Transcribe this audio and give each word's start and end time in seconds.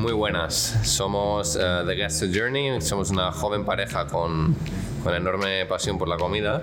Muy 0.00 0.14
buenas, 0.14 0.78
somos 0.84 1.56
uh, 1.56 1.86
The 1.86 1.94
Guest 1.94 2.24
Journey, 2.34 2.80
somos 2.80 3.10
una 3.10 3.32
joven 3.32 3.66
pareja 3.66 4.06
con, 4.06 4.56
con, 5.04 5.12
enorme 5.14 5.66
pasión 5.66 5.98
por 5.98 6.08
la 6.08 6.16
comida. 6.16 6.62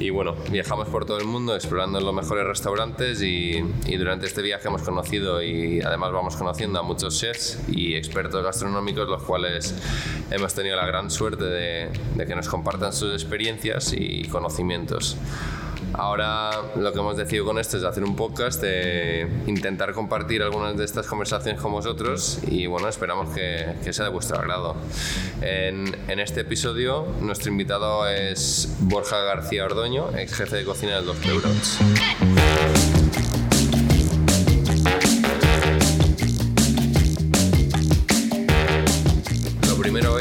Y 0.00 0.10
bueno, 0.10 0.34
viajamos 0.50 0.88
por 0.88 1.06
todo 1.06 1.18
el 1.18 1.24
mundo 1.24 1.54
explorando 1.54 2.00
los 2.00 2.12
mejores 2.12 2.44
restaurantes 2.44 3.22
y, 3.22 3.60
durante 3.96 4.26
este 4.26 4.42
viaje 4.42 4.66
hemos 4.66 4.82
conocido 4.82 5.40
y 5.40 5.82
además 5.82 6.10
vamos 6.10 6.34
conociendo 6.34 6.80
a 6.80 6.82
muchos 6.82 7.16
chefs 7.16 7.60
y 7.68 7.94
expertos 7.94 8.42
gastronómicos 8.42 9.08
los 9.08 9.22
cuales 9.22 9.72
hemos 10.32 10.52
tenido 10.52 10.74
la 10.74 10.86
gran 10.86 11.12
suerte 11.12 11.44
de 11.44 12.26
que 12.26 12.34
nos 12.34 12.48
compartan 12.48 12.92
sus 12.92 13.12
experiencias 13.12 13.92
y 13.96 14.24
conocimientos. 14.24 15.16
Ahora 15.96 16.50
lo 16.76 16.92
que 16.92 16.98
hemos 16.98 17.16
decidido 17.16 17.44
con 17.44 17.58
esto 17.58 17.76
es 17.76 17.84
hacer 17.84 18.04
un 18.04 18.16
podcast, 18.16 18.60
de 18.60 19.28
intentar 19.46 19.92
compartir 19.92 20.42
algunas 20.42 20.76
de 20.76 20.84
estas 20.84 21.06
conversaciones 21.06 21.60
con 21.60 21.72
vosotros 21.72 22.40
y 22.48 22.66
bueno, 22.66 22.88
esperamos 22.88 23.34
que, 23.34 23.92
sea 23.92 24.06
de 24.06 24.10
vuestro 24.10 24.38
agrado. 24.38 24.76
En, 25.40 25.94
este 26.18 26.40
episodio 26.40 27.06
nuestro 27.20 27.50
invitado 27.50 28.08
es 28.08 28.76
Borja 28.80 29.20
García 29.20 29.64
Ordoño, 29.66 30.16
ex 30.16 30.34
jefe 30.34 30.56
de 30.56 30.64
cocina 30.64 30.96
del 30.96 31.06
Dos 31.06 31.16
Pleurots. 31.18 31.78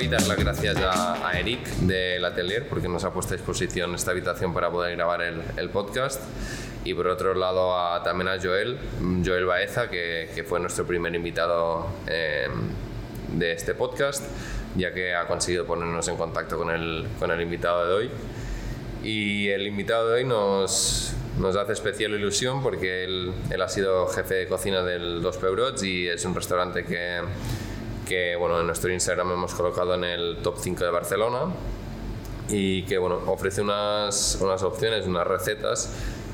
Dar 0.08 0.26
las 0.28 0.38
gracias 0.38 0.78
a, 0.78 1.28
a, 1.28 1.40
Eric 1.40 1.66
del 1.82 2.24
Atelier 2.26 2.68
porque 2.68 2.88
nos 2.88 3.04
ha 3.04 3.14
puesto 3.14 3.34
a 3.34 3.38
disposición 3.38 3.96
esta 3.96 4.12
habitación 4.12 4.54
para 4.54 4.70
poder 4.70 4.96
grabar 4.96 5.22
el, 5.22 5.42
el 5.58 5.70
podcast 5.70 6.22
y 6.86 6.94
por 6.94 7.08
otro 7.08 7.34
lado 7.34 7.78
a, 7.78 8.04
también 8.04 8.28
a 8.28 8.42
Joel, 8.42 8.78
Joel 9.26 9.46
Baeza, 9.46 9.90
que, 9.90 10.30
que 10.36 10.44
fue 10.44 10.60
nuestro 10.60 10.86
primer 10.86 11.16
invitado 11.16 11.88
eh, 12.08 12.48
de 13.32 13.52
este 13.54 13.74
podcast, 13.74 14.24
ya 14.76 14.94
que 14.94 15.16
ha 15.16 15.26
conseguido 15.28 15.66
ponernos 15.66 16.08
en 16.08 16.18
contacto 16.18 16.58
con 16.58 16.70
el, 16.70 17.08
con 17.20 17.32
el 17.32 17.42
invitado 17.42 17.88
de 17.88 17.94
hoy. 17.94 18.12
Y 19.04 19.50
el 19.50 19.68
invitado 19.68 20.10
de 20.10 20.16
hoy 20.16 20.26
nos, 20.26 21.14
nos 21.40 21.56
hace 21.56 21.74
especial 21.74 22.12
ilusión 22.12 22.62
porque 22.62 23.04
él, 23.04 23.34
él 23.50 23.62
ha 23.62 23.70
sido 23.70 24.08
jefe 24.08 24.36
de 24.36 24.48
cocina 24.48 24.84
del 24.84 25.22
Dos 25.22 25.38
Peurots 25.38 25.84
y 25.84 26.08
es 26.08 26.24
un 26.26 26.36
restaurante 26.36 26.86
que 26.86 27.22
que 28.08 28.36
bueno, 28.36 28.60
en 28.60 28.68
nuestro 28.68 28.92
Instagram 28.92 29.32
hemos 29.32 29.54
colocado 29.54 29.96
en 29.96 30.04
el 30.04 30.38
top 30.42 30.56
5 30.60 30.84
de 30.84 30.92
Barcelona 30.92 31.54
y 32.50 32.84
que 32.84 32.98
bueno, 32.98 33.20
ofrece 33.28 33.62
unas, 33.62 34.38
unas 34.42 34.62
opciones, 34.64 35.06
unas 35.08 35.26
recetas 35.26 35.94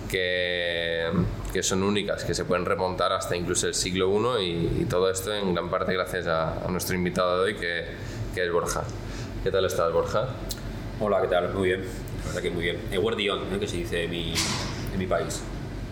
que, 0.10 1.12
que, 1.54 1.62
son 1.62 1.84
únicas, 1.84 2.24
que 2.24 2.34
se 2.34 2.46
pueden 2.46 2.66
remontar 2.66 3.14
hasta 3.14 3.36
incluso 3.36 3.68
el 3.68 3.76
siglo 3.76 4.40
I 4.40 4.44
y, 4.44 4.82
y 4.82 4.86
todo 4.86 5.10
esto 5.10 5.34
en 5.34 5.54
gran 5.54 5.70
parte 5.70 5.94
gracias 5.94 6.28
a, 6.28 6.66
a, 6.66 6.68
nuestro 6.70 6.96
invitado 6.96 7.38
de 7.38 7.44
hoy 7.44 7.56
que, 7.56 7.86
que 8.34 8.46
es 8.46 8.52
Borja. 8.52 8.84
¿Qué 9.44 9.52
tal 9.52 9.66
estás, 9.66 9.94
Borja? 9.94 10.30
Hola, 11.00 11.22
¿qué 11.22 11.28
tal? 11.28 11.54
Muy 11.54 11.70
bien, 11.70 11.82
la 11.82 12.26
verdad 12.28 12.42
que 12.42 12.50
muy 12.50 12.64
bien. 12.64 12.80
Eguardión, 12.92 13.54
¿eh? 13.54 13.60
que 13.60 13.68
se 13.68 13.78
dice 13.78 14.04
en 14.04 14.12
mi, 14.12 14.34
en 14.94 15.00
mi 15.00 15.06
país. 15.06 15.42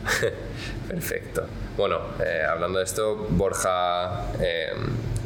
Perfecto. 0.88 1.46
Bueno, 1.76 2.00
eh, 2.20 2.42
hablando 2.50 2.80
de 2.80 2.86
esto, 2.86 3.28
Borja 3.30 4.32
eh, 4.42 4.72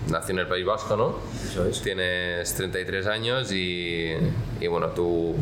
nació 0.10 0.34
en 0.34 0.40
el 0.40 0.48
País 0.48 0.66
Vasco, 0.66 0.98
¿no? 0.98 1.20
Eso 1.44 1.66
es. 1.66 1.82
Tienes 1.82 2.54
33 2.56 3.08
años 3.08 3.52
y, 3.52 4.12
y, 4.60 4.68
bueno, 4.68 4.90
tú 4.90 5.36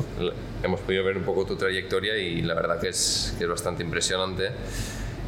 hemos 0.64 0.80
podido 0.82 1.04
ver 1.04 1.18
un 1.18 1.24
poco 1.24 1.46
tu 1.46 1.56
trayectoria 1.56 2.18
y 2.18 2.42
la 2.42 2.54
verdad 2.54 2.80
que 2.80 2.90
es, 2.90 3.34
que 3.38 3.46
es 3.46 3.50
bastante 3.50 3.84
impresionante. 3.84 4.52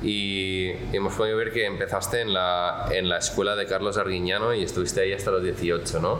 Y 0.03 0.71
hemos 0.93 1.13
podido 1.13 1.37
ver 1.37 1.51
que 1.51 1.65
empezaste 1.65 2.21
en 2.21 2.33
la, 2.33 2.87
en 2.91 3.07
la 3.07 3.17
escuela 3.17 3.55
de 3.55 3.67
Carlos 3.67 3.97
Arguiñano 3.97 4.53
y 4.53 4.63
estuviste 4.63 5.01
ahí 5.01 5.13
hasta 5.13 5.31
los 5.31 5.43
18, 5.43 5.99
¿no? 5.99 6.19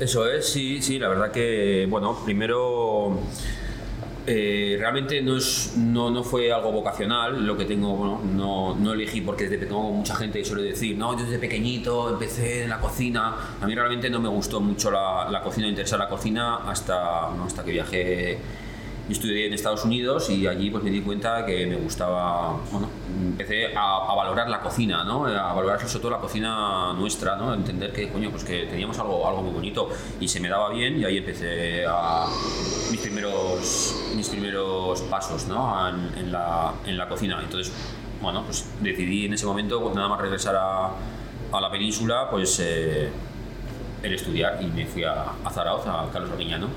Eso 0.00 0.26
es, 0.26 0.48
sí, 0.48 0.82
sí, 0.82 0.98
la 0.98 1.08
verdad 1.08 1.30
que, 1.30 1.86
bueno, 1.88 2.18
primero 2.24 3.20
eh, 4.26 4.76
realmente 4.78 5.20
no, 5.22 5.36
es, 5.36 5.74
no, 5.76 6.10
no, 6.10 6.22
fue 6.22 6.52
algo 6.52 6.70
vocacional, 6.70 7.44
lo 7.44 7.56
que 7.56 7.64
tengo, 7.64 7.96
bueno, 7.96 8.20
no, 8.24 8.74
no 8.76 8.92
elegí 8.92 9.20
porque 9.20 9.48
desde 9.48 9.66
tengo 9.66 9.90
mucha 9.90 10.14
gente 10.14 10.44
suele 10.44 10.62
decir, 10.62 10.96
no, 10.96 11.18
yo 11.18 11.24
desde 11.24 11.38
pequeñito 11.38 12.10
empecé 12.10 12.64
en 12.64 12.70
la 12.70 12.80
cocina. 12.80 13.34
A 13.60 13.66
mí 13.66 13.74
realmente 13.74 14.08
no 14.10 14.20
me 14.20 14.28
gustó 14.28 14.60
mucho 14.60 14.90
la, 14.90 15.28
la 15.30 15.42
cocina, 15.42 15.66
interesar 15.66 15.98
la 15.98 16.08
cocina 16.08 16.58
hasta, 16.68 17.26
bueno, 17.28 17.44
hasta 17.44 17.64
que 17.64 17.72
viajé 17.72 18.38
yo 19.08 19.12
estudié 19.14 19.46
en 19.46 19.52
Estados 19.52 19.84
Unidos 19.84 20.30
y 20.30 20.46
allí 20.46 20.70
pues 20.70 20.84
me 20.84 20.90
di 20.90 21.00
cuenta 21.00 21.44
que 21.44 21.66
me 21.66 21.74
gustaba, 21.74 22.56
bueno, 22.70 22.88
empecé 23.10 23.74
a, 23.74 23.96
a, 24.08 24.14
valorar 24.14 24.48
la 24.48 24.60
cocina, 24.60 25.02
¿no? 25.02 25.26
A 25.26 25.52
valorar 25.52 25.80
sobre 25.80 26.02
todo 26.02 26.10
la 26.12 26.18
cocina 26.18 26.92
nuestra, 26.92 27.34
¿no? 27.34 27.52
Entender 27.52 27.92
que, 27.92 28.08
coño, 28.10 28.30
pues 28.30 28.44
que 28.44 28.66
teníamos 28.66 28.96
algo, 29.00 29.26
algo 29.26 29.42
muy 29.42 29.52
bonito 29.52 29.88
y 30.20 30.28
se 30.28 30.38
me 30.38 30.48
daba 30.48 30.70
bien 30.70 31.00
y 31.00 31.04
ahí 31.04 31.18
empecé 31.18 31.84
a 31.84 32.26
mis 32.92 33.00
primeros, 33.00 33.96
mis 34.14 34.28
primeros 34.28 35.00
pasos, 35.02 35.48
¿no? 35.48 35.88
En, 35.88 36.18
en, 36.18 36.30
la, 36.30 36.74
en 36.86 36.96
la 36.96 37.08
cocina. 37.08 37.40
Entonces, 37.42 37.72
bueno, 38.20 38.44
pues 38.44 38.66
decidí 38.80 39.26
en 39.26 39.32
ese 39.32 39.46
momento, 39.46 39.80
pues 39.82 39.94
nada 39.94 40.08
más 40.08 40.20
regresar 40.20 40.54
a, 40.54 40.90
a 41.50 41.60
la 41.60 41.70
península, 41.70 42.28
pues 42.30 42.60
eh, 42.60 43.08
el 44.02 44.12
estudiar 44.14 44.62
y 44.62 44.66
me 44.66 44.86
fui 44.86 45.04
a, 45.04 45.32
a 45.44 45.50
Zaragoza, 45.50 46.02
a 46.02 46.10
Carlos 46.12 46.30
Arguiñano. 46.30 46.68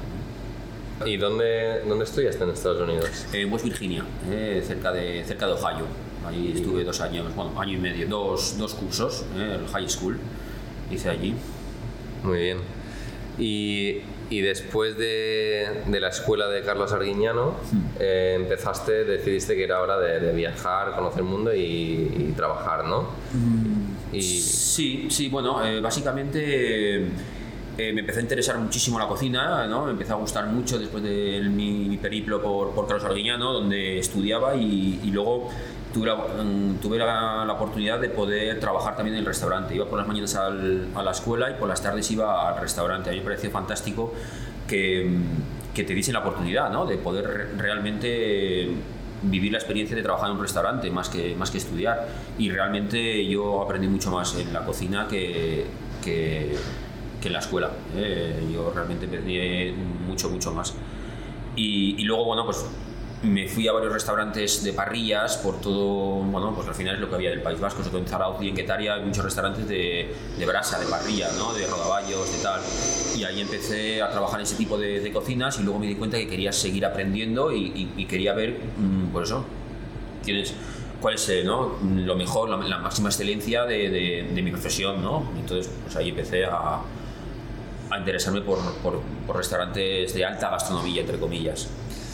¿Y 1.06 1.18
dónde, 1.18 1.82
dónde 1.86 2.06
estudiaste 2.06 2.44
en 2.46 2.52
Estados 2.52 2.82
Unidos? 2.82 3.26
En 3.34 3.52
West 3.52 3.66
Virginia, 3.66 4.06
eh, 4.32 4.64
cerca, 4.66 4.94
de, 4.94 5.26
cerca 5.26 5.46
de 5.46 5.54
Ohio. 5.54 5.86
Ahí 6.26 6.54
estuve 6.56 6.86
dos 6.86 7.02
años, 7.02 7.26
bueno, 7.36 7.60
año 7.60 7.74
y 7.74 7.82
medio, 7.82 8.08
dos, 8.08 8.58
dos 8.58 8.74
cursos, 8.74 9.26
eh, 9.36 9.60
el 9.60 9.68
high 9.68 9.90
school, 9.90 10.18
hice 10.90 11.10
allí. 11.10 11.36
Muy 12.24 12.38
bien. 12.40 12.58
Y, 13.38 14.02
y 14.30 14.42
después 14.42 14.98
de, 14.98 15.84
de, 15.86 16.00
la 16.00 16.10
escuela 16.10 16.48
de 16.48 16.62
Carlos 16.62 16.92
Arguiñano, 16.92 17.56
hmm. 17.72 17.78
eh, 18.00 18.34
empezaste, 18.36 19.06
decidiste 19.06 19.56
que 19.56 19.64
era 19.64 19.82
hora 19.82 20.00
de, 20.00 20.20
de 20.20 20.34
viajar, 20.34 20.96
conocer 20.96 21.20
el 21.20 21.26
mundo 21.26 21.54
y, 21.54 21.62
y 21.62 22.34
trabajar, 22.36 22.86
¿no? 22.86 23.04
Hmm. 23.34 24.16
Y... 24.16 24.22
Sí, 24.22 25.08
sí, 25.10 25.30
bueno, 25.30 25.64
eh, 25.66 25.80
básicamente 25.80 27.08
eh, 27.78 27.94
me 27.94 28.00
empezó 28.00 28.20
a 28.20 28.22
interesar 28.22 28.58
muchísimo 28.58 28.98
la 28.98 29.08
cocina, 29.08 29.68
¿no? 29.68 29.86
me 29.86 29.92
empezó 29.92 30.14
a 30.14 30.18
gustar 30.18 30.48
mucho 30.48 30.80
después 30.80 31.04
de 31.04 31.42
mi, 31.50 31.90
mi 31.90 31.98
periplo 31.98 32.42
por, 32.42 32.72
por 32.72 32.88
Carlos 32.88 33.06
Arguiñano, 33.06 33.52
donde 33.52 34.00
estudiaba 34.00 34.56
y, 34.56 35.02
y 35.04 35.12
luego 35.12 35.50
tuve, 35.96 36.08
la, 36.08 36.18
tuve 36.82 36.98
la, 36.98 37.46
la, 37.46 37.54
oportunidad 37.54 38.00
de 38.00 38.10
poder 38.10 38.60
trabajar 38.60 38.96
también 38.96 39.16
en 39.16 39.22
el 39.22 39.26
restaurante. 39.26 39.74
Iba 39.74 39.86
por 39.86 39.98
las 39.98 40.08
mañanas 40.08 40.36
al, 40.36 40.90
a 40.94 41.02
la 41.02 41.12
escuela 41.12 41.50
y 41.50 41.54
por 41.54 41.70
las 41.70 41.82
tardes 41.82 42.10
iba 42.12 42.50
al 42.50 42.62
restaurante. 42.62 43.10
A 43.10 43.14
mí 43.14 43.20
me 43.20 43.24
pareció 43.24 43.50
fantástico 43.50 44.14
que, 44.68 45.10
que 45.74 45.84
te 45.84 45.94
diesen 45.94 46.14
la 46.14 46.20
oportunidad 46.20 46.70
¿no? 46.70 46.86
de 46.86 46.98
poder 46.98 47.56
realmente 47.58 48.70
vivir 49.24 49.52
la 49.54 49.58
experiencia 49.58 49.96
de 49.96 50.04
trabajar 50.04 50.30
en 50.30 50.36
un 50.36 50.42
restaurante 50.42 50.92
más 50.92 51.10
que, 51.10 51.34
más 51.36 51.50
que 51.50 51.60
estudiar. 51.60 52.08
Y 52.38 52.50
realmente 52.50 53.26
yo 53.26 53.64
aprendí 53.64 53.88
mucho 53.88 54.12
más 54.12 54.36
en 54.36 54.52
la 54.52 54.66
cocina 54.66 55.08
que, 55.08 55.66
que 56.04 56.56
que 57.26 57.30
en 57.30 57.34
la 57.34 57.40
escuela. 57.40 57.72
¿eh? 57.96 58.48
Yo 58.54 58.72
realmente 58.72 59.08
aprendí 59.08 59.74
mucho, 60.08 60.30
mucho 60.30 60.54
más. 60.54 60.76
Y, 61.56 61.96
y, 61.98 62.04
luego, 62.04 62.26
bueno, 62.26 62.46
pues 62.46 62.64
me 63.26 63.48
fui 63.48 63.68
a 63.68 63.72
varios 63.72 63.92
restaurantes 63.92 64.64
de 64.64 64.74
parrillas 64.74 65.38
por 65.38 65.60
todo, 65.60 66.22
bueno, 66.24 66.54
pues 66.56 66.68
al 66.68 66.76
final 66.76 66.96
es 66.96 67.02
lo 67.02 67.10
que 67.10 67.16
había 67.16 67.30
del 67.30 67.42
País 67.42 67.60
Vasco, 67.60 67.80
sobre 67.80 67.92
todo 67.92 68.02
en 68.02 68.08
Zarauz 68.08 68.42
y 68.42 68.50
en 68.50 68.56
Guetaria 68.56 68.96
hay 68.96 69.04
muchos 69.04 69.24
restaurantes 69.26 69.68
de, 69.68 70.14
de 70.38 70.46
brasa, 70.46 70.80
de 70.80 70.86
parrilla, 70.86 71.30
¿no? 71.38 71.54
de 71.54 71.66
rodaballos, 71.68 72.32
de 72.32 72.44
tal. 72.44 72.62
Y 73.18 73.24
ahí 73.24 73.42
empecé 73.42 74.02
a 74.02 74.10
trabajar 74.10 74.40
en 74.40 74.44
ese 74.44 74.56
tipo 74.56 74.78
de, 74.78 75.12
cocinas 75.12 75.60
y 75.60 75.64
luego 75.64 75.80
me 75.80 75.88
di 75.88 75.96
cuenta 75.96 76.18
que 76.18 76.28
quería 76.28 76.52
seguir 76.52 76.86
aprendiendo 76.86 77.52
y, 77.52 78.06
quería 78.10 78.34
ver, 78.34 78.60
mmm, 78.78 79.08
por 79.08 79.24
eso, 79.24 79.46
tienes 80.24 80.54
cuál 81.02 81.16
es 81.16 81.32
¿no? 81.46 81.78
lo 81.84 82.16
mejor, 82.16 82.50
la, 82.50 82.80
máxima 82.80 83.10
excelencia 83.10 83.66
de, 83.66 83.90
de, 84.34 84.42
mi 84.42 84.52
profesión, 84.52 85.02
¿no? 85.02 85.30
Entonces, 85.38 85.72
pues 85.84 85.96
ahí 85.96 86.10
empecé 86.10 86.46
a, 86.46 86.82
a 87.90 88.00
interesarme 88.00 88.42
por, 88.42 88.60
por, 88.82 89.02
restaurantes 89.36 90.14
de 90.14 90.26
alta 90.26 90.50
gastronomía, 90.50 91.02
entre 91.02 91.20
comillas. 91.20 91.70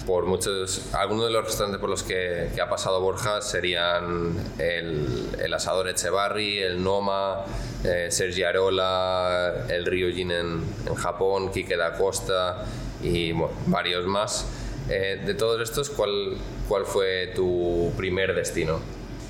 Por 0.05 0.25
muchos, 0.25 0.93
algunos 0.93 1.25
de 1.25 1.31
los 1.31 1.45
restaurantes 1.45 1.79
por 1.79 1.89
los 1.89 2.03
que, 2.03 2.49
ha 2.61 2.69
pasado 2.69 3.01
Borja 3.01 3.41
serían 3.41 4.33
el, 4.57 5.29
el, 5.39 5.53
Asador 5.53 5.89
Echevarri, 5.89 6.59
el 6.59 6.83
Noma, 6.83 7.45
eh, 7.83 8.07
Sergi 8.09 8.43
Arola, 8.43 9.65
el 9.69 9.85
Ryujin 9.85 10.31
en, 10.31 10.63
en 10.87 10.95
Japón, 10.95 11.51
Kike 11.51 11.77
da 11.77 11.93
Costa 11.93 12.65
y 13.03 13.33
varios 13.67 14.05
más. 14.07 14.47
Eh, 14.89 15.21
de 15.25 15.33
todos 15.35 15.61
estos, 15.61 15.89
¿cuál, 15.89 16.37
¿cuál 16.67 16.85
fue 16.85 17.31
tu 17.35 17.91
primer 17.95 18.33
destino? 18.35 18.79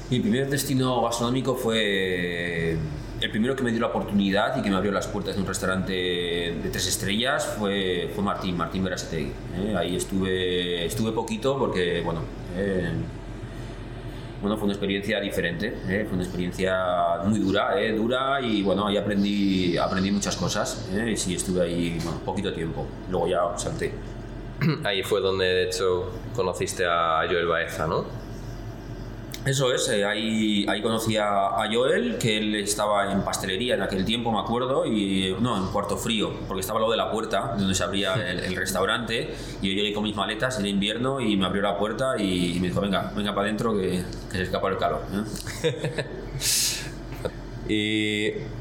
Mi 0.10 0.20
primer 0.20 0.50
destino 0.50 1.02
gastronómico 1.02 1.56
fue 1.56 2.78
el 3.22 3.30
primero 3.30 3.56
que 3.56 3.64
me 3.64 3.72
dio 3.72 3.80
la 3.80 3.88
oportunidad 3.88 4.58
y 4.58 4.62
que 4.64 4.70
me 4.70 4.76
abrió 4.76 4.92
las 4.92 5.08
puertas 5.08 5.36
de 5.36 5.42
un 5.42 5.48
restaurante 5.48 5.94
de 5.94 6.70
tres 6.72 6.88
estrellas 6.88 7.46
fue, 7.58 8.10
fue 8.14 8.24
Martín, 8.24 8.58
Martín 8.58 8.84
Verasetegui. 8.84 9.32
¿eh? 9.58 9.76
Ahí 9.78 9.96
estuve, 9.96 10.86
estuve 10.86 11.12
poquito 11.12 11.58
porque, 11.58 12.02
bueno, 12.02 12.22
eh, 12.58 12.90
bueno, 14.42 14.58
fue 14.58 14.66
una 14.66 14.74
experiencia 14.74 15.20
diferente, 15.20 15.68
¿eh? 15.88 16.04
fue 16.06 16.16
una 16.16 16.24
experiencia 16.24 16.76
muy 17.24 17.40
dura, 17.40 17.80
¿eh? 17.80 17.94
dura 17.94 18.42
y 18.42 18.64
bueno, 18.64 18.88
ahí 18.88 18.98
aprendí, 18.98 19.78
aprendí 19.78 20.10
muchas 20.10 20.36
cosas, 20.36 20.90
y 20.92 21.16
sí, 21.16 21.36
estuve 21.36 21.62
ahí 21.62 22.00
bueno, 22.04 22.20
poquito 22.26 22.52
tiempo, 22.52 22.88
luego 23.10 23.28
ya 23.28 23.40
salté. 23.56 23.94
Ahí 24.84 25.02
fue 25.02 25.22
donde 25.22 25.46
de 25.46 25.64
hecho 25.64 26.12
conociste 26.36 26.86
a 26.86 27.24
Joel 27.28 27.48
Baeza, 27.48 27.88
¿no? 27.88 28.06
Eso 29.46 29.74
es, 29.74 29.90
eh, 29.90 30.06
ahí, 30.06 30.66
ahí 30.68 30.84
conocí 30.84 31.18
a, 31.18 31.68
Joel, 31.72 32.20
que 32.20 32.38
él 32.38 32.54
estaba 32.56 33.12
en 33.12 33.24
pastelería 33.24 33.74
en 33.74 33.82
aquel 33.82 34.06
tiempo, 34.06 34.32
me 34.32 34.40
acuerdo, 34.40 34.86
y 34.86 35.36
no, 35.40 35.58
en 35.58 35.72
cuarto 35.72 35.98
frío, 35.98 36.32
porque 36.48 36.62
estaba 36.62 36.78
al 36.78 36.84
lado 36.84 36.92
de 36.92 36.98
la 36.98 37.10
puerta, 37.10 37.56
donde 37.58 37.74
se 37.74 37.84
abría 37.84 38.14
el, 38.14 38.56
restaurante, 38.56 39.34
y 39.62 39.70
yo 39.70 39.74
llegué 39.74 39.94
con 39.94 40.04
mis 40.04 40.16
maletas 40.16 40.60
en 40.60 40.68
invierno 40.68 41.20
y 41.20 41.36
me 41.38 41.48
abrió 41.48 41.64
la 41.64 41.76
puerta 41.76 42.22
y, 42.22 42.60
me 42.60 42.68
dijo, 42.68 42.82
venga, 42.82 43.12
venga 43.16 43.34
para 43.34 43.48
adentro 43.48 43.76
que, 43.76 44.04
que, 44.32 44.38
se 44.38 44.44
escapa 44.44 44.70
el 44.70 44.78
calor. 44.78 45.02
¿eh? 45.64 46.06
y 47.68 48.61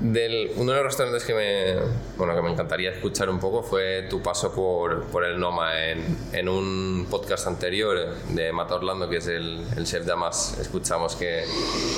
del, 0.00 0.52
uno 0.56 0.72
de 0.72 0.78
los 0.78 0.86
restaurantes 0.86 1.24
que 1.24 1.34
me, 1.34 1.74
bueno, 2.16 2.34
que 2.34 2.42
me 2.42 2.50
encantaría 2.50 2.90
escuchar 2.90 3.28
un 3.28 3.40
poco 3.40 3.62
fue 3.62 4.06
tu 4.08 4.22
paso 4.22 4.52
por, 4.54 5.04
por 5.06 5.24
el 5.24 5.40
Noma 5.40 5.86
en, 5.86 6.16
en, 6.32 6.48
un 6.48 7.06
podcast 7.10 7.46
anterior 7.48 8.14
de 8.28 8.52
Mata 8.52 8.76
Orlando, 8.76 9.08
que 9.08 9.16
es 9.16 9.26
el, 9.26 9.64
el 9.76 9.84
chef 9.84 10.04
de 10.04 10.12
Amas. 10.12 10.56
Escuchamos 10.60 11.16
que, 11.16 11.44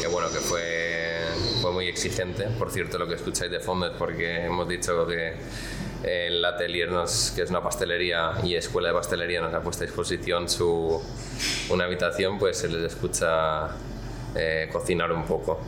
que, 0.01 0.09
bueno, 0.09 0.29
que 0.31 0.39
fue, 0.39 1.25
fue 1.61 1.73
muy 1.73 1.89
exigente. 1.89 2.45
Por 2.59 2.71
cierto, 2.71 2.99
lo 2.99 3.07
que 3.07 3.15
escucháis 3.15 3.51
de 3.51 3.61
Fondet, 3.61 3.93
porque 3.95 4.47
hemos 4.47 4.67
dicho 4.67 5.07
que 5.07 5.35
el 6.03 6.43
atelier, 6.43 6.91
nos, 6.91 7.33
que 7.33 7.43
es 7.43 7.51
una 7.51 7.63
pastelería 7.63 8.33
y 8.43 8.55
escuela 8.55 8.89
de 8.89 8.95
pastelería, 8.95 9.43
nos 9.43 9.53
ha 9.53 9.61
puesto 9.61 9.85
a 9.85 9.87
disposición 9.87 10.49
su, 10.49 11.03
una 11.69 11.85
habitación, 11.85 12.39
pues 12.39 12.57
se 12.57 12.69
les 12.69 12.93
escucha 12.93 13.69
eh, 14.35 14.69
cocinar 14.73 15.13
un 15.13 15.25
poco. 15.25 15.61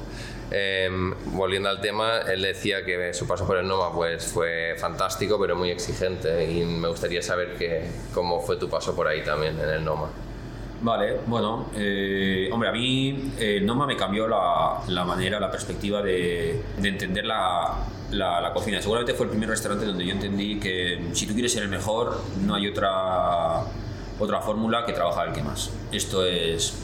Em, 0.54 1.14
volviendo 1.32 1.70
al 1.70 1.80
tema, 1.80 2.18
él 2.30 2.42
decía 2.42 2.84
que 2.84 3.14
su 3.14 3.26
paso 3.26 3.46
por 3.46 3.56
el 3.56 3.66
Noma 3.66 3.90
pues, 3.90 4.26
fue 4.26 4.74
fantástico, 4.76 5.40
pero 5.40 5.56
muy 5.56 5.70
exigente. 5.70 6.50
Y 6.50 6.62
me 6.66 6.88
gustaría 6.88 7.22
saber 7.22 7.56
que, 7.56 7.86
cómo 8.12 8.38
fue 8.42 8.56
tu 8.56 8.68
paso 8.68 8.94
por 8.94 9.08
ahí 9.08 9.22
también, 9.24 9.58
en 9.58 9.68
el 9.70 9.82
Noma. 9.82 10.10
Vale, 10.82 11.20
bueno, 11.26 11.70
eh, 11.74 12.50
hombre, 12.52 12.68
a 12.68 12.72
mí 12.72 13.32
el 13.38 13.64
Noma 13.64 13.86
me 13.86 13.96
cambió 13.96 14.28
la, 14.28 14.82
la 14.88 15.04
manera, 15.04 15.40
la 15.40 15.50
perspectiva 15.50 16.02
de, 16.02 16.60
de 16.76 16.88
entender 16.88 17.24
la, 17.24 17.78
la, 18.10 18.40
la, 18.42 18.52
cocina. 18.52 18.82
Seguramente 18.82 19.14
fue 19.14 19.26
el 19.26 19.30
primer 19.30 19.48
restaurante 19.48 19.86
donde 19.86 20.04
yo 20.04 20.12
entendí 20.12 20.60
que 20.60 21.00
si 21.12 21.26
tú 21.26 21.32
quieres 21.32 21.52
ser 21.52 21.62
el 21.62 21.70
mejor, 21.70 22.20
no 22.44 22.56
hay 22.56 22.66
otra, 22.68 23.62
otra 24.18 24.40
fórmula 24.42 24.84
que 24.84 24.92
trabajar 24.92 25.28
el 25.28 25.34
que 25.34 25.42
más. 25.42 25.70
Esto 25.92 26.26
es 26.26 26.76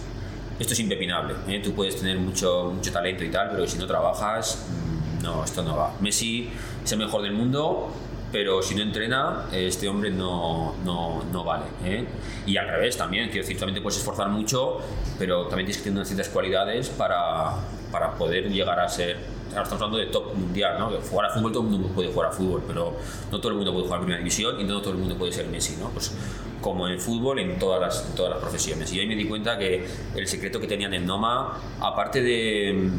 esto 0.58 0.72
es 0.72 0.80
impepinable. 0.80 1.34
¿eh? 1.48 1.60
Tú 1.62 1.72
puedes 1.72 1.96
tener 1.96 2.18
mucho, 2.18 2.72
mucho 2.74 2.92
talento 2.92 3.24
y 3.24 3.30
tal, 3.30 3.50
pero 3.50 3.66
si 3.66 3.78
no 3.78 3.86
trabajas, 3.86 4.66
mm, 4.68 5.22
no, 5.22 5.44
esto 5.44 5.62
no 5.62 5.76
va. 5.76 5.94
Messi 6.00 6.50
es 6.84 6.92
el 6.92 6.98
mejor 6.98 7.22
del 7.22 7.32
mundo, 7.32 7.90
pero 8.32 8.62
si 8.62 8.74
no 8.74 8.82
entrena, 8.82 9.46
este 9.52 9.88
hombre 9.88 10.10
no, 10.10 10.74
no, 10.84 11.24
no 11.32 11.44
vale. 11.44 11.64
¿eh? 11.84 12.06
Y 12.46 12.56
al 12.56 12.68
revés 12.68 12.96
también, 12.96 13.28
quiero 13.28 13.42
decir, 13.42 13.58
también 13.58 13.74
te 13.74 13.80
puedes 13.80 13.98
esforzar 13.98 14.28
mucho, 14.28 14.80
pero 15.18 15.46
también 15.46 15.66
tienes 15.66 15.78
que 15.78 15.84
tener 15.84 15.98
unas 15.98 16.08
ciertas 16.08 16.28
cualidades 16.28 16.88
para, 16.90 17.54
para 17.90 18.14
poder 18.14 18.50
llegar 18.50 18.80
a 18.80 18.88
ser 18.88 19.37
ahora 19.50 19.62
estamos 19.62 19.82
hablando 19.82 19.98
de 19.98 20.06
top 20.06 20.34
mundial, 20.34 20.78
¿no? 20.78 20.90
jugar 21.10 21.26
a 21.26 21.30
fútbol 21.30 21.52
todo 21.52 21.62
el 21.62 21.68
mundo 21.70 21.88
puede 21.88 22.12
jugar 22.12 22.28
a 22.30 22.32
fútbol, 22.32 22.62
pero 22.66 22.96
no 23.30 23.38
todo 23.38 23.48
el 23.50 23.56
mundo 23.56 23.72
puede 23.72 23.84
jugar 23.84 23.98
a 23.98 24.02
primera 24.02 24.18
división 24.18 24.60
y 24.60 24.64
no 24.64 24.80
todo 24.80 24.92
el 24.92 24.98
mundo 24.98 25.16
puede 25.16 25.32
ser 25.32 25.46
Messi, 25.48 25.76
¿no? 25.76 25.90
Pues 25.90 26.12
como 26.60 26.86
en 26.86 26.94
el 26.94 27.00
fútbol, 27.00 27.38
en 27.38 27.58
todas 27.58 27.80
las, 27.80 28.14
todas 28.14 28.32
las 28.32 28.40
profesiones. 28.40 28.92
Y 28.92 29.00
ahí 29.00 29.06
me 29.06 29.14
di 29.14 29.26
cuenta 29.26 29.56
que 29.56 29.86
el 30.14 30.26
secreto 30.26 30.60
que 30.60 30.66
tenían 30.66 30.92
en 30.94 31.06
Noma, 31.06 31.58
aparte 31.80 32.22
de, 32.22 32.90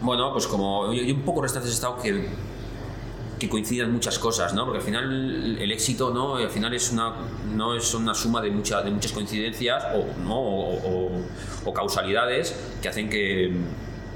bueno, 0.00 0.32
pues 0.32 0.46
como 0.46 0.92
yo, 0.92 1.14
un 1.14 1.22
poco 1.22 1.42
restantes 1.42 1.70
he 1.70 1.74
estado 1.74 1.98
que 1.98 2.28
que 3.42 3.48
coincidan 3.48 3.90
muchas 3.92 4.20
cosas, 4.20 4.54
¿no? 4.54 4.64
Porque 4.64 4.78
al 4.78 4.84
final 4.84 5.58
el 5.60 5.72
éxito, 5.72 6.14
¿no? 6.14 6.36
Al 6.36 6.48
final 6.48 6.72
es 6.74 6.92
una, 6.92 7.12
no 7.52 7.74
es 7.74 7.92
una 7.92 8.14
suma 8.14 8.40
de, 8.40 8.52
mucha, 8.52 8.82
de 8.82 8.92
muchas 8.92 9.10
coincidencias 9.10 9.82
o, 9.96 10.06
¿no? 10.22 10.38
o, 10.38 11.10
o, 11.64 11.74
causalidades 11.74 12.54
que 12.80 12.88
hacen 12.88 13.10
que, 13.10 13.52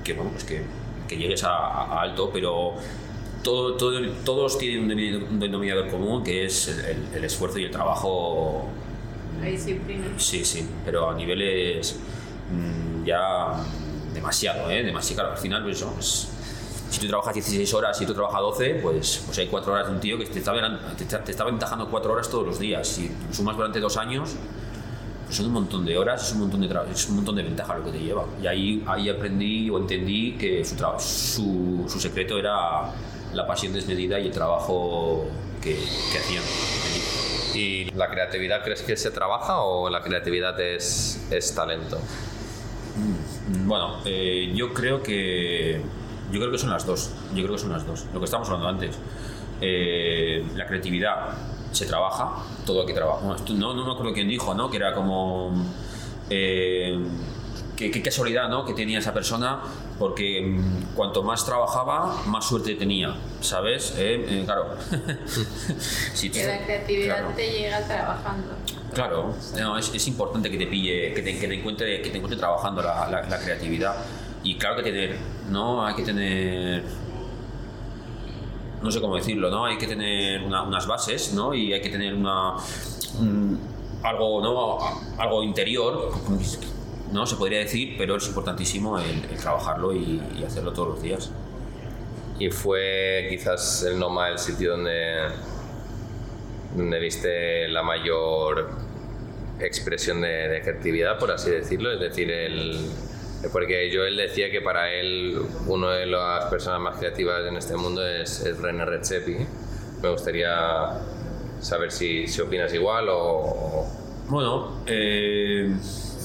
que 0.05 0.13
bueno, 0.13 0.31
pues 0.31 0.45
que 0.45 0.63
que 1.07 1.17
llegues 1.17 1.45
a, 1.45 2.01
alto, 2.01 2.31
pero 2.33 2.75
todo, 3.43 3.75
todo, 3.75 4.01
todos 4.25 4.59
tienen 4.59 5.23
un 5.31 5.41
denominador 5.41 5.89
común 5.89 6.25
que 6.25 6.45
es 6.47 6.69
el, 7.15 7.25
esfuerzo 7.25 7.59
y 7.59 7.65
el 7.65 7.71
trabajo. 7.71 8.69
La 9.41 9.47
disciplina. 9.47 10.07
Sí, 10.17 10.45
sí, 10.45 10.67
pero 10.85 11.11
a 11.11 11.15
niveles 11.15 11.99
mm, 12.51 13.05
ya 13.05 13.53
demasiado, 14.15 14.71
¿eh? 14.71 14.83
Demasiado. 14.83 15.23
Claro, 15.23 15.37
al 15.37 15.43
final, 15.43 15.63
pues, 15.63 15.83
pues, 15.83 16.29
si 16.91 17.01
tú 17.01 17.09
trabajas 17.09 17.35
16 17.35 17.75
horas 17.75 18.01
y 18.01 18.07
tú 18.07 18.15
trabajas 18.15 18.41
12, 18.41 18.81
pues, 18.83 19.23
pues 19.27 19.39
hay 19.39 19.47
4 19.47 19.73
horas 19.73 19.87
de 19.87 19.93
un 19.93 20.01
tío 20.01 20.19
que 20.19 20.27
te 20.27 20.39
está, 20.39 20.53
te 21.25 21.31
está 21.31 21.43
aventajando 21.43 21.89
4 21.89 22.13
horas 22.13 22.29
todos 22.31 22.47
los 22.47 22.59
días. 22.59 22.87
Si 22.89 23.11
sumas 23.33 23.57
durante 23.57 23.81
2 23.81 23.97
años, 23.97 24.37
son 25.31 25.47
un 25.47 25.53
montón 25.53 25.85
de 25.85 25.99
horas, 25.99 26.27
es 26.27 26.33
un 26.35 26.41
montón 26.41 26.61
de, 26.61 26.93
es 26.93 27.09
un 27.09 27.17
montón 27.17 27.37
de 27.37 27.43
ventaja 27.43 27.77
lo 27.77 27.85
que 27.85 27.93
te 27.93 27.99
lleva. 27.99 28.25
Y 28.43 28.47
ahí, 28.47 28.85
ahí 28.87 29.09
aprendí 29.09 29.69
o 29.71 29.79
entendí 29.79 30.33
que 30.33 30.65
su, 30.65 30.77
su, 30.99 31.85
su 31.89 32.01
secreto 32.01 32.39
era 32.39 32.93
la 33.33 33.47
pasión 33.47 33.73
desmedida 33.73 34.19
y 34.21 34.27
el 34.27 34.33
trabajo 34.33 35.27
que, 35.61 35.75
que 36.13 36.19
hacían. 36.19 36.43
¿Y 37.55 37.91
la 37.93 38.09
creatividad 38.09 38.63
crees 38.63 38.83
que 38.83 38.97
se 38.97 39.11
trabaja 39.11 39.61
o 39.61 39.89
la 39.89 40.03
creatividad 40.03 40.61
es, 40.61 41.27
es 41.31 41.55
talento? 41.55 41.99
Mm, 42.97 43.67
bueno, 43.67 43.97
eh, 44.05 44.53
yo 44.55 44.73
creo 44.73 45.03
que 45.03 45.81
yo 46.31 46.41
creo 46.41 46.51
que 46.51 46.59
son 46.59 46.71
las 46.71 46.87
dos. 46.87 47.11
Yo 47.35 47.43
creo 47.45 47.55
que 47.55 47.63
son 47.63 47.73
las 47.73 47.87
dos. 47.87 48.07
Lo 48.13 48.21
que 48.21 48.25
estábamos 48.25 48.49
hablando 48.49 48.69
antes. 48.69 48.99
Eh, 49.61 50.45
la 50.55 50.67
creatividad 50.67 51.37
se 51.77 51.87
trabaja, 51.87 52.43
todo 52.65 52.83
aquí 52.83 52.95
trabaja. 52.95 53.21
no, 53.55 53.75
no 53.75 53.85
me 53.85 53.93
acuerdo 53.93 54.13
quién 54.13 54.29
dijo, 54.29 54.55
¿no? 54.55 54.71
Que 54.71 54.79
era 54.79 54.95
como... 54.95 55.53
Eh, 56.31 56.99
qué, 57.77 58.03
casualidad 58.03 58.49
¿no? 58.49 58.65
que 58.65 58.73
tenía 58.73 58.99
esa 58.99 59.13
persona, 59.13 59.61
porque 59.99 60.41
mm, 60.41 60.95
cuanto 60.95 61.23
más 61.23 61.45
trabajaba, 61.45 62.23
más 62.27 62.45
suerte 62.47 62.75
tenía, 62.75 63.15
¿sabes? 63.41 63.95
Eh, 63.99 64.25
eh, 64.29 64.43
claro. 64.45 64.77
si 66.15 66.31
que 66.31 66.47
la 66.47 66.65
creatividad 66.65 67.35
te 67.35 67.51
llega 67.51 67.87
trabajando. 67.87 68.49
Claro, 68.95 69.35
no, 69.59 69.77
es, 69.77 69.95
es, 69.95 70.09
importante 70.09 70.51
que 70.51 70.57
te 70.57 70.67
pille, 70.67 71.13
que 71.13 71.21
te, 71.21 71.39
que 71.39 71.47
te, 71.47 71.55
encuentre, 71.55 72.01
que 72.01 72.09
te 72.09 72.17
encuentre 72.17 72.39
trabajando 72.39 72.83
la, 72.83 73.09
la, 73.11 73.23
la 73.23 73.39
creatividad. 73.39 73.95
Y 74.43 74.57
claro 74.57 74.77
que 74.77 74.85
tener, 74.85 75.17
¿no? 75.51 75.85
Hay 75.85 75.95
que 75.95 76.03
tener 76.03 76.83
no 78.83 78.91
sé 78.91 79.01
cómo 79.01 79.17
decirlo, 79.17 79.51
¿no? 79.51 79.65
Hay 79.65 79.79
que 79.79 79.87
tener 79.87 80.43
unas 80.43 80.87
bases, 80.87 81.33
¿no? 81.33 81.55
Y 81.55 81.73
hay 81.73 81.81
que 81.81 81.91
tener 81.91 82.15
una 82.15 82.57
algo, 84.03 84.41
¿no? 84.41 84.79
Algo 85.19 85.43
interior, 85.43 86.13
¿no? 87.13 87.27
Se 87.27 87.37
podría 87.37 87.61
decir, 87.61 87.95
pero 87.99 88.17
es 88.17 88.27
importantísimo 88.29 88.99
el, 88.99 89.23
trabajarlo 89.39 89.95
y, 89.95 90.21
hacerlo 90.47 90.73
todos 90.73 90.89
los 90.89 91.03
días. 91.03 91.31
Y 92.39 92.51
fue 92.51 93.27
quizás 93.31 93.83
el 93.85 93.99
Noma 93.99 94.29
el 94.29 94.39
sitio 94.39 94.73
donde, 94.73 95.29
donde 96.77 96.99
viste 97.01 97.69
la 97.69 97.83
mayor 97.83 98.69
expresión 99.59 100.21
de, 100.21 100.49
de 100.49 100.61
creatividad, 100.61 101.19
por 101.19 101.31
así 101.31 101.51
decirlo, 101.51 101.91
es 101.93 101.99
decir, 101.99 102.31
el, 102.31 102.91
porque 103.53 103.91
Joel 103.95 104.17
decía 104.17 104.51
que 104.51 104.61
para 104.61 104.93
él 104.93 105.41
una 105.67 105.93
de 105.95 106.07
las 106.07 106.47
personas 106.47 106.81
más 106.81 106.99
creativas 106.99 107.47
en 107.47 107.57
este 107.57 107.77
mundo 107.77 108.07
es, 108.07 108.41
es 108.41 108.59
René 108.59 108.85
Redzepi. 108.85 109.37
Me 110.03 110.09
gustaría 110.11 110.93
saber 111.61 111.91
si, 111.93 112.27
si 112.27 112.41
opinas 112.41 112.73
igual 112.75 113.07
o... 113.11 113.87
Bueno, 114.29 114.83
eh, 114.87 115.73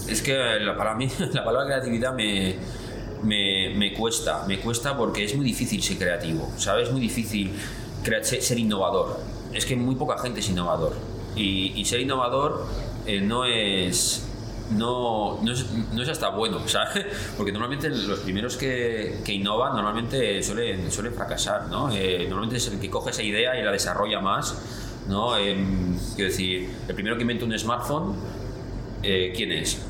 es 0.08 0.22
que 0.22 0.36
para 0.78 0.96
mí 0.96 1.10
la 1.34 1.44
palabra 1.44 1.68
creatividad 1.68 2.14
me, 2.14 2.56
me, 3.24 3.74
me, 3.76 3.94
cuesta, 3.94 4.46
me 4.48 4.60
cuesta 4.60 4.98
porque 4.98 5.24
es 5.26 5.36
muy 5.36 5.46
difícil 5.46 5.82
ser 5.84 5.98
creativo, 5.98 6.52
¿sabes? 6.58 6.88
Es 6.88 6.92
muy 6.92 7.02
difícil 7.02 7.52
ser 8.24 8.58
innovador. 8.58 9.20
Es 9.54 9.66
que 9.66 9.76
muy 9.76 9.96
poca 9.96 10.18
gente 10.18 10.40
es 10.40 10.50
innovador. 10.50 10.94
Y, 11.36 11.74
y 11.76 11.86
ser 11.86 12.02
innovador 12.02 12.66
eh, 13.06 13.22
no 13.22 13.46
es 13.46 14.28
no, 14.72 15.40
no, 15.42 15.52
es, 15.52 15.66
no 15.72 16.02
es 16.02 16.10
hasta 16.10 16.30
bueno, 16.30 16.68
¿sabes? 16.68 17.06
Porque 17.38 17.52
normalmente 17.52 17.90
los 17.90 18.20
primeros 18.20 18.58
que, 18.58 19.20
que 19.24 19.34
innovan 19.34 19.76
normalmente 19.76 20.42
suelen, 20.44 20.92
suelen 20.92 21.14
fracasar, 21.14 21.68
¿no? 21.68 21.92
Eh, 21.92 22.26
normalmente 22.28 22.58
es 22.58 22.68
el 22.68 22.80
que 22.80 22.90
coge 22.90 23.12
esa 23.12 23.24
idea 23.24 23.60
y 23.60 23.64
la 23.64 23.72
desarrolla 23.72 24.20
más, 24.20 24.58
¿no? 25.08 25.38
Em, 25.38 25.98
quiero 26.16 26.30
decir, 26.30 26.70
el 26.88 26.96
primero 26.96 27.16
que 27.16 27.22
inventa 27.22 27.46
un 27.46 27.58
smartphone, 27.58 28.16
eh, 29.04 29.34
¿quién 29.36 29.52
es? 29.52 29.82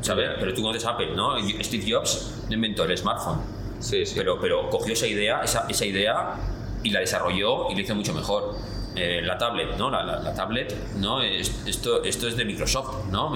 ¿Sabes? 0.00 0.30
Pero 0.38 0.54
tú 0.54 0.62
conoces 0.62 0.84
Apple, 0.86 1.14
¿no? 1.14 1.36
Steve 1.62 1.84
Jobs 1.88 2.34
no 2.48 2.54
inventó 2.54 2.84
el 2.84 2.96
smartphone. 2.96 3.40
Sí, 3.78 4.06
sí. 4.06 4.14
Pero, 4.16 4.40
pero 4.40 4.70
cogió 4.70 4.92
esa 4.92 5.06
idea, 5.06 5.42
esa, 5.42 5.66
esa 5.68 5.84
idea 5.84 6.36
y 6.82 6.90
la 6.90 7.00
desarrolló 7.00 7.70
y 7.70 7.74
lo 7.74 7.80
hizo 7.80 7.94
mucho 7.94 8.14
mejor. 8.14 8.56
Eh, 8.94 9.22
la 9.22 9.38
tablet, 9.38 9.76
¿no? 9.78 9.90
La, 9.90 10.34
tablet, 10.34 10.74
¿no? 10.96 11.22
esto, 11.22 12.04
esto 12.04 12.28
es 12.28 12.36
de 12.36 12.44
Microsoft, 12.44 13.10
¿no? 13.10 13.34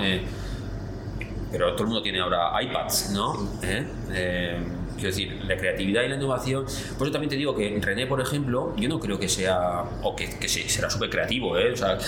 pero 1.51 1.73
todo 1.73 1.83
el 1.85 1.89
mundo 1.89 2.03
tiene 2.03 2.21
ahora 2.21 2.53
iPads, 2.61 3.11
¿no? 3.13 3.49
¿Eh? 3.63 3.87
Eh, 4.13 4.59
quiero 4.95 5.09
decir, 5.09 5.41
la 5.47 5.57
creatividad 5.57 6.03
y 6.03 6.09
la 6.09 6.17
innovación. 6.17 6.65
Por 6.99 7.07
eso 7.07 7.13
también 7.13 7.31
te 7.31 7.37
digo 7.37 7.55
que 7.57 7.79
René, 7.81 8.07
por 8.07 8.21
ejemplo, 8.21 8.75
yo 8.77 8.89
no 8.89 8.99
creo 9.01 9.19
que 9.19 9.29
sea. 9.29 9.85
o 10.03 10.15
que, 10.17 10.39
que 10.39 10.49
será 10.49 10.91
súper 10.91 11.09
creativo, 11.09 11.57
¿eh? 11.57 11.73
O 11.73 11.77
sea. 11.77 11.99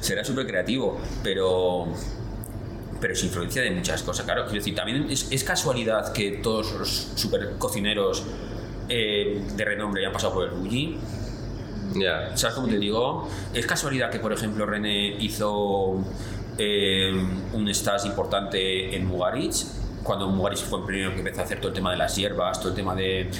será 0.00 0.22
súper 0.24 0.46
creativo, 0.46 1.00
pero 1.22 1.88
pero 3.00 3.14
es 3.14 3.24
influencia 3.24 3.62
de 3.62 3.70
muchas 3.70 4.02
cosas. 4.02 4.26
Claro, 4.26 4.42
quiero 4.44 4.58
decir, 4.58 4.74
también 4.74 5.06
es, 5.10 5.44
casualidad 5.44 6.12
que 6.12 6.32
todos 6.32 6.72
los 6.72 7.08
super 7.14 7.52
cocineros 7.56 8.24
eh, 8.90 9.42
de 9.56 9.64
renombre 9.64 10.02
hayan 10.02 10.12
pasado 10.12 10.34
por 10.34 10.44
el 10.44 10.50
Bulli. 10.50 10.98
Ya. 11.94 12.36
¿Sabes 12.36 12.56
cómo 12.56 12.68
te 12.68 12.78
digo? 12.78 13.28
Es 13.54 13.66
casualidad 13.66 14.10
que, 14.10 14.18
por 14.18 14.32
ejemplo, 14.32 14.66
René 14.66 15.16
hizo 15.20 15.98
eh, 16.58 17.12
un 17.52 17.68
stage 17.68 18.08
importante 18.08 18.94
en 18.94 19.06
Mugaritz 19.06 19.80
cuando 20.02 20.28
Mugaritz 20.28 20.62
fue 20.62 20.80
el 20.80 20.84
primero 20.86 21.12
que 21.12 21.18
empezó 21.18 21.42
a 21.42 21.44
hacer 21.44 21.58
todo 21.58 21.68
el 21.68 21.74
tema 21.74 21.90
de 21.90 21.98
las 21.98 22.16
hierbas, 22.16 22.58
todo 22.58 22.70
el 22.70 22.74
tema 22.74 22.94
de, 22.94 23.30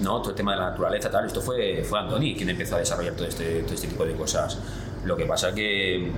no, 0.00 0.20
todo 0.20 0.30
el 0.30 0.36
tema 0.36 0.52
de 0.52 0.58
la 0.58 0.70
naturaleza, 0.70 1.10
tal, 1.10 1.26
esto 1.26 1.40
fue, 1.40 1.82
fue 1.84 1.98
Antoni 1.98 2.34
quien 2.34 2.48
empezó 2.48 2.76
a 2.76 2.78
desarrollar 2.78 3.14
todo 3.14 3.26
este, 3.26 3.62
todo 3.62 3.74
este 3.74 3.88
tipo 3.88 4.04
de 4.04 4.14
cosas. 4.14 4.58
Lo 5.04 5.16
que 5.16 5.26
pasa 5.26 5.54
que 5.54 6.12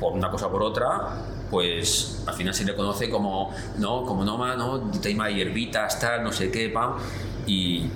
por 0.00 0.12
una 0.12 0.30
cosa 0.30 0.48
o 0.48 0.52
por 0.52 0.62
otra, 0.62 1.22
pues 1.50 2.22
al 2.26 2.34
final 2.34 2.54
se 2.54 2.64
le 2.64 2.74
conoce 2.74 3.08
como, 3.08 3.54
no, 3.78 4.04
como 4.04 4.24
Noma, 4.24 4.56
¿no? 4.56 4.90
Tema 5.00 5.28
de 5.28 5.34
hierbitas, 5.34 6.00
tal, 6.00 6.24
no 6.24 6.32
sé 6.32 6.50
qué, 6.50 6.68
pam. 6.68 6.96
Y 7.46 7.86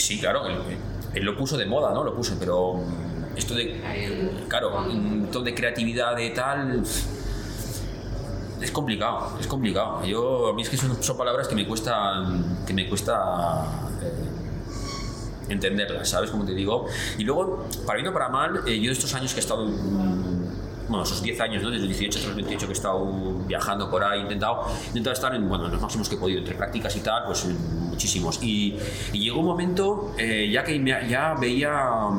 sí, 0.00 0.18
claro, 0.18 0.42
él, 0.46 1.24
lo 1.24 1.36
puso 1.36 1.56
de 1.56 1.66
moda, 1.66 1.92
¿no? 1.92 2.04
Lo 2.04 2.14
puso, 2.14 2.36
pero 2.38 2.82
esto 3.36 3.54
de, 3.54 3.80
claro, 4.48 4.86
todo 5.32 5.42
de 5.42 5.54
creatividad 5.54 6.16
de 6.16 6.30
tal, 6.30 6.84
es 8.60 8.70
complicado, 8.70 9.36
es 9.40 9.46
complicado. 9.46 10.04
Yo, 10.04 10.48
a 10.48 10.54
mí 10.54 10.62
es 10.62 10.68
que 10.68 10.76
son, 10.76 11.16
palabras 11.16 11.48
que 11.48 11.54
me 11.54 11.66
cuesta, 11.66 12.24
que 12.66 12.72
me 12.72 12.88
cuesta 12.88 13.88
eh, 14.02 15.52
entenderlas, 15.52 16.08
¿sabes? 16.08 16.30
Como 16.30 16.44
te 16.44 16.54
digo. 16.54 16.86
Y 17.18 17.24
luego, 17.24 17.66
para 17.86 17.98
bien 17.98 18.08
o 18.08 18.12
para 18.12 18.28
mal, 18.28 18.62
eh, 18.66 18.80
yo 18.80 18.90
estos 18.90 19.12
años 19.14 19.32
que 19.34 19.40
he 19.40 19.42
estado 19.42 19.66
bueno, 20.88 21.04
esos 21.04 21.22
10 21.22 21.40
años, 21.40 21.62
¿no? 21.62 21.70
desde 21.70 21.86
los 21.86 21.98
18 21.98 22.18
hasta 22.18 22.28
los 22.28 22.36
28 22.36 22.66
que 22.66 22.72
he 22.72 22.76
estado 22.76 23.04
viajando 23.46 23.90
por 23.90 24.04
ahí, 24.04 24.20
intentado, 24.20 24.66
intentado 24.88 25.14
estar 25.14 25.34
en 25.34 25.48
bueno, 25.48 25.68
los 25.68 25.80
máximos 25.80 26.08
que 26.08 26.16
he 26.16 26.18
podido, 26.18 26.40
entre 26.40 26.54
prácticas 26.54 26.94
y 26.96 27.00
tal, 27.00 27.24
pues 27.26 27.46
muchísimos. 27.46 28.42
Y, 28.42 28.76
llegó 29.12 29.40
un 29.40 29.46
momento, 29.46 30.14
eh, 30.18 30.50
ya 30.52 30.64
que 30.64 30.82
ya 31.08 31.34
veía 31.34 32.10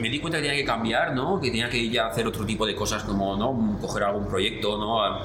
me 0.00 0.08
di 0.08 0.18
cuenta 0.18 0.38
que 0.38 0.42
tenía 0.42 0.58
que 0.58 0.66
cambiar, 0.66 1.14
¿no? 1.14 1.40
Que 1.40 1.50
tenía 1.50 1.68
que 1.68 1.88
ya 1.90 2.06
hacer 2.06 2.26
otro 2.26 2.44
tipo 2.46 2.66
de 2.66 2.74
cosas 2.74 3.04
como, 3.04 3.36
¿no? 3.36 3.78
Coger 3.80 4.04
algún 4.04 4.26
proyecto, 4.26 4.78
¿no? 4.78 5.22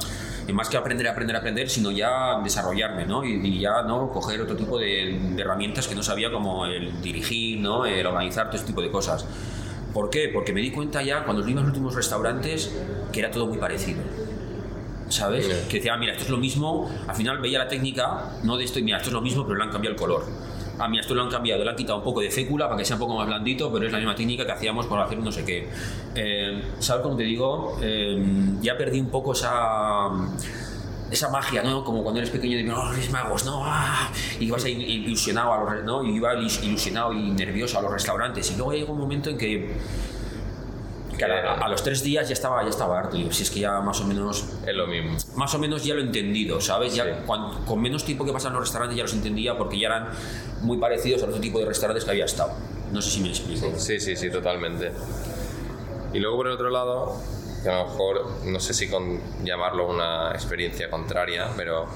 Y 0.47 0.53
más 0.53 0.69
que 0.69 0.77
aprender, 0.77 1.07
aprender, 1.07 1.35
aprender, 1.35 1.69
sino 1.69 1.91
ya 1.91 2.39
desarrollarme, 2.43 3.05
¿no? 3.05 3.23
Y, 3.23 3.59
ya, 3.59 3.81
¿no? 3.83 4.09
Coger 4.11 4.41
otro 4.41 4.55
tipo 4.55 4.77
de, 4.77 5.17
de, 5.35 5.41
herramientas 5.41 5.87
que 5.87 5.95
no 5.95 6.03
sabía 6.03 6.31
como 6.31 6.65
el 6.65 7.01
dirigir, 7.01 7.59
¿no? 7.59 7.85
El 7.85 8.05
organizar, 8.05 8.47
todo 8.47 8.57
ese 8.57 8.65
tipo 8.65 8.81
de 8.81 8.91
cosas. 8.91 9.25
¿Por 9.95 10.09
qué? 10.09 10.27
Porque 10.27 10.51
me 10.51 10.59
di 10.59 10.71
cuenta 10.71 11.01
ya 11.01 11.23
cuando 11.23 11.41
vi 11.41 11.53
los 11.53 11.63
últimos 11.63 11.95
restaurantes 11.95 12.69
que 13.13 13.21
era 13.21 13.31
todo 13.31 13.47
muy 13.47 13.57
parecido. 13.57 14.01
¿Sabes? 15.07 15.47
Que 15.69 15.77
decía, 15.77 15.93
ah, 15.93 15.97
mira, 15.97 16.11
esto 16.11 16.25
es 16.25 16.29
lo 16.29 16.35
mismo. 16.35 16.91
Al 17.07 17.15
final 17.15 17.39
veía 17.39 17.59
la 17.59 17.69
técnica, 17.69 18.33
no 18.43 18.57
de 18.57 18.65
esto, 18.65 18.79
y 18.79 18.83
mira, 18.83 18.97
esto 18.97 19.07
es 19.07 19.13
lo 19.13 19.21
mismo, 19.21 19.45
pero 19.45 19.57
le 19.57 19.63
han 19.63 19.71
cambiado 19.71 19.93
el 19.93 20.01
color. 20.01 20.25
Ah, 20.77 20.89
mira, 20.89 20.99
esto 20.99 21.15
lo 21.15 21.21
han 21.21 21.29
cambiado, 21.29 21.63
le 21.63 21.69
han 21.69 21.77
quitado 21.77 21.99
un 21.99 22.03
poco 22.03 22.19
de 22.19 22.29
fécula 22.29 22.65
para 22.65 22.77
que 22.77 22.83
sea 22.83 22.97
un 22.97 22.99
poco 22.99 23.15
más 23.15 23.25
blandito, 23.25 23.71
pero 23.71 23.85
es 23.85 23.91
la 23.93 23.99
misma 23.99 24.15
técnica 24.15 24.45
que 24.45 24.51
hacíamos 24.51 24.85
para 24.87 25.05
hacer 25.05 25.17
no 25.19 25.31
sé 25.31 25.45
qué. 25.45 25.69
Eh, 26.13 26.61
¿Sabes 26.79 27.01
cómo 27.01 27.15
te 27.15 27.23
digo? 27.23 27.79
Eh, 27.81 28.21
ya 28.61 28.77
perdí 28.77 28.99
un 28.99 29.09
poco 29.09 29.31
esa 29.31 30.09
esa 31.11 31.29
magia, 31.29 31.61
¿no? 31.63 31.83
Como 31.83 32.03
cuando 32.03 32.19
eres 32.19 32.31
pequeño 32.31 32.57
y 32.57 32.69
oh, 32.69 32.91
los 32.91 33.09
magos, 33.09 33.45
¿no? 33.45 33.61
¡Ah! 33.63 34.09
Y 34.39 34.49
vas 34.49 34.65
ilusionado 34.65 35.53
a 35.53 35.75
los, 35.75 35.83
¿no? 35.83 36.03
Y 36.03 36.15
iba 36.15 36.33
ilusionado 36.35 37.13
y 37.13 37.31
nervioso 37.31 37.79
a 37.79 37.81
los 37.81 37.91
restaurantes. 37.91 38.51
Y 38.51 38.55
luego 38.55 38.73
llegó 38.73 38.93
un 38.93 38.99
momento 38.99 39.29
en 39.29 39.37
que, 39.37 39.75
a, 41.23 41.69
los 41.69 41.83
tres 41.83 42.03
días 42.03 42.27
ya 42.27 42.33
estaba, 42.33 42.63
ya 42.63 42.69
estaba 42.69 42.99
harto. 42.99 43.17
Si 43.31 43.43
es 43.43 43.51
que 43.51 43.61
ya 43.61 43.79
más 43.81 44.01
o 44.01 44.05
menos... 44.05 44.45
Es 44.65 44.75
lo 44.75 44.87
mismo. 44.87 45.17
Más 45.35 45.53
o 45.53 45.59
menos 45.59 45.83
ya 45.83 45.93
lo 45.93 46.01
he 46.01 46.05
entendido, 46.05 46.59
¿sabes? 46.59 46.95
Ya 46.95 47.23
con 47.25 47.81
menos 47.81 48.03
tiempo 48.03 48.25
que 48.25 48.33
pasan 48.33 48.53
los 48.53 48.63
restaurantes 48.63 48.97
ya 48.97 49.03
los 49.03 49.13
entendía 49.13 49.57
porque 49.57 49.79
ya 49.79 49.87
eran 49.87 50.09
muy 50.61 50.77
parecidos 50.77 51.23
al 51.23 51.29
otro 51.29 51.41
tipo 51.41 51.59
de 51.59 51.65
restaurantes 51.65 52.03
que 52.03 52.11
había 52.11 52.25
estado. 52.25 52.51
No 52.91 53.01
sé 53.01 53.11
si 53.11 53.21
me 53.21 53.29
explico. 53.29 53.71
Sí, 53.77 53.99
sí, 53.99 54.15
sí, 54.15 54.29
totalmente. 54.29 54.91
Y 56.13 56.19
luego 56.19 56.37
por 56.37 56.47
el 56.47 56.53
otro 56.53 56.69
lado, 56.69 57.21
que 57.65 57.71
a 57.71 57.79
lo 57.79 57.85
mejor, 57.89 58.45
no 58.45 58.59
sé 58.59 58.75
si 58.75 58.87
con 58.87 59.19
llamarlo 59.43 59.89
una 59.89 60.29
experiencia 60.33 60.87
contraria, 60.87 61.49
pero 61.57 61.87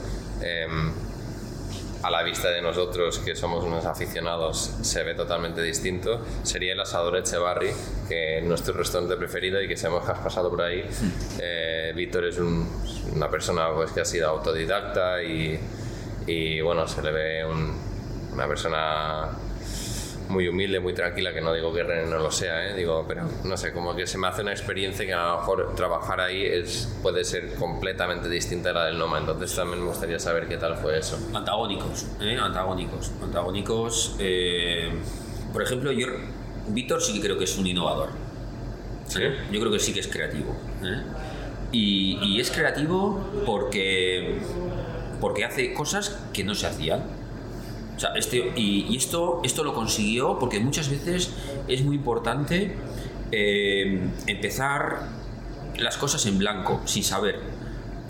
em, 0.42 0.92
a 2.02 2.10
la 2.10 2.24
vista 2.24 2.50
de 2.50 2.60
nosotros 2.60 3.20
que 3.20 3.36
somos 3.36 3.64
unos 3.64 3.86
aficionados 3.86 4.78
se 4.82 5.04
ve 5.04 5.14
totalmente 5.14 5.62
distinto, 5.62 6.26
sería 6.42 6.74
el 6.74 6.80
asador 6.80 7.18
Echevarri, 7.18 7.70
que 8.08 8.40
es 8.40 8.44
nuestro 8.46 8.74
restaurante 8.74 9.16
preferido 9.16 9.62
y 9.62 9.68
que 9.68 9.78
si 9.78 9.86
hemos 9.86 10.04
pasado 10.04 10.50
por 10.50 10.64
ahí. 10.64 10.84
Eh, 11.40 11.94
Víctor 11.96 12.26
es 12.26 12.40
una 12.40 13.30
persona 13.30 13.70
pues, 13.72 13.92
que 13.92 14.02
ha 14.02 14.06
sido 14.06 14.28
autodidacta 14.28 15.22
y, 15.22 15.60
y 16.26 16.62
bueno, 16.62 16.88
se 16.88 17.04
le 17.04 17.12
ve 17.12 17.46
una 18.34 18.48
persona 18.48 19.30
muy 20.30 20.48
humilde, 20.48 20.80
muy 20.80 20.94
tranquila, 20.94 21.34
que 21.34 21.42
no 21.42 21.54
digo 21.54 21.74
que 21.74 21.84
René 21.84 22.08
no 22.08 22.20
lo 22.20 22.32
sea, 22.32 22.70
¿eh? 22.70 22.76
digo, 22.76 23.04
pero 23.08 23.24
no 23.44 23.58
sé, 23.58 23.74
como 23.74 23.96
que 23.96 24.06
se 24.06 24.18
me 24.20 24.28
hace 24.28 24.44
una 24.44 24.52
experiencia 24.52 25.06
que 25.06 25.14
a 25.14 25.32
lo 25.32 25.40
mejor 25.40 25.76
trabajar 25.76 26.22
ahí 26.22 26.46
es, 26.46 26.88
puede 27.02 27.26
ser 27.26 27.56
completamente 27.56 28.30
distinta 28.30 28.70
a 28.70 28.74
la 28.74 28.86
del 28.86 29.00
Noma, 29.00 29.18
entonces 29.18 29.56
también 29.56 29.82
me 29.82 29.88
gustaría 29.88 30.20
saber 30.20 30.48
qué 30.48 30.58
tal 30.58 30.78
fue 30.78 31.00
eso. 31.00 31.18
Antagónicos, 31.34 32.06
¿eh? 32.22 32.38
antagónicos, 32.40 33.12
antagónicos. 33.24 34.16
Eh, 34.20 34.92
por 35.52 35.64
ejemplo, 35.64 35.92
yo, 35.92 36.08
Víctor 36.68 37.02
sí 37.02 37.14
que 37.14 37.22
creo 37.22 37.38
que 37.38 37.46
es 37.46 37.58
un 37.58 37.66
innovador. 37.66 38.10
¿Sí? 39.08 39.22
Yo 39.52 39.60
creo 39.60 39.72
que 39.72 39.80
sí 39.80 39.94
que 39.94 40.02
es 40.02 40.08
creativo. 40.08 40.56
¿eh? 40.84 41.02
Y, 41.72 42.20
y 42.22 42.40
es 42.40 42.52
creativo 42.52 43.20
porque, 43.48 44.38
porque 45.20 45.44
hace 45.44 45.74
cosas 45.74 46.20
que 46.32 46.44
no 46.44 46.54
se 46.54 46.68
hacían 46.68 47.19
este, 48.16 48.54
y, 48.56 48.96
esto, 48.96 49.42
esto 49.44 49.64
lo 49.64 49.74
consiguió 49.74 50.40
porque 50.40 50.60
muchas 50.60 50.90
veces 50.90 51.32
es 51.68 51.84
muy 51.84 51.96
importante 51.96 52.76
eh, 53.32 54.00
empezar 54.28 55.10
las 55.78 55.98
cosas 55.98 56.26
en 56.26 56.38
blanco, 56.38 56.82
sin 56.86 57.04
saber. 57.04 57.40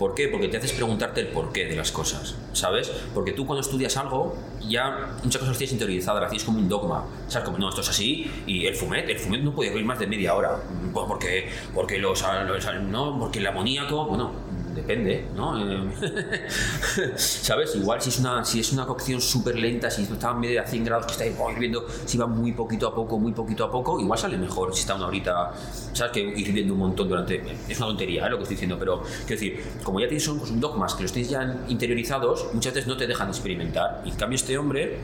¿Por 0.00 0.14
qué? 0.14 0.28
Porque 0.28 0.48
te 0.48 0.56
haces 0.56 0.72
preguntarte 0.72 1.20
el 1.20 1.26
porqué 1.28 1.66
de 1.66 1.76
las 1.76 1.92
cosas, 1.92 2.34
¿sabes? 2.54 2.90
Porque 3.12 3.32
tú 3.32 3.44
cuando 3.44 3.60
estudias 3.60 3.98
algo, 3.98 4.34
ya 4.66 5.18
muchas 5.22 5.40
cosas 5.40 5.58
tienes 5.58 5.72
interiorizadas, 5.72 6.22
las 6.22 6.30
tienes 6.30 6.46
como 6.46 6.58
un 6.58 6.70
dogma. 6.70 7.04
¿Sabes? 7.28 7.44
Como, 7.44 7.58
no, 7.58 7.68
esto 7.68 7.82
es 7.82 7.90
así, 7.90 8.30
y 8.46 8.64
el 8.64 8.74
fumet, 8.74 9.10
el 9.10 9.18
fumet 9.18 9.42
no 9.42 9.54
puede 9.54 9.78
ir 9.78 9.84
más 9.84 9.98
de 9.98 10.06
media 10.06 10.34
hora. 10.34 10.56
Porque, 10.94 11.50
porque 11.74 11.98
los, 11.98 12.24
los 12.46 12.66
no, 12.84 13.18
porque 13.20 13.40
el 13.40 13.46
amoníaco, 13.46 14.06
bueno, 14.06 14.32
depende, 14.80 15.26
¿no? 15.36 15.54
¿Sabes? 17.16 17.74
Igual 17.76 18.00
si 18.00 18.08
es 18.10 18.18
una, 18.18 18.44
si 18.44 18.60
es 18.60 18.72
una 18.72 18.86
cocción 18.86 19.20
súper 19.20 19.56
lenta, 19.56 19.90
si 19.90 20.02
está 20.02 20.30
a 20.30 20.34
media 20.34 20.62
a 20.62 20.66
100 20.66 20.84
grados, 20.84 21.06
que 21.06 21.12
está 21.12 21.26
hirviendo, 21.26 21.86
si 22.06 22.18
va 22.18 22.26
muy 22.26 22.52
poquito 22.52 22.88
a 22.88 22.94
poco, 22.94 23.18
muy 23.18 23.32
poquito 23.32 23.64
a 23.64 23.70
poco, 23.70 24.00
igual 24.00 24.18
sale 24.18 24.38
mejor 24.38 24.74
si 24.74 24.80
está 24.80 24.94
una 24.94 25.06
horita, 25.06 25.52
¿sabes? 25.92 26.12
Que 26.12 26.20
hirviendo 26.20 26.74
un 26.74 26.80
montón 26.80 27.08
durante... 27.08 27.42
Es 27.68 27.78
una 27.78 27.88
tontería 27.88 28.26
¿eh? 28.26 28.30
lo 28.30 28.36
que 28.36 28.44
estoy 28.44 28.56
diciendo, 28.56 28.76
pero 28.78 29.02
quiero 29.26 29.40
decir, 29.40 29.62
como 29.82 30.00
ya 30.00 30.08
tienes 30.08 30.24
son 30.24 30.38
pues, 30.38 30.58
dogmas 30.58 30.94
que 30.94 31.02
los 31.02 31.12
tienes 31.12 31.30
ya 31.30 31.64
interiorizados, 31.68 32.48
muchas 32.52 32.74
veces 32.74 32.88
no 32.88 32.96
te 32.96 33.06
dejan 33.06 33.28
experimentar. 33.28 34.02
Y 34.04 34.10
en 34.10 34.16
cambio 34.16 34.36
este 34.36 34.56
hombre, 34.58 34.98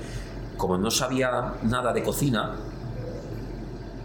como 0.57 0.79
no 0.79 0.91
sabía 0.91 1.55
nada 1.63 1.93
de 1.93 2.03
cocina, 2.03 2.57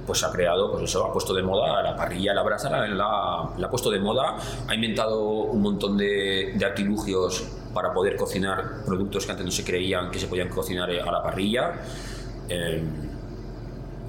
pues 0.05 0.23
ha 0.23 0.31
creado, 0.31 0.71
pues 0.71 0.83
eso, 0.83 1.05
ha 1.05 1.13
puesto 1.13 1.33
de 1.33 1.43
moda 1.43 1.81
la 1.81 1.95
parrilla, 1.95 2.33
la 2.33 2.43
brasa, 2.43 2.69
la, 2.69 2.87
la, 2.87 3.65
ha 3.65 3.69
puesto 3.69 3.89
de 3.89 3.99
moda, 3.99 4.37
ha 4.67 4.75
inventado 4.75 5.21
un 5.21 5.61
montón 5.61 5.97
de, 5.97 6.53
de, 6.55 6.65
artilugios 6.65 7.43
para 7.73 7.93
poder 7.93 8.15
cocinar 8.15 8.83
productos 8.85 9.25
que 9.25 9.31
antes 9.31 9.45
no 9.45 9.51
se 9.51 9.63
creían 9.63 10.11
que 10.11 10.19
se 10.19 10.27
podían 10.27 10.49
cocinar 10.49 10.89
a 10.89 11.11
la 11.11 11.23
parrilla. 11.23 11.73
Eh, 12.49 12.83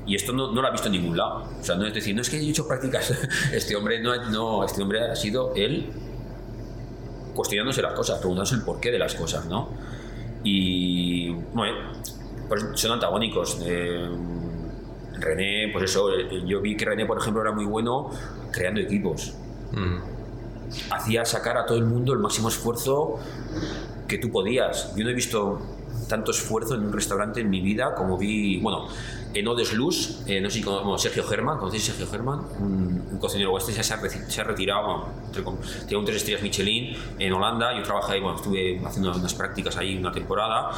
y 0.04 0.16
esto 0.16 0.32
no, 0.32 0.50
no, 0.50 0.60
lo 0.60 0.66
ha 0.66 0.70
visto 0.70 0.88
en 0.88 0.92
ningún 0.92 1.16
lado. 1.16 1.44
O 1.60 1.64
sea, 1.64 1.76
no 1.76 1.86
es 1.86 1.94
decir, 1.94 2.14
no 2.14 2.22
es 2.22 2.30
que 2.30 2.36
haya 2.36 2.50
hecho 2.50 2.66
prácticas. 2.66 3.12
Este 3.52 3.76
hombre 3.76 4.00
no, 4.00 4.30
no, 4.30 4.64
este 4.64 4.82
hombre 4.82 5.00
ha 5.10 5.14
sido 5.14 5.52
él 5.54 5.92
cuestionándose 7.34 7.82
las 7.82 7.92
cosas, 7.92 8.18
preguntándose 8.18 8.56
el 8.56 8.62
porqué 8.62 8.90
de 8.90 8.98
las 8.98 9.14
cosas, 9.14 9.46
¿no? 9.46 9.68
Y 10.44 11.30
bueno, 11.54 11.76
pues 12.48 12.64
son 12.74 12.92
antagónicos. 12.92 13.58
Eh, 13.64 14.08
René, 15.22 15.70
pues 15.72 15.84
eso, 15.84 16.12
eh, 16.12 16.42
yo 16.46 16.60
vi 16.60 16.76
que 16.76 16.84
René, 16.84 17.06
por 17.06 17.18
ejemplo, 17.18 17.40
era 17.42 17.52
muy 17.52 17.64
bueno 17.64 18.10
creando 18.50 18.80
equipos. 18.80 19.34
Mm. 19.72 20.92
Hacía 20.92 21.24
sacar 21.24 21.56
a 21.56 21.66
todo 21.66 21.78
el 21.78 21.84
mundo 21.84 22.12
el 22.12 22.18
máximo 22.18 22.48
esfuerzo 22.48 23.18
que 24.08 24.18
tú 24.18 24.30
podías. 24.30 24.94
Yo 24.96 25.04
no 25.04 25.10
he 25.10 25.14
visto 25.14 25.60
tanto 26.08 26.30
esfuerzo 26.30 26.74
en 26.74 26.82
un 26.86 26.92
restaurante 26.92 27.40
en 27.40 27.50
mi 27.50 27.60
vida 27.60 27.94
como 27.94 28.18
vi, 28.18 28.60
bueno, 28.60 28.88
en 29.34 29.48
Odeslus, 29.48 30.20
eh, 30.26 30.40
no 30.40 30.50
sé 30.50 30.58
si 30.58 30.62
como 30.62 30.98
Sergio 30.98 31.24
Germán, 31.24 31.58
¿conocéis 31.58 31.84
Sergio 31.84 32.06
Germán? 32.06 32.40
Un, 32.58 33.18
cocinero 33.18 33.56
este 33.56 33.72
ya 33.72 33.82
se 33.82 33.94
ha, 33.94 34.44
retirado, 34.44 35.06
tiene 35.86 35.96
un 35.96 36.04
tres 36.04 36.18
estrellas 36.18 36.42
Michelin 36.42 36.96
en 37.18 37.32
Holanda, 37.32 37.76
yo 37.76 37.82
trabajé 37.84 38.14
ahí, 38.14 38.20
bueno, 38.20 38.36
estuve 38.36 38.80
haciendo 38.84 39.12
unas 39.12 39.34
prácticas 39.34 39.76
ahí 39.76 39.96
una 39.96 40.10
temporada 40.10 40.70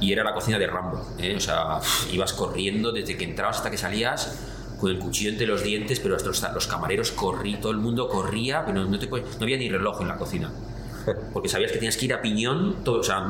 y 0.00 0.12
era 0.12 0.24
la 0.24 0.34
cocina 0.34 0.58
de 0.58 0.66
Rambo, 0.66 1.00
¿eh? 1.18 1.36
o 1.36 1.40
sea, 1.40 1.78
ibas 2.10 2.32
corriendo 2.32 2.90
desde 2.90 3.16
que 3.16 3.24
entrabas 3.24 3.58
hasta 3.58 3.70
que 3.70 3.78
salías 3.78 4.36
con 4.80 4.90
el 4.90 4.98
cuchillo 4.98 5.30
entre 5.30 5.46
los 5.46 5.62
dientes, 5.62 6.00
pero 6.00 6.16
hasta 6.16 6.28
los, 6.28 6.42
los 6.54 6.66
camareros 6.66 7.12
corrí, 7.12 7.54
todo 7.56 7.70
el 7.70 7.78
mundo 7.78 8.08
corría, 8.08 8.64
pero 8.66 8.84
no, 8.84 8.98
te, 8.98 9.06
no 9.06 9.22
había 9.40 9.56
ni 9.56 9.68
reloj 9.68 10.00
en 10.00 10.08
la 10.08 10.16
cocina. 10.16 10.50
Porque 11.32 11.48
sabías 11.48 11.70
que 11.70 11.78
tenías 11.78 11.96
que 11.96 12.06
ir 12.06 12.14
a 12.14 12.20
piñón, 12.20 12.82
todo, 12.82 12.98
o 12.98 13.04
sea, 13.04 13.24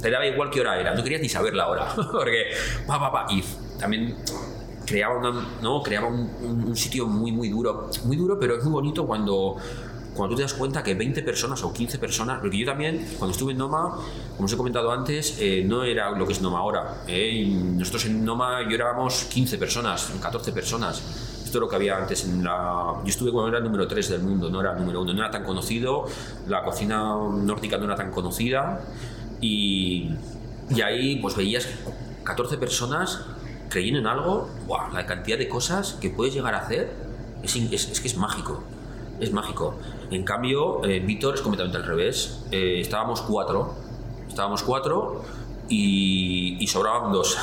te 0.00 0.10
daba 0.10 0.26
igual 0.26 0.48
qué 0.50 0.60
hora 0.60 0.80
era, 0.80 0.94
no 0.94 1.02
querías 1.02 1.20
ni 1.20 1.28
saber 1.28 1.54
la 1.54 1.68
hora, 1.68 1.94
porque 2.12 2.52
pa, 2.86 2.98
pa, 2.98 3.12
pa, 3.12 3.26
y 3.30 3.44
también 3.80 4.16
creaba, 4.86 5.16
una, 5.16 5.46
¿no? 5.62 5.82
creaba 5.82 6.08
un, 6.08 6.28
un, 6.66 6.76
sitio 6.76 7.06
muy, 7.06 7.32
muy 7.32 7.48
duro, 7.48 7.90
muy 8.04 8.16
duro, 8.16 8.38
pero 8.38 8.56
es 8.56 8.64
muy 8.64 8.72
bonito 8.72 9.06
cuando, 9.06 9.56
cuando 10.14 10.34
tú 10.34 10.36
te 10.36 10.42
das 10.42 10.54
cuenta 10.54 10.82
que 10.82 10.94
20 10.94 11.22
personas 11.22 11.62
o 11.62 11.72
15 11.72 11.98
personas, 11.98 12.40
porque 12.40 12.58
yo 12.58 12.66
también, 12.66 13.06
cuando 13.18 13.32
estuve 13.32 13.52
en 13.52 13.58
Noma, 13.58 13.96
como 14.36 14.46
os 14.46 14.52
he 14.52 14.56
comentado 14.56 14.90
antes, 14.90 15.36
eh, 15.38 15.64
no 15.66 15.84
era 15.84 16.10
lo 16.10 16.26
que 16.26 16.32
es 16.32 16.42
Noma 16.42 16.58
ahora. 16.58 17.02
Eh, 17.06 17.46
nosotros 17.76 18.06
en 18.06 18.24
Noma 18.24 18.62
yo 18.68 18.74
éramos 18.74 19.24
15 19.24 19.58
personas, 19.58 20.10
14 20.20 20.52
personas. 20.52 21.02
Esto 21.44 21.58
es 21.58 21.60
lo 21.62 21.68
que 21.68 21.76
había 21.76 21.96
antes 21.96 22.24
en 22.24 22.44
la... 22.44 23.00
Yo 23.02 23.08
estuve 23.08 23.32
cuando 23.32 23.48
era 23.48 23.58
el 23.58 23.64
número 23.64 23.86
3 23.86 24.08
del 24.08 24.22
mundo, 24.22 24.50
no 24.50 24.60
era 24.60 24.72
el 24.72 24.78
número 24.78 25.00
1, 25.02 25.12
no 25.12 25.20
era 25.20 25.30
tan 25.30 25.44
conocido, 25.44 26.06
la 26.46 26.62
cocina 26.62 27.14
nórdica 27.14 27.76
no 27.76 27.86
era 27.86 27.96
tan 27.96 28.12
conocida 28.12 28.80
y, 29.40 30.10
y 30.68 30.80
ahí 30.80 31.16
pues 31.16 31.34
veías 31.36 31.66
14 32.22 32.56
personas 32.58 33.24
creyendo 33.70 34.00
en 34.00 34.06
algo, 34.06 34.50
wow, 34.66 34.92
la 34.92 35.06
cantidad 35.06 35.38
de 35.38 35.48
cosas 35.48 35.94
que 35.94 36.10
puedes 36.10 36.34
llegar 36.34 36.54
a 36.54 36.58
hacer 36.58 36.92
es, 37.42 37.56
es, 37.56 38.00
que 38.00 38.08
es 38.08 38.16
mágico. 38.18 38.62
Es 39.18 39.32
mágico. 39.32 39.78
En 40.10 40.24
cambio, 40.24 40.84
eh, 40.84 41.00
Víctor 41.00 41.34
es 41.34 41.40
completamente 41.40 41.78
al 41.78 41.84
revés. 41.84 42.44
Eh, 42.50 42.80
estábamos 42.80 43.22
cuatro. 43.22 43.74
Estábamos 44.28 44.62
cuatro 44.62 45.24
y, 45.68 46.56
y 46.60 46.66
sobraban 46.66 47.12
dos. 47.12 47.38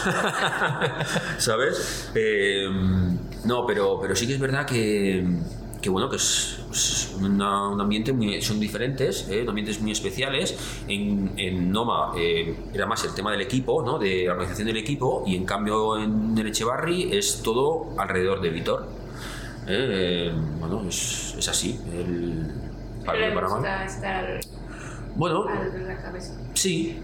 ¿Sabes? 1.37 2.11
Eh, 2.13 2.67
no, 3.45 3.65
pero, 3.65 3.99
pero 4.01 4.15
sí 4.15 4.27
que 4.27 4.33
es 4.33 4.39
verdad 4.39 4.65
que, 4.65 5.25
que 5.81 5.89
bueno, 5.89 6.09
que 6.09 6.17
es, 6.17 6.59
un 7.19 7.41
ambiente 7.41 8.13
muy, 8.13 8.41
son 8.41 8.59
diferentes, 8.59 9.27
¿eh? 9.29 9.45
ambientes 9.47 9.81
muy 9.81 9.91
especiales. 9.91 10.57
En, 10.87 11.33
en 11.37 11.71
Noma 11.71 12.13
eh, 12.17 12.55
era 12.73 12.85
más 12.85 13.03
el 13.03 13.13
tema 13.13 13.31
del 13.31 13.41
equipo, 13.41 13.83
¿no? 13.83 13.99
de 13.99 14.25
la 14.25 14.33
organización 14.33 14.67
del 14.67 14.77
equipo, 14.77 15.23
y 15.25 15.35
en 15.35 15.45
cambio 15.45 15.97
en 15.97 16.37
el 16.37 16.47
Echevarri 16.47 17.15
es 17.15 17.41
todo 17.43 17.89
alrededor 17.97 18.41
de 18.41 18.49
Vitor. 18.49 18.87
¿eh? 19.67 20.31
bueno, 20.59 20.83
es, 20.87 21.35
es, 21.37 21.47
así. 21.47 21.79
El, 21.93 22.51
para, 23.05 23.33
para 23.33 23.85
estar 23.85 24.39
bueno, 25.17 25.47
Sí, 26.53 26.99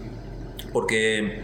porque 0.72 1.42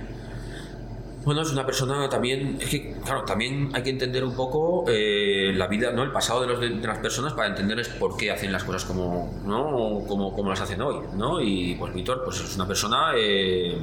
bueno, 1.24 1.42
es 1.42 1.52
una 1.52 1.66
persona 1.66 2.08
también, 2.08 2.58
es 2.60 2.70
que, 2.70 2.94
claro, 3.04 3.24
también 3.24 3.70
hay 3.74 3.82
que 3.82 3.90
entender 3.90 4.24
un 4.24 4.34
poco 4.34 4.84
eh, 4.88 5.52
la 5.54 5.66
vida, 5.66 5.92
¿no? 5.92 6.02
El 6.02 6.12
pasado 6.12 6.40
de, 6.40 6.46
los, 6.46 6.60
de, 6.60 6.70
las 6.70 6.98
personas 6.98 7.34
para 7.34 7.48
entenderles 7.48 7.88
por 7.88 8.16
qué 8.16 8.30
hacen 8.30 8.52
las 8.52 8.64
cosas 8.64 8.84
como, 8.84 9.30
¿no? 9.44 10.04
Como, 10.06 10.32
como 10.32 10.50
las 10.50 10.60
hacen 10.60 10.80
hoy, 10.80 10.96
¿no? 11.16 11.40
Y 11.40 11.74
pues 11.74 11.92
Víctor, 11.92 12.22
pues 12.24 12.40
es 12.40 12.56
una 12.56 12.66
persona 12.66 13.12
eh, 13.16 13.78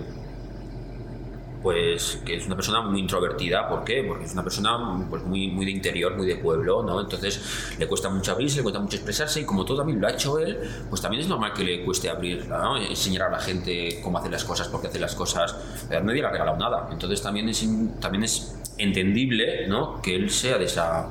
pues 1.61 2.21
que 2.25 2.35
es 2.35 2.45
una 2.45 2.55
persona 2.55 2.81
muy 2.81 2.99
introvertida, 2.99 3.67
¿por 3.67 3.83
qué? 3.83 4.03
Porque 4.03 4.25
es 4.25 4.33
una 4.33 4.43
persona 4.43 5.05
pues, 5.09 5.23
muy, 5.23 5.47
muy 5.49 5.65
de 5.65 5.71
interior, 5.71 6.15
muy 6.15 6.27
de 6.27 6.35
pueblo, 6.35 6.83
¿no? 6.83 7.01
Entonces 7.01 7.75
le 7.77 7.87
cuesta 7.87 8.09
mucho 8.09 8.31
abrirse, 8.31 8.57
le 8.57 8.63
cuesta 8.63 8.79
mucho 8.79 8.95
expresarse 8.95 9.41
y 9.41 9.45
como 9.45 9.65
todo 9.65 9.77
también 9.77 9.99
lo 9.99 10.07
ha 10.07 10.11
hecho 10.11 10.39
él, 10.39 10.59
pues 10.89 11.01
también 11.01 11.21
es 11.21 11.27
normal 11.27 11.53
que 11.53 11.63
le 11.63 11.83
cueste 11.83 12.09
abrir, 12.09 12.47
¿no? 12.47 12.77
enseñar 12.77 13.23
a 13.23 13.31
la 13.31 13.39
gente 13.39 13.99
cómo 14.03 14.17
hacer 14.17 14.31
las 14.31 14.43
cosas, 14.43 14.67
por 14.67 14.81
qué 14.81 14.87
hacer 14.87 15.01
las 15.01 15.15
cosas, 15.15 15.55
nadie 15.89 16.21
le 16.21 16.27
ha 16.27 16.31
regalado 16.31 16.57
nada, 16.57 16.89
entonces 16.91 17.21
también 17.21 17.49
es, 17.49 17.67
también 17.99 18.23
es 18.23 18.55
entendible, 18.77 19.67
¿no? 19.67 20.01
Que 20.01 20.15
él 20.15 20.29
sea 20.29 20.57
de 20.57 20.65
esa, 20.65 21.09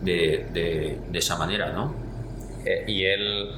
de, 0.00 0.48
de, 0.52 0.98
de 1.10 1.18
esa 1.18 1.36
manera, 1.36 1.72
¿no? 1.72 1.94
Eh, 2.64 2.84
y 2.86 3.04
él 3.04 3.50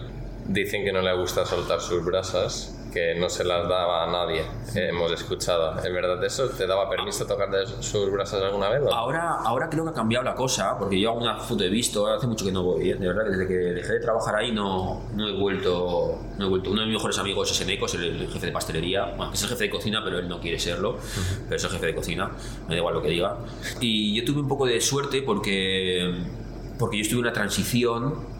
dicen 0.46 0.84
que 0.84 0.92
no 0.92 1.00
le 1.00 1.16
gusta 1.16 1.46
soltar 1.46 1.80
sus 1.80 2.04
brasas 2.04 2.75
que 2.96 3.14
no 3.14 3.28
se 3.28 3.44
las 3.44 3.68
daba 3.68 4.04
a 4.04 4.10
nadie, 4.10 4.42
hemos 4.74 5.12
escuchado. 5.12 5.78
¿Es 5.78 5.92
verdad 5.92 6.24
eso? 6.24 6.48
¿Te 6.48 6.66
daba 6.66 6.88
permiso 6.88 7.26
tocar 7.26 7.50
de 7.50 7.66
sus 7.66 8.10
brazos 8.10 8.42
alguna 8.42 8.70
vez? 8.70 8.80
Ahora, 8.90 9.34
ahora 9.44 9.68
creo 9.68 9.84
que 9.84 9.90
ha 9.90 9.92
cambiado 9.92 10.24
la 10.24 10.34
cosa, 10.34 10.78
porque 10.78 10.98
yo 10.98 11.10
alguna 11.10 11.36
foto 11.36 11.62
he 11.62 11.68
visto, 11.68 12.06
hace 12.06 12.26
mucho 12.26 12.46
que 12.46 12.52
no 12.52 12.62
voy, 12.62 12.88
¿eh? 12.88 12.94
de 12.94 13.06
verdad, 13.06 13.26
desde 13.26 13.46
que 13.46 13.54
dejé 13.54 13.92
de 13.92 14.00
trabajar 14.00 14.36
ahí 14.36 14.50
no, 14.50 15.02
no, 15.14 15.28
he, 15.28 15.32
vuelto, 15.38 16.18
no 16.38 16.46
he 16.46 16.48
vuelto. 16.48 16.70
Uno 16.70 16.80
de 16.80 16.86
mis 16.86 16.96
mejores 16.96 17.18
amigos 17.18 17.50
es 17.50 17.60
Eneco, 17.60 17.84
es 17.84 17.94
el, 17.96 18.28
jefe 18.28 18.46
de 18.46 18.52
pastelería, 18.52 19.12
bueno, 19.14 19.30
es 19.34 19.42
el 19.42 19.50
jefe 19.50 19.64
de 19.64 19.70
cocina, 19.70 20.00
pero 20.02 20.18
él 20.18 20.26
no 20.26 20.40
quiere 20.40 20.58
serlo, 20.58 20.96
pero 21.44 21.56
es 21.56 21.64
el 21.64 21.70
jefe 21.70 21.84
de 21.84 21.94
cocina, 21.94 22.30
me 22.66 22.76
da 22.76 22.78
igual 22.78 22.94
lo 22.94 23.02
que 23.02 23.10
diga. 23.10 23.36
Y 23.78 24.14
yo 24.14 24.24
tuve 24.24 24.40
un 24.40 24.48
poco 24.48 24.64
de 24.64 24.80
suerte 24.80 25.20
porque, 25.20 26.14
porque 26.78 26.96
yo 26.96 27.02
estuve 27.02 27.18
en 27.18 27.26
una 27.26 27.34
transición 27.34 28.35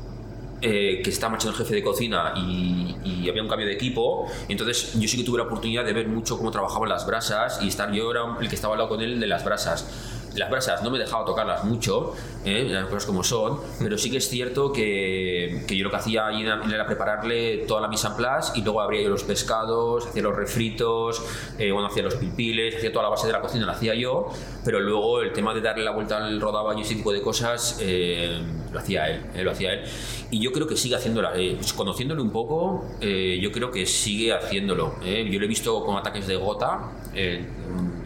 eh, 0.62 1.00
que 1.02 1.10
estaba 1.10 1.32
marchando 1.32 1.56
el 1.56 1.58
jefe 1.58 1.74
de 1.74 1.82
cocina 1.82 2.32
y, 2.36 2.96
y, 3.04 3.28
había 3.28 3.42
un 3.42 3.48
cambio 3.48 3.66
de 3.66 3.74
equipo. 3.74 4.26
Entonces 4.48 4.98
yo 4.98 5.08
sí 5.08 5.16
que 5.16 5.24
tuve 5.24 5.38
la 5.38 5.44
oportunidad 5.44 5.84
de 5.84 5.92
ver 5.92 6.08
mucho 6.08 6.36
cómo 6.38 6.50
trabajaban 6.50 6.88
las 6.88 7.06
brasas 7.06 7.60
y 7.62 7.68
estar 7.68 7.92
yo 7.92 8.10
era 8.10 8.22
el 8.40 8.48
que 8.48 8.54
estaba 8.54 8.74
al 8.74 8.78
lado 8.78 8.90
con 8.90 9.00
él 9.02 9.20
de 9.20 9.26
las 9.26 9.44
brasas 9.44 10.15
las 10.36 10.50
brasas 10.50 10.82
no 10.82 10.90
me 10.90 10.98
dejaba 10.98 11.24
tocarlas 11.24 11.64
mucho, 11.64 12.14
¿eh? 12.44 12.66
las 12.68 12.86
cosas 12.86 13.06
como 13.06 13.24
son, 13.24 13.60
pero 13.78 13.96
sí 13.98 14.10
que 14.10 14.18
es 14.18 14.28
cierto 14.28 14.72
que, 14.72 15.64
que 15.66 15.76
yo 15.76 15.84
lo 15.84 15.90
que 15.90 15.96
hacía 15.96 16.28
era 16.30 16.86
prepararle 16.86 17.64
toda 17.66 17.80
la 17.80 17.88
mise 17.88 18.06
en 18.06 18.14
place 18.14 18.52
y 18.54 18.62
luego 18.62 18.80
abría 18.80 19.02
yo 19.02 19.08
los 19.08 19.24
pescados, 19.24 20.06
hacía 20.06 20.22
los 20.22 20.36
refritos, 20.36 21.22
eh, 21.58 21.70
bueno, 21.72 21.88
hacía 21.88 22.02
los 22.02 22.14
pipiles, 22.16 22.76
hacía 22.76 22.92
toda 22.92 23.04
la 23.04 23.10
base 23.10 23.26
de 23.26 23.32
la 23.32 23.40
cocina, 23.40 23.66
la 23.66 23.72
hacía 23.72 23.94
yo, 23.94 24.28
pero 24.64 24.80
luego 24.80 25.22
el 25.22 25.32
tema 25.32 25.54
de 25.54 25.60
darle 25.60 25.84
la 25.84 25.92
vuelta 25.92 26.18
al 26.18 26.40
rodaballo 26.40 26.78
y 26.78 26.82
ese 26.82 26.94
tipo 26.94 27.12
de 27.12 27.22
cosas 27.22 27.78
eh, 27.80 28.40
lo 28.72 28.78
hacía 28.78 29.08
él, 29.08 29.44
lo 29.44 29.50
hacía 29.50 29.72
él. 29.72 29.84
Y 30.30 30.40
yo 30.40 30.52
creo 30.52 30.66
que 30.66 30.76
sigue 30.76 30.96
haciéndolo, 30.96 31.30
pues 31.32 31.72
conociéndole 31.72 32.20
un 32.20 32.30
poco, 32.30 32.84
yo 33.00 33.52
creo 33.52 33.70
que 33.70 33.86
sigue 33.86 34.32
haciéndolo. 34.32 34.96
Yo 35.00 35.38
lo 35.38 35.44
he 35.44 35.48
visto 35.48 35.84
con 35.84 35.96
ataques 35.96 36.26
de 36.26 36.36
gota 36.36 36.90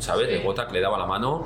¿sabes? 0.01 0.29
De 0.29 0.39
gota 0.39 0.67
que 0.67 0.75
le 0.75 0.81
daba 0.81 0.99
la 0.99 1.07
mano 1.07 1.45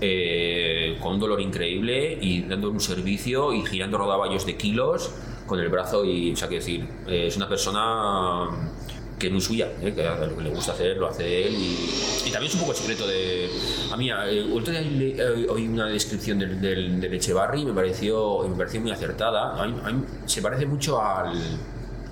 eh, 0.00 0.96
con 1.00 1.14
un 1.14 1.20
dolor 1.20 1.40
increíble 1.40 2.18
y 2.20 2.42
dando 2.42 2.70
un 2.70 2.80
servicio 2.80 3.52
y 3.52 3.64
girando 3.64 3.98
rodaballos 3.98 4.46
de 4.46 4.56
kilos 4.56 5.12
con 5.46 5.60
el 5.60 5.68
brazo 5.68 6.04
y, 6.04 6.32
o 6.32 6.36
sea, 6.36 6.48
que 6.48 6.56
decir, 6.56 6.86
eh, 7.06 7.26
es 7.28 7.36
una 7.36 7.48
persona 7.48 8.48
que 9.18 9.30
no 9.30 9.38
es 9.38 9.44
suya, 9.44 9.72
¿eh? 9.80 9.94
que 9.94 10.02
lo 10.02 10.36
que 10.36 10.44
le 10.44 10.50
gusta 10.50 10.72
hacer 10.72 10.98
lo 10.98 11.08
hace 11.08 11.46
él 11.46 11.54
y, 11.54 12.30
también 12.30 12.50
es 12.50 12.54
un 12.54 12.60
poco 12.60 12.72
el 12.72 12.78
secreto 12.78 13.06
de... 13.06 13.48
A 13.90 13.96
mí, 13.96 14.10
otro 14.12 14.74
día 14.74 14.82
oí 15.48 15.68
una 15.68 15.86
descripción 15.86 16.38
del, 16.38 16.60
del, 16.60 17.00
del 17.00 17.14
Echevarri 17.14 17.62
y 17.62 17.64
me 17.64 17.72
pareció, 17.72 18.46
me 18.46 18.56
pareció 18.56 18.80
muy 18.82 18.90
acertada, 18.90 19.56
se 20.26 20.42
parece 20.42 20.66
mucho 20.66 21.00
al, 21.00 21.32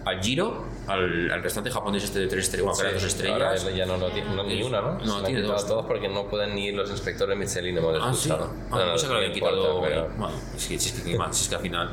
al 0.07 0.23
Giro 0.23 0.74
al, 0.87 1.31
al 1.31 1.43
restaurante 1.43 1.71
japonés 1.71 2.05
este 2.05 2.21
de 2.21 2.27
tres 2.27 2.45
estrellas, 2.45 2.77
bueno, 2.77 2.93
dos 2.93 3.05
estrellas. 3.05 3.75
ya 3.75 3.87
no, 3.87 3.99
tiene 4.11 4.45
ni 4.45 4.63
una, 4.63 4.81
¿no? 4.81 4.99
No, 4.99 5.23
tiene 5.23 5.43
dos. 5.43 5.67
todos 5.67 5.87
porque 5.87 6.09
no 6.09 6.29
pueden 6.29 6.55
ni 6.55 6.67
ir 6.67 6.75
los 6.75 6.91
inspectores 6.91 7.37
Michelin, 7.37 7.79
hemos 7.79 7.97
ah, 8.01 8.11
escuchado. 8.11 8.47
¿sí? 8.47 8.51
Ah, 8.71 8.79
no, 8.79 8.87
no, 8.87 9.01
que 9.01 9.09
lo 9.09 9.17
habían 9.17 9.33
quitado. 9.33 9.81
Bueno, 9.81 10.31
es 10.57 10.67
que, 10.67 10.75
es 10.75 10.93
que, 10.93 11.17
más, 11.17 11.41
es 11.41 11.49
que 11.49 11.55
al 11.55 11.61
final. 11.63 11.91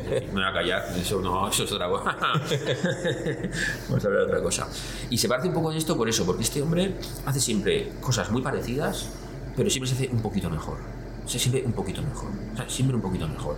me 0.00 0.32
voy 0.32 0.44
a 0.44 0.52
callar, 0.52 0.84
eso 0.96 1.20
no, 1.20 1.48
eso 1.50 1.64
es 1.64 1.72
otra 1.72 1.88
cosa. 1.88 2.16
Vamos 3.88 4.04
a 4.04 4.08
ver 4.08 4.18
otra 4.18 4.42
cosa. 4.42 4.68
Y 5.10 5.18
se 5.18 5.28
parece 5.28 5.48
un 5.48 5.54
poco 5.54 5.72
en 5.72 5.78
esto 5.78 5.96
por 5.96 6.08
eso, 6.08 6.24
porque 6.24 6.42
este 6.42 6.62
hombre 6.62 6.94
hace 7.26 7.40
siempre 7.40 7.92
cosas 8.00 8.30
muy 8.30 8.42
parecidas, 8.42 9.08
pero 9.56 9.68
siempre 9.70 9.88
se 9.88 9.94
hace 9.96 10.08
un 10.12 10.22
poquito 10.22 10.48
mejor. 10.50 10.78
O 11.24 11.28
sea, 11.28 11.40
siempre 11.40 11.62
un 11.64 11.72
poquito 11.72 12.02
mejor. 12.02 12.30
O 12.52 12.56
sea, 12.56 12.68
siempre 12.68 12.96
un 12.96 13.02
poquito 13.02 13.28
mejor. 13.28 13.56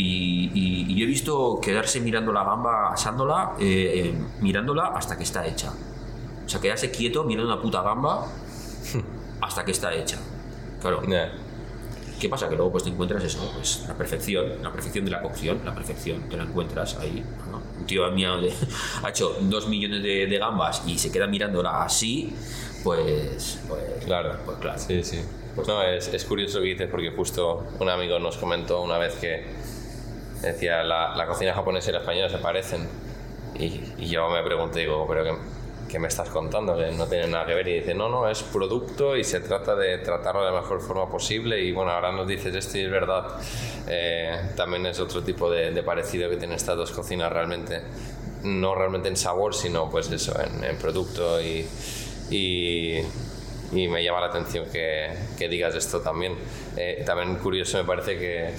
Y, 0.00 0.94
yo 0.94 1.04
he 1.04 1.06
visto 1.06 1.60
quedarse 1.60 2.00
mirando 2.00 2.32
la 2.32 2.44
gamba, 2.44 2.92
asándola, 2.92 3.54
eh, 3.58 4.04
eh, 4.06 4.14
mirándola 4.40 4.88
hasta 4.88 5.16
que 5.16 5.24
está 5.24 5.46
hecha. 5.46 5.72
O 6.44 6.48
sea, 6.48 6.60
quedarse 6.60 6.90
quieto 6.90 7.24
mirando 7.24 7.52
una 7.52 7.60
puta 7.62 7.82
gamba 7.82 8.26
hasta 9.40 9.64
que 9.64 9.72
está 9.72 9.92
hecha. 9.94 10.18
Claro. 10.80 11.02
¿Qué 12.20 12.28
pasa? 12.28 12.48
Que 12.48 12.56
luego 12.56 12.72
pues 12.72 12.82
te 12.82 12.90
encuentras 12.90 13.22
eso, 13.22 13.48
pues 13.54 13.84
la 13.86 13.94
perfección, 13.94 14.60
la 14.60 14.72
perfección 14.72 15.04
de 15.04 15.10
la 15.12 15.22
cocción, 15.22 15.60
la 15.64 15.72
perfección, 15.72 16.28
te 16.28 16.36
la 16.36 16.42
encuentras 16.44 16.96
ahí. 16.96 17.22
Un 17.78 17.86
tío 17.86 18.10
mío 18.10 18.32
ha 19.04 19.08
hecho 19.08 19.36
dos 19.42 19.68
millones 19.68 20.02
de, 20.02 20.38
gambas 20.38 20.82
y 20.86 20.98
se 20.98 21.12
queda 21.12 21.28
mirándola 21.28 21.84
así, 21.84 22.34
pues, 22.82 23.60
pues 23.68 24.04
claro, 24.04 24.36
pues 24.44 24.58
claro. 24.58 24.78
Sí, 24.78 25.02
sí. 25.04 25.20
Pues 25.54 25.68
no, 25.68 25.80
es, 25.82 26.08
es 26.08 26.24
curioso 26.24 26.58
lo 26.58 26.64
que 26.64 26.70
dices 26.70 26.88
porque 26.90 27.10
justo 27.10 27.66
un 27.78 27.88
amigo 27.88 28.18
nos 28.18 28.36
comentó 28.36 28.82
una 28.82 28.98
vez 28.98 29.14
que 29.14 29.57
decía, 30.42 30.82
la, 30.82 31.16
la, 31.16 31.26
cocina 31.26 31.52
japonesa 31.54 31.90
y 31.90 31.92
la 31.92 32.00
española 32.00 32.28
se 32.28 32.38
parecen. 32.38 32.88
Y, 33.58 33.94
y 33.98 34.08
yo 34.08 34.28
me 34.28 34.42
pregunté, 34.42 34.80
digo, 34.80 35.06
pero 35.08 35.24
que 35.24 35.32
¿qué 35.88 35.98
me 35.98 36.08
estás 36.08 36.28
contando? 36.28 36.76
Que 36.76 36.92
no 36.92 37.06
tiene 37.06 37.26
nada 37.26 37.46
que 37.46 37.54
ver. 37.54 37.66
Y 37.66 37.80
dice, 37.80 37.94
no, 37.94 38.08
no, 38.08 38.28
es 38.28 38.42
producto 38.42 39.16
y 39.16 39.24
se 39.24 39.40
trata 39.40 39.74
de 39.74 39.98
tratarlo 39.98 40.44
de 40.44 40.52
la 40.52 40.60
mejor 40.60 40.80
forma 40.80 41.10
posible. 41.10 41.60
Y 41.60 41.72
bueno, 41.72 41.90
ahora 41.90 42.12
nos 42.12 42.28
dices 42.28 42.54
esto 42.54 42.78
y 42.78 42.82
es 42.82 42.90
verdad. 42.90 43.26
Eh, 43.88 44.50
también 44.54 44.86
es 44.86 45.00
otro 45.00 45.22
tipo 45.22 45.50
de, 45.50 45.82
parecido 45.82 46.28
que 46.28 46.36
tienen 46.36 46.56
estas 46.56 46.76
dos 46.76 46.92
cocinas 46.92 47.32
realmente. 47.32 47.82
No 48.44 48.74
realmente 48.74 49.08
en 49.08 49.16
sabor, 49.16 49.54
sino 49.54 49.90
pues 49.90 50.10
eso, 50.12 50.34
en, 50.40 50.76
producto 50.76 51.40
y, 51.40 51.66
y, 52.30 53.02
me 53.72 54.04
llama 54.04 54.20
la 54.20 54.26
atención 54.26 54.66
que, 54.70 55.10
que 55.36 55.48
digas 55.48 55.74
esto 55.74 56.00
también. 56.00 56.36
Eh, 56.76 57.02
también 57.04 57.36
curioso 57.36 57.78
me 57.78 57.84
parece 57.84 58.18
que, 58.18 58.50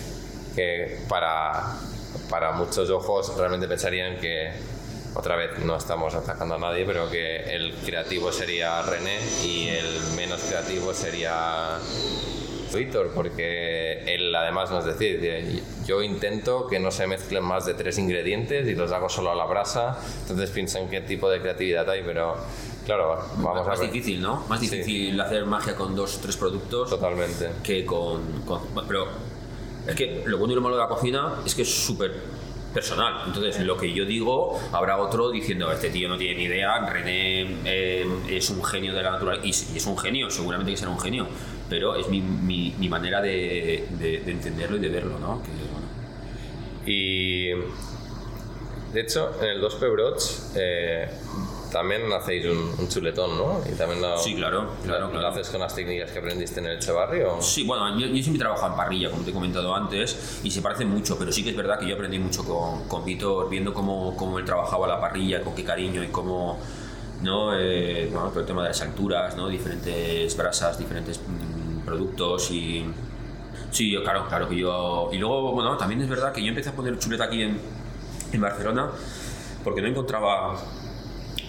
que 0.60 0.98
para, 1.08 1.78
para 2.30 2.52
muchos 2.52 2.90
ojos 2.90 3.34
realmente 3.38 3.66
pensarían 3.66 4.18
que 4.18 4.52
otra 5.16 5.38
vez 5.38 5.58
no 5.60 5.78
estamos 5.78 6.14
atacando 6.14 6.56
a 6.56 6.58
nadie, 6.58 6.84
pero 6.86 7.10
que 7.10 7.56
el 7.56 7.74
creativo 7.76 8.30
sería 8.34 8.82
René 8.82 9.20
y 9.46 9.70
el 9.70 10.02
menos 10.18 10.42
creativo 10.42 10.94
sería 10.94 11.78
Víctor, 12.74 13.12
porque 13.16 14.04
él 14.14 14.36
además 14.36 14.70
nos 14.70 14.84
decía, 14.84 15.42
yo 15.86 16.04
intento 16.04 16.68
que 16.68 16.78
no 16.78 16.92
se 16.92 17.08
mezclen 17.08 17.44
más 17.44 17.66
de 17.66 17.74
tres 17.74 17.98
ingredientes 17.98 18.68
y 18.68 18.76
los 18.76 18.92
hago 18.92 19.08
solo 19.08 19.32
a 19.32 19.36
la 19.36 19.46
brasa, 19.46 19.98
entonces 20.24 20.50
piensan 20.50 20.90
qué 20.90 21.00
tipo 21.00 21.30
de 21.30 21.40
creatividad 21.40 21.90
hay, 21.90 22.04
pero 22.04 22.36
claro, 22.86 23.18
vamos 23.38 23.66
más 23.66 23.80
a 23.80 23.82
ver. 23.82 23.92
difícil, 23.92 24.22
¿no? 24.22 24.44
Más 24.50 24.60
difícil 24.60 25.20
hacer 25.22 25.46
magia 25.46 25.76
con 25.76 25.96
dos 25.96 26.18
o 26.18 26.20
tres 26.20 26.36
productos 26.36 26.90
Totalmente. 26.90 27.50
que 27.64 27.86
con, 27.86 28.42
con... 28.46 28.62
Pero 28.88 29.08
es 29.90 29.96
que 29.96 30.24
lo 30.26 30.38
bueno 30.38 30.54
y 30.54 30.56
lo 30.56 30.62
malo 30.62 30.76
de 30.76 30.84
la 30.84 30.88
cocina 30.88 31.34
es 31.46 31.56
que 31.56 31.64
es 31.64 31.86
súper 31.86 32.14
personal. 32.74 33.24
Entonces, 33.26 33.60
lo 33.62 33.78
que 33.78 33.92
yo 33.94 34.06
digo, 34.06 34.60
habrá 34.72 34.98
otro 34.98 35.32
diciendo, 35.32 35.72
este 35.72 35.90
tío 35.90 36.08
no 36.08 36.18
tiene 36.18 36.36
ni 36.36 36.44
idea, 36.44 36.80
René 36.86 37.58
eh, 37.66 38.08
es 38.30 38.50
un 38.50 38.64
genio 38.64 38.94
de 38.94 39.04
la 39.04 39.12
naturaleza, 39.12 39.46
y, 39.46 39.50
es 39.50 39.86
un 39.86 39.98
genio, 39.98 40.30
seguramente 40.30 40.72
que 40.72 40.78
será 40.78 40.92
un 40.92 41.00
genio, 41.00 41.28
pero 41.70 41.96
es 41.96 42.08
mi, 42.08 42.76
manera 42.90 43.22
de, 43.22 43.88
de, 44.00 44.32
entenderlo 44.32 44.78
y 44.78 44.80
de 44.80 44.90
verlo, 44.90 45.20
¿no? 45.20 45.42
Y, 46.86 47.50
de 48.94 49.02
hecho, 49.02 49.32
en 49.42 49.50
el 49.50 49.62
2P 49.62 49.92
Broch, 49.92 50.24
eh, 50.56 51.10
también 51.72 52.12
hacéis 52.12 52.46
un, 52.46 52.88
chuletón, 52.88 53.38
¿no? 53.38 53.62
Y 53.70 53.76
también 53.76 54.02
lo, 54.02 54.18
sí, 54.18 54.36
claro, 54.36 54.72
claro, 54.84 55.12
¿Lo 55.12 55.28
haces 55.28 55.50
con 55.50 55.60
las 55.60 55.74
técnicas 55.76 56.12
que 56.12 56.20
aprendiste 56.20 56.60
en 56.60 56.68
el 56.68 56.78
Echevarrio? 56.78 57.42
Sí, 57.42 57.64
bueno, 57.64 57.98
yo, 57.98 58.08
yo 58.08 58.24
siempre 58.24 58.40
trabajo 58.40 58.68
en 58.68 58.74
parrilla, 58.74 59.10
como 59.10 59.24
te 59.24 59.32
he 59.32 59.34
comentado 59.34 59.74
antes, 59.74 60.40
y 60.44 60.52
se 60.52 60.62
parece 60.62 60.86
mucho, 60.86 61.18
pero 61.18 61.32
sí 61.32 61.44
que 61.44 61.52
es 61.52 61.56
verdad 61.56 61.80
que 61.80 61.88
yo 61.88 61.96
aprendí 61.96 62.20
mucho 62.20 62.44
con, 62.44 62.88
con 62.88 63.06
Víctor, 63.06 63.50
viendo 63.50 63.74
cómo, 63.74 64.16
cómo 64.16 64.40
él 64.40 64.46
trabajaba 64.46 64.88
la 64.88 65.00
parrilla, 65.00 65.42
con 65.42 65.56
qué 65.56 65.64
cariño 65.64 66.04
y 66.04 66.08
cómo, 66.08 66.60
¿no? 67.22 67.58
Eh, 67.58 68.10
bueno, 68.12 68.30
todo 68.30 68.42
el 68.42 68.46
tema 68.46 68.64
de 68.64 68.70
las 68.70 68.82
alturas, 68.82 69.36
¿no? 69.36 69.48
Diferentes 69.48 70.36
brasas, 70.36 70.78
diferentes 70.78 71.20
mm, 71.20 71.86
productos 71.86 72.52
y... 72.52 72.86
Sí, 73.72 73.96
claro, 74.04 74.28
claro 74.28 74.50
que 74.50 74.58
yo... 74.58 75.10
Y 75.12 75.18
luego, 75.18 75.52
bueno, 75.52 75.78
también 75.78 76.02
es 76.02 76.10
verdad 76.10 76.34
que 76.34 76.42
yo 76.42 76.50
empecé 76.50 76.70
a 76.70 76.74
poner 76.74 76.98
chuleta 76.98 77.26
aquí 77.26 77.44
en, 77.44 77.60
en 78.32 78.42
Barcelona 78.42 78.90
porque 79.64 79.82
no 79.82 79.88
encontraba 79.88 80.58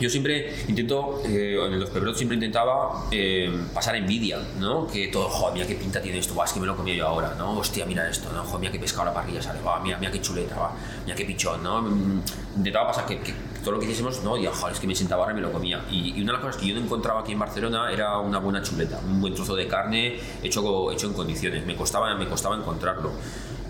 yo 0.00 0.08
siempre 0.08 0.64
intento, 0.66 1.22
eh, 1.26 1.58
en 1.62 1.78
los 1.78 1.90
pebrots 1.90 2.16
siempre 2.16 2.34
intentaba 2.34 3.04
eh, 3.10 3.52
pasar 3.74 3.94
envidia, 3.96 4.38
¿no? 4.58 4.86
Que 4.86 5.08
todo, 5.08 5.28
joder, 5.28 5.54
mira 5.54 5.66
qué 5.66 5.74
pinta 5.74 6.00
tiene 6.00 6.18
esto, 6.18 6.34
va, 6.34 6.46
es 6.46 6.52
que 6.52 6.60
me 6.60 6.66
lo 6.66 6.74
comía 6.74 6.94
yo 6.94 7.06
ahora, 7.06 7.34
¿no? 7.36 7.58
Hostia, 7.58 7.84
mira 7.84 8.08
esto, 8.08 8.32
¿no? 8.32 8.42
Joder, 8.42 8.60
mira 8.60 8.72
qué 8.72 8.78
pescado 8.78 9.04
la 9.04 9.14
parrilla 9.14 9.42
sale, 9.42 9.60
va, 9.60 9.78
mira, 9.80 9.98
mira 9.98 10.10
qué 10.10 10.20
chuleta, 10.22 10.56
va, 10.56 10.72
mira 11.04 11.14
qué 11.14 11.26
pichón, 11.26 11.62
¿no? 11.62 11.82
Mm, 11.82 12.22
intentaba 12.56 12.88
pasar 12.88 13.04
que, 13.06 13.20
todo 13.62 13.72
lo 13.72 13.78
que 13.78 13.84
hiciésemos, 13.84 14.22
no, 14.24 14.38
y 14.38 14.46
joder, 14.46 14.72
es 14.72 14.80
que 14.80 14.86
me 14.86 14.94
sentaba 14.94 15.24
ahora 15.24 15.32
y 15.32 15.36
me 15.36 15.42
lo 15.42 15.52
comía. 15.52 15.84
Y, 15.90 16.12
una 16.22 16.32
de 16.32 16.38
las 16.38 16.40
cosas 16.46 16.56
que 16.56 16.68
yo 16.68 16.74
no 16.74 16.80
encontraba 16.80 17.20
aquí 17.20 17.32
en 17.32 17.38
Barcelona 17.38 17.92
era 17.92 18.18
una 18.18 18.38
buena 18.38 18.62
chuleta, 18.62 18.98
un 19.06 19.20
buen 19.20 19.34
trozo 19.34 19.54
de 19.54 19.68
carne 19.68 20.18
hecho, 20.42 20.90
hecho 20.90 21.08
en 21.08 21.12
condiciones. 21.12 21.66
Me 21.66 21.76
costaba, 21.76 22.14
me 22.14 22.26
costaba 22.26 22.56
encontrarlo. 22.56 23.12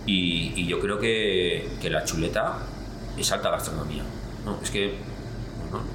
Y, 0.06 0.52
y 0.54 0.66
yo 0.66 0.78
creo 0.78 0.98
que, 0.98 1.68
que 1.82 1.90
la 1.90 2.04
chuleta 2.04 2.58
es 3.18 3.32
alta 3.32 3.50
gastronomía. 3.50 4.04
¿no? 4.44 4.58
Es 4.62 4.70
que 4.70 4.94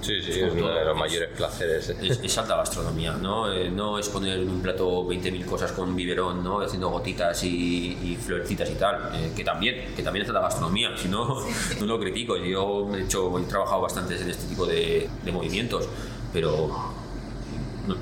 Sí, 0.01 0.21
sí, 0.21 0.39
es, 0.39 0.53
uno 0.53 0.69
de 0.69 0.85
los 0.85 0.97
mayores 0.97 1.29
placeres. 1.35 1.89
¿eh? 1.89 2.19
Es, 2.23 2.37
alta 2.37 2.55
gastronomía, 2.55 3.13
¿no? 3.13 3.51
Eh, 3.51 3.69
no 3.69 3.99
es 3.99 4.07
poner 4.07 4.39
en 4.39 4.49
un 4.49 4.61
plato 4.61 5.03
20.000 5.03 5.45
cosas 5.45 5.71
con 5.73 5.95
biberón, 5.95 6.43
¿no? 6.43 6.61
Haciendo 6.61 6.89
gotitas 6.89 7.43
y, 7.43 7.97
y 8.01 8.15
florecitas 8.15 8.69
y 8.69 8.75
tal, 8.75 9.11
eh, 9.13 9.33
que 9.35 9.43
también, 9.43 9.93
que 9.95 10.01
también 10.03 10.23
es 10.23 10.29
alta 10.29 10.41
gastronomía, 10.41 10.95
si 10.97 11.09
no, 11.09 11.43
no 11.79 11.85
lo 11.85 11.99
critico. 11.99 12.37
Yo 12.37 12.89
he, 12.95 13.03
hecho, 13.03 13.37
he 13.37 13.43
trabajado 13.43 13.81
bastante 13.81 14.19
en 14.19 14.29
este 14.29 14.47
tipo 14.47 14.65
de, 14.65 15.09
de 15.23 15.31
movimientos, 15.31 15.89
pero 16.31 16.93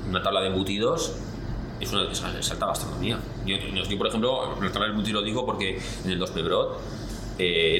una 0.08 0.22
tabla 0.22 0.42
de 0.42 0.48
embutidos 0.48 1.16
es, 1.80 1.92
una, 1.92 2.10
es, 2.10 2.50
alta 2.50 2.66
gastronomía. 2.66 3.18
Yo, 3.46 3.56
yo, 3.56 3.98
por 3.98 4.06
ejemplo, 4.06 4.54
la 4.60 4.70
tabla 4.70 4.86
de 4.86 4.92
embutidos 4.92 5.22
lo 5.22 5.26
digo 5.26 5.44
porque 5.44 5.80
en 6.04 6.10
el 6.10 6.18
2 6.20 6.30
Pebrot, 6.30 6.78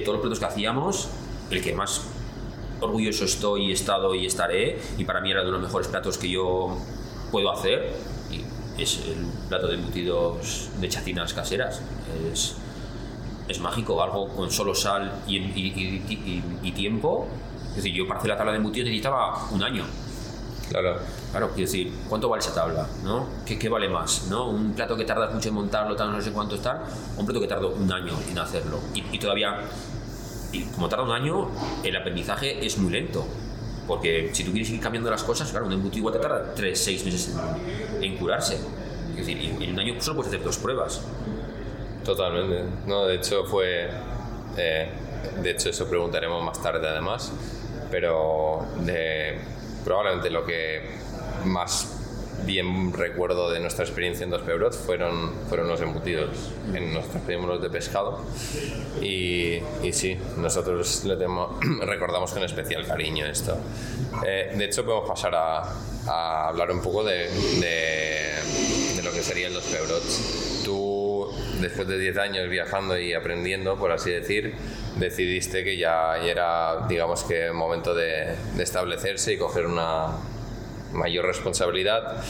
todos 0.05 0.15
los 0.15 0.21
platos 0.21 0.39
que 0.41 0.45
hacíamos, 0.47 1.09
el 1.51 1.63
que 1.63 1.75
más 1.75 2.14
orgulloso 2.85 3.25
estoy, 3.25 3.71
he 3.71 3.73
estado 3.73 4.15
y 4.15 4.27
estaré, 4.27 4.79
y 4.99 5.05
para 5.05 5.21
mí 5.21 5.31
era 5.31 5.45
de 5.45 5.51
los 5.51 5.61
mejores 5.61 5.89
platos 5.89 6.19
que 6.19 6.29
yo 6.29 6.77
puedo 7.31 7.51
hacer, 7.51 7.93
y 8.31 8.83
es 8.83 9.01
el 9.07 9.27
plato 9.49 9.69
de 9.69 9.75
embutidos 9.75 10.69
de 10.81 10.89
chacinas 10.89 11.35
caseras. 11.35 11.81
Es, 12.33 12.57
es 13.49 13.61
mágico, 13.61 14.03
algo 14.03 14.29
con 14.29 14.51
solo 14.51 14.75
sal 14.75 15.13
y, 15.27 15.37
y, 15.37 16.73
tiempo. 16.73 17.27
Es 17.71 17.77
decir, 17.77 17.93
yo 17.93 18.07
para 18.07 18.19
hacer 18.19 18.31
la 18.31 18.37
tabla 18.37 18.53
de 18.53 18.59
embutidos 18.59 18.87
necesitaba 18.87 19.49
un 19.51 19.63
año. 19.63 19.85
Claro. 20.71 20.97
Claro, 21.31 21.49
quiero 21.49 21.67
decir, 21.67 21.93
¿cuánto 22.09 22.29
vale 22.29 22.41
esa 22.41 22.55
tabla? 22.55 22.87
¿no? 23.03 23.27
¿Qué, 23.45 23.59
¿Qué, 23.59 23.69
vale 23.69 23.89
más? 23.89 24.29
¿no? 24.31 24.49
¿Un 24.49 24.73
plato 24.73 24.97
que 24.97 25.05
tardas 25.05 25.35
mucho 25.35 25.49
en 25.49 25.57
montarlo, 25.57 25.97
tal, 25.97 26.13
no 26.13 26.23
sé 26.23 26.33
cuánto 26.33 26.59
tal? 26.59 26.81
un 27.17 27.27
plato 27.27 27.41
que 27.41 27.49
tardó 27.49 27.71
un 27.71 27.93
año 27.93 28.15
en 28.31 28.39
hacerlo? 28.39 28.79
Y, 28.95 29.19
todavía 29.19 29.59
como 30.75 30.89
tarda 30.89 31.05
un 31.05 31.13
año, 31.13 31.49
el 31.83 31.97
aprendizaje 31.97 32.65
es 32.65 32.79
muy 32.79 32.93
lento. 32.93 33.27
Porque 33.87 34.31
si 34.33 34.45
tú 34.45 34.53
quieres 34.53 34.71
ir 34.71 34.81
cambiando 34.81 35.11
las 35.11 35.23
cosas, 35.23 35.51
claro, 35.51 35.67
un 35.67 35.73
embutido 35.73 35.99
igual 35.99 36.15
te 36.15 36.21
tarda 36.21 36.55
3, 36.55 36.79
6 36.79 37.05
meses 37.05 37.37
en, 38.01 38.17
curarse. 38.17 38.59
Es 39.11 39.17
decir, 39.27 39.57
en 39.61 39.73
un 39.73 39.79
año 39.79 40.01
solo 40.01 40.17
puedes 40.17 40.33
hacer 40.33 40.45
dos 40.45 40.57
pruebas. 40.57 41.03
Totalmente. 42.05 42.65
No, 42.87 43.07
de 43.07 43.17
hecho 43.17 43.45
fue... 43.45 43.91
Eh, 44.57 44.89
de 45.43 45.51
hecho 45.51 45.71
eso 45.71 45.89
preguntaremos 45.89 46.43
más 46.43 46.63
tarde 46.63 46.89
además. 46.89 47.33
Pero 47.91 48.67
de, 48.81 49.39
probablemente 49.85 50.31
lo 50.31 50.45
que 50.45 50.99
más 51.45 52.04
bien 52.45 52.93
recuerdo 52.93 53.51
de 53.51 53.61
nuestra 53.61 53.85
experiencia 53.85 54.25
en 54.25 54.31
Dos 54.31 54.43
Pebrot 54.43 54.75
fueron, 54.75 55.33
fueron 55.49 55.69
los 55.69 55.81
embutidos. 55.81 56.53
En 56.73 56.93
nuestros 56.93 57.23
primeros 57.23 57.61
de 57.63 57.71
pescado. 57.71 58.21
Y, 59.01 59.61
y 59.83 59.93
sí, 59.93 60.19
nosotros 60.37 61.05
le 61.05 61.15
tenemos, 61.15 61.53
recordamos 61.83 62.33
con 62.33 62.43
especial 62.43 62.87
cariño 62.87 63.27
esto. 63.27 63.57
Eh, 64.27 64.53
de 64.55 64.65
hecho, 64.65 64.85
podemos 64.85 65.09
pasar 65.09 65.35
a, 65.35 65.63
a 66.07 66.49
hablar 66.49 66.71
un 66.71 66.81
poco 66.83 67.05
de, 67.05 67.29
de, 67.61 68.97
de, 68.97 69.03
lo 69.03 69.13
que 69.13 69.23
serían 69.23 69.55
los 69.55 69.65
Pebrots. 69.65 70.63
Tú, 70.65 71.29
después 71.61 71.87
de 71.89 71.99
10 71.99 72.17
años 72.19 72.49
viajando 72.49 72.99
y 72.99 73.15
aprendiendo, 73.15 73.77
por 73.77 73.93
así 73.93 74.11
decir, 74.11 74.55
decidiste 74.97 75.65
que 75.65 75.77
ya 75.77 76.17
era, 76.19 76.87
digamos 76.89 77.25
que, 77.25 77.53
momento 77.53 77.95
de, 77.95 78.35
de 78.55 78.63
establecerse 78.63 79.35
y 79.35 79.39
coger 79.39 79.67
una, 79.67 80.17
mayor 80.95 81.27
responsabilidad 81.27 82.23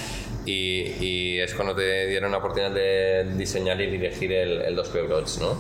y, 0.47 1.39
es 1.39 1.55
cuando 1.55 1.75
te 1.75 2.07
dieron 2.07 2.33
la 2.33 2.39
oportunidad 2.39 2.71
de 2.71 3.25
diseñar 3.37 3.81
y 3.81 3.87
dirigir 3.87 4.33
el, 4.33 4.63
el 4.63 4.77
2P 4.77 5.07
Broads, 5.07 5.39
¿no? 5.39 5.59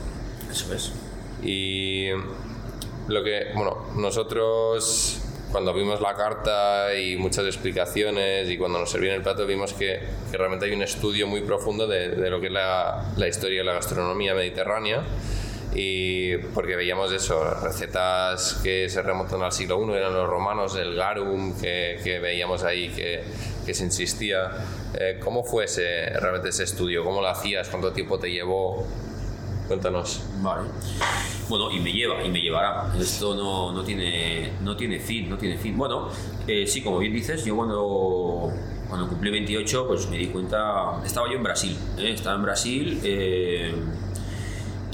Eso 0.50 0.74
es. 0.74 0.92
Y 1.42 2.08
lo 3.08 3.22
que, 3.22 3.52
bueno, 3.54 3.88
nosotros 3.96 5.20
cuando 5.50 5.72
vimos 5.72 6.00
la 6.00 6.14
carta 6.14 6.94
y 6.94 7.16
muchas 7.16 7.44
explicaciones 7.46 8.48
y 8.50 8.58
cuando 8.58 8.80
nos 8.80 8.90
servían 8.90 9.14
el 9.14 9.22
plato 9.22 9.46
vimos 9.46 9.72
que, 9.72 10.00
que 10.30 10.36
realmente 10.36 10.66
hay 10.66 10.72
un 10.72 10.82
estudio 10.82 11.28
muy 11.28 11.42
profundo 11.42 11.86
de, 11.86 12.08
de 12.08 12.30
lo 12.30 12.40
que 12.40 12.48
es 12.48 12.52
la, 12.52 13.12
la 13.16 13.28
historia 13.28 13.58
de 13.60 13.64
la 13.64 13.74
gastronomía 13.74 14.34
mediterránea 14.34 15.04
y 15.74 16.36
porque 16.54 16.76
veíamos 16.76 17.12
eso, 17.12 17.42
recetas 17.62 18.60
que 18.62 18.88
se 18.88 19.02
remontan 19.02 19.42
al 19.42 19.50
siglo 19.50 19.84
I, 19.84 19.92
eran 19.94 20.14
los 20.14 20.28
romanos, 20.28 20.76
el 20.76 20.94
garum 20.94 21.60
que, 21.60 21.98
que 22.02 22.20
veíamos 22.20 22.62
ahí 22.62 22.90
que, 22.90 23.24
que 23.66 23.74
se 23.74 23.84
insistía. 23.84 24.52
Eh, 24.98 25.18
¿Cómo 25.22 25.42
fue 25.42 25.64
ese, 25.64 26.10
realmente 26.20 26.50
ese 26.50 26.62
estudio? 26.62 27.04
¿Cómo 27.04 27.20
lo 27.20 27.28
hacías? 27.28 27.68
¿Cuánto 27.68 27.92
tiempo 27.92 28.18
te 28.18 28.30
llevó? 28.30 28.86
Cuéntanos. 29.66 30.22
Vale. 30.40 30.68
Bueno, 31.48 31.70
y 31.70 31.80
me 31.80 31.92
lleva, 31.92 32.22
y 32.22 32.30
me 32.30 32.40
llevará. 32.40 32.92
Esto 32.98 33.34
no, 33.34 33.72
no, 33.72 33.82
tiene, 33.82 34.52
no 34.62 34.76
tiene 34.76 35.00
fin, 35.00 35.28
no 35.28 35.36
tiene 35.36 35.58
fin. 35.58 35.76
Bueno, 35.76 36.08
eh, 36.46 36.66
sí, 36.66 36.82
como 36.82 36.98
bien 36.98 37.12
dices, 37.12 37.44
yo 37.44 37.56
cuando, 37.56 38.52
cuando 38.88 39.08
cumplí 39.08 39.30
28, 39.30 39.88
pues 39.88 40.08
me 40.08 40.18
di 40.18 40.28
cuenta, 40.28 41.00
estaba 41.04 41.28
yo 41.28 41.36
en 41.36 41.42
Brasil, 41.42 41.76
¿eh? 41.98 42.12
estaba 42.12 42.36
en 42.36 42.42
Brasil 42.42 43.00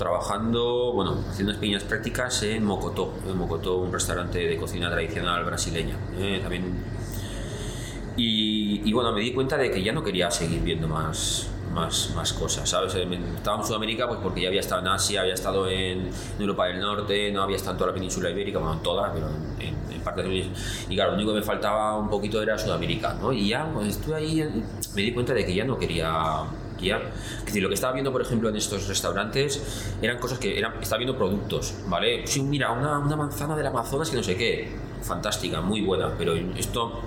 trabajando, 0.01 0.93
bueno, 0.95 1.19
haciendo 1.29 1.53
pequeñas 1.53 1.85
prácticas 1.85 2.43
en 2.43 2.65
Mocotó, 2.65 3.13
en 3.29 3.37
Mocotó, 3.37 3.77
un 3.77 3.93
restaurante 3.93 4.39
de 4.39 4.57
cocina 4.57 4.91
tradicional 4.91 5.45
brasileña. 5.45 5.95
Eh, 6.17 6.41
también 6.43 6.65
Y, 8.17 8.91
bueno, 8.95 9.13
me 9.13 9.21
di 9.21 9.35
cuenta 9.35 9.59
de 9.59 9.71
que 9.71 9.83
ya 9.83 9.93
no 9.93 10.03
quería 10.03 10.31
seguir 10.31 10.63
viendo 10.63 10.89
más, 10.89 11.49
más, 11.75 12.13
más 12.17 12.33
cosas, 12.33 12.67
¿sabes? 12.69 12.95
Eh, 12.95 13.07
estaba 13.37 13.59
en 13.61 13.67
Sudamérica 13.67 14.09
pues 14.09 14.21
porque 14.23 14.41
ya 14.41 14.49
había 14.49 14.61
estado 14.61 14.81
en 14.81 14.89
Asia, 14.89 15.21
había 15.21 15.35
estado 15.35 15.69
en 15.69 16.11
Europa 16.39 16.67
del 16.67 16.81
Norte, 16.81 17.31
no 17.31 17.43
había 17.43 17.57
estado 17.57 17.73
en 17.73 17.79
toda 17.79 17.89
la 17.89 17.95
península 17.95 18.31
ibérica, 18.31 18.59
bueno, 18.59 18.75
en 18.75 18.83
todas, 18.83 19.11
pero 19.13 19.29
en, 19.29 19.93
en 19.93 20.01
parte 20.01 20.23
de... 20.23 20.51
Y 20.89 20.95
claro, 20.95 21.11
lo 21.11 21.17
único 21.19 21.33
que 21.33 21.41
me 21.41 21.45
faltaba 21.45 21.99
un 21.99 22.09
poquito 22.09 22.43
era 22.43 22.57
Sudamérica, 22.57 23.15
¿no? 23.21 23.35
Y 23.35 23.49
ya, 23.51 23.65
cuando 23.65 23.91
estuve 23.91 24.17
ahí, 24.17 24.65
me 24.95 25.03
di 25.03 25.13
cuenta 25.13 25.35
de 25.35 25.45
que 25.45 25.55
ya 25.55 25.65
no 25.65 25.79
quería 25.79 26.47
es 26.89 27.45
decir, 27.45 27.63
lo 27.63 27.69
que 27.69 27.75
estaba 27.75 27.93
viendo, 27.93 28.13
por 28.13 28.23
ejemplo, 28.23 28.49
en 28.49 28.57
estos 28.57 28.89
restaurantes 28.89 29.63
eran 30.01 30.19
cosas 30.19 30.39
que 30.39 30.59
eran, 30.59 30.75
estaba 30.81 30.99
viendo 30.99 31.17
productos, 31.17 31.75
¿vale? 31.87 32.27
Sí, 32.27 32.43
mira, 32.43 32.73
una, 32.73 32.99
una 32.99 33.17
manzana 33.17 33.57
del 33.57 33.67
Amazonas 33.67 34.11
que 34.11 34.17
no 34.17 34.23
sé 34.23 34.37
qué, 34.37 34.71
fantástica, 35.03 35.61
muy 35.61 35.83
buena, 35.83 36.15
pero 36.17 36.35
esto 36.35 37.03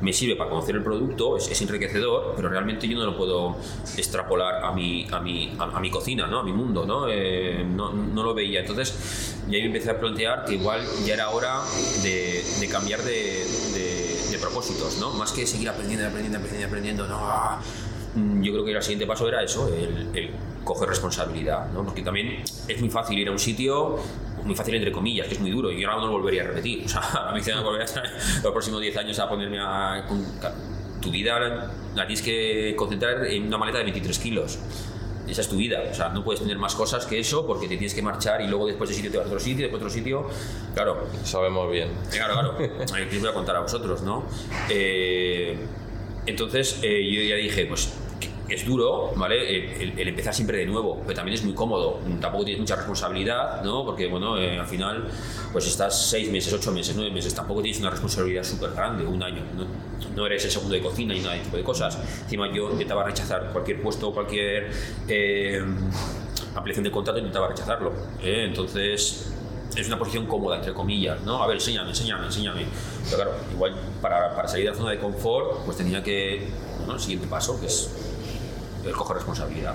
me 0.00 0.12
sirve 0.12 0.36
para 0.36 0.50
conocer 0.50 0.76
el 0.76 0.82
producto, 0.82 1.36
es, 1.36 1.60
enriquecedor, 1.60 2.34
pero 2.36 2.48
realmente 2.48 2.86
yo 2.86 2.98
no 2.98 3.06
lo 3.06 3.16
puedo 3.16 3.56
extrapolar 3.96 4.64
a 4.64 4.72
mi, 4.72 5.06
a 5.10 5.20
mi, 5.20 5.56
a, 5.58 5.80
mi 5.80 5.90
cocina, 5.90 6.26
¿no? 6.26 6.40
a 6.40 6.42
mi 6.42 6.52
mundo, 6.52 6.84
¿no? 6.84 7.08
Eh, 7.08 7.64
no, 7.66 7.92
no, 7.92 8.22
lo 8.22 8.34
veía. 8.34 8.60
Entonces, 8.60 9.36
ya 9.48 9.58
me 9.58 9.66
empecé 9.66 9.90
a 9.90 9.98
plantear 9.98 10.44
que 10.44 10.54
igual 10.54 10.82
ya 11.06 11.14
era 11.14 11.30
hora 11.30 11.60
de, 12.02 12.44
de 12.60 12.68
cambiar 12.68 13.02
de, 13.02 13.44
de, 13.74 14.38
propósitos, 14.38 14.98
¿no? 14.98 15.12
Más 15.14 15.32
que 15.32 15.46
seguir 15.46 15.66
aprendiendo, 15.70 16.06
aprendiendo, 16.06 16.38
aprendiendo, 16.38 16.66
aprendiendo, 16.68 17.08
no, 17.08 17.18
Mm, 17.18 17.95
yo 18.42 18.52
creo 18.52 18.64
que 18.64 18.72
el 18.72 18.82
siguiente 18.82 19.06
paso 19.06 19.28
era 19.28 19.42
eso, 19.42 19.68
el, 19.68 20.30
coger 20.64 20.88
responsabilidad, 20.88 21.70
¿no? 21.72 21.84
porque 21.84 22.02
también 22.02 22.42
es 22.66 22.80
muy 22.80 22.90
fácil 22.90 23.16
ir 23.18 23.28
a 23.28 23.30
un 23.30 23.38
sitio, 23.38 23.98
muy 24.42 24.54
fácil 24.56 24.74
entre 24.74 24.90
comillas, 24.90 25.28
que 25.28 25.34
es 25.34 25.40
muy 25.40 25.50
duro, 25.50 25.70
y 25.70 25.80
yo 25.80 25.88
ahora 25.88 26.00
no 26.00 26.06
lo 26.08 26.14
volvería 26.14 26.42
a 26.42 26.46
repetir. 26.46 26.84
O 26.84 26.88
sea, 26.88 27.00
a 27.00 27.32
mí 27.32 27.40
se 27.40 27.54
me 27.54 27.62
volver 27.62 27.82
a, 27.82 27.86
los 28.42 28.52
próximos 28.52 28.80
10 28.80 28.96
años 28.96 29.18
a 29.20 29.28
ponerme 29.28 29.58
a... 29.60 30.04
tu 31.00 31.10
vida 31.10 31.38
la 31.94 32.06
tienes 32.06 32.22
que 32.22 32.74
concentrar 32.76 33.26
en 33.26 33.46
una 33.46 33.58
maleta 33.58 33.78
de 33.78 33.84
23 33.84 34.18
kilos 34.18 34.58
esa 35.28 35.40
es 35.40 35.48
tu 35.48 35.56
vida. 35.56 35.82
O 35.90 35.94
sea, 35.94 36.08
no 36.10 36.22
puedes 36.22 36.40
tener 36.40 36.58
más 36.58 36.74
cosas 36.74 37.06
que 37.06 37.18
eso 37.18 37.46
porque 37.46 37.68
te 37.68 37.76
tienes 37.76 37.94
que 37.94 38.02
marchar 38.02 38.40
y 38.40 38.46
luego 38.46 38.66
después 38.66 38.90
de 38.90 38.96
sitio 38.96 39.10
te 39.10 39.18
vas 39.18 39.26
a 39.26 39.28
otro 39.28 39.40
sitio, 39.40 39.62
después 39.62 39.82
a 39.82 39.86
otro 39.86 39.94
sitio. 39.94 40.28
Claro. 40.74 41.06
Sabemos 41.24 41.70
bien. 41.70 41.88
Claro, 42.10 42.34
claro. 42.34 42.52
Aquí 42.94 43.16
os 43.16 43.20
voy 43.20 43.30
a 43.30 43.34
contar 43.34 43.56
a 43.56 43.60
vosotros, 43.60 44.02
¿no? 44.02 44.24
Eh, 44.70 45.56
entonces 46.26 46.80
eh, 46.82 47.10
yo 47.12 47.22
ya 47.22 47.36
dije, 47.36 47.66
pues 47.66 47.92
es 48.48 48.64
duro, 48.64 49.12
¿vale? 49.16 49.82
El, 49.82 50.08
empezar 50.08 50.34
siempre 50.34 50.58
de 50.58 50.66
nuevo, 50.66 51.00
pero 51.02 51.14
también 51.14 51.34
es 51.34 51.44
muy 51.44 51.54
cómodo. 51.54 52.00
Tampoco 52.20 52.44
tienes 52.44 52.60
mucha 52.60 52.76
responsabilidad, 52.76 53.62
¿no? 53.62 53.84
Porque, 53.84 54.06
bueno, 54.06 54.38
eh, 54.38 54.58
al 54.58 54.66
final, 54.66 55.08
pues 55.52 55.66
estás 55.66 56.08
seis 56.08 56.30
meses, 56.30 56.52
ocho 56.52 56.72
meses, 56.72 56.94
nueve 56.96 57.10
meses, 57.10 57.34
tampoco 57.34 57.62
tienes 57.62 57.80
una 57.80 57.90
responsabilidad 57.90 58.44
súper 58.44 58.70
grande, 58.70 59.04
un 59.04 59.22
año. 59.22 59.42
¿no? 60.14 60.26
eres 60.26 60.44
el 60.46 60.50
segundo 60.50 60.74
de 60.74 60.80
cocina 60.80 61.14
y 61.14 61.20
nada 61.20 61.34
de 61.34 61.40
tipo 61.40 61.56
de 61.56 61.62
cosas. 61.62 61.98
Encima 62.22 62.50
yo 62.52 62.70
intentaba 62.70 63.04
rechazar 63.04 63.50
cualquier 63.52 63.82
puesto, 63.82 64.12
cualquier 64.12 64.70
eh, 65.08 65.62
ampliación 66.54 66.84
de 66.84 66.90
contrato, 66.90 67.18
intentaba 67.18 67.48
rechazarlo. 67.48 67.92
¿eh? 68.22 68.44
Entonces, 68.48 69.30
es 69.76 69.86
una 69.86 69.98
posición 69.98 70.26
cómoda, 70.26 70.56
entre 70.56 70.72
comillas, 70.72 71.20
¿no? 71.22 71.42
A 71.42 71.46
ver, 71.46 71.56
enséñame, 71.56 71.90
enséñame, 71.90 72.26
enséñame. 72.26 72.64
Pero 73.04 73.16
claro, 73.16 73.32
igual 73.52 73.74
para, 74.00 74.34
para 74.34 74.48
salir 74.48 74.64
de 74.64 74.70
la 74.70 74.76
zona 74.76 74.90
de 74.92 74.98
confort, 74.98 75.64
pues 75.64 75.76
tenía 75.76 76.02
que, 76.02 76.48
bueno, 76.78 76.94
el 76.94 77.00
siguiente 77.00 77.26
paso, 77.26 77.60
que 77.60 77.66
es 77.66 77.90
el 78.88 78.94
coger 78.94 79.16
responsabilidad. 79.16 79.74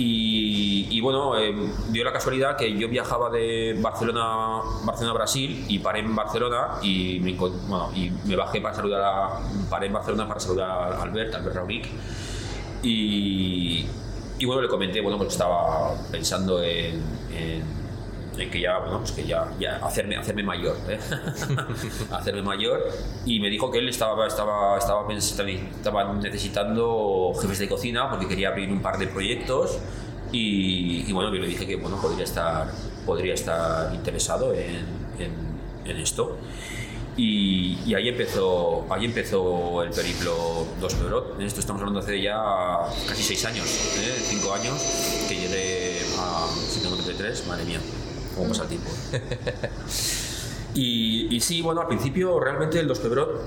Y, 0.00 1.00
bueno, 1.00 1.36
eh, 1.36 1.52
dio 1.88 2.04
la 2.04 2.12
casualidad 2.12 2.56
que 2.56 2.72
yo 2.78 2.88
viajaba 2.88 3.30
de 3.30 3.76
Barcelona, 3.80 4.60
Barcelona 4.84 5.10
a 5.10 5.14
Brasil 5.14 5.64
y 5.66 5.80
paré 5.80 6.00
en 6.00 6.14
Barcelona 6.14 6.78
y 6.82 7.18
me, 7.18 7.32
bueno, 7.32 7.90
y 7.96 8.10
me 8.24 8.36
bajé 8.36 8.60
para 8.60 8.76
saludar 8.76 9.02
a, 9.02 9.40
paré 9.68 9.88
en 9.88 9.92
Barcelona 9.94 10.28
para 10.28 10.38
saludar 10.38 10.70
a 10.70 11.02
Albert, 11.02 11.34
Albert 11.34 11.56
Raunic. 11.56 11.88
Y, 12.84 13.86
y 14.38 14.46
bueno, 14.46 14.62
le 14.62 14.68
comenté, 14.68 15.00
bueno, 15.00 15.18
pues 15.18 15.30
estaba 15.30 15.94
pensando 16.12 16.62
en 16.62 17.02
en 17.38 17.62
que 18.46 18.60
ya, 18.60 18.78
bueno, 18.78 18.98
pues 19.00 19.12
que 19.12 19.24
ya, 19.26 19.48
ya 19.58 19.76
hacerme, 19.76 20.16
hacerme 20.16 20.42
mayor, 20.42 20.76
¿eh? 20.88 20.98
hacerme 22.10 22.42
mayor. 22.42 22.88
Y 23.26 23.40
me 23.40 23.50
dijo 23.50 23.70
que 23.70 23.78
él 23.78 23.88
estaba, 23.88 24.26
estaba, 24.26 24.78
estaba, 24.78 25.08
estaba 25.08 26.12
necesitando 26.20 27.32
jefes 27.40 27.58
de 27.58 27.68
cocina 27.68 28.08
porque 28.08 28.28
quería 28.28 28.48
abrir 28.48 28.70
un 28.70 28.80
par 28.80 28.98
de 28.98 29.08
proyectos. 29.08 29.78
Y, 30.30 31.10
bueno, 31.12 31.34
yo 31.34 31.40
le 31.40 31.48
dije 31.48 31.66
que 31.66 31.76
bueno, 31.76 32.00
podría, 32.00 32.24
estar, 32.24 32.70
podría 33.06 33.34
estar 33.34 33.94
interesado 33.94 34.52
en, 34.52 34.86
en, 35.18 35.96
esto. 35.96 36.36
Y, 37.16 37.78
y, 37.86 37.94
ahí 37.94 38.08
empezó 38.08 38.86
ahí 38.90 39.06
empezó 39.06 39.82
el 39.82 39.90
periplo 39.90 40.66
2 40.80 40.96
En 41.38 41.46
Esto 41.46 41.60
estamos 41.60 41.80
hablando 41.80 41.98
hace 41.98 42.20
ya 42.20 42.38
casi 43.08 43.22
6 43.22 43.44
años, 43.46 43.66
5 43.66 44.46
¿eh? 44.46 44.60
años, 44.60 45.26
que 45.28 45.34
llegué 45.34 45.98
a 46.18 46.46
733, 46.46 47.46
madre 47.48 47.64
mía 47.64 47.80
cómo 48.38 48.48
pasa 48.50 48.62
el 48.62 48.68
tiempo. 48.68 48.90
y, 50.74 51.38
sí, 51.40 51.60
bueno, 51.60 51.80
al 51.80 51.88
principio 51.88 52.38
realmente 52.40 52.78
el 52.78 52.88
Dos 52.88 53.00
Pebrot 53.00 53.40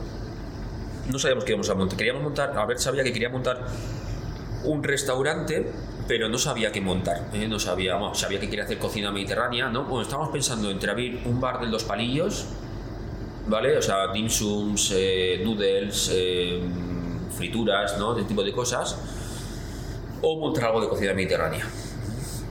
no 1.10 1.20
sabíamos 1.20 1.44
que 1.44 1.52
íbamos 1.52 1.70
a 1.70 1.76
montar. 1.76 1.98
Queríamos 1.98 2.24
montar, 2.24 2.58
a 2.58 2.66
ver, 2.66 2.80
sabía 2.80 3.04
que 3.04 3.12
quería 3.12 3.30
montar 3.30 3.66
un 4.64 4.84
restaurante, 4.84 5.72
pero 6.08 6.30
no 6.30 6.38
sabía 6.38 6.72
qué 6.72 6.82
montar. 6.82 7.30
¿eh? 7.34 7.48
No 7.48 7.60
sabía, 7.60 7.96
bueno, 7.96 8.14
sabía 8.16 8.40
que 8.40 8.50
quería 8.50 8.66
hacer 8.66 8.78
cocina 8.78 9.12
mediterránea, 9.12 9.70
¿no? 9.70 9.86
Bueno, 9.86 10.04
estábamos 10.04 10.30
pensando 10.30 10.70
entre 10.70 10.92
abrir 10.92 11.22
un 11.26 11.40
bar 11.40 11.60
del 11.60 11.72
Dos 11.72 11.84
Palillos, 11.84 12.46
¿vale? 13.48 13.78
O 13.78 13.82
sea, 13.82 14.12
dim 14.14 14.30
sums, 14.30 14.94
eh, 14.96 15.42
noodles, 15.44 16.12
eh, 16.14 16.62
frituras, 17.36 17.98
¿no? 17.98 18.16
Ese 18.16 18.28
tipo 18.28 18.44
de 18.44 18.52
cosas. 18.52 18.98
O 20.22 20.40
montar 20.40 20.66
algo 20.66 20.82
de 20.82 20.90
cocina 20.90 21.14
mediterránea. 21.14 21.68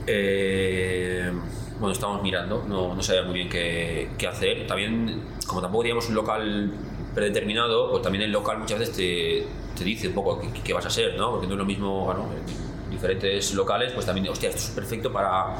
Eh, 0.07 1.31
bueno, 1.81 1.93
estábamos 1.93 2.21
mirando, 2.21 2.63
no, 2.67 2.93
no 2.93 3.01
sabía 3.01 3.23
muy 3.23 3.33
bien 3.33 3.49
qué, 3.49 4.11
qué, 4.15 4.27
hacer. 4.27 4.67
También, 4.67 5.23
como 5.47 5.61
tampoco 5.61 5.81
teníamos 5.81 6.07
un 6.09 6.15
local 6.15 6.71
predeterminado, 7.15 7.89
pues 7.89 8.03
también 8.03 8.23
el 8.23 8.31
local 8.31 8.59
muchas 8.59 8.77
veces 8.77 8.95
te, 8.95 9.47
te 9.75 9.83
dice 9.83 10.09
un 10.09 10.13
poco 10.13 10.39
qué, 10.63 10.73
vas 10.73 10.85
a 10.85 10.91
ser, 10.91 11.17
¿no? 11.17 11.31
Porque 11.31 11.47
no 11.47 11.53
es 11.53 11.57
lo 11.57 11.65
mismo, 11.65 12.05
bueno, 12.05 12.27
en 12.85 12.91
diferentes 12.91 13.51
locales, 13.55 13.93
pues 13.93 14.05
también, 14.05 14.29
hostia, 14.29 14.49
esto 14.49 14.61
es 14.61 14.69
perfecto 14.69 15.11
para, 15.11 15.55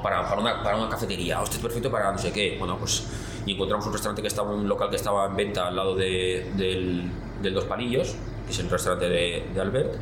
para, 0.00 0.28
para, 0.28 0.40
una, 0.40 0.62
para 0.62 0.76
una 0.76 0.88
cafetería, 0.88 1.42
esto 1.42 1.56
es 1.56 1.62
perfecto 1.62 1.90
para 1.90 2.12
no 2.12 2.18
sé 2.18 2.30
qué. 2.30 2.54
Bueno, 2.56 2.78
pues 2.78 3.04
y 3.46 3.52
encontramos 3.52 3.84
un 3.86 3.92
restaurante 3.92 4.22
que 4.22 4.28
estaba, 4.28 4.52
un 4.52 4.68
local 4.68 4.90
que 4.90 4.96
estaba 4.96 5.26
en 5.26 5.34
venta 5.34 5.66
al 5.66 5.74
lado 5.74 5.96
de, 5.96 6.52
del, 6.56 7.10
del 7.42 7.52
Dos 7.52 7.64
Palillos, 7.64 8.14
que 8.46 8.52
es 8.52 8.58
el 8.60 8.70
restaurante 8.70 9.08
de, 9.08 9.48
de 9.52 9.60
Albert 9.60 9.96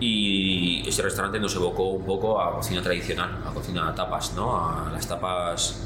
y 0.00 0.88
ese 0.88 1.02
restaurante 1.02 1.40
nos 1.40 1.54
evocó 1.56 1.84
un 1.88 2.04
poco 2.04 2.40
a 2.40 2.54
cocina 2.54 2.82
tradicional, 2.82 3.42
a 3.44 3.52
cocina 3.52 3.94
tapas, 3.94 4.34
¿no? 4.34 4.56
A 4.56 4.90
las 4.92 5.06
tapas. 5.06 5.80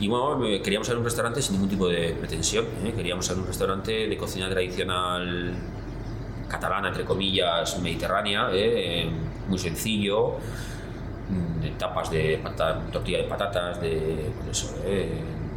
Y 0.00 0.08
bueno, 0.08 0.44
eh, 0.46 0.62
queríamos 0.62 0.86
ser 0.86 0.96
un 0.96 1.04
restaurante 1.04 1.42
sin 1.42 1.54
ningún 1.54 1.68
tipo 1.68 1.88
de 1.88 2.14
pretensión. 2.18 2.64
¿eh? 2.84 2.92
Queríamos 2.96 3.26
ser 3.26 3.38
un 3.38 3.46
restaurante 3.46 4.08
de 4.08 4.16
cocina 4.16 4.48
tradicional 4.48 5.54
catalana, 6.48 6.88
entre 6.88 7.04
comillas, 7.04 7.78
mediterránea, 7.80 8.48
¿eh? 8.52 9.10
muy 9.48 9.58
sencillo, 9.58 10.36
tapas 11.78 12.10
de 12.10 12.42
tortilla 12.92 13.18
de 13.18 13.24
patatas, 13.24 13.80
de 13.80 14.30
pues 14.44 14.58
eso, 14.58 14.74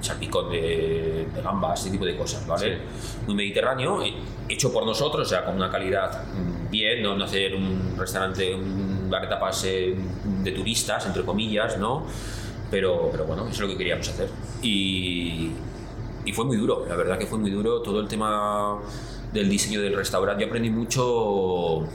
salpicón 0.02 0.52
de, 0.52 1.28
de, 1.34 1.42
gambas, 1.42 1.82
ese 1.82 1.92
tipo 1.92 2.06
de 2.06 2.16
cosas, 2.16 2.46
¿vale? 2.46 2.80
Muy 3.26 3.36
mediterráneo, 3.36 4.02
hecho 4.48 4.72
por 4.72 4.86
nosotros, 4.86 5.28
o 5.28 5.30
sea, 5.30 5.46
con 5.46 5.56
una 5.56 5.70
calidad 5.70 6.26
mm, 6.26 6.70
bien, 6.70 7.04
no, 7.04 7.22
hacer 7.24 7.56
un 7.56 7.96
restaurante, 7.98 8.54
un 8.54 9.10
bar 9.10 9.24
de 9.24 9.28
tapas 9.28 9.64
eh, 9.66 9.96
de 10.44 10.52
turistas, 10.52 11.06
entre 11.06 11.24
comillas, 11.24 11.78
¿no? 11.78 12.06
Pero, 12.70 13.10
pero 13.12 13.26
bueno, 13.26 13.44
eso 13.44 13.54
es 13.54 13.60
lo 13.62 13.68
que 13.68 13.78
queríamos 13.78 14.08
hacer. 14.10 14.30
Y, 14.62 15.52
y 16.26 16.32
fue 16.34 16.46
muy 16.46 16.58
duro, 16.58 16.86
la 16.88 16.96
verdad 16.96 17.18
que 17.18 17.26
fue 17.26 17.38
muy 17.38 17.52
duro 17.52 17.82
todo 17.82 18.00
el 18.00 18.08
tema 18.08 18.80
del 19.32 19.50
diseño 19.50 19.82
del 19.82 19.96
restaurante. 19.96 20.44
Yo 20.44 20.48
aprendí 20.48 20.70
mucho 20.70 21.88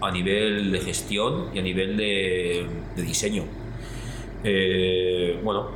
a 0.00 0.10
nivel 0.10 0.72
de 0.72 0.80
gestión 0.80 1.50
y 1.54 1.58
a 1.58 1.62
nivel 1.62 1.96
de, 1.96 2.66
de 2.96 3.02
diseño. 3.02 3.44
Eh, 4.44 5.40
bueno, 5.42 5.68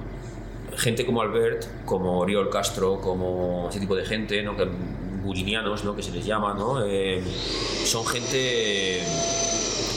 gente 0.77 1.05
como 1.05 1.23
Albert, 1.23 1.85
como 1.85 2.19
Oriol 2.19 2.49
Castro, 2.51 3.01
como 3.01 3.69
ese 3.71 3.81
tipo 3.81 3.95
de 3.95 4.05
gente, 4.05 4.43
¿no? 4.43 4.57
que, 4.57 4.69
bulinianos, 5.23 5.85
¿no? 5.85 5.95
que 5.95 6.03
se 6.03 6.11
les 6.13 6.25
llama, 6.25 6.55
¿no? 6.55 6.85
Eh, 6.85 7.23
son 7.85 8.05
gente 8.07 9.01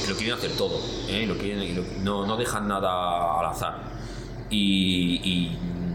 que 0.03 0.09
lo 0.09 0.15
quieren 0.15 0.35
hacer 0.35 0.51
todo, 0.51 0.79
¿eh? 1.09 1.25
lo 1.27 1.35
quieren, 1.38 2.03
no, 2.03 2.25
no, 2.25 2.38
dejan 2.38 2.67
nada 2.67 3.39
al 3.39 3.45
azar. 3.47 3.95
Y, 4.49 5.51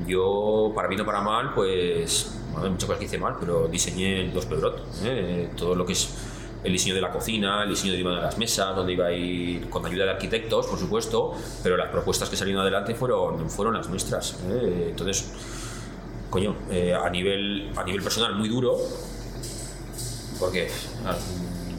yo, 0.06 0.72
para 0.74 0.88
bien 0.88 1.00
o 1.02 1.06
para 1.06 1.20
mal, 1.20 1.54
pues, 1.54 2.34
bueno, 2.50 2.64
hay 2.64 2.70
muchas 2.72 2.86
cosas 2.86 2.98
que 2.98 3.04
hice 3.04 3.18
mal, 3.18 3.36
pero 3.38 3.68
diseñé 3.68 4.22
el 4.22 4.32
dos 4.32 4.46
Pedrot, 4.46 4.84
¿eh? 5.04 5.50
todo 5.56 5.76
lo 5.76 5.86
que 5.86 5.92
es 5.92 6.08
el 6.62 6.72
diseño 6.72 6.94
de 6.94 7.00
la 7.00 7.10
cocina, 7.10 7.62
el 7.62 7.70
diseño 7.70 7.94
de 7.94 8.02
las 8.02 8.36
mesas, 8.38 8.74
donde 8.76 8.92
iba 8.92 9.06
a 9.06 9.12
ir 9.12 9.68
con 9.70 9.84
ayuda 9.84 10.04
de 10.04 10.10
arquitectos, 10.10 10.66
por 10.66 10.78
supuesto, 10.78 11.32
pero 11.62 11.76
las 11.76 11.88
propuestas 11.90 12.28
que 12.28 12.36
salieron 12.36 12.62
adelante 12.62 12.94
fueron, 12.94 13.48
fueron 13.48 13.74
las 13.74 13.88
nuestras. 13.88 14.38
¿eh? 14.48 14.88
Entonces, 14.90 15.32
coño, 16.28 16.54
eh, 16.70 16.94
a, 16.94 17.08
nivel, 17.10 17.70
a 17.76 17.84
nivel 17.84 18.02
personal 18.02 18.34
muy 18.34 18.48
duro, 18.48 18.76
Porque 20.38 20.68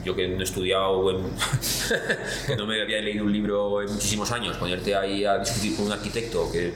yo 0.04 0.16
que 0.16 0.28
no 0.28 0.40
he 0.40 0.44
estudiado, 0.44 1.04
que 2.48 2.56
no 2.56 2.66
me 2.66 2.82
había 2.82 3.02
leído 3.02 3.24
un 3.24 3.32
libro 3.32 3.82
en 3.82 3.92
muchísimos 3.92 4.32
años, 4.32 4.58
ponerte 4.58 4.96
ahí 4.96 5.26
a 5.26 5.38
discutir 5.38 5.76
con 5.76 5.86
un 5.86 5.92
arquitecto 5.92 6.52
que 6.52 6.74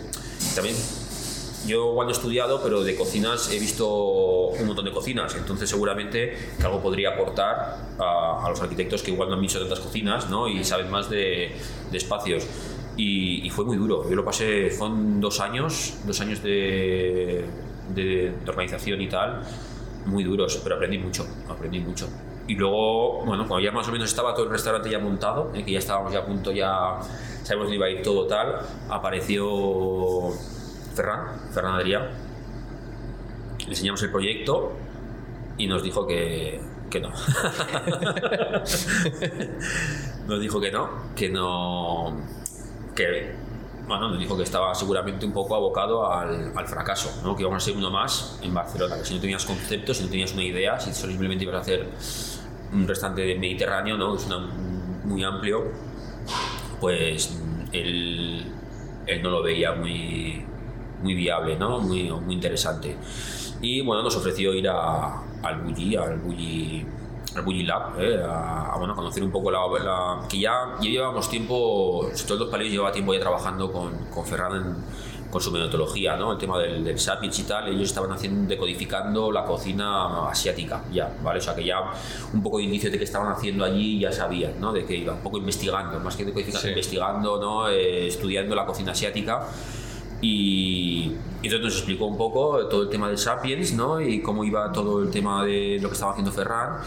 también 0.55 0.75
yo 1.67 1.93
cuando 1.93 2.13
he 2.13 2.15
estudiado, 2.15 2.61
pero 2.61 2.83
de 2.83 2.95
cocinas 2.95 3.51
he 3.51 3.59
visto 3.59 3.87
un 3.87 4.65
montón 4.65 4.85
de 4.85 4.91
cocinas, 4.91 5.35
entonces 5.35 5.69
seguramente 5.69 6.37
que 6.57 6.65
algo 6.65 6.81
podría 6.81 7.09
aportar 7.09 7.77
a, 7.99 8.45
los 8.49 8.61
arquitectos 8.61 9.01
que 9.03 9.11
igual 9.11 9.29
no 9.29 9.35
han 9.35 9.41
visto 9.41 9.59
tantas 9.59 9.79
cocinas 9.79 10.29
¿no? 10.29 10.47
y 10.47 10.63
saben 10.63 10.89
más 10.89 11.09
de, 11.09 11.55
espacios. 11.91 12.47
Y, 12.97 13.49
fue 13.49 13.65
muy 13.65 13.77
duro, 13.77 14.09
yo 14.09 14.15
lo 14.15 14.23
pasé, 14.23 14.69
fueron 14.69 15.19
dos 15.19 15.39
años, 15.39 15.97
dos 16.05 16.19
años 16.21 16.41
de, 16.41 17.45
de, 17.93 18.33
organización 18.47 19.01
y 19.01 19.07
tal, 19.07 19.41
muy 20.05 20.23
duros, 20.23 20.59
pero 20.63 20.75
aprendí 20.75 20.97
mucho, 20.97 21.25
aprendí 21.49 21.79
mucho. 21.79 22.07
Y 22.47 22.55
luego, 22.55 23.25
bueno, 23.25 23.47
cuando 23.47 23.65
ya 23.65 23.71
más 23.71 23.87
o 23.87 23.91
menos 23.91 24.07
estaba 24.07 24.33
todo 24.33 24.45
el 24.45 24.51
restaurante 24.51 24.89
ya 24.89 24.99
montado, 24.99 25.51
¿eh? 25.53 25.63
que 25.63 25.71
ya 25.71 25.79
estábamos 25.79 26.13
ya 26.13 26.19
a 26.19 26.25
punto, 26.25 26.51
ya 26.51 26.99
sabemos 27.43 27.65
dónde 27.65 27.75
iba 27.75 27.85
a 27.87 27.89
ir 27.89 28.01
todo 28.03 28.27
tal, 28.27 28.59
apareció 28.89 30.31
Ferran, 30.95 31.51
Ferran 31.51 31.75
Adrià. 31.75 32.09
Le 33.59 33.69
enseñamos 33.69 34.01
el 34.03 34.11
proyecto 34.11 34.73
y 35.57 35.67
nos 35.67 35.83
dijo 35.83 36.07
que, 36.07 36.61
que 36.89 36.99
no. 36.99 37.09
nos 40.27 40.39
dijo 40.39 40.61
que 40.61 40.71
no, 40.71 40.89
que 41.15 41.29
no. 41.29 42.15
que. 42.95 43.45
Bueno, 43.87 44.09
nos 44.09 44.19
dijo 44.19 44.35
que 44.35 44.43
estaba 44.43 44.73
seguramente 44.73 45.27
un 45.27 45.31
poco 45.31 45.55
abocado 45.55 46.11
al, 46.11 46.51
al 46.55 46.67
fracaso, 46.67 47.21
¿no? 47.23 47.35
que 47.35 47.43
íbamos 47.43 47.61
a 47.61 47.65
ser 47.67 47.77
uno 47.77 47.91
más 47.91 48.39
en 48.41 48.51
Barcelona, 48.51 48.97
que 48.97 49.05
si 49.05 49.13
no 49.13 49.21
tenías 49.21 49.45
conceptos, 49.45 49.97
si 49.97 50.05
no 50.05 50.09
tenías 50.09 50.33
una 50.33 50.43
idea, 50.43 50.79
si 50.79 50.91
simplemente 50.91 51.43
ibas 51.43 51.57
a 51.57 51.59
hacer 51.59 51.87
un 52.73 52.87
restaurante 52.87 53.21
de 53.21 53.35
Mediterráneo, 53.35 53.95
¿no? 53.95 54.15
es 54.15 54.25
una, 54.25 54.39
muy 54.39 55.23
amplio, 55.23 55.65
pues 56.81 57.39
él, 57.71 58.51
él 59.05 59.21
no 59.21 59.29
lo 59.29 59.43
veía 59.43 59.73
muy, 59.73 60.43
muy 61.05 61.13
viable, 61.13 61.55
¿no? 61.55 61.79
muy, 61.79 62.11
muy 62.11 62.33
interesante. 62.33 62.97
Y 63.61 63.81
bueno, 63.81 64.01
nos 64.03 64.15
ofreció 64.15 64.53
ir 64.53 64.67
a, 64.67 65.21
al 65.43 65.61
Bulli, 65.61 65.95
al 65.95 66.17
Bulli, 66.17 66.85
al 67.35 67.41
Bulli 67.43 67.63
Lab, 67.63 68.01
¿eh? 68.01 68.19
a, 68.27 68.75
bueno, 68.77 68.95
conocer 68.95 69.23
un 69.23 69.31
poco 69.31 69.51
la, 69.51 69.59
que 70.27 70.39
ya, 70.39 70.75
ya 70.81 70.89
llevábamos 70.89 71.29
tiempo, 71.29 72.09
todos 72.27 72.39
los 72.41 72.49
países 72.49 72.73
llevaba 72.73 72.91
tiempo 72.91 73.13
ya 73.13 73.19
trabajando 73.19 73.71
con, 73.71 73.91
con 74.13 74.25
Ferran 74.25 74.83
con 75.29 75.41
su 75.41 75.51
metodología, 75.51 76.15
¿no? 76.15 76.31
El 76.31 76.37
tema 76.37 76.57
del, 76.59 76.81
del 76.81 76.95
y 76.95 77.43
tal, 77.43 77.67
ellos 77.67 77.89
estaban 77.89 78.09
haciendo, 78.11 78.47
decodificando 78.47 79.31
la 79.33 79.43
cocina 79.43 80.29
asiática, 80.29 80.83
ya, 80.93 81.13
¿vale? 81.21 81.39
O 81.39 81.41
sea 81.41 81.53
que 81.53 81.65
ya 81.65 81.91
un 82.33 82.41
poco 82.41 82.59
de 82.59 82.63
indicio 82.63 82.89
de 82.89 82.97
que 82.97 83.03
estaban 83.03 83.33
haciendo 83.33 83.65
allí 83.65 83.99
ya 83.99 84.13
sabían, 84.13 84.53
¿no? 84.61 84.71
De 84.71 84.85
que 84.85 84.95
iba 84.95 85.13
un 85.13 85.19
poco 85.19 85.37
investigando, 85.37 85.99
más 85.99 86.15
que 86.15 86.23
decodificando, 86.23 86.69
investigando, 86.69 87.41
¿no? 87.41 87.67
Eh, 87.67 88.07
estudiando 88.07 88.55
la 88.55 88.65
cocina 88.65 88.93
asiática 88.93 89.45
y, 90.25 91.11
entonces 91.43 91.61
nos 91.61 91.75
explicó 91.75 92.05
un 92.05 92.17
poco 92.17 92.67
todo 92.67 92.83
el 92.83 92.89
tema 92.89 93.09
de 93.09 93.17
Sapiens 93.17 93.73
¿no? 93.73 94.01
y 94.01 94.21
cómo 94.21 94.43
iba 94.43 94.71
todo 94.71 95.03
el 95.03 95.11
tema 95.11 95.45
de 95.45 95.77
lo 95.79 95.89
que 95.89 95.93
estaba 95.93 96.11
haciendo 96.11 96.31
Ferran 96.31 96.79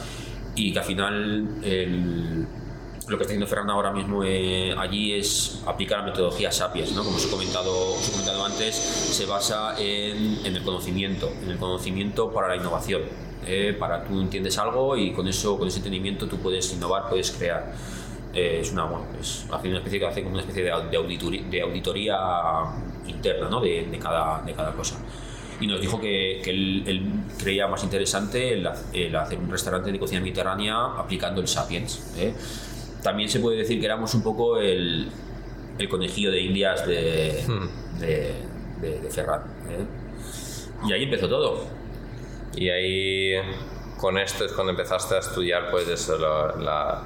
y 0.56 0.72
que 0.72 0.78
al 0.80 0.84
final 0.84 1.44
lo 3.08 3.16
que 3.16 3.22
está 3.22 3.24
haciendo 3.24 3.46
Ferran 3.46 3.70
ahora 3.70 3.92
mismo 3.92 4.24
eh, 4.24 4.74
allí 4.76 5.12
es 5.12 5.62
aplicar 5.66 6.00
la 6.00 6.06
metodología 6.06 6.50
Sapiens, 6.50 6.92
¿no? 6.92 7.04
como 7.04 7.16
os 7.16 7.26
he 7.26 7.30
comentado, 7.30 7.94
os 7.94 8.08
he 8.08 8.12
comentado 8.12 8.44
antes, 8.44 8.74
se 8.74 9.26
basa 9.26 9.78
en, 9.78 10.44
en, 10.44 10.56
el 10.56 10.62
conocimiento, 10.64 11.30
en 11.42 11.50
el 11.50 11.58
conocimiento 11.58 12.32
para 12.32 12.48
la 12.48 12.56
innovación. 12.56 13.02
Eh, 13.46 13.74
para 13.78 14.04
tú 14.04 14.20
entiendes 14.20 14.58
algo 14.58 14.94
y 14.94 15.12
con 15.12 15.26
eso, 15.26 15.56
con 15.56 15.68
ese 15.68 15.78
entendimiento 15.78 16.26
tú 16.26 16.36
puedes 16.38 16.70
innovar, 16.74 17.08
puedes 17.08 17.30
crear. 17.30 17.72
Eh, 18.34 18.58
es 18.60 18.72
una, 18.72 18.84
bueno, 18.84 19.06
es, 19.18 19.46
una 19.48 19.78
especie, 19.78 20.04
hace 20.06 20.22
como 20.22 20.34
una 20.34 20.42
especie 20.42 20.64
de, 20.64 20.70
auditoría, 20.70 21.42
de 21.48 21.62
auditoría 21.62 22.16
interna 23.08 23.48
¿no? 23.48 23.60
de, 23.60 23.86
de, 23.90 23.98
cada, 23.98 24.42
de 24.42 24.52
cada 24.52 24.72
cosa. 24.72 24.96
Y 25.60 25.66
nos 25.66 25.80
dijo 25.80 26.00
que, 26.00 26.40
que 26.42 26.50
él, 26.50 27.02
creía 27.38 27.66
más 27.66 27.82
interesante 27.82 28.54
el, 28.54 28.66
hacer 29.16 29.38
un 29.38 29.50
restaurante 29.50 29.90
de 29.90 29.98
cocina 29.98 30.20
mediterránea 30.20 30.76
aplicando 30.96 31.40
el 31.40 31.48
Sapiens. 31.48 32.14
¿eh? 32.16 32.32
También 33.02 33.28
se 33.28 33.40
puede 33.40 33.58
decir 33.58 33.80
que 33.80 33.86
éramos 33.86 34.14
un 34.14 34.22
poco 34.22 34.58
el, 34.58 35.08
el 35.78 35.88
conejillo 35.88 36.30
de 36.30 36.40
indias 36.40 36.86
de, 36.86 37.44
hmm. 37.46 37.98
de, 37.98 38.34
de, 38.80 39.10
Ferran. 39.10 39.42
¿eh? 39.68 39.84
Y 40.86 40.92
ahí 40.92 41.04
empezó 41.04 41.28
todo. 41.28 41.66
Y 42.54 42.68
ahí, 42.68 43.34
con 43.96 44.16
esto 44.18 44.44
es 44.44 44.52
cuando 44.52 44.70
empezaste 44.70 45.16
a 45.16 45.18
estudiar 45.18 45.70
pues 45.70 45.88
eso, 45.88 46.18
la, 46.18 47.02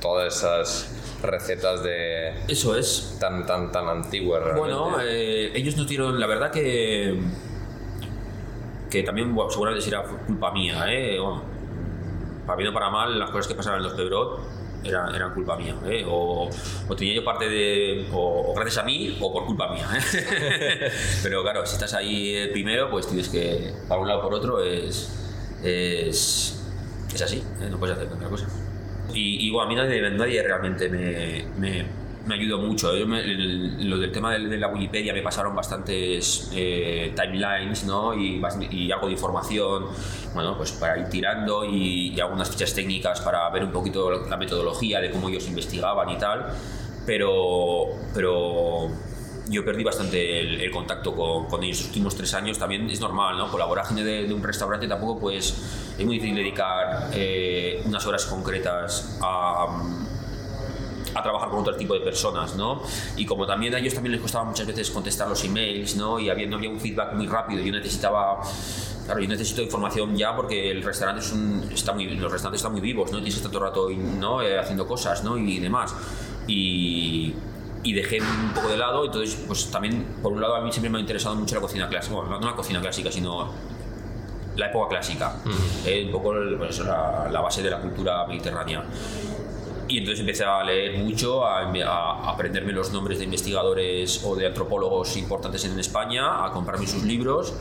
todas 0.00 0.36
esas 0.36 1.03
recetas 1.24 1.82
de... 1.82 2.34
Eso 2.48 2.76
es. 2.76 3.16
Tan, 3.20 3.46
tan, 3.46 3.72
tan 3.72 3.88
antiguas. 3.88 4.42
Realmente. 4.42 4.74
Bueno, 4.74 4.96
eh, 5.00 5.52
ellos 5.54 5.76
nos 5.76 5.88
dieron, 5.88 6.18
la 6.20 6.26
verdad 6.26 6.50
que... 6.50 7.18
Que 8.90 9.02
también 9.02 9.34
seguramente 9.50 9.84
será 9.84 10.04
culpa 10.04 10.52
mía, 10.52 10.84
¿eh? 10.88 11.18
para 12.46 12.56
bien 12.56 12.68
o 12.68 12.72
para 12.72 12.90
mal, 12.90 13.18
las 13.18 13.30
cosas 13.30 13.48
que 13.48 13.54
pasaban 13.54 13.80
en 13.80 13.84
los 13.84 13.94
Pebrot 13.94 14.40
eran, 14.84 15.14
eran 15.14 15.32
culpa 15.32 15.56
mía. 15.56 15.74
¿eh? 15.86 16.04
O, 16.06 16.48
o, 16.88 16.96
tenía 16.96 17.14
yo 17.14 17.24
parte 17.24 17.48
de. 17.48 18.06
O, 18.12 18.52
gracias 18.54 18.78
a 18.78 18.86
mí 18.86 19.16
o 19.20 19.32
por 19.32 19.46
culpa 19.46 19.72
mía. 19.72 19.86
¿eh? 19.96 20.90
Pero 21.22 21.42
claro, 21.42 21.66
si 21.66 21.74
estás 21.74 21.94
ahí 21.94 22.48
primero, 22.52 22.90
pues 22.90 23.06
tienes 23.06 23.28
que. 23.28 23.72
Para 23.88 24.00
un 24.00 24.08
lado 24.08 24.22
por 24.22 24.34
otro 24.34 24.62
es. 24.62 25.20
Es, 25.62 26.62
es 27.14 27.22
así, 27.22 27.42
¿eh? 27.62 27.68
no 27.70 27.78
puedes 27.78 27.96
hacer 27.96 28.12
otra 28.12 28.28
cosa. 28.28 28.46
Y, 29.14 29.50
bueno, 29.50 29.66
a 29.66 29.68
mí 29.68 29.74
nadie, 29.76 30.10
nadie 30.10 30.42
realmente 30.42 30.88
me, 30.88 31.44
me, 31.56 31.84
me, 32.26 32.34
ayudó 32.34 32.58
mucho. 32.58 32.92
lo 32.92 33.98
del 33.98 34.10
tema 34.10 34.32
de, 34.32 34.58
la 34.58 34.68
Wikipedia 34.68 35.12
me 35.12 35.22
pasaron 35.22 35.54
bastantes 35.54 36.50
eh, 36.54 37.14
timelines 37.14 37.84
¿no? 37.84 38.14
y, 38.14 38.42
y, 38.70 38.90
algo 38.90 39.06
de 39.06 39.12
información 39.12 39.86
bueno, 40.34 40.56
pues 40.56 40.72
para 40.72 40.98
ir 40.98 41.08
tirando 41.08 41.64
y, 41.64 42.18
algunas 42.20 42.50
fichas 42.50 42.74
técnicas 42.74 43.20
para 43.20 43.48
ver 43.50 43.64
un 43.64 43.70
poquito 43.70 44.10
la 44.28 44.36
metodología 44.36 45.00
de 45.00 45.10
cómo 45.10 45.28
ellos 45.28 45.46
investigaban 45.46 46.10
y 46.10 46.18
tal. 46.18 46.46
Pero, 47.06 47.86
pero 48.14 48.88
yo 49.48 49.64
perdí 49.64 49.84
bastante 49.84 50.40
el, 50.40 50.70
contacto 50.70 51.14
con, 51.14 51.46
con, 51.46 51.62
ellos 51.62 51.78
los 51.78 51.86
últimos 51.88 52.14
tres 52.14 52.34
años. 52.34 52.58
También 52.58 52.88
es 52.90 53.00
normal, 53.00 53.36
¿no? 53.36 53.50
Con 53.50 53.60
vorágine 53.66 54.04
de, 54.04 54.32
un 54.32 54.42
restaurante 54.42 54.86
tampoco 54.86 55.20
pues 55.20 55.54
es 55.98 56.04
muy 56.04 56.16
difícil 56.16 56.36
dedicar 56.36 57.10
eh, 57.12 57.82
unas 57.84 58.06
horas 58.06 58.24
concretas 58.26 59.18
a, 59.22 59.66
a 61.14 61.22
trabajar 61.22 61.50
con 61.50 61.60
otro 61.60 61.76
tipo 61.76 61.94
de 61.94 62.00
personas, 62.00 62.56
¿no? 62.56 62.82
Y 63.16 63.26
como 63.26 63.46
también 63.46 63.74
a 63.74 63.78
ellos 63.78 63.94
también 63.94 64.12
les 64.12 64.20
costaba 64.20 64.44
muchas 64.44 64.66
veces 64.66 64.90
contestar 64.90 65.28
los 65.28 65.44
emails, 65.44 65.96
¿no? 65.96 66.18
Y 66.18 66.30
había, 66.30 66.46
no 66.46 66.56
había 66.56 66.70
un 66.70 66.80
feedback 66.80 67.12
muy 67.14 67.26
rápido, 67.26 67.62
yo 67.62 67.72
necesitaba 67.72 68.40
Claro, 69.04 69.20
yo 69.20 69.28
necesito 69.28 69.60
información 69.60 70.16
ya 70.16 70.34
porque 70.34 70.70
el 70.70 70.82
restaurante 70.82 71.22
es 71.22 71.30
un, 71.30 71.68
está 71.72 71.92
muy, 71.92 72.06
los 72.06 72.32
restaurantes 72.32 72.60
están 72.60 72.72
muy 72.72 72.80
vivos, 72.80 73.12
¿no? 73.12 73.18
Tienes 73.18 73.34
que 73.34 73.40
estar 73.40 73.52
todo 73.52 73.64
el 73.64 73.68
rato 73.68 73.90
¿no? 74.18 74.40
Eh, 74.40 74.58
haciendo 74.58 74.86
cosas, 74.86 75.22
¿no? 75.22 75.36
Y 75.36 75.58
demás. 75.58 75.94
Y, 76.46 77.34
y 77.84 77.92
dejé 77.92 78.20
un 78.20 78.52
poco 78.52 78.68
de 78.68 78.76
lado. 78.76 79.04
Entonces, 79.04 79.38
pues 79.46 79.70
también, 79.70 80.04
por 80.22 80.32
un 80.32 80.40
lado, 80.40 80.56
a 80.56 80.60
mí 80.60 80.72
siempre 80.72 80.90
me 80.90 80.98
ha 80.98 81.00
interesado 81.00 81.36
mucho 81.36 81.54
la 81.54 81.60
cocina 81.60 81.88
clásica. 81.88 82.16
Bueno, 82.16 82.40
no 82.40 82.46
la 82.46 82.56
cocina 82.56 82.80
clásica, 82.80 83.12
sino 83.12 83.52
la 84.56 84.66
época 84.66 84.88
clásica. 84.88 85.36
un 85.44 86.10
poco 86.10 86.34
pues, 86.58 86.78
la, 86.80 87.28
la, 87.30 87.40
base 87.40 87.62
de 87.62 87.70
la 87.70 87.78
cultura 87.78 88.26
mediterránea. 88.26 88.82
Y 89.86 89.98
entonces 89.98 90.20
empecé 90.20 90.44
a 90.44 90.64
leer 90.64 90.98
mucho, 90.98 91.44
a, 91.46 91.60
a, 91.60 92.30
aprenderme 92.30 92.72
los 92.72 92.90
nombres 92.90 93.18
de 93.18 93.24
investigadores 93.24 94.24
o 94.24 94.34
de 94.34 94.46
antropólogos 94.46 95.16
importantes 95.16 95.64
en 95.66 95.78
España, 95.78 96.44
a 96.44 96.50
comprarme 96.50 96.86
sus 96.86 97.04
libros 97.04 97.54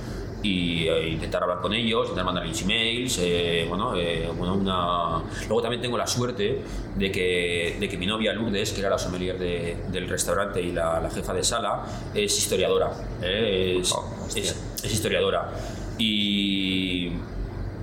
y 0.43 0.88
e 0.89 1.10
intentar 1.10 1.41
hablar 1.41 1.62
con 1.62 1.73
ellos, 1.73 2.03
intentar 2.03 2.25
mandarles 2.25 2.62
emails, 2.62 3.17
eh, 3.21 3.65
bueno, 3.67 3.95
eh, 3.95 4.29
bueno, 4.38 4.56
una... 4.56 5.23
Luego 5.47 5.62
también 5.62 5.82
tengo 5.82 5.97
la 5.97 6.06
suerte 6.06 6.62
de 6.95 7.12
que, 7.12 7.77
de 7.79 7.89
que 7.89 7.97
mi 7.97 8.06
novia 8.06 8.34
Lourdes, 8.34 8.73
que 8.73 8.82
era 8.82 8.89
la 8.89 8.99
sommelier 8.99 9.39
de, 9.39 9.77
del 9.89 10.10
restaurante 10.10 10.62
y 10.62 10.73
la, 10.73 10.99
la, 10.99 11.10
jefa 11.10 11.34
de 11.34 11.43
sala, 11.43 11.86
es 12.13 12.38
historiadora, 12.38 12.91
es, 13.22 13.91
oh, 13.93 14.28
es, 14.36 14.36
es, 14.84 14.93
historiadora. 14.93 15.49
Y, 15.97 17.09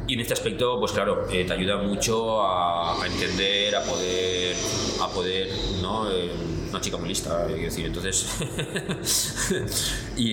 y, 0.07 0.15
en 0.15 0.21
este 0.21 0.35
aspecto, 0.35 0.79
pues 0.79 0.93
claro, 0.93 1.27
te 1.31 1.51
ayuda 1.51 1.79
mucho 1.79 2.43
a, 2.43 3.03
a, 3.03 3.07
entender, 3.07 3.75
a 3.75 3.83
poder, 3.83 4.55
a 5.01 5.09
poder, 5.09 5.49
¿no? 5.81 6.07
Una 6.71 6.81
chica 6.81 6.97
muy 6.97 7.09
lista, 7.09 7.45
quiero 7.47 7.63
decir, 7.63 7.87
entonces... 7.87 8.27
y, 10.17 10.25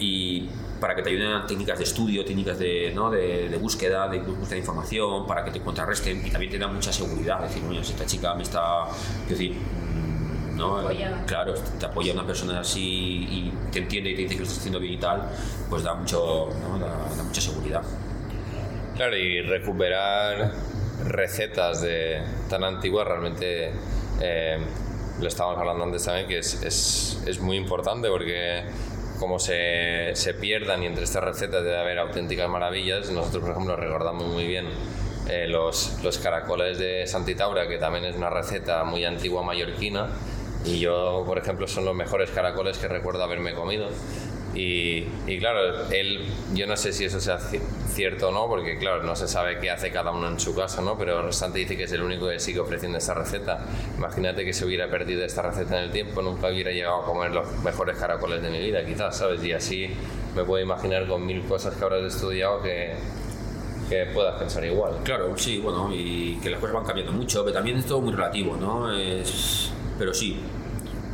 y 0.00 0.48
para 0.82 0.96
que 0.96 1.02
te 1.02 1.10
ayuden 1.10 1.28
a 1.28 1.46
técnicas 1.46 1.78
de 1.78 1.84
estudio, 1.84 2.24
técnicas 2.24 2.58
de, 2.58 2.90
¿no? 2.92 3.08
de, 3.08 3.48
de, 3.48 3.56
búsqueda, 3.56 4.08
de 4.08 4.18
búsqueda 4.18 4.54
de 4.54 4.58
información, 4.58 5.28
para 5.28 5.44
que 5.44 5.52
te 5.52 5.60
contrarresten 5.60 6.26
y 6.26 6.30
también 6.30 6.50
te 6.50 6.58
da 6.58 6.66
mucha 6.66 6.92
seguridad. 6.92 7.40
Decir, 7.40 7.62
bueno, 7.62 7.84
si 7.84 7.92
esta 7.92 8.04
chica 8.04 8.34
me 8.34 8.42
está. 8.42 8.88
Quiero 9.28 9.38
decir, 9.38 9.52
mm, 9.52 10.56
¿no? 10.56 10.82
Claro, 11.24 11.54
te 11.78 11.86
apoya 11.86 12.12
una 12.12 12.26
persona 12.26 12.58
así 12.58 12.82
y 12.82 13.52
te 13.70 13.78
entiende 13.78 14.10
y 14.10 14.16
te 14.16 14.22
dice 14.22 14.34
que 14.34 14.40
lo 14.40 14.42
estás 14.42 14.58
haciendo 14.58 14.80
bien 14.80 14.94
y 14.94 14.96
tal, 14.96 15.30
pues 15.70 15.84
da, 15.84 15.94
mucho, 15.94 16.48
¿no? 16.60 16.76
da, 16.80 16.88
da 17.16 17.22
mucha 17.22 17.40
seguridad. 17.40 17.82
Claro, 18.96 19.16
y 19.16 19.40
recuperar 19.40 20.52
recetas 21.06 21.80
de, 21.80 22.22
tan 22.50 22.64
antiguas 22.64 23.06
realmente 23.06 23.72
eh, 24.20 24.58
lo 25.22 25.28
estábamos 25.28 25.58
hablando 25.58 25.84
antes 25.84 26.04
también 26.04 26.26
que 26.26 26.38
es, 26.38 26.62
es, 26.62 27.22
es 27.26 27.40
muy 27.40 27.56
importante 27.56 28.08
porque 28.08 28.64
como 29.18 29.38
se, 29.38 30.10
se, 30.14 30.34
pierdan 30.34 30.82
y 30.82 30.86
entre 30.86 31.04
estas 31.04 31.22
recetas 31.22 31.62
debe 31.62 31.78
haber 31.78 31.98
auténticas 32.00 32.48
maravillas 32.48 33.08
nosotros 33.10 33.42
por 33.42 33.52
ejemplo 33.52 33.76
recordamos 33.76 34.26
muy 34.26 34.46
bien 34.46 34.66
eh, 35.30 35.46
los, 35.46 36.02
los 36.02 36.18
caracoles 36.18 36.78
de 36.78 37.06
Santitaura 37.06 37.68
que 37.68 37.78
también 37.78 38.04
es 38.04 38.16
una 38.16 38.30
receta 38.30 38.82
muy 38.82 39.04
antigua 39.04 39.42
mallorquina 39.42 40.08
y 40.64 40.80
yo 40.80 41.22
por 41.24 41.38
ejemplo 41.38 41.68
son 41.68 41.84
los 41.84 41.94
mejores 41.94 42.30
caracoles 42.30 42.78
que 42.78 42.88
recuerdo 42.88 43.22
haberme 43.22 43.54
comido 43.54 43.88
y, 44.54 45.06
y, 45.26 45.38
claro, 45.38 45.90
él, 45.90 46.26
yo 46.52 46.66
no 46.66 46.76
sé 46.76 46.92
si 46.92 47.04
eso 47.04 47.20
sea 47.20 47.38
cierto 47.38 48.28
o 48.28 48.32
no, 48.32 48.46
porque 48.48 48.78
claro, 48.78 49.02
no 49.02 49.16
se 49.16 49.26
sabe 49.28 49.58
qué 49.58 49.70
hace 49.70 49.90
cada 49.90 50.10
uno 50.10 50.28
en 50.28 50.38
su 50.38 50.54
casa, 50.54 50.82
¿no? 50.82 50.98
Pero 50.98 51.22
restante 51.22 51.58
dice 51.58 51.76
que 51.76 51.84
es 51.84 51.92
el 51.92 52.02
único 52.02 52.28
que 52.28 52.38
sigue 52.38 52.60
ofreciendo 52.60 52.98
esta 52.98 53.14
receta. 53.14 53.64
Imagínate 53.96 54.44
que 54.44 54.52
se 54.52 54.64
hubiera 54.64 54.88
perdido 54.88 55.24
esta 55.24 55.42
receta 55.42 55.78
en 55.78 55.84
el 55.84 55.90
tiempo, 55.90 56.20
nunca 56.22 56.48
hubiera 56.48 56.70
llegado 56.70 57.02
a 57.02 57.04
comer 57.04 57.30
los 57.32 57.50
mejores 57.64 57.96
caracoles 57.96 58.42
de 58.42 58.50
mi 58.50 58.60
vida, 58.60 58.84
quizás, 58.84 59.16
¿sabes? 59.16 59.42
Y 59.44 59.52
así 59.52 59.90
me 60.34 60.44
puedo 60.44 60.62
imaginar 60.62 61.06
con 61.06 61.24
mil 61.24 61.42
cosas 61.42 61.74
que 61.74 61.84
habrás 61.84 62.14
estudiado 62.14 62.62
que, 62.62 62.92
que 63.88 64.06
puedas 64.06 64.38
pensar 64.38 64.64
igual. 64.64 64.94
Claro, 65.04 65.36
sí, 65.36 65.58
bueno, 65.58 65.90
y 65.92 66.36
que 66.42 66.50
las 66.50 66.60
cosas 66.60 66.74
van 66.74 66.84
cambiando 66.84 67.12
mucho, 67.12 67.42
pero 67.42 67.54
también 67.54 67.78
es 67.78 67.86
todo 67.86 68.00
muy 68.00 68.12
relativo, 68.12 68.56
¿no? 68.56 68.92
Es, 68.92 69.70
pero 69.98 70.12
sí, 70.12 70.38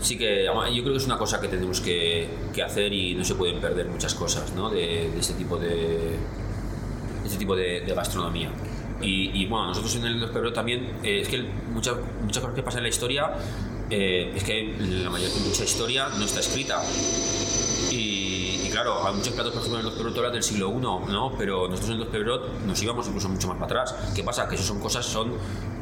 sí 0.00 0.16
que 0.16 0.44
yo 0.44 0.82
creo 0.82 0.92
que 0.92 0.96
es 0.96 1.06
una 1.06 1.18
cosa 1.18 1.40
que 1.40 1.48
tenemos 1.48 1.80
que, 1.80 2.28
que 2.54 2.62
hacer 2.62 2.92
y 2.92 3.14
no 3.14 3.24
se 3.24 3.34
pueden 3.34 3.60
perder 3.60 3.86
muchas 3.86 4.14
cosas 4.14 4.52
¿no? 4.54 4.70
de, 4.70 5.10
de, 5.10 5.18
ese 5.18 5.34
tipo 5.34 5.56
de, 5.56 6.16
ese 7.24 7.36
tipo 7.36 7.54
de, 7.56 7.80
de 7.80 7.94
gastronomía. 7.94 8.50
Y, 9.00 9.46
bueno, 9.46 9.68
nosotros 9.68 9.94
en 9.94 10.06
el 10.06 10.20
Los 10.20 10.52
también, 10.52 10.96
eh, 11.04 11.20
es 11.20 11.28
que 11.28 11.40
muchas, 11.72 11.96
muchas 12.20 12.42
cosas 12.42 12.56
que 12.56 12.62
pasan 12.64 12.78
en 12.78 12.84
la 12.84 12.88
historia, 12.88 13.30
eh, 13.90 14.32
es 14.34 14.42
que 14.42 14.74
la 14.78 15.08
mayor 15.08 15.30
mucha 15.46 15.62
historia 15.64 16.08
no 16.18 16.24
está 16.24 16.40
escrita. 16.40 16.82
Y, 17.92 18.27
claro, 18.82 19.04
hay 19.04 19.14
muchos 19.14 19.32
platos, 19.32 19.52
por 19.52 19.60
ejemplo, 19.60 19.80
en 19.80 19.86
los 19.86 19.94
Pebrot 19.94 20.32
del 20.32 20.42
siglo 20.42 20.70
I, 20.70 20.80
¿no? 20.80 21.32
Pero 21.36 21.66
nosotros 21.66 21.90
en 21.90 21.98
los 21.98 22.08
Pebrot 22.08 22.60
nos 22.64 22.80
íbamos 22.80 23.08
incluso 23.08 23.28
mucho 23.28 23.48
más 23.48 23.56
para 23.56 23.82
atrás. 23.82 24.12
¿Qué 24.14 24.22
pasa? 24.22 24.48
Que 24.48 24.54
eso 24.54 24.62
son 24.62 24.78
cosas, 24.78 25.04
son 25.04 25.32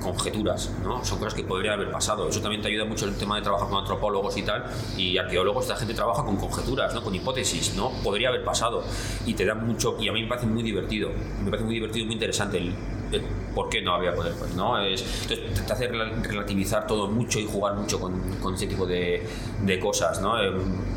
conjeturas, 0.00 0.70
¿no? 0.82 1.04
Son 1.04 1.18
cosas 1.18 1.34
que 1.34 1.44
podría 1.44 1.74
haber 1.74 1.90
pasado. 1.90 2.26
Eso 2.28 2.40
también 2.40 2.62
te 2.62 2.68
ayuda 2.68 2.86
mucho 2.86 3.04
el 3.04 3.14
tema 3.16 3.36
de 3.36 3.42
trabajar 3.42 3.68
con 3.68 3.78
antropólogos 3.78 4.36
y 4.38 4.42
tal, 4.42 4.64
y 4.96 5.18
arqueólogos, 5.18 5.64
esta 5.64 5.76
gente 5.76 5.92
trabaja 5.92 6.24
con 6.24 6.36
conjeturas, 6.36 6.94
¿no? 6.94 7.02
Con 7.02 7.14
hipótesis, 7.14 7.74
¿no? 7.76 7.90
Podría 8.02 8.30
haber 8.30 8.44
pasado. 8.44 8.82
Y 9.26 9.34
te 9.34 9.44
da 9.44 9.54
mucho, 9.54 9.96
y 10.00 10.08
a 10.08 10.12
mí 10.12 10.22
me 10.22 10.28
parece 10.28 10.46
muy 10.46 10.62
divertido, 10.62 11.10
me 11.44 11.50
parece 11.50 11.64
muy 11.64 11.74
divertido 11.74 12.04
y 12.04 12.06
muy 12.06 12.14
interesante 12.14 12.56
el, 12.56 12.74
el 13.12 13.22
por 13.54 13.68
qué 13.68 13.82
no 13.82 13.94
había 13.94 14.14
poder, 14.14 14.32
pues, 14.38 14.54
¿no? 14.54 14.80
Es, 14.80 15.02
entonces 15.22 15.66
te 15.66 15.72
hace 15.72 15.88
relativizar 15.88 16.86
todo 16.86 17.08
mucho 17.08 17.38
y 17.38 17.46
jugar 17.46 17.74
mucho 17.74 18.00
con, 18.00 18.18
con 18.40 18.54
ese 18.54 18.66
tipo 18.66 18.86
de, 18.86 19.26
de 19.62 19.80
cosas, 19.80 20.22
¿no? 20.22 20.42
Eh, 20.42 20.52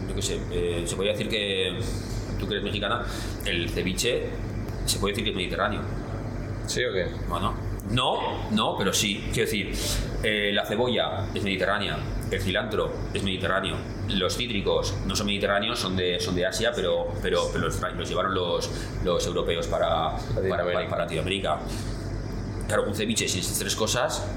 yo 0.10 0.16
qué 0.16 0.22
sé, 0.22 0.40
eh, 0.52 0.84
se 0.86 0.96
podría 0.96 1.14
decir 1.14 1.30
que, 1.30 1.80
tú 2.40 2.48
que 2.48 2.56
eres 2.56 2.64
mexicana, 2.64 3.06
el 3.46 3.70
ceviche 3.70 4.30
se 4.86 5.00
puede 5.00 5.14
decir 5.14 5.24
que 5.24 5.30
es 5.30 5.36
mediterráneo. 5.36 5.82
¿Sí 6.66 6.84
o 6.84 6.92
qué? 6.92 7.08
Bueno, 7.28 7.54
no, 7.92 8.50
no, 8.52 8.76
pero 8.78 8.92
sí. 8.92 9.30
Quiero 9.32 9.50
decir, 9.50 9.74
eh, 10.24 10.52
la 10.54 10.66
cebolla 10.66 11.28
es 11.34 11.44
mediterránea, 11.44 11.98
el 12.32 12.42
cilantro 12.42 12.92
es 13.14 13.24
mediterráneo, 13.24 13.76
los 14.10 14.36
cítricos 14.36 14.96
no 15.06 15.16
son 15.16 15.28
mediterráneos, 15.28 15.80
son 15.80 15.96
de, 15.96 16.20
son 16.20 16.36
de 16.36 16.46
Asia, 16.46 16.72
pero, 16.76 17.08
pero, 17.22 17.50
pero 17.52 17.66
los, 17.66 17.80
los, 17.80 18.10
llevaron 18.10 18.34
los, 18.34 18.70
los 19.04 19.26
europeos 19.26 19.68
para, 19.68 20.16
para, 20.50 20.64
para, 20.66 20.90
para 20.90 21.04
Latinoamérica. 21.04 21.60
Claro, 22.68 22.84
un 22.88 22.96
ceviche 22.96 23.28
sin 23.28 23.42
esas 23.42 23.58
tres 23.58 23.76
cosas 23.76 24.28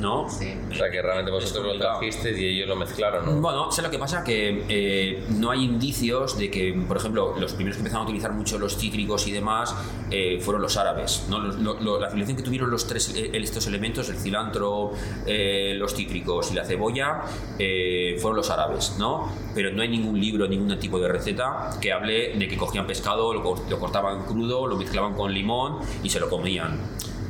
¿no? 0.00 0.28
Sí. 0.28 0.54
O 0.70 0.74
sea, 0.74 0.90
que 0.90 1.02
realmente 1.02 1.30
vosotros 1.30 1.64
lo 1.64 1.78
trajisteis 1.78 2.38
y 2.38 2.46
ellos 2.46 2.68
lo 2.68 2.76
mezclaron, 2.76 3.26
¿no? 3.26 3.40
Bueno, 3.40 3.70
sé 3.70 3.82
lo 3.82 3.90
que 3.90 3.98
pasa 3.98 4.24
que 4.24 4.64
eh, 4.68 5.24
no 5.30 5.50
hay 5.50 5.64
indicios 5.64 6.38
de 6.38 6.50
que, 6.50 6.72
por 6.86 6.96
ejemplo, 6.96 7.34
los 7.38 7.54
primeros 7.54 7.76
que 7.76 7.80
empezaron 7.80 8.06
a 8.06 8.08
utilizar 8.08 8.32
mucho 8.32 8.58
los 8.58 8.76
cítricos 8.76 9.26
y 9.26 9.32
demás 9.32 9.74
eh, 10.10 10.40
fueron 10.40 10.62
los 10.62 10.76
árabes, 10.76 11.26
¿no? 11.28 11.38
Los, 11.38 11.56
lo, 11.56 11.80
lo, 11.80 12.00
la 12.00 12.08
afiliación 12.08 12.36
que 12.36 12.42
tuvieron 12.42 12.70
los 12.70 12.86
tres 12.86 13.14
eh, 13.14 13.30
estos 13.50 13.66
elementos, 13.66 14.08
el 14.08 14.16
cilantro, 14.16 14.92
eh, 15.26 15.74
los 15.76 15.94
cítricos 15.94 16.52
y 16.52 16.54
la 16.54 16.64
cebolla, 16.64 17.22
eh, 17.58 18.16
fueron 18.20 18.36
los 18.36 18.50
árabes, 18.50 18.96
¿no? 18.98 19.32
Pero 19.54 19.72
no 19.72 19.82
hay 19.82 19.88
ningún 19.88 20.20
libro, 20.20 20.46
ningún 20.46 20.78
tipo 20.78 20.98
de 21.00 21.08
receta 21.08 21.70
que 21.80 21.92
hable 21.92 22.36
de 22.36 22.48
que 22.48 22.56
cogían 22.56 22.86
pescado, 22.86 23.34
lo, 23.34 23.42
lo 23.42 23.78
cortaban 23.78 24.24
crudo, 24.24 24.66
lo 24.66 24.76
mezclaban 24.76 25.14
con 25.14 25.32
limón 25.32 25.78
y 26.02 26.10
se 26.10 26.20
lo 26.20 26.28
comían. 26.28 26.78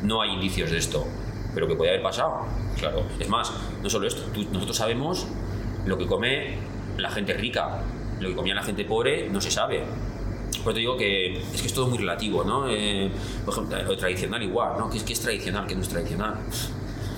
No 0.03 0.23
hay 0.23 0.33
indicios 0.33 0.71
de 0.71 0.79
esto 0.79 1.07
pero 1.55 1.67
que 1.67 1.75
podía 1.75 1.93
haber 1.93 2.03
pasado. 2.03 2.47
Claro. 2.79 3.03
Es 3.19 3.29
más, 3.29 3.53
no 3.83 3.91
solo 3.91 4.07
esto, 4.07 4.23
tú, 4.33 4.45
nosotros 4.53 4.77
sabemos 4.77 5.27
lo 5.87 5.97
que 5.99 6.07
come 6.07 6.59
la 6.97 7.11
gente 7.11 7.35
rica, 7.35 7.83
lo 8.21 8.29
que 8.29 8.35
comía 8.35 8.55
la 8.55 8.63
gente 8.63 8.85
pobre 8.85 9.29
no 9.29 9.41
se 9.41 9.51
sabe. 9.51 9.85
Por 10.63 10.73
eso 10.73 10.79
digo 10.79 10.97
que 10.97 11.39
es 11.39 11.61
que 11.61 11.69
es 11.69 11.75
todo 11.75 11.87
muy 11.87 11.99
relativo, 11.99 12.45
¿no? 12.45 12.69
Eh, 12.69 13.11
por 13.45 13.55
ejemplo, 13.55 13.83
lo 13.83 13.97
tradicional 13.97 14.43
igual, 14.43 14.75
¿no? 14.79 14.91
¿Qué 14.91 14.99
es, 14.99 15.05
qué 15.05 15.13
es 15.15 15.21
tradicional? 15.21 15.67
¿Qué 15.67 15.75
no 15.75 15.83
es 15.83 15.89
tradicional? 15.89 16.35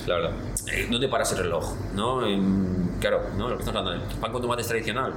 Claro. 0.04 0.30
Eh, 0.72 0.86
¿Dónde 0.90 1.08
para 1.08 1.22
ese 1.24 1.36
reloj? 1.36 1.74
¿no? 1.94 2.26
Eh, 2.26 2.38
claro, 3.00 3.22
¿no? 3.36 3.48
Lo 3.48 3.56
que 3.56 3.62
estamos 3.62 3.80
hablando, 3.80 4.04
¿el 4.04 4.18
pan 4.18 4.32
con 4.32 4.42
tomate 4.42 4.62
es 4.62 4.68
tradicional? 4.68 5.12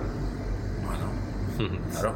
Bueno, 0.86 1.80
claro. 1.91 2.13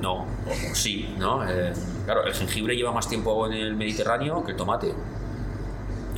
No, 0.00 0.14
o, 0.14 0.70
o 0.70 0.74
sí, 0.74 1.14
¿no? 1.18 1.48
Eh, 1.48 1.72
claro, 2.04 2.24
el 2.24 2.34
jengibre 2.34 2.76
lleva 2.76 2.92
más 2.92 3.08
tiempo 3.08 3.46
en 3.46 3.54
el 3.54 3.74
Mediterráneo 3.76 4.44
que 4.44 4.52
el 4.52 4.56
tomate. 4.56 4.94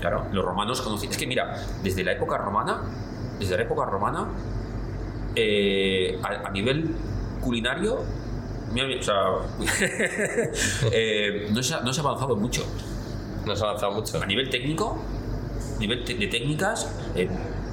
Claro, 0.00 0.26
los 0.32 0.44
romanos 0.44 0.80
conocían. 0.80 1.12
Es 1.12 1.18
que 1.18 1.26
mira, 1.26 1.56
desde 1.82 2.04
la 2.04 2.12
época 2.12 2.38
romana, 2.38 2.82
desde 3.38 3.56
la 3.56 3.62
época 3.62 3.84
romana, 3.84 4.28
eh, 5.34 6.18
a, 6.22 6.48
a, 6.48 6.50
nivel 6.50 6.94
culinario, 7.40 7.98
o 8.70 9.02
sea, 9.02 9.14
eh, 10.92 11.48
no, 11.50 11.62
se 11.62 11.74
ha, 11.74 11.80
no, 11.80 11.92
se 11.92 12.00
ha, 12.00 12.04
avanzado 12.04 12.36
mucho. 12.36 12.64
No 13.46 13.56
se 13.56 13.64
ha 13.64 13.68
avanzado 13.68 13.92
mucho. 13.92 14.22
A 14.22 14.26
nivel 14.26 14.50
técnico, 14.50 14.98
nivel 15.78 16.04
de 16.04 16.26
técnicas, 16.26 16.90
eh, 17.14 17.28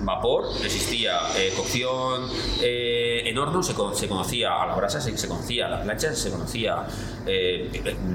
vapor 0.06 0.46
existía, 0.64 1.20
eh, 1.36 1.52
cocción 1.56 2.30
eh, 2.62 3.24
en 3.26 3.38
horno 3.38 3.62
se, 3.64 3.74
se, 3.94 4.08
conocía, 4.08 4.62
a 4.62 4.68
la 4.68 4.76
brasa 4.76 5.02
se, 5.02 5.18
se 5.18 5.28
conocía, 5.28 5.68
a 5.68 5.70
la 5.70 5.84
plancha 5.84 6.14
se 6.14 6.32
conocía, 6.32 6.86
eh, 7.26 7.70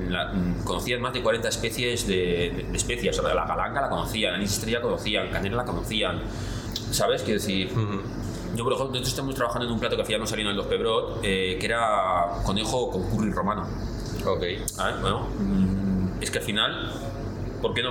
la, 0.08 0.32
conocían 0.64 1.00
más 1.00 1.12
de 1.12 1.22
40 1.22 1.48
especies 1.48 2.06
de, 2.06 2.52
de, 2.56 2.64
de 2.70 2.76
especias, 2.76 3.18
o 3.18 3.22
sea, 3.22 3.34
la 3.34 3.44
galanga 3.44 3.80
la 3.80 3.88
conocían, 3.88 4.32
la 4.32 4.38
anís 4.38 4.52
estrella 4.52 4.80
conocían, 4.80 5.28
canela 5.30 5.56
la 5.56 5.64
conocían, 5.64 6.20
¿sabes? 6.90 7.22
Quiero 7.22 7.40
decir... 7.40 7.70
Yo, 8.52 8.64
por 8.64 8.72
ejemplo, 8.72 8.98
nosotros 8.98 9.10
estamos 9.10 9.34
trabajando 9.36 9.68
en 9.68 9.72
un 9.74 9.78
plato 9.78 9.94
que 9.94 10.02
hacíamos 10.02 10.28
saliendo 10.28 10.50
en 10.50 10.56
los 10.56 10.66
Pebrot, 10.66 11.20
que 11.20 11.64
era 11.64 12.42
conejo 12.44 12.90
con 12.90 13.04
curry 13.04 13.30
romano. 13.30 13.64
Ok. 14.26 14.42
¿Ah, 14.76 14.98
bueno, 15.00 15.28
es 16.20 16.30
que 16.30 16.38
al 16.38 16.44
final, 16.44 16.92
¿por 17.62 17.74
qué 17.74 17.82
no? 17.82 17.90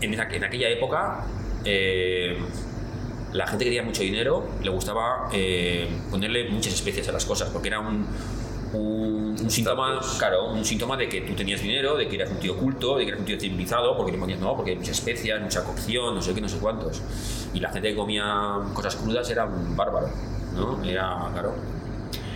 En, 0.00 0.20
aquella 0.20 0.68
época, 0.68 1.26
eh, 1.64 2.36
la 3.34 3.48
gente 3.48 3.64
quería 3.64 3.82
mucho 3.82 4.02
dinero, 4.02 4.46
le 4.62 4.70
gustaba 4.70 5.28
eh, 5.32 5.88
ponerle 6.08 6.48
muchas 6.50 6.72
especies 6.72 7.08
a 7.08 7.12
las 7.12 7.24
cosas, 7.24 7.50
porque 7.50 7.66
era 7.68 7.80
un, 7.80 8.06
un, 8.72 9.36
un 9.42 9.50
síntoma, 9.50 10.00
claro, 10.18 10.52
un 10.52 10.64
síntoma 10.64 10.96
de 10.96 11.08
que 11.08 11.22
tú 11.22 11.34
tenías 11.34 11.60
dinero, 11.60 11.96
de 11.96 12.06
que 12.06 12.14
eras 12.14 12.30
un 12.30 12.38
tío 12.38 12.56
culto, 12.56 12.96
de 12.96 13.04
que 13.04 13.08
eras 13.08 13.20
un 13.20 13.26
tío 13.26 13.38
civilizado, 13.38 13.96
porque 13.96 14.12
le 14.12 14.18
ponías, 14.18 14.38
no, 14.38 14.54
porque 14.54 14.70
hay 14.70 14.76
muchas 14.76 14.98
especias, 14.98 15.42
mucha 15.42 15.64
cocción, 15.64 16.14
no 16.14 16.22
sé 16.22 16.32
qué, 16.32 16.40
no 16.40 16.48
sé 16.48 16.58
cuántos. 16.58 17.02
Y 17.52 17.58
la 17.58 17.70
gente 17.70 17.88
que 17.88 17.96
comía 17.96 18.60
cosas 18.72 18.94
crudas 18.94 19.28
era 19.28 19.46
un 19.46 19.76
bárbaro, 19.76 20.10
¿no? 20.54 20.84
Era, 20.84 21.28
claro. 21.32 21.54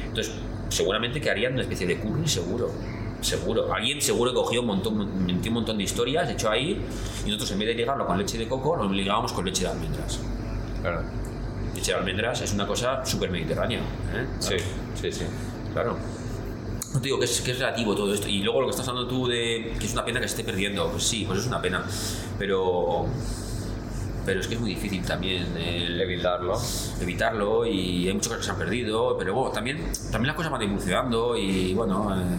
Entonces, 0.04 0.34
seguramente 0.68 1.20
que 1.20 1.30
harían 1.30 1.52
una 1.52 1.62
especie 1.62 1.86
de 1.86 1.96
curry, 1.98 2.26
seguro 2.26 2.72
seguro. 3.20 3.72
Alguien 3.72 4.00
seguro 4.00 4.30
que 4.30 4.36
cogió 4.36 4.60
un 4.60 4.68
montón, 4.68 5.26
metió 5.26 5.50
un 5.50 5.54
montón 5.54 5.76
de 5.76 5.82
historias, 5.82 6.30
echó 6.30 6.50
ahí, 6.50 6.80
y 7.24 7.26
nosotros 7.26 7.50
en 7.50 7.58
vez 7.58 7.68
de 7.68 7.74
ligarlo 7.74 8.06
con 8.06 8.16
leche 8.16 8.38
de 8.38 8.46
coco, 8.46 8.76
lo 8.76 8.88
ligábamos 8.88 9.32
con 9.32 9.44
leche 9.44 9.64
de 9.64 9.70
almendras. 9.70 10.20
Claro. 10.82 11.02
Leche 11.74 11.92
de 11.92 11.98
almendras 11.98 12.40
es 12.40 12.52
una 12.52 12.66
cosa 12.66 13.04
súper 13.04 13.30
mediterránea. 13.30 13.80
¿eh? 13.80 14.26
Sí, 14.38 14.56
sí, 15.00 15.12
sí. 15.12 15.24
Claro. 15.72 15.96
No 16.92 17.00
te 17.00 17.04
digo 17.04 17.18
que 17.18 17.26
es, 17.26 17.40
que 17.40 17.50
es 17.52 17.58
relativo 17.58 17.94
todo 17.94 18.12
esto. 18.12 18.28
Y 18.28 18.42
luego 18.42 18.60
lo 18.60 18.66
que 18.66 18.70
estás 18.70 18.88
hablando 18.88 19.08
tú 19.08 19.28
de 19.28 19.74
que 19.78 19.86
es 19.86 19.92
una 19.92 20.04
pena 20.04 20.20
que 20.20 20.28
se 20.28 20.36
esté 20.36 20.44
perdiendo. 20.44 20.88
Pues 20.90 21.04
sí, 21.04 21.24
pues 21.26 21.40
es 21.40 21.46
una 21.46 21.60
pena. 21.60 21.84
Pero 22.38 23.06
pero 24.28 24.40
es 24.40 24.46
que 24.46 24.56
es 24.56 24.60
muy 24.60 24.74
difícil 24.74 25.02
también 25.06 25.56
el 25.56 25.98
evitarlo 25.98 26.60
evitarlo 27.00 27.64
y 27.64 28.08
hay 28.08 28.12
muchas 28.12 28.28
cosas 28.28 28.40
que 28.40 28.44
se 28.44 28.50
han 28.50 28.58
perdido 28.58 29.16
pero 29.16 29.32
bueno 29.32 29.50
también 29.52 29.90
también 30.12 30.26
las 30.26 30.36
cosas 30.36 30.52
van 30.52 30.60
evolucionando 30.60 31.34
y 31.34 31.72
bueno 31.72 32.14
eh, 32.14 32.36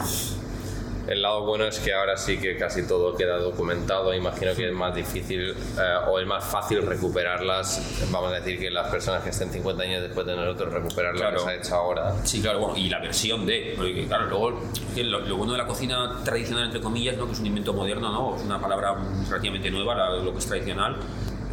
El 1.09 1.23
lado 1.23 1.43
bueno 1.43 1.65
es 1.65 1.79
que 1.79 1.91
ahora 1.91 2.15
sí 2.17 2.37
que 2.37 2.55
casi 2.55 2.85
todo 2.87 3.15
queda 3.15 3.39
documentado. 3.39 4.13
Imagino 4.13 4.53
que 4.53 4.67
es 4.67 4.73
más 4.73 4.93
difícil 4.93 5.49
eh, 5.49 5.95
o 6.07 6.19
es 6.19 6.27
más 6.27 6.45
fácil 6.45 6.85
recuperarlas. 6.85 8.05
Vamos 8.11 8.31
a 8.31 8.35
decir 8.35 8.59
que 8.59 8.69
las 8.69 8.91
personas 8.91 9.23
que 9.23 9.31
estén 9.31 9.49
50 9.49 9.81
años 9.81 10.03
después 10.03 10.27
de 10.27 10.35
nosotros 10.35 10.71
recuperar 10.71 11.15
lo 11.15 11.31
que 11.31 11.39
se 11.39 11.49
ha 11.49 11.55
hecho 11.55 11.75
ahora. 11.75 12.13
Sí, 12.23 12.43
claro, 12.43 12.59
bueno, 12.59 12.77
y 12.77 12.89
la 12.89 12.99
versión 12.99 13.43
de. 13.47 13.73
Porque, 13.75 14.05
claro, 14.05 14.27
luego 14.27 14.61
lo, 14.97 15.35
bueno 15.35 15.53
de 15.53 15.57
la 15.57 15.65
cocina 15.65 16.19
tradicional, 16.23 16.65
entre 16.65 16.79
comillas, 16.79 17.17
¿no? 17.17 17.25
que 17.25 17.31
es 17.31 17.39
un 17.39 17.47
invento 17.47 17.73
moderno, 17.73 18.11
¿no? 18.11 18.35
es 18.35 18.43
una 18.43 18.61
palabra 18.61 18.95
relativamente 19.27 19.71
nueva, 19.71 20.11
lo 20.11 20.31
que 20.31 20.37
es 20.37 20.45
tradicional, 20.45 20.95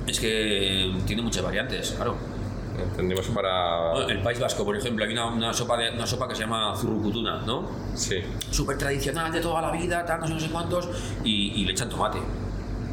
es 0.06 0.20
que 0.20 0.92
tiene 1.06 1.22
muchas 1.22 1.42
variantes, 1.42 1.92
claro 1.92 2.35
entendimos 2.82 3.26
para... 3.28 3.92
El 4.08 4.22
País 4.22 4.38
Vasco, 4.40 4.64
por 4.64 4.76
ejemplo, 4.76 5.04
hay 5.04 5.12
una, 5.12 5.26
una, 5.26 5.52
sopa, 5.52 5.76
de, 5.76 5.90
una 5.90 6.06
sopa 6.06 6.28
que 6.28 6.34
se 6.34 6.42
llama 6.42 6.74
zurrucutuna, 6.76 7.42
¿no? 7.46 7.68
Sí. 7.94 8.16
Súper 8.50 8.78
tradicional 8.78 9.32
de 9.32 9.40
toda 9.40 9.62
la 9.62 9.70
vida, 9.70 10.04
tal, 10.04 10.20
no 10.20 10.26
sé, 10.26 10.34
no 10.34 10.40
sé 10.40 10.48
cuántos, 10.50 10.88
y, 11.24 11.64
le 11.64 11.72
echan 11.72 11.88
tomate. 11.88 12.18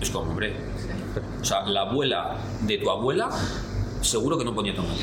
Es 0.01 0.09
como, 0.09 0.31
hombre. 0.31 0.55
O 1.41 1.45
sea, 1.45 1.61
la 1.65 1.81
abuela 1.81 2.36
de 2.61 2.77
tu 2.77 2.89
abuela 2.89 3.29
seguro 4.01 4.38
que 4.38 4.45
no 4.45 4.53
ponía 4.53 4.75
tomate. 4.75 5.01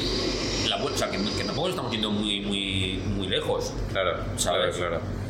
La 0.69 0.77
abuela, 0.77 0.95
o 0.95 0.99
sea, 0.99 1.11
que, 1.11 1.19
que 1.19 1.45
tampoco 1.45 1.69
estamos 1.69 1.91
yendo 1.91 2.11
muy, 2.11 2.41
muy, 2.41 3.03
muy 3.17 3.27
lejos. 3.29 3.73
Claro, 3.91 4.19
¿sabes? 4.37 4.77
claro, 4.77 4.99
claro. 4.99 5.21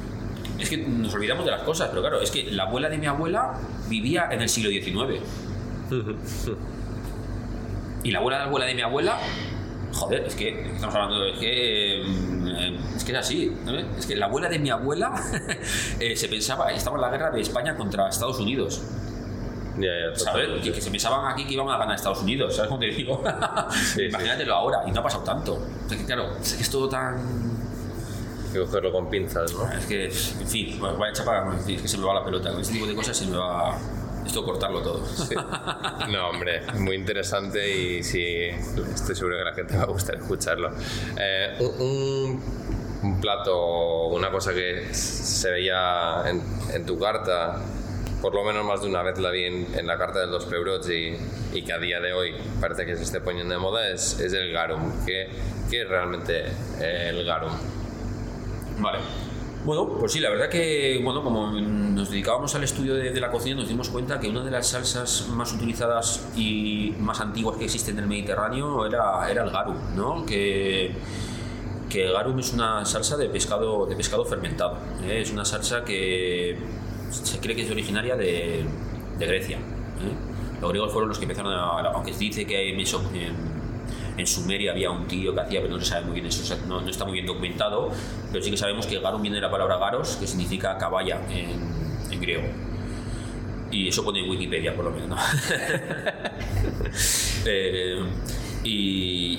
Es 0.58 0.68
que 0.68 0.76
nos 0.76 1.14
olvidamos 1.14 1.44
de 1.44 1.50
las 1.50 1.62
cosas, 1.62 1.88
pero 1.88 2.02
claro, 2.02 2.20
es 2.20 2.30
que 2.30 2.50
la 2.50 2.64
abuela 2.64 2.88
de 2.90 2.98
mi 2.98 3.06
abuela 3.06 3.54
vivía 3.88 4.28
en 4.30 4.42
el 4.42 4.48
siglo 4.48 4.70
XIX. 4.70 5.20
Y 8.02 8.10
la 8.10 8.18
abuela 8.18 8.38
de 8.38 8.44
la 8.44 8.48
abuela 8.48 8.66
de 8.66 8.74
mi 8.74 8.82
abuela, 8.82 9.18
joder, 9.92 10.24
es 10.26 10.34
que 10.34 10.72
estamos 10.72 10.94
hablando, 10.94 11.24
es 11.26 11.38
que 11.38 12.02
mm, 12.06 12.96
es 12.96 13.04
que 13.04 13.12
es 13.12 13.18
así, 13.18 13.52
es 13.98 14.06
que 14.06 14.16
la 14.16 14.26
abuela 14.26 14.48
de 14.48 14.58
mi 14.58 14.70
abuela 14.70 15.12
eh, 16.00 16.16
se 16.16 16.28
pensaba, 16.28 16.70
estaba 16.72 16.96
en 16.96 17.02
la 17.02 17.10
guerra 17.10 17.30
de 17.30 17.40
España 17.40 17.76
contra 17.76 18.08
Estados 18.08 18.38
Unidos. 18.40 18.82
Ya, 19.78 19.86
ya, 19.86 20.18
¿Sabes? 20.18 20.62
Que, 20.62 20.72
que, 20.72 20.80
se 20.80 20.90
pensaban 20.90 21.32
aquí 21.32 21.46
que 21.46 21.54
iban 21.54 21.68
a 21.68 21.78
ganar 21.78 21.96
Estados 21.96 22.20
Unidos, 22.22 22.54
¿sabes 22.54 22.68
cómo 22.68 22.80
te 22.80 22.86
digo? 22.86 23.22
sí, 23.94 24.02
Imagínatelo 24.08 24.54
ahora, 24.54 24.82
y 24.86 24.90
no 24.90 25.00
ha 25.00 25.02
pasado 25.02 25.22
tanto. 25.24 25.58
Es 25.90 25.96
que 25.96 26.04
claro, 26.04 26.36
es 26.40 26.54
que 26.54 26.62
es 26.62 26.70
todo 26.70 26.88
tan. 26.88 27.16
Hay 27.16 28.52
que 28.52 28.58
cogerlo 28.60 28.92
con 28.92 29.08
pinzas, 29.08 29.54
¿no? 29.54 29.70
Es 29.72 29.86
que, 29.86 30.06
en 30.06 30.48
fin, 30.48 30.76
bueno, 30.80 30.96
voy 30.96 31.08
a 31.08 31.10
echar 31.10 31.26
es 31.66 31.82
que 31.82 31.88
se 31.88 31.96
me 31.98 32.04
va 32.04 32.14
la 32.14 32.24
pelota. 32.24 32.50
Con 32.50 32.60
este 32.60 32.74
tipo 32.74 32.86
de 32.86 32.94
cosas 32.94 33.16
se 33.16 33.26
me 33.26 33.36
va 33.36 33.78
esto 34.30 34.44
cortarlo 34.44 34.80
todo. 34.80 35.02
No, 36.08 36.28
hombre, 36.28 36.62
muy 36.78 36.94
interesante 36.96 37.68
y 37.68 38.02
sí, 38.02 38.46
estoy 38.94 39.14
seguro 39.16 39.36
que 39.36 39.42
a 39.42 39.44
la 39.44 39.54
gente 39.54 39.76
va 39.76 39.82
a 39.82 39.86
gustar 39.86 40.16
escucharlo. 40.16 40.70
Eh, 41.18 41.56
un, 41.58 42.40
un, 43.02 43.20
plato, 43.20 44.06
una 44.06 44.30
cosa 44.30 44.54
que 44.54 44.94
se 44.94 45.50
veía 45.50 46.24
en, 46.26 46.86
tu 46.86 46.98
carta, 46.98 47.60
por 48.22 48.34
lo 48.34 48.44
menos 48.44 48.64
más 48.64 48.82
de 48.82 48.88
una 48.88 49.02
vez 49.02 49.18
la 49.18 49.30
vi 49.30 49.44
en, 49.44 49.86
la 49.86 49.98
carta 49.98 50.20
del 50.20 50.30
dos 50.30 50.46
pebrots 50.46 50.88
y, 50.90 51.16
y, 51.52 51.62
que 51.62 51.72
a 51.72 51.78
día 51.78 52.00
de 52.00 52.12
hoy 52.12 52.34
parece 52.60 52.86
que 52.86 52.96
se 52.96 53.02
esté 53.02 53.20
poniendo 53.20 53.52
de 53.52 53.60
moda, 53.60 53.88
es, 53.90 54.20
es 54.20 54.32
el 54.32 54.52
garum. 54.52 55.04
¿Qué, 55.04 55.28
¿Qué, 55.68 55.82
es 55.82 55.88
realmente 55.88 56.44
el 56.80 57.24
garum? 57.24 57.52
Vale. 58.78 59.29
Bueno, 59.64 59.88
pues 59.98 60.12
sí, 60.12 60.20
la 60.20 60.30
verdad 60.30 60.48
que, 60.48 60.98
bueno, 61.04 61.22
como 61.22 61.50
nos 61.50 62.10
dedicábamos 62.10 62.54
al 62.54 62.64
estudio 62.64 62.94
de, 62.94 63.20
la 63.20 63.30
cocina, 63.30 63.56
nos 63.56 63.68
dimos 63.68 63.90
cuenta 63.90 64.18
que 64.18 64.26
una 64.28 64.42
de 64.42 64.50
las 64.50 64.68
salsas 64.68 65.28
más 65.28 65.52
utilizadas 65.52 66.30
y 66.34 66.94
más 66.98 67.20
antiguas 67.20 67.58
que 67.58 67.64
existen 67.64 67.98
en 67.98 68.04
el 68.04 68.08
Mediterráneo 68.08 68.86
era, 68.86 69.30
era 69.30 69.44
el 69.44 69.50
garum, 69.50 69.76
¿no? 69.94 70.24
Que, 70.24 70.94
que 71.90 72.06
el 72.06 72.12
garum 72.12 72.38
es 72.38 72.54
una 72.54 72.86
salsa 72.86 73.18
de 73.18 73.28
pescado, 73.28 73.84
de 73.84 73.96
pescado 73.96 74.24
fermentado. 74.24 74.78
¿eh? 75.04 75.20
Es 75.20 75.30
una 75.30 75.44
salsa 75.44 75.84
que 75.84 76.56
se 77.10 77.38
cree 77.38 77.54
que 77.54 77.62
es 77.62 77.70
originaria 77.70 78.16
de, 78.16 78.64
de 79.18 79.26
Grecia. 79.26 79.58
¿eh? 79.58 80.60
Los 80.62 80.70
griegos 80.70 80.90
fueron 80.90 81.10
los 81.10 81.18
que 81.18 81.24
empezaron 81.24 81.52
a, 81.52 81.80
aunque 81.90 82.14
se 82.14 82.20
dice 82.20 82.46
que 82.46 82.56
hay 82.56 82.74
meso, 82.74 83.02
Sumeria 84.26 84.72
había 84.72 84.90
un 84.90 85.06
tío 85.06 85.34
que 85.34 85.40
hacía, 85.40 85.60
pero 85.60 85.74
no 85.74 85.80
se 85.80 85.86
sabe 85.86 86.06
muy 86.06 86.14
bien 86.14 86.26
eso, 86.26 86.56
no, 86.66 86.80
está 86.88 87.04
muy 87.04 87.14
bien 87.14 87.26
documentado, 87.26 87.90
pero 88.30 88.42
sí 88.42 88.50
que 88.50 88.56
sabemos 88.56 88.86
que 88.86 88.98
Garum 88.98 89.22
viene 89.22 89.36
de 89.36 89.42
la 89.42 89.50
palabra 89.50 89.78
Garos, 89.78 90.16
que 90.16 90.26
significa 90.26 90.76
caballa 90.78 91.20
en, 91.30 92.20
griego. 92.20 92.44
Y 93.70 93.88
eso 93.88 94.04
pone 94.04 94.20
en 94.20 94.28
Wikipedia, 94.28 94.74
por 94.74 94.86
lo 94.86 94.90
menos. 94.90 95.20
Eh, 97.46 97.98
y, 98.64 99.38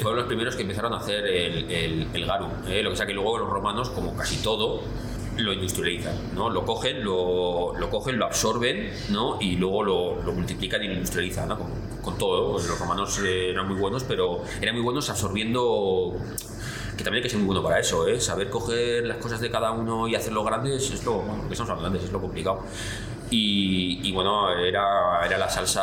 fueron 0.00 0.18
los 0.18 0.26
primeros 0.26 0.54
que 0.54 0.62
empezaron 0.62 0.92
a 0.92 0.98
hacer 0.98 1.26
el, 1.26 2.06
el, 2.12 2.26
garum. 2.26 2.50
¿eh? 2.68 2.82
Lo 2.82 2.90
que 2.90 2.96
sea 2.96 3.06
que 3.06 3.14
luego 3.14 3.38
los 3.38 3.48
romanos, 3.48 3.90
como 3.90 4.14
casi 4.14 4.36
todo, 4.36 4.82
lo 5.36 5.52
industrializan, 5.52 6.14
¿no? 6.34 6.50
Lo 6.50 6.64
cogen, 6.64 7.02
lo, 7.02 7.74
cogen, 7.90 8.18
lo 8.18 8.26
absorben, 8.26 8.92
¿no? 9.10 9.38
Y 9.40 9.56
luego 9.56 9.82
lo, 9.82 10.22
lo 10.22 10.32
multiplican 10.32 10.82
y 10.82 10.88
lo 10.88 10.94
industrializan, 10.94 11.48
¿no? 11.48 11.58
Con 12.04 12.18
todo. 12.18 12.52
Pues 12.52 12.68
los 12.68 12.78
romanos 12.78 13.18
eh, 13.24 13.50
eran 13.50 13.66
muy 13.66 13.76
buenos, 13.76 14.04
pero 14.04 14.42
eran 14.60 14.74
muy 14.74 14.84
buenos 14.84 15.08
absorbiendo 15.10 16.14
que 16.96 17.02
también 17.02 17.22
hay 17.22 17.22
que 17.24 17.30
ser 17.30 17.38
muy 17.38 17.46
bueno 17.46 17.62
para 17.62 17.80
eso, 17.80 18.06
¿eh? 18.06 18.20
saber 18.20 18.50
coger 18.50 19.04
las 19.04 19.16
cosas 19.16 19.40
de 19.40 19.50
cada 19.50 19.72
uno 19.72 20.06
y 20.06 20.14
hacerlo 20.14 20.44
grandes 20.44 20.90
es 20.90 21.04
lo, 21.04 21.14
bueno, 21.14 21.48
que 21.48 21.56
son 21.56 21.66
grandes, 21.66 22.04
es 22.04 22.12
lo 22.12 22.20
complicado. 22.20 22.60
Y, 23.30 24.00
y, 24.06 24.12
bueno, 24.12 24.52
era, 24.56 25.24
era 25.26 25.38
la 25.38 25.48
salsa 25.50 25.82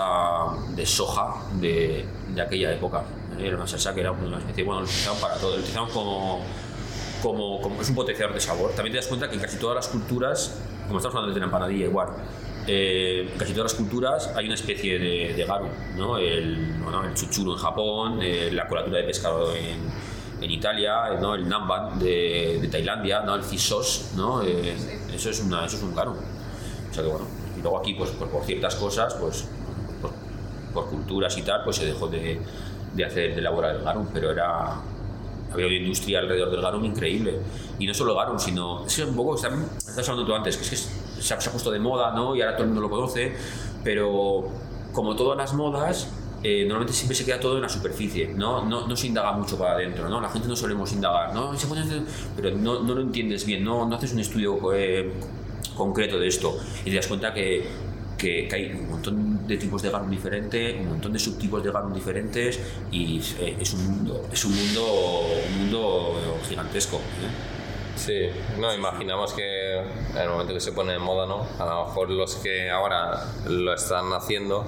de 0.74 0.86
soja 0.86 1.36
de, 1.59 2.05
de 2.34 2.41
aquella 2.41 2.72
época. 2.72 3.03
Era 3.38 3.57
una 3.57 3.67
salsa 3.67 3.93
que 3.93 4.01
era 4.01 4.11
una 4.11 4.38
especie, 4.38 4.63
bueno, 4.63 4.82
lo 4.82 4.86
utilizaban 4.86 5.19
para 5.19 5.36
todo, 5.36 5.55
lo 5.55 5.57
utilizaban 5.57 5.89
como, 5.89 6.39
como, 7.22 7.59
como, 7.59 7.82
es 7.82 7.89
un 7.89 7.95
potenciador 7.95 8.34
de 8.34 8.39
sabor. 8.39 8.72
También 8.72 8.93
te 8.93 8.97
das 8.99 9.07
cuenta 9.07 9.28
que 9.28 9.36
en 9.36 9.41
casi 9.41 9.57
todas 9.57 9.76
las 9.76 9.88
culturas, 9.89 10.55
como 10.88 10.99
estamos 10.99 11.15
hablando 11.15 11.34
de 11.34 11.39
la 11.39 11.45
empanadilla 11.45 11.86
igual, 11.86 12.09
eh, 12.68 13.28
en 13.32 13.38
casi 13.38 13.53
todas 13.53 13.72
las 13.72 13.80
culturas 13.80 14.32
hay 14.36 14.45
una 14.45 14.55
especie 14.55 14.99
de, 14.99 15.34
de 15.34 15.45
garu, 15.45 15.68
¿no? 15.97 16.18
El, 16.18 16.76
bueno, 16.84 17.03
el 17.03 17.16
en 17.53 17.57
Japón, 17.57 18.20
eh, 18.22 18.49
la 18.51 18.68
colatura 18.68 18.97
de 18.99 19.03
pescado 19.03 19.55
en, 19.55 19.80
en 20.41 20.51
Italia, 20.51 21.18
¿no? 21.20 21.36
el 21.36 21.47
namban 21.47 21.97
de, 21.99 22.59
de, 22.62 22.68
Tailandia, 22.68 23.22
¿no? 23.22 23.36
el 23.36 23.43
sauce, 23.43 24.16
¿no? 24.16 24.43
Eh, 24.43 24.76
eso, 25.14 25.30
es 25.30 25.39
una, 25.41 25.66
eso 25.66 25.78
es 25.78 25.84
un 25.84 25.95
garu. 25.95 26.12
O 26.12 26.93
sea 26.93 27.03
que 27.03 27.09
bueno, 27.09 27.26
y 27.57 27.62
luego 27.62 27.80
aquí 27.80 27.93
pues, 27.93 28.12
pues 28.12 28.30
por 28.30 28.43
ciertas 28.43 28.76
cosas, 28.76 29.16
pues 29.16 29.47
por, 30.01 30.12
por, 30.74 30.89
culturas 30.89 31.36
y 31.38 31.41
tal, 31.41 31.64
pues 31.64 31.78
se 31.78 31.86
dejó 31.86 32.07
de, 32.07 32.39
de 32.93 33.05
hacer, 33.05 33.34
de 33.34 33.39
elaborar 33.39 33.76
el 33.76 33.84
garum, 33.84 34.07
pero 34.14 34.32
era 34.32 34.82
había 35.53 35.66
una 35.66 35.76
industria 35.76 36.20
alrededor 36.20 36.49
del 36.51 36.62
garum 36.62 36.86
increíble. 36.86 37.39
Y 37.80 37.86
no 37.86 37.93
solo 37.93 38.16
garum, 38.16 38.39
sino. 38.39 38.86
Es 38.86 38.99
un 38.99 39.16
poco. 39.16 39.36
Estás 39.36 40.09
hablando 40.09 40.26
tú 40.26 40.34
antes, 40.34 40.55
que 40.57 40.64
es 40.64 40.70
que 40.70 40.76
se 41.22 41.34
ha, 41.34 41.38
puesto 41.38 41.72
de 41.72 41.80
moda, 41.80 42.11
¿no? 42.11 42.36
Y 42.36 42.41
ahora 42.41 42.55
todo 42.55 42.63
el 42.63 42.69
mundo 42.69 42.82
lo 42.82 42.89
conoce, 42.89 43.34
pero 43.84 44.49
como 44.91 45.15
todas 45.15 45.38
las 45.38 45.53
modas, 45.53 46.09
eh, 46.43 46.61
normalmente 46.61 46.93
siempre 46.93 47.15
se 47.15 47.24
queda 47.24 47.39
todo 47.39 47.57
en 47.57 47.61
la 47.61 47.69
superficie, 47.69 48.34
¿no? 48.36 48.65
No, 48.65 48.88
no 48.88 48.95
se 48.95 49.07
indaga 49.07 49.32
mucho 49.34 49.57
para 49.57 49.74
adentro, 49.74 50.09
¿no? 50.09 50.19
La 50.19 50.30
gente 50.30 50.47
no 50.47 50.55
solemos 50.55 50.91
indagar, 50.91 51.34
¿no? 51.34 51.51
Pero 52.36 52.57
no, 52.57 52.82
no, 52.82 52.95
lo 52.95 53.01
entiendes 53.01 53.45
bien, 53.45 53.63
no, 53.63 53.86
no 53.86 53.95
haces 53.95 54.13
un 54.13 54.19
estudio 54.19 54.74
eh, 54.74 55.11
concreto 55.76 56.19
de 56.19 56.28
esto 56.28 56.57
y 56.84 56.89
te 56.89 56.95
das 56.95 57.07
cuenta 57.07 57.34
que, 57.34 57.67
que, 58.17 58.49
hay 58.51 58.72
un 58.72 58.89
montón 58.89 59.47
de 59.47 59.57
tipos 59.57 59.82
de 59.82 59.89
garum 59.89 60.09
diferentes, 60.09 60.80
un 60.80 60.89
montón 60.89 61.13
de 61.13 61.19
subtipos 61.19 61.63
de 61.63 61.72
garum 61.72 61.93
diferentes 61.93 62.59
y 62.91 63.19
eh, 63.39 63.57
es 63.59 63.74
un 63.74 63.86
mundo, 63.86 64.28
es 64.32 64.43
un 64.43 64.55
mundo, 64.55 65.28
un 65.47 65.59
mundo 65.59 66.15
gigantesco. 66.47 66.99
Sí, 67.96 68.30
no, 68.58 68.74
imaginamos 68.74 69.34
que 69.34 69.78
en 69.78 70.18
el 70.18 70.30
momento 70.30 70.54
que 70.54 70.60
se 70.60 70.72
pone 70.72 70.94
de 70.94 71.00
moda, 71.00 71.26
¿no? 71.26 71.46
A 71.60 71.66
lo 71.66 71.86
mejor 71.86 72.10
los 72.10 72.36
que 72.36 72.70
ahora 72.70 73.26
lo 73.46 73.74
están 73.74 74.12
haciendo 74.14 74.66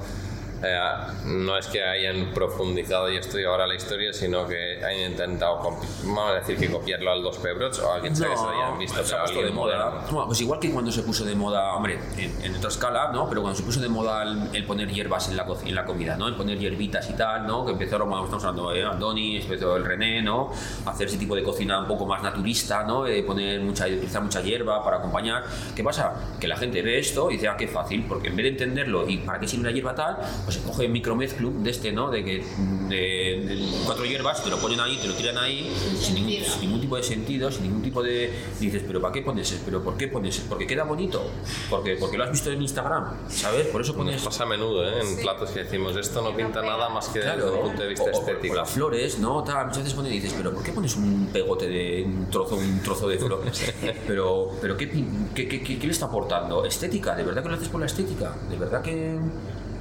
eh, 0.63 0.79
no 1.25 1.57
es 1.57 1.67
que 1.67 1.83
hayan 1.83 2.31
profundizado 2.33 3.11
y 3.11 3.17
estudiado 3.17 3.51
ahora 3.51 3.67
la 3.67 3.75
historia, 3.75 4.13
sino 4.13 4.47
que 4.47 4.83
hayan 4.83 5.11
intentado, 5.11 5.59
vamos 5.59 6.31
a 6.31 6.35
decir 6.35 6.57
que 6.57 6.71
copiarlo 6.71 7.11
al 7.11 7.21
dos 7.21 7.37
pebrots 7.37 7.79
o 7.79 7.91
a 7.91 7.95
alguien 7.95 8.13
no, 8.13 8.19
que 8.19 8.37
se 8.37 8.45
hayan 8.45 8.79
visto. 8.79 8.97
Pues, 8.97 9.31
se 9.31 9.43
de 9.43 9.51
moda. 9.51 10.05
pues 10.25 10.39
igual 10.39 10.59
que 10.59 10.71
cuando 10.71 10.91
se 10.91 11.03
puso 11.03 11.25
de 11.25 11.35
moda, 11.35 11.75
hombre, 11.75 11.99
en, 12.17 12.55
otra 12.55 12.69
escala, 12.69 13.11
¿no? 13.11 13.27
Pero 13.27 13.41
cuando 13.41 13.57
se 13.57 13.63
puso 13.63 13.81
de 13.81 13.89
moda 13.89 14.23
el, 14.53 14.65
poner 14.65 14.89
hierbas 14.89 15.27
en 15.27 15.35
la, 15.35 15.45
en 15.65 15.75
la 15.75 15.83
comida, 15.83 16.15
¿no? 16.15 16.29
El 16.29 16.35
poner 16.35 16.57
hierbitas 16.57 17.09
y 17.09 17.13
tal, 17.13 17.45
¿no? 17.45 17.65
Que 17.65 17.73
empezaron, 17.73 18.07
bueno, 18.07 18.23
estamos 18.23 18.45
hablando 18.45 18.71
de 18.71 18.85
Andoni, 18.85 19.37
empezó 19.37 19.75
el 19.75 19.83
René, 19.83 20.21
¿no? 20.21 20.49
Hacer 20.85 21.07
ese 21.07 21.17
tipo 21.17 21.35
de 21.35 21.43
cocina 21.43 21.79
un 21.81 21.87
poco 21.87 22.05
más 22.05 22.23
naturista, 22.23 22.83
¿no? 22.83 23.03
De 23.03 23.21
poner 23.23 23.59
mucha, 23.59 23.85
utilizar 23.85 24.21
mucha 24.21 24.41
hierba 24.41 24.81
para 24.81 24.97
acompañar. 24.97 25.43
¿Qué 25.75 25.83
pasa? 25.83 26.13
Que 26.39 26.47
la 26.47 26.55
gente 26.55 26.81
ve 26.81 26.99
esto 26.99 27.29
y 27.29 27.33
dice, 27.33 27.49
ah, 27.49 27.57
qué 27.57 27.67
fácil, 27.67 28.05
porque 28.07 28.29
en 28.29 28.37
vez 28.37 28.45
de 28.45 28.49
entenderlo 28.49 29.09
y 29.09 29.17
para 29.17 29.39
qué 29.39 29.47
sirve 29.47 29.65
la 29.65 29.71
hierba 29.71 29.93
tal, 29.93 30.17
pues 30.45 30.52
pues 30.57 30.75
coge 30.75 30.87
micromezclum 30.87 31.63
de 31.63 31.69
este, 31.69 31.91
¿no? 31.91 32.09
De 32.09 32.23
que 32.23 32.43
de, 32.89 33.67
cuatro 33.85 34.05
hierbas, 34.05 34.43
te 34.43 34.49
lo 34.49 34.57
ponen 34.57 34.79
ahí, 34.79 34.97
te 34.97 35.07
lo 35.07 35.13
tiran 35.13 35.37
ahí, 35.37 35.71
sin 35.99 36.15
ningún, 36.15 36.81
tipo 36.81 36.95
de 36.95 37.03
sentido, 37.03 37.51
sin 37.51 37.63
ningún 37.63 37.81
tipo 37.81 38.03
de. 38.03 38.31
dices, 38.59 38.83
¿pero 38.85 39.01
para 39.01 39.13
qué 39.13 39.21
pones 39.21 39.51
eso? 39.51 39.61
¿Pero 39.65 39.83
por 39.83 39.97
qué 39.97 40.07
pones 40.07 40.37
eso? 40.37 40.45
Porque 40.49 40.67
queda 40.67 40.83
bonito. 40.83 41.23
Porque, 41.69 41.95
porque 41.99 42.17
lo 42.17 42.25
has 42.25 42.31
visto 42.31 42.51
en 42.51 42.61
Instagram, 42.61 43.29
¿sabes? 43.29 43.67
Por 43.67 43.81
eso 43.81 43.95
pones. 43.95 44.21
pasa 44.21 44.43
a 44.43 44.47
menudo, 44.47 44.87
¿eh? 44.87 45.01
En 45.01 45.21
platos 45.21 45.49
que 45.51 45.63
decimos, 45.63 45.95
esto 45.95 46.21
no 46.21 46.35
pinta 46.35 46.61
nada 46.61 46.89
más 46.89 47.09
que 47.09 47.19
desde 47.19 47.49
un 47.49 47.61
punto 47.61 47.81
de 47.81 47.89
vista 47.89 48.11
estético. 48.11 48.53
O, 48.53 48.57
las 48.57 48.69
flores, 48.69 49.19
¿no? 49.19 49.43
Tal, 49.43 49.67
muchas 49.67 49.83
veces 49.83 49.93
pones 49.93 50.11
y 50.11 50.15
dices, 50.15 50.33
¿pero 50.37 50.53
por 50.53 50.63
qué 50.63 50.71
pones 50.71 50.95
un 50.95 51.29
pegote 51.31 51.67
de 51.67 52.03
un 52.03 52.29
trozo, 52.29 52.55
un 52.55 52.79
trozo 52.81 53.07
de 53.07 53.17
flores? 53.17 53.73
pero, 54.07 54.51
pero 54.61 54.77
¿qué, 54.77 54.89
qué, 54.89 55.47
qué, 55.47 55.61
qué, 55.63 55.85
le 55.85 55.91
está 55.91 56.05
aportando? 56.05 56.65
¿Estética? 56.65 57.15
¿De 57.15 57.23
verdad 57.23 57.43
que 57.43 57.49
lo 57.49 57.55
haces 57.55 57.69
por 57.69 57.79
la 57.79 57.85
estética? 57.87 58.35
¿De 58.49 58.57
verdad 58.57 58.81
que.? 58.81 59.17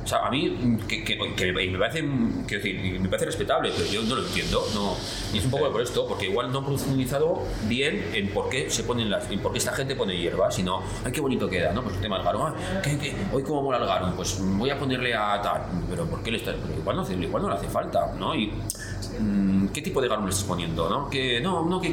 O 0.05 0.07
sea, 0.07 0.27
a 0.27 0.31
mí, 0.31 0.79
que, 0.89 1.05
que, 1.05 1.17
me, 1.17 1.79
parece, 1.79 2.03
decir, 2.49 3.01
me 3.01 3.09
parece 3.09 3.27
respetable, 3.27 3.71
pero 3.77 3.89
yo 3.89 4.03
no 4.03 4.17
lo 4.17 4.27
entiendo. 4.27 4.65
No. 4.75 4.97
Y 5.33 5.39
es 5.39 5.45
un 5.45 5.51
poco 5.51 5.71
por 5.71 5.81
esto, 5.81 6.07
porque 6.07 6.27
igual 6.27 6.51
no 6.53 6.59
han 6.59 6.65
profundizado 6.65 7.43
bien 7.69 8.11
en 8.13 8.29
por 8.29 8.49
qué 8.49 8.71
se 8.71 8.83
ponen 8.83 9.13
en 9.31 9.41
por 9.41 9.53
qué 9.53 9.59
esta 9.59 9.73
gente 9.73 9.95
pone 9.95 10.17
hierba, 10.17 10.51
sino, 10.51 10.83
ay, 11.05 11.13
qué 11.13 11.21
bonito 11.21 11.49
queda, 11.49 11.73
¿no? 11.73 11.83
Pues 11.83 11.97
el 11.97 12.03
tema 12.03 12.17
del 12.17 12.25
garum, 12.25 12.43
ah, 12.43 12.55
¿qué, 12.83 13.15
hoy 13.33 13.43
cómo 13.43 13.63
mola 13.63 13.79
el 13.79 13.87
garum, 13.87 14.13
pues 14.15 14.39
voy 14.41 14.71
a 14.71 14.79
ponerle 14.79 15.15
a 15.15 15.41
tal, 15.43 15.63
pero 15.89 16.07
¿por 16.07 16.23
qué 16.23 16.33
le 16.33 16.39
está, 16.39 16.55
igual 16.77 16.97
no, 16.97 17.11
igual 17.11 17.43
no 17.43 17.49
le 17.49 17.55
hace 17.55 17.69
falta, 17.69 18.13
¿no? 18.19 18.35
Y, 18.35 18.53
mm, 19.21 19.69
¿qué 19.69 19.83
tipo 19.83 20.01
de 20.01 20.09
garum 20.09 20.25
le 20.25 20.31
estás 20.31 20.47
poniendo, 20.47 20.89
no? 20.89 21.09
Que, 21.09 21.41
no, 21.41 21.65
no, 21.65 21.81
que... 21.81 21.93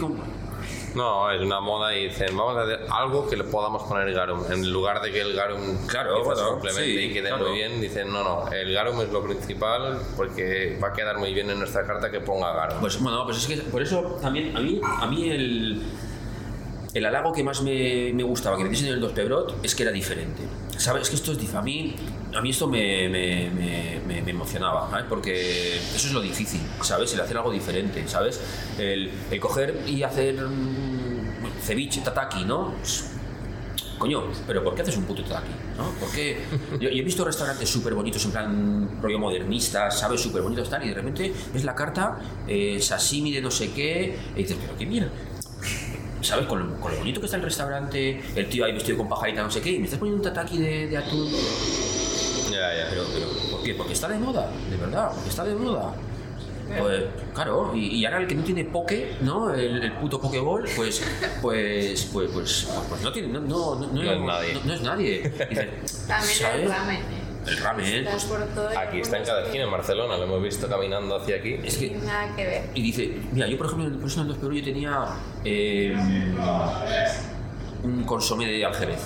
No, 0.95 1.31
es 1.31 1.41
una 1.41 1.59
moda 1.59 1.95
y 1.95 2.07
dicen, 2.07 2.35
vamos 2.35 2.57
a 2.57 2.63
hacer 2.63 2.85
algo 2.89 3.27
que 3.27 3.37
le 3.37 3.43
podamos 3.43 3.83
poner 3.83 4.11
garum. 4.13 4.43
En 4.51 4.71
lugar 4.71 5.01
de 5.01 5.11
que 5.11 5.21
el 5.21 5.35
garum 5.35 5.87
claro, 5.87 6.23
bueno, 6.23 6.49
complemente 6.51 6.89
y 6.89 7.13
quede 7.13 7.35
muy 7.35 7.51
bien, 7.53 7.79
dicen, 7.79 8.11
no, 8.11 8.23
no, 8.23 8.51
el 8.51 8.73
garum 8.73 8.99
es 9.01 9.09
lo 9.09 9.23
principal 9.23 9.99
porque 10.17 10.79
va 10.81 10.89
a 10.89 10.93
quedar 10.93 11.17
muy 11.17 11.33
bien 11.33 11.49
en 11.49 11.59
nuestra 11.59 11.85
carta 11.85 12.09
que 12.09 12.19
ponga 12.19 12.53
garum. 12.53 12.79
Pues 12.79 12.99
bueno, 13.01 13.23
pues 13.25 13.37
es 13.37 13.47
que 13.47 13.57
por 13.69 13.81
eso 13.81 14.17
también 14.21 14.55
a 14.57 14.61
mí, 14.61 14.81
a 14.83 15.05
mí 15.05 15.29
el, 15.29 15.83
el 16.93 17.05
halago 17.05 17.31
que 17.33 17.43
más 17.43 17.61
me, 17.61 18.11
me 18.13 18.23
gustaba 18.23 18.57
que 18.57 18.63
me 18.63 18.69
dicen 18.69 18.87
en 18.87 18.93
el 18.95 19.01
2 19.01 19.11
Pebrot 19.11 19.55
es 19.63 19.75
que 19.75 19.83
era 19.83 19.91
diferente. 19.91 20.41
¿Sabes? 20.77 21.09
que 21.09 21.15
esto 21.15 21.33
es 21.33 21.37
mí, 21.61 21.95
a 22.35 22.41
mí 22.41 22.49
esto 22.51 22.67
me, 22.67 23.05
emocionaba, 24.29 24.89
¿sabes? 24.89 25.05
Porque 25.09 25.77
eso 25.77 26.07
es 26.07 26.13
lo 26.13 26.21
difícil, 26.21 26.61
¿sabes? 26.81 27.13
El 27.13 27.21
hacer 27.21 27.37
algo 27.37 27.51
diferente, 27.51 28.07
¿sabes? 28.07 28.39
El, 28.77 29.11
coger 29.39 29.83
y 29.87 30.03
hacer 30.03 30.35
ceviche, 31.61 32.01
tataki, 32.01 32.45
¿no? 32.45 32.73
Coño, 33.97 34.23
pero 34.47 34.63
¿por 34.63 34.75
qué 34.75 34.83
haces 34.83 34.95
un 34.95 35.03
puto 35.03 35.23
tataki? 35.23 35.51
¿no? 35.77 35.91
Porque 35.99 36.37
yo, 36.79 36.89
yo, 36.89 36.89
he 36.89 37.01
visto 37.01 37.25
restaurantes 37.25 37.69
súper 37.69 37.93
bonitos, 37.93 38.23
en 38.23 38.31
plan 38.31 39.01
rollo 39.01 39.19
modernistas, 39.19 39.99
¿sabes? 39.99 40.21
Súper 40.21 40.41
bonitos 40.41 40.69
tal, 40.69 40.85
y 40.85 40.89
de 40.89 40.95
repente 40.95 41.33
ves 41.53 41.63
la 41.65 41.75
carta, 41.75 42.19
eh, 42.47 42.79
sashimi 42.79 43.33
de 43.33 43.41
no 43.41 43.51
sé 43.51 43.71
qué, 43.71 44.17
y 44.35 44.43
dices, 44.43 44.57
pero 44.61 44.77
qué 44.77 44.85
mierda. 44.85 45.11
¿sabes? 46.21 46.45
Con 46.47 46.59
lo, 46.59 46.75
bonito 46.75 47.19
que 47.19 47.25
está 47.25 47.37
el 47.37 47.43
restaurante, 47.43 48.21
el 48.35 48.47
tío 48.49 48.65
ahí 48.65 48.73
vestido 48.73 48.97
con 48.97 49.09
pajarita, 49.09 49.41
no 49.41 49.51
sé 49.51 49.61
qué, 49.61 49.71
y 49.71 49.79
me 49.79 49.85
estás 49.85 49.99
poniendo 49.99 50.21
un 50.21 50.33
tataki 50.33 50.57
de 50.59 50.97
atún. 50.97 51.29
Ya, 52.59 52.75
ya. 52.75 52.87
Pero, 52.89 53.03
pero, 53.13 53.27
¿por 53.51 53.63
qué? 53.63 53.73
Porque 53.73 53.93
está 53.93 54.07
de 54.09 54.17
moda, 54.17 54.49
de 54.69 54.77
verdad, 54.77 55.11
porque 55.13 55.29
está 55.29 55.43
de 55.45 55.55
moda. 55.55 55.93
Pues, 56.77 57.03
claro, 57.33 57.71
y, 57.73 57.95
y, 57.95 58.05
ahora 58.05 58.19
el 58.19 58.27
que 58.27 58.35
no 58.35 58.43
tiene 58.43 58.63
poke, 58.65 59.17
¿no? 59.21 59.51
El, 59.53 59.83
el 59.83 59.91
puto 59.93 60.21
pokeball, 60.21 60.65
pues, 60.75 61.01
pues, 61.41 62.09
pues, 62.13 62.29
pues, 62.31 62.67
pues, 62.89 63.01
no 63.01 63.11
tiene, 63.11 63.27
no, 63.29 63.39
no, 63.39 63.75
no, 63.75 63.87
no, 63.87 64.11
es 64.11 64.21
nadie. 64.21 64.59
No, 64.63 64.73
es 64.73 64.81
nadie. 64.81 65.21
Dice, 65.49 65.69
También 66.07 66.37
¿sabes? 66.37 66.63
el 66.65 66.69
ramen, 66.69 66.97
¿eh? 66.97 67.29
El 67.47 67.57
ramen, 67.57 68.05
pues, 68.05 68.77
aquí 68.77 68.99
está 68.99 69.17
en 69.17 69.23
cada 69.23 69.43
esquina 69.45 69.63
en 69.63 69.71
Barcelona, 69.71 70.17
lo 70.17 70.25
hemos 70.25 70.43
visto 70.43 70.67
caminando 70.67 71.15
hacia 71.15 71.37
aquí. 71.37 71.57
Es 71.63 71.77
que 71.77 71.89
nada 71.91 72.35
que 72.35 72.45
ver. 72.45 72.63
Y 72.75 72.81
dice, 72.83 73.17
mira, 73.31 73.47
yo 73.47 73.57
por 73.57 73.65
ejemplo 73.65 73.87
en 73.87 73.93
el 73.93 73.99
personal 73.99 74.27
2 74.27 74.37
Perú 74.37 74.53
yo 74.53 74.63
tenía 74.63 75.07
eh, 75.43 75.95
un 77.83 78.03
consomé 78.03 78.45
de 78.45 78.65
Aljerez, 78.65 79.01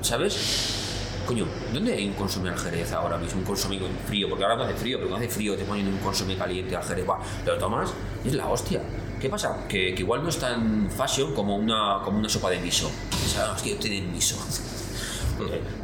¿sabes? 0.00 0.87
Coño, 1.28 1.44
¿dónde 1.74 1.92
hay 1.92 2.06
un 2.06 2.14
consomé 2.14 2.50
Jerez 2.56 2.90
ahora 2.92 3.18
mismo? 3.18 3.40
Un 3.40 3.44
consomé 3.44 3.78
frío, 4.06 4.30
porque 4.30 4.44
ahora 4.44 4.56
no 4.56 4.62
hace 4.62 4.72
frío, 4.72 4.96
pero 4.96 5.10
no 5.10 5.16
hace 5.16 5.28
frío, 5.28 5.54
te 5.58 5.64
ponen 5.64 5.86
un 5.86 5.98
consomé 5.98 6.38
caliente 6.38 6.74
al 6.74 6.82
Jerez, 6.82 7.06
va, 7.06 7.20
lo 7.44 7.58
tomas 7.58 7.92
es 8.24 8.32
la 8.32 8.48
hostia. 8.48 8.80
¿Qué 9.20 9.28
pasa? 9.28 9.66
Que, 9.68 9.90
igual 9.90 10.22
no 10.22 10.30
es 10.30 10.38
tan 10.38 10.90
fashion 10.90 11.34
como 11.34 11.54
una, 11.56 12.00
como 12.02 12.18
una 12.18 12.30
sopa 12.30 12.48
de 12.48 12.58
miso. 12.60 12.90
Es 13.12 13.62
que 13.62 13.74
tienen 13.74 14.10
miso. 14.10 14.36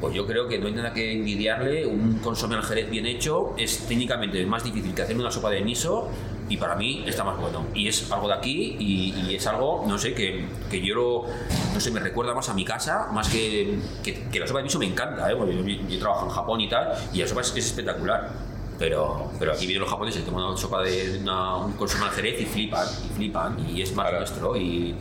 Pues 0.00 0.12
yo 0.12 0.26
creo 0.26 0.48
que 0.48 0.58
no 0.58 0.66
hay 0.66 0.72
nada 0.72 0.92
que 0.92 1.12
envidiarle. 1.12 1.86
Un 1.86 2.18
consomé 2.18 2.56
al 2.56 2.64
jerez 2.64 2.90
bien 2.90 3.06
hecho 3.06 3.54
es 3.56 3.86
técnicamente 3.86 4.44
más 4.46 4.64
difícil 4.64 4.92
que 4.92 5.02
hacer 5.02 5.16
una 5.16 5.30
sopa 5.30 5.48
de 5.50 5.60
miso 5.60 6.08
y 6.48 6.56
para 6.56 6.76
mí 6.76 7.04
está 7.06 7.24
más 7.24 7.38
bueno. 7.38 7.66
Y 7.74 7.88
es 7.88 8.10
algo 8.10 8.28
de 8.28 8.34
aquí 8.34 8.76
y, 8.78 9.34
es 9.34 9.46
algo, 9.46 9.84
no 9.86 9.98
sé, 9.98 10.14
que, 10.14 10.46
que, 10.70 10.84
yo 10.84 10.94
lo, 10.94 11.24
no 11.72 11.80
sé, 11.80 11.90
me 11.90 12.00
recuerda 12.00 12.34
más 12.34 12.48
a 12.48 12.54
mi 12.54 12.64
casa, 12.64 13.08
más 13.12 13.28
que, 13.28 13.78
que, 14.02 14.40
la 14.40 14.46
sopa 14.46 14.58
de 14.58 14.64
miso 14.64 14.78
me 14.78 14.86
encanta, 14.86 15.30
¿eh? 15.30 15.36
Porque 15.36 15.56
yo, 15.56 15.62
yo, 15.64 15.98
trabajo 15.98 16.26
en 16.26 16.32
Japón 16.32 16.60
y 16.60 16.68
tal, 16.68 16.92
y 17.12 17.18
la 17.18 17.26
sopa 17.26 17.40
es, 17.40 17.56
es 17.56 17.66
espectacular. 17.66 18.30
Pero, 18.78 19.30
pero 19.38 19.52
aquí 19.52 19.66
vienen 19.66 19.82
los 19.82 19.90
japoneses 19.90 20.22
y 20.22 20.24
toman 20.24 20.44
una 20.44 20.56
sopa 20.56 20.82
de 20.82 21.18
una, 21.20 21.58
un 21.58 21.74
consomé 21.74 22.06
al 22.06 22.10
jerez 22.10 22.40
y 22.40 22.44
flipan, 22.44 22.86
y 23.04 23.14
flipan, 23.14 23.70
y 23.70 23.82
es 23.82 23.94
más 23.94 24.12
nuestro. 24.12 24.56
Y, 24.56 24.96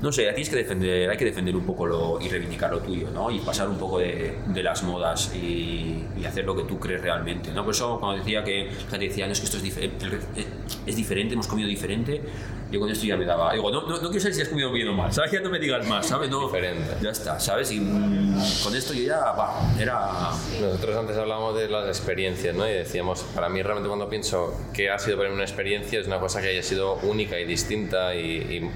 no 0.00 0.12
sé, 0.12 0.22
tienes 0.24 0.48
que 0.48 0.56
defender, 0.56 1.10
hay 1.10 1.16
que 1.16 1.24
defender 1.24 1.56
un 1.56 1.64
poco 1.64 1.86
lo, 1.86 2.20
y 2.20 2.28
reivindicar 2.28 2.70
lo 2.70 2.80
tuyo, 2.80 3.10
¿no? 3.10 3.30
Y 3.30 3.40
pasar 3.40 3.68
un 3.68 3.78
poco 3.78 3.98
de, 3.98 4.38
de 4.46 4.62
las 4.62 4.82
modas 4.82 5.32
y, 5.34 6.04
y, 6.16 6.24
hacer 6.24 6.44
lo 6.44 6.54
que 6.54 6.62
tú 6.64 6.78
crees 6.78 7.02
realmente, 7.02 7.52
¿no? 7.52 7.64
Por 7.64 7.74
eso 7.74 7.98
cuando 7.98 8.18
decía 8.18 8.44
que 8.44 8.66
la 8.66 8.90
gente 8.90 9.08
decía, 9.08 9.26
no, 9.26 9.32
es 9.32 9.40
que 9.40 9.46
esto 9.46 9.56
es, 9.56 9.62
diferente, 9.62 10.06
es 10.86 10.96
diferente, 10.96 11.34
hemos 11.34 11.48
comido 11.48 11.68
diferente, 11.68 12.22
yo 12.70 12.80
con 12.80 12.90
esto 12.90 13.06
ya 13.06 13.16
me 13.16 13.24
daba, 13.24 13.52
digo, 13.54 13.70
no, 13.70 13.82
no, 13.82 13.96
no 13.96 14.08
quiero 14.10 14.20
saber 14.20 14.34
si 14.34 14.42
has 14.42 14.48
comido 14.48 14.70
bien 14.70 14.88
o 14.88 14.92
mal, 14.92 15.12
¿sabes? 15.12 15.32
Ya 15.32 15.40
no 15.40 15.48
me 15.48 15.58
digas 15.58 15.86
más, 15.86 16.06
¿sabes? 16.06 16.28
No, 16.28 16.44
diferente. 16.46 16.94
Ya 17.02 17.10
está, 17.10 17.40
¿sabes? 17.40 17.72
Y 17.72 17.80
mmm, 17.80 18.38
con 18.62 18.76
esto 18.76 18.92
yo 18.92 19.04
ya, 19.04 19.34
era... 19.80 20.30
Nosotros 20.60 20.96
antes 20.96 21.16
hablábamos 21.16 21.56
de 21.56 21.68
las 21.68 21.88
experiencias, 21.88 22.54
¿no? 22.54 22.68
Y 22.68 22.72
decíamos, 22.72 23.22
para 23.34 23.48
mí 23.48 23.62
realmente 23.62 23.88
cuando 23.88 24.08
pienso 24.08 24.54
que 24.74 24.90
ha 24.90 24.98
sido 24.98 25.16
para 25.16 25.30
mí 25.30 25.34
una 25.34 25.44
experiencia 25.44 25.98
es 25.98 26.06
una 26.06 26.20
cosa 26.20 26.42
que 26.42 26.48
haya 26.48 26.62
sido 26.62 26.96
única 27.02 27.40
y 27.40 27.44
distinta 27.46 28.14
y, 28.14 28.20
y 28.20 28.70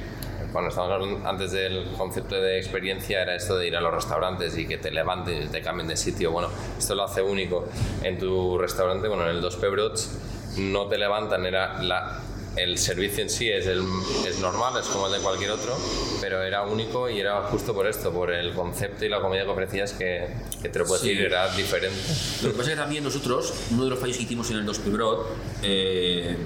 cuando 0.52 0.68
estábamos 0.68 1.24
antes 1.24 1.52
del 1.52 1.92
concepto 1.96 2.34
de 2.34 2.58
experiencia 2.58 3.22
era 3.22 3.34
esto 3.34 3.56
de 3.56 3.68
ir 3.68 3.76
a 3.76 3.80
los 3.80 3.92
restaurantes 3.92 4.56
y 4.58 4.66
que 4.66 4.78
te 4.78 4.90
levanten 4.90 5.44
y 5.44 5.46
te 5.46 5.62
cambien 5.62 5.88
de 5.88 5.96
sitio. 5.96 6.30
Bueno, 6.30 6.48
esto 6.78 6.94
lo 6.94 7.04
hace 7.04 7.22
único 7.22 7.66
en 8.02 8.18
tu 8.18 8.58
restaurante. 8.58 9.08
Bueno, 9.08 9.24
en 9.24 9.36
el 9.36 9.40
2 9.40 9.56
Pebrots 9.56 10.18
no 10.58 10.86
te 10.88 10.98
levantan, 10.98 11.46
era 11.46 11.82
la, 11.82 12.20
el 12.56 12.76
servicio 12.76 13.22
en 13.22 13.30
sí 13.30 13.48
es, 13.48 13.66
el, 13.66 13.82
es 14.26 14.38
normal, 14.40 14.74
es 14.78 14.86
como 14.86 15.06
el 15.06 15.12
de 15.12 15.18
cualquier 15.20 15.52
otro, 15.52 15.74
pero 16.20 16.42
era 16.42 16.62
único 16.62 17.08
y 17.08 17.18
era 17.18 17.42
justo 17.44 17.72
por 17.72 17.86
esto, 17.86 18.12
por 18.12 18.30
el 18.30 18.52
concepto 18.52 19.04
y 19.04 19.08
la 19.08 19.20
comida 19.20 19.44
que 19.44 19.50
ofrecías 19.50 19.92
que, 19.92 20.28
que 20.60 20.68
te 20.68 20.78
lo 20.78 20.84
puedo 20.84 21.00
sí. 21.00 21.10
decir, 21.10 21.24
era 21.24 21.48
diferente. 21.54 21.98
Lo 22.42 22.50
que 22.50 22.56
pasa 22.58 22.70
es 22.70 22.76
que 22.76 22.82
también 22.82 23.04
nosotros, 23.04 23.54
uno 23.70 23.84
de 23.84 23.90
los 23.90 23.98
fallos 23.98 24.18
que 24.18 24.24
hicimos 24.24 24.50
en 24.50 24.58
el 24.58 24.66
2 24.66 24.78
Pebrot, 24.80 25.26
eh, 25.62 26.36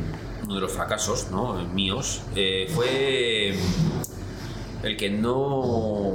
uno 0.47 0.55
de 0.55 0.61
los 0.61 0.73
fracasos 0.73 1.31
¿no? 1.31 1.55
míos 1.75 2.23
eh, 2.35 2.71
fue 2.73 3.59
el 4.83 4.97
que 4.97 5.11
no, 5.11 6.13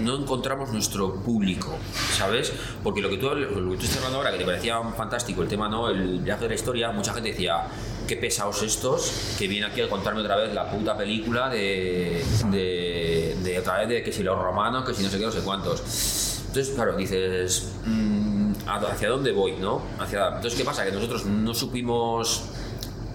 no 0.00 0.16
encontramos 0.16 0.72
nuestro 0.72 1.14
público, 1.14 1.68
¿sabes? 2.16 2.52
Porque 2.82 3.00
lo 3.00 3.08
que 3.08 3.18
tú, 3.18 3.28
lo 3.28 3.70
que 3.70 3.76
tú 3.76 3.84
estás 3.84 3.98
hablando 3.98 4.18
ahora, 4.18 4.32
que 4.32 4.38
te 4.38 4.44
parecía 4.44 4.82
fantástico 4.96 5.42
el 5.42 5.48
tema, 5.48 5.68
¿no? 5.68 5.88
El 5.88 6.18
viaje 6.18 6.42
de 6.42 6.48
la 6.48 6.54
historia, 6.56 6.90
mucha 6.90 7.14
gente 7.14 7.30
decía, 7.30 7.68
qué 8.08 8.16
pesados 8.16 8.62
estos, 8.62 9.36
que 9.38 9.46
vienen 9.46 9.70
aquí 9.70 9.80
a 9.80 9.88
contarme 9.88 10.22
otra 10.22 10.34
vez 10.36 10.52
la 10.52 10.68
puta 10.68 10.96
película 10.96 11.48
de, 11.48 12.24
de, 12.50 13.36
de 13.44 13.58
otra 13.60 13.78
vez 13.78 13.88
de 13.88 14.02
que 14.02 14.10
si 14.10 14.24
los 14.24 14.36
romanos, 14.36 14.84
que 14.84 14.92
si 14.92 15.04
no 15.04 15.08
sé 15.08 15.18
qué, 15.18 15.26
no 15.26 15.32
sé 15.32 15.40
cuántos. 15.42 16.40
Entonces, 16.48 16.74
claro, 16.74 16.96
dices, 16.96 17.74
mmm, 17.86 18.52
¿hacia 18.66 19.08
dónde 19.08 19.30
voy, 19.30 19.52
no? 19.52 19.82
Hacia, 20.00 20.26
entonces, 20.28 20.56
¿qué 20.56 20.64
pasa? 20.64 20.84
Que 20.84 20.90
nosotros 20.90 21.26
no 21.26 21.54
supimos 21.54 22.42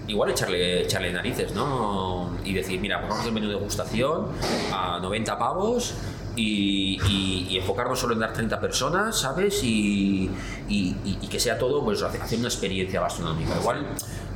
igual 0.06 0.30
echarle, 0.30 0.82
echarle 0.82 1.12
narices, 1.12 1.52
¿no? 1.54 2.36
Y 2.44 2.52
decir, 2.52 2.80
mira, 2.80 2.98
pues 2.98 3.08
vamos 3.08 3.18
a 3.18 3.22
hacer 3.22 3.32
menú 3.32 3.48
de 3.48 3.54
degustación 3.54 4.26
a 4.72 4.98
90 5.00 5.38
pavos 5.38 5.94
y, 6.36 6.98
y, 7.08 7.46
y, 7.50 7.56
enfocarnos 7.56 7.98
solo 7.98 8.14
en 8.14 8.20
dar 8.20 8.32
30 8.32 8.60
personas, 8.60 9.18
¿sabes? 9.18 9.62
Y, 9.64 10.30
y 10.68 11.28
que 11.28 11.40
sea 11.40 11.58
todo, 11.58 11.84
pues 11.84 12.02
hacer 12.02 12.38
una 12.38 12.48
experiencia 12.48 13.00
gastronómica. 13.00 13.56
Igual, 13.58 13.86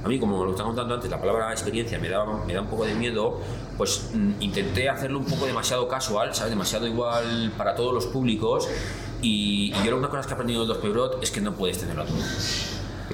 a 0.02 0.08
mí, 0.08 0.18
como 0.18 0.44
lo 0.44 0.52
estaba 0.52 0.68
contando 0.68 0.94
antes, 0.94 1.10
la 1.10 1.20
palabra 1.20 1.52
experiencia 1.52 1.98
me 1.98 2.08
da, 2.08 2.24
me 2.46 2.54
da 2.54 2.62
un 2.62 2.68
poco 2.68 2.86
de 2.86 2.94
miedo, 2.94 3.38
pues 3.76 4.10
mm, 4.14 4.40
intenté 4.40 4.88
hacerlo 4.88 5.18
un 5.18 5.26
poco 5.26 5.44
demasiado 5.44 5.88
casual, 5.88 6.34
¿sabes? 6.34 6.50
Demasiado 6.50 6.86
igual 6.86 7.52
para 7.56 7.74
todos 7.74 7.92
los 7.92 8.06
públicos. 8.06 8.66
Y, 9.20 9.72
yo 9.84 9.96
una 9.96 10.08
cosa 10.08 10.22
que 10.22 10.30
he 10.30 10.34
aprendido 10.34 10.62
de 10.62 10.68
los 10.68 10.78
Pebrot 10.78 11.22
es 11.22 11.30
que 11.30 11.42
no 11.42 11.52
puedes 11.52 11.78
tenerlo 11.78 12.04
todo. 12.04 12.16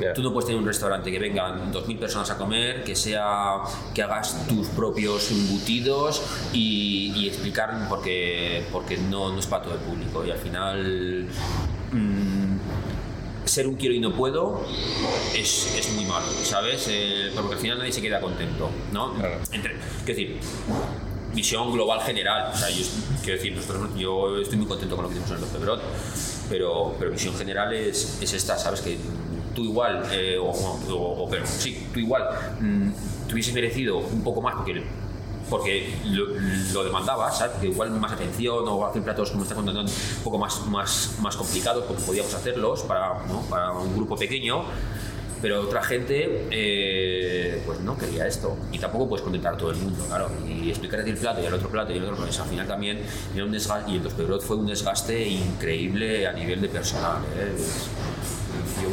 Yeah. 0.00 0.12
Tú 0.12 0.22
no 0.22 0.32
puedes 0.32 0.46
tener 0.46 0.60
un 0.60 0.66
restaurante 0.66 1.10
que 1.10 1.18
vengan 1.18 1.72
2.000 1.72 1.98
personas 1.98 2.30
a 2.30 2.36
comer, 2.36 2.84
que 2.84 2.94
sea 2.94 3.62
que 3.94 4.02
hagas 4.02 4.46
tus 4.46 4.68
propios 4.68 5.30
embutidos 5.30 6.22
y, 6.52 7.12
y 7.16 7.28
explicar 7.28 7.86
porque, 7.88 8.64
porque 8.72 8.98
no, 8.98 9.32
no 9.32 9.38
es 9.38 9.46
para 9.46 9.62
todo 9.62 9.74
el 9.74 9.80
público. 9.80 10.24
Y 10.24 10.30
al 10.30 10.38
final 10.38 11.26
mmm, 11.92 12.56
ser 13.46 13.66
un 13.66 13.76
quiero 13.76 13.94
y 13.94 14.00
no 14.00 14.12
puedo 14.12 14.60
es, 15.34 15.74
es 15.78 15.92
muy 15.94 16.04
malo, 16.04 16.26
¿sabes? 16.42 16.86
Eh, 16.90 17.30
porque 17.34 17.54
al 17.54 17.60
final 17.60 17.78
nadie 17.78 17.92
se 17.92 18.02
queda 18.02 18.20
contento, 18.20 18.68
¿no? 18.92 19.14
Entre, 19.52 19.76
es 19.76 20.06
decir, 20.06 20.38
visión 21.34 21.72
global 21.72 22.00
general. 22.00 22.50
O 22.52 22.56
sea, 22.56 22.68
yo, 22.70 22.84
quiero 23.22 23.36
decir, 23.36 23.54
nosotros, 23.54 23.90
yo 23.96 24.38
estoy 24.40 24.58
muy 24.58 24.66
contento 24.66 24.96
con 24.96 25.04
lo 25.04 25.08
que 25.10 25.16
hicimos 25.16 25.38
en 25.38 25.44
el 25.44 25.50
Pebrot, 25.50 25.80
pero, 26.48 26.94
pero 26.98 27.10
visión 27.12 27.34
general 27.36 27.72
es, 27.72 28.18
es 28.20 28.32
esta, 28.32 28.58
¿sabes? 28.58 28.80
Que 28.80 28.98
tú 29.56 29.64
igual, 29.64 30.04
eh, 30.12 30.38
o, 30.38 30.50
o, 30.50 31.28
pero 31.28 31.44
sí, 31.46 31.88
tú 31.92 31.98
igual, 31.98 32.28
mmm, 32.60 32.90
te 33.26 33.32
hubieses 33.32 33.52
merecido 33.52 33.98
un 33.98 34.22
poco 34.22 34.40
más 34.40 34.54
porque 34.54 34.84
porque 35.48 35.94
lo, 36.06 36.26
lo 36.72 36.84
demandabas, 36.84 37.38
¿sabes? 37.38 37.56
Que 37.60 37.68
igual 37.68 37.90
más 37.92 38.12
atención 38.12 38.64
o 38.66 38.84
hacer 38.84 39.02
platos, 39.02 39.30
como 39.30 39.44
está 39.44 39.54
contando, 39.54 39.80
un 39.80 39.88
poco 40.24 40.38
más, 40.38 40.66
más, 40.66 41.16
más 41.20 41.36
complicados, 41.36 41.84
porque 41.84 42.02
podíamos 42.02 42.34
hacerlos 42.34 42.82
para, 42.82 43.24
¿no? 43.28 43.42
para 43.48 43.70
un 43.70 43.94
grupo 43.94 44.16
pequeño, 44.16 44.64
pero 45.40 45.60
otra 45.60 45.82
gente 45.82 46.48
eh, 46.50 47.62
pues 47.64 47.80
no 47.80 47.96
quería 47.96 48.26
esto 48.26 48.56
y 48.72 48.78
tampoco 48.78 49.08
puedes 49.08 49.22
contentar 49.22 49.54
a 49.54 49.56
todo 49.56 49.70
el 49.70 49.76
mundo 49.76 50.04
claro 50.06 50.30
y 50.48 50.70
explicar 50.70 51.00
el 51.00 51.16
plato 51.16 51.42
y 51.42 51.44
el 51.44 51.54
otro 51.54 51.68
plato 51.68 51.92
y 51.92 51.98
el 51.98 52.04
otro 52.04 52.16
pues 52.16 52.40
al 52.40 52.48
final 52.48 52.66
también 52.66 53.00
era 53.34 53.44
un 53.44 53.52
desgaste 53.52 53.90
y 53.92 53.96
el 53.96 54.40
fue 54.40 54.56
un 54.56 54.66
desgaste 54.66 55.28
increíble 55.28 56.26
a 56.26 56.32
nivel 56.32 56.60
de 56.62 56.68
personal 56.68 57.18
¿eh? 57.36 57.54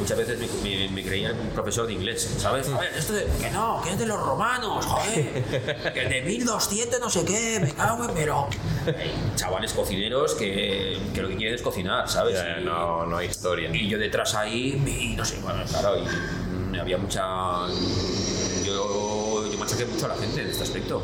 Muchas 0.04 0.18
veces 0.18 0.38
me, 0.62 0.90
me, 0.90 1.02
creía 1.02 1.32
un 1.32 1.50
profesor 1.52 1.88
de 1.88 1.94
inglés, 1.94 2.36
¿sabes? 2.38 2.70
esto 2.98 3.14
de, 3.14 3.26
que 3.40 3.50
no, 3.52 3.82
que 3.82 3.92
es 3.92 3.98
de 3.98 4.06
los 4.06 4.20
romanos, 4.20 4.86
joder, 4.86 5.44
que 5.94 6.06
de 6.10 6.22
1200 6.24 7.00
no 7.00 7.10
sé 7.10 7.24
qué, 7.24 7.62
me 7.62 7.72
cago 7.72 8.04
en, 8.04 8.14
pero... 8.14 8.50
Hay 8.86 9.14
chavales 9.38 9.72
cocineros 9.72 10.34
que, 10.34 11.00
que, 11.14 11.22
lo 11.22 11.30
que 11.30 11.38
quieren 11.38 11.56
es 11.56 11.62
cocinar, 11.62 12.10
¿sabes? 12.10 12.38
y, 12.60 12.66
no, 12.66 13.06
no 13.06 13.16
hay 13.16 13.30
historia. 13.30 13.74
Y 13.74 13.88
yo 13.88 13.98
detrás 13.98 14.36
ahí, 14.36 14.74
y 14.86 15.16
no 15.16 15.24
sé, 15.24 15.40
bueno, 15.40 15.64
claro, 15.70 15.96
y 15.98 16.78
había 16.78 16.98
mucha... 16.98 17.66
Yo, 18.66 19.50
yo 19.50 19.58
machaqué 19.58 19.86
mucho 19.86 20.08
a 20.08 20.10
la 20.10 20.16
gente 20.16 20.42
en 20.42 20.50
este 20.50 20.64
aspecto. 20.64 21.02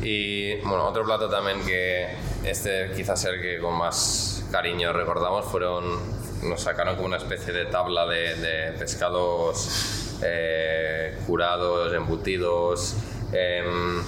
Y 0.00 0.56
bueno, 0.62 0.86
otro 0.88 1.04
plato 1.04 1.28
también 1.28 1.62
que 1.66 2.16
este 2.42 2.90
quizás 2.96 3.22
el 3.26 3.40
que 3.40 3.58
con 3.58 3.74
más 3.74 4.44
cariño 4.50 4.92
recordamos 4.92 5.44
fueron 5.46 6.23
nos 6.44 6.62
sacaron 6.62 6.96
como 6.96 7.08
una 7.08 7.16
especie 7.16 7.52
de 7.52 7.66
tabla 7.66 8.06
de, 8.06 8.74
pescados 8.78 10.18
eh, 10.22 11.16
curados, 11.26 11.92
embutidos. 11.92 12.96
Em, 13.32 14.02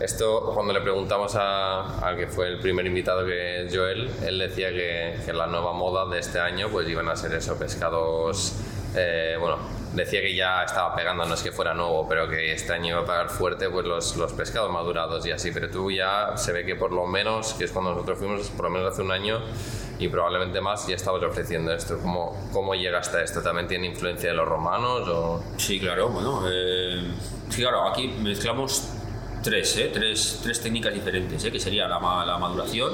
esto, 0.00 0.52
cuando 0.54 0.72
le 0.72 0.80
preguntamos 0.80 1.34
al 1.36 2.16
que 2.16 2.26
fue 2.26 2.48
el 2.48 2.58
primer 2.58 2.86
invitado, 2.86 3.24
que 3.26 3.66
es 3.66 3.76
Joel, 3.76 4.10
él 4.24 4.38
decía 4.38 4.70
que, 4.70 5.18
que, 5.24 5.32
la 5.32 5.46
nueva 5.46 5.72
moda 5.72 6.06
de 6.06 6.18
este 6.18 6.38
año 6.38 6.68
pues 6.70 6.88
iban 6.88 7.08
a 7.08 7.16
ser 7.16 7.34
eso, 7.34 7.58
pescados, 7.58 8.54
eh, 8.94 9.36
bueno, 9.38 9.58
decía 9.92 10.20
que 10.20 10.34
ya 10.34 10.62
estaba 10.64 10.94
pegando, 10.94 11.24
no 11.24 11.34
es 11.34 11.42
que 11.42 11.52
fuera 11.52 11.74
nuevo, 11.74 12.06
pero 12.08 12.28
que 12.28 12.52
este 12.52 12.72
año 12.72 12.88
iba 12.88 13.00
a 13.00 13.04
pegar 13.04 13.28
fuerte 13.28 13.68
pues 13.68 13.86
los, 13.86 14.16
los 14.16 14.32
pescados 14.32 14.70
madurados 14.70 15.24
y 15.26 15.32
así, 15.32 15.50
pero 15.52 15.70
tú 15.70 15.90
ya 15.90 16.36
se 16.36 16.52
ve 16.52 16.64
que 16.64 16.76
por 16.76 16.92
lo 16.92 17.06
menos, 17.06 17.54
que 17.54 17.64
es 17.64 17.72
cuando 17.72 17.92
nosotros 17.92 18.18
fuimos, 18.18 18.48
por 18.50 18.66
lo 18.66 18.70
menos 18.70 18.92
hace 18.92 19.02
un 19.02 19.12
año, 19.12 19.40
y 19.98 20.08
probablemente 20.08 20.60
más 20.60 20.86
ya 20.86 20.96
estabas 20.96 21.22
ofreciendo 21.22 21.72
esto. 21.72 21.98
¿Cómo, 21.98 22.48
cómo 22.52 22.74
llega 22.74 22.98
hasta 22.98 23.22
esto? 23.22 23.42
¿También 23.42 23.68
tiene 23.68 23.86
influencia 23.86 24.30
de 24.30 24.36
los 24.36 24.48
romanos? 24.48 25.06
O? 25.08 25.44
Sí, 25.58 25.78
claro, 25.78 26.08
bueno, 26.08 26.42
eh, 26.50 27.12
sí, 27.50 27.60
claro, 27.60 27.86
aquí 27.86 28.08
mezclamos 28.08 28.88
tres, 29.42 29.76
¿eh? 29.76 29.90
tres, 29.92 30.40
tres 30.42 30.60
técnicas 30.60 30.94
diferentes, 30.94 31.44
¿eh? 31.44 31.52
que 31.52 31.60
sería 31.60 31.86
la, 31.86 31.98
la 32.24 32.38
maduración, 32.38 32.92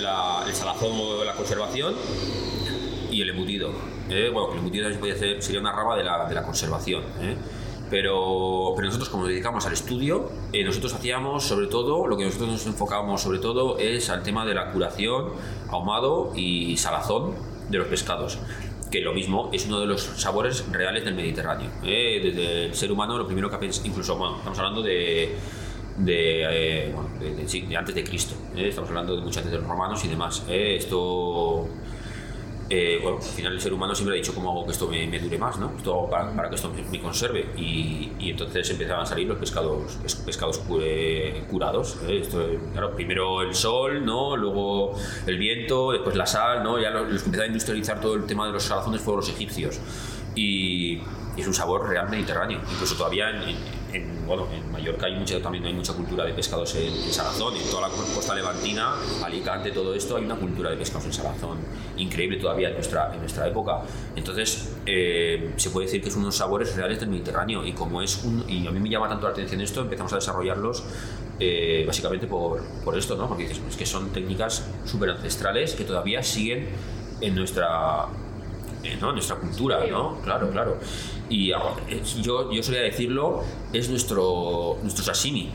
la, 0.00 0.44
el 0.46 0.54
salazón 0.54 0.92
o 0.92 1.24
la 1.24 1.34
conservación 1.34 1.94
y 3.10 3.22
el 3.22 3.30
embutido. 3.30 3.70
¿eh? 4.08 4.30
Bueno, 4.32 4.52
el 4.52 4.58
embutido 4.58 4.88
sería 5.40 5.60
una 5.60 5.72
rama 5.72 5.96
de 5.96 6.04
la, 6.04 6.28
de 6.28 6.34
la 6.34 6.42
conservación. 6.42 7.02
¿eh? 7.20 7.36
Pero, 7.90 8.72
pero 8.76 8.86
nosotros 8.86 9.08
como 9.08 9.24
nos 9.24 9.30
dedicamos 9.30 9.66
al 9.66 9.72
estudio, 9.72 10.30
eh, 10.52 10.62
nosotros 10.62 10.94
hacíamos 10.94 11.44
sobre 11.44 11.66
todo, 11.66 12.06
lo 12.06 12.16
que 12.16 12.24
nosotros 12.24 12.50
nos 12.50 12.66
enfocábamos 12.66 13.20
sobre 13.20 13.40
todo 13.40 13.78
es 13.78 14.08
al 14.10 14.22
tema 14.22 14.46
de 14.46 14.54
la 14.54 14.70
curación, 14.70 15.30
ahumado 15.68 16.32
y 16.36 16.76
salazón 16.76 17.34
de 17.68 17.78
los 17.78 17.88
pescados 17.88 18.38
que 18.90 19.00
lo 19.00 19.14
mismo 19.14 19.50
es 19.52 19.66
uno 19.66 19.80
de 19.80 19.86
los 19.86 20.02
sabores 20.02 20.66
reales 20.70 21.04
del 21.04 21.14
Mediterráneo. 21.14 21.70
¿eh? 21.84 22.20
Desde 22.22 22.64
el 22.66 22.74
ser 22.74 22.90
humano, 22.90 23.16
lo 23.16 23.26
primero 23.26 23.48
que 23.48 23.56
hace, 23.56 23.86
incluso, 23.86 24.16
bueno, 24.16 24.36
estamos 24.38 24.58
hablando 24.58 24.82
de, 24.82 25.36
de, 25.96 26.86
eh, 26.86 26.92
bueno, 26.92 27.08
de, 27.20 27.34
de, 27.34 27.66
de, 27.66 27.76
antes 27.76 27.94
de 27.94 28.04
Cristo, 28.04 28.34
¿eh? 28.56 28.68
estamos 28.68 28.90
hablando 28.90 29.16
de 29.16 29.22
mucho 29.22 29.38
antes 29.38 29.52
de 29.52 29.58
los 29.58 29.66
romanos 29.66 30.04
y 30.04 30.08
demás. 30.08 30.44
¿eh? 30.48 30.76
Esto 30.76 31.68
eh, 32.72 33.00
bueno, 33.02 33.18
al 33.18 33.22
final 33.24 33.52
el 33.54 33.60
ser 33.60 33.72
humano 33.72 33.96
siempre 33.96 34.14
ha 34.14 34.16
dicho 34.16 34.32
cómo 34.32 34.52
hago 34.52 34.64
que 34.64 34.70
esto 34.70 34.86
me, 34.86 35.18
dure 35.18 35.36
más, 35.38 35.58
¿no? 35.58 35.72
Esto 35.76 36.06
para, 36.08 36.30
para 36.30 36.48
que 36.48 36.54
esto 36.54 36.70
me, 36.70 37.00
conserve. 37.00 37.46
Y, 37.56 38.12
y, 38.20 38.30
entonces 38.30 38.70
empezaban 38.70 39.02
a 39.02 39.06
salir 39.06 39.26
los 39.26 39.38
pescados, 39.38 39.98
pescados 40.24 40.58
curados. 41.48 41.98
¿eh? 42.06 42.20
Esto, 42.22 42.46
claro, 42.72 42.94
primero 42.94 43.42
el 43.42 43.56
sol, 43.56 44.06
¿no? 44.06 44.36
Luego 44.36 44.92
el 45.26 45.36
viento, 45.36 45.90
después 45.90 46.14
la 46.14 46.26
sal, 46.26 46.62
¿no? 46.62 46.78
Ya 46.78 46.90
los, 46.90 47.10
los 47.10 47.22
que 47.22 47.26
empezaron 47.26 47.50
a 47.50 47.52
industrializar 47.52 48.00
todo 48.00 48.14
el 48.14 48.24
tema 48.24 48.46
de 48.46 48.52
los 48.52 48.62
salazones 48.62 49.00
fueron 49.00 49.20
los 49.22 49.28
egipcios. 49.28 49.80
Y, 50.36 51.00
y 51.36 51.40
es 51.40 51.46
un 51.48 51.54
sabor 51.54 51.88
real 51.88 52.08
mediterráneo. 52.08 52.60
Incluso 52.72 52.94
todavía 52.94 53.30
en, 53.30 53.48
en, 53.48 53.56
bueno, 54.26 54.46
en 54.52 54.70
Mallorca 54.70 55.06
hay 55.06 55.16
mucha, 55.16 55.40
también 55.40 55.64
hay 55.64 55.72
mucha 55.72 55.92
cultura 55.92 56.24
de 56.24 56.32
pescados 56.32 56.74
en, 56.74 56.92
en, 56.92 57.12
salazón, 57.12 57.54
en 57.56 57.68
toda 57.70 57.88
la 57.88 57.94
costa 57.94 58.34
levantina, 58.34 58.94
Alicante, 59.24 59.70
todo 59.70 59.94
esto, 59.94 60.16
hay 60.16 60.24
una 60.24 60.36
cultura 60.36 60.70
de 60.70 60.76
pescados 60.76 61.06
en 61.06 61.12
salazón 61.12 61.58
increíble 61.96 62.38
todavía 62.38 62.68
en 62.68 62.74
nuestra, 62.74 63.12
en 63.14 63.20
nuestra 63.20 63.46
época. 63.48 63.82
Entonces, 64.16 64.76
eh, 64.86 65.52
se 65.56 65.70
puede 65.70 65.86
decir 65.86 66.02
que 66.02 66.10
son 66.10 66.22
unos 66.22 66.36
sabores 66.36 66.74
reales 66.76 67.00
del 67.00 67.08
Mediterráneo 67.08 67.64
y 67.64 67.72
como 67.72 68.02
es 68.02 68.22
un, 68.24 68.44
y 68.48 68.66
a 68.66 68.70
mí 68.70 68.80
me 68.80 68.88
llama 68.88 69.08
tanto 69.08 69.26
la 69.26 69.32
atención 69.32 69.60
esto, 69.60 69.80
empezamos 69.82 70.12
a 70.12 70.16
desarrollarlos 70.16 70.84
eh, 71.38 71.84
básicamente 71.86 72.26
por, 72.26 72.62
por, 72.84 72.96
esto, 72.96 73.16
¿no? 73.16 73.28
Porque 73.28 73.44
dices, 73.44 73.60
es 73.68 73.76
que 73.76 73.86
son 73.86 74.10
técnicas 74.10 74.66
súper 74.84 75.10
ancestrales 75.10 75.74
que 75.74 75.84
todavía 75.84 76.22
siguen 76.22 76.68
en 77.20 77.34
nuestra 77.34 78.06
eh, 78.82 78.96
¿no? 79.00 79.12
nuestra 79.12 79.36
cultura, 79.36 79.84
¿no? 79.86 80.18
Claro, 80.22 80.50
claro. 80.50 80.78
Y 81.30 81.52
ah, 81.52 81.76
yo, 82.20 82.52
yo 82.52 82.62
solía 82.62 82.82
decirlo, 82.82 83.42
es 83.72 83.88
nuestro, 83.88 84.76
nuestro 84.82 85.04
sashimi. 85.04 85.50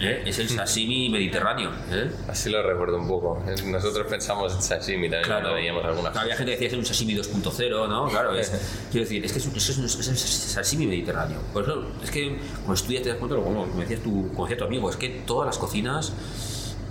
¿eh? 0.00 0.22
Es 0.26 0.38
el 0.38 0.48
sashimi 0.48 1.08
mediterráneo. 1.08 1.70
¿eh? 1.90 2.10
Así 2.28 2.50
lo 2.50 2.62
recuerdo 2.62 2.98
un 2.98 3.08
poco. 3.08 3.42
Nosotros 3.64 4.06
pensamos 4.08 4.54
en 4.54 4.62
sashimi 4.62 5.08
también 5.08 5.24
claro. 5.24 5.54
veíamos 5.54 5.84
algunas 5.84 6.14
Había 6.16 6.36
gente 6.36 6.52
que 6.52 6.56
decía 6.56 6.68
que 6.68 6.74
es 6.74 6.78
un 6.78 6.86
sashimi 6.86 7.14
2.0, 7.14 7.88
¿no? 7.88 8.08
Claro, 8.08 8.34
es, 8.34 8.50
quiero 8.90 9.04
decir, 9.04 9.24
es 9.24 9.32
que 9.32 9.38
es, 9.38 9.46
es, 9.46 9.78
es, 9.78 10.08
es 10.08 10.20
sashimi 10.52 10.86
mediterráneo. 10.86 11.40
Por 11.52 11.64
eso, 11.64 11.86
es 12.02 12.10
que 12.10 12.38
cuando 12.56 12.74
estudias 12.74 13.02
te 13.02 13.08
das 13.08 13.18
cuenta, 13.18 13.36
como, 13.36 13.66
como 13.66 13.80
decías 13.80 14.00
tu, 14.00 14.28
como 14.28 14.46
decía 14.46 14.58
tu 14.58 14.64
amigo, 14.64 14.90
es 14.90 14.96
que 14.96 15.08
todas 15.08 15.46
las 15.46 15.58
cocinas 15.58 16.12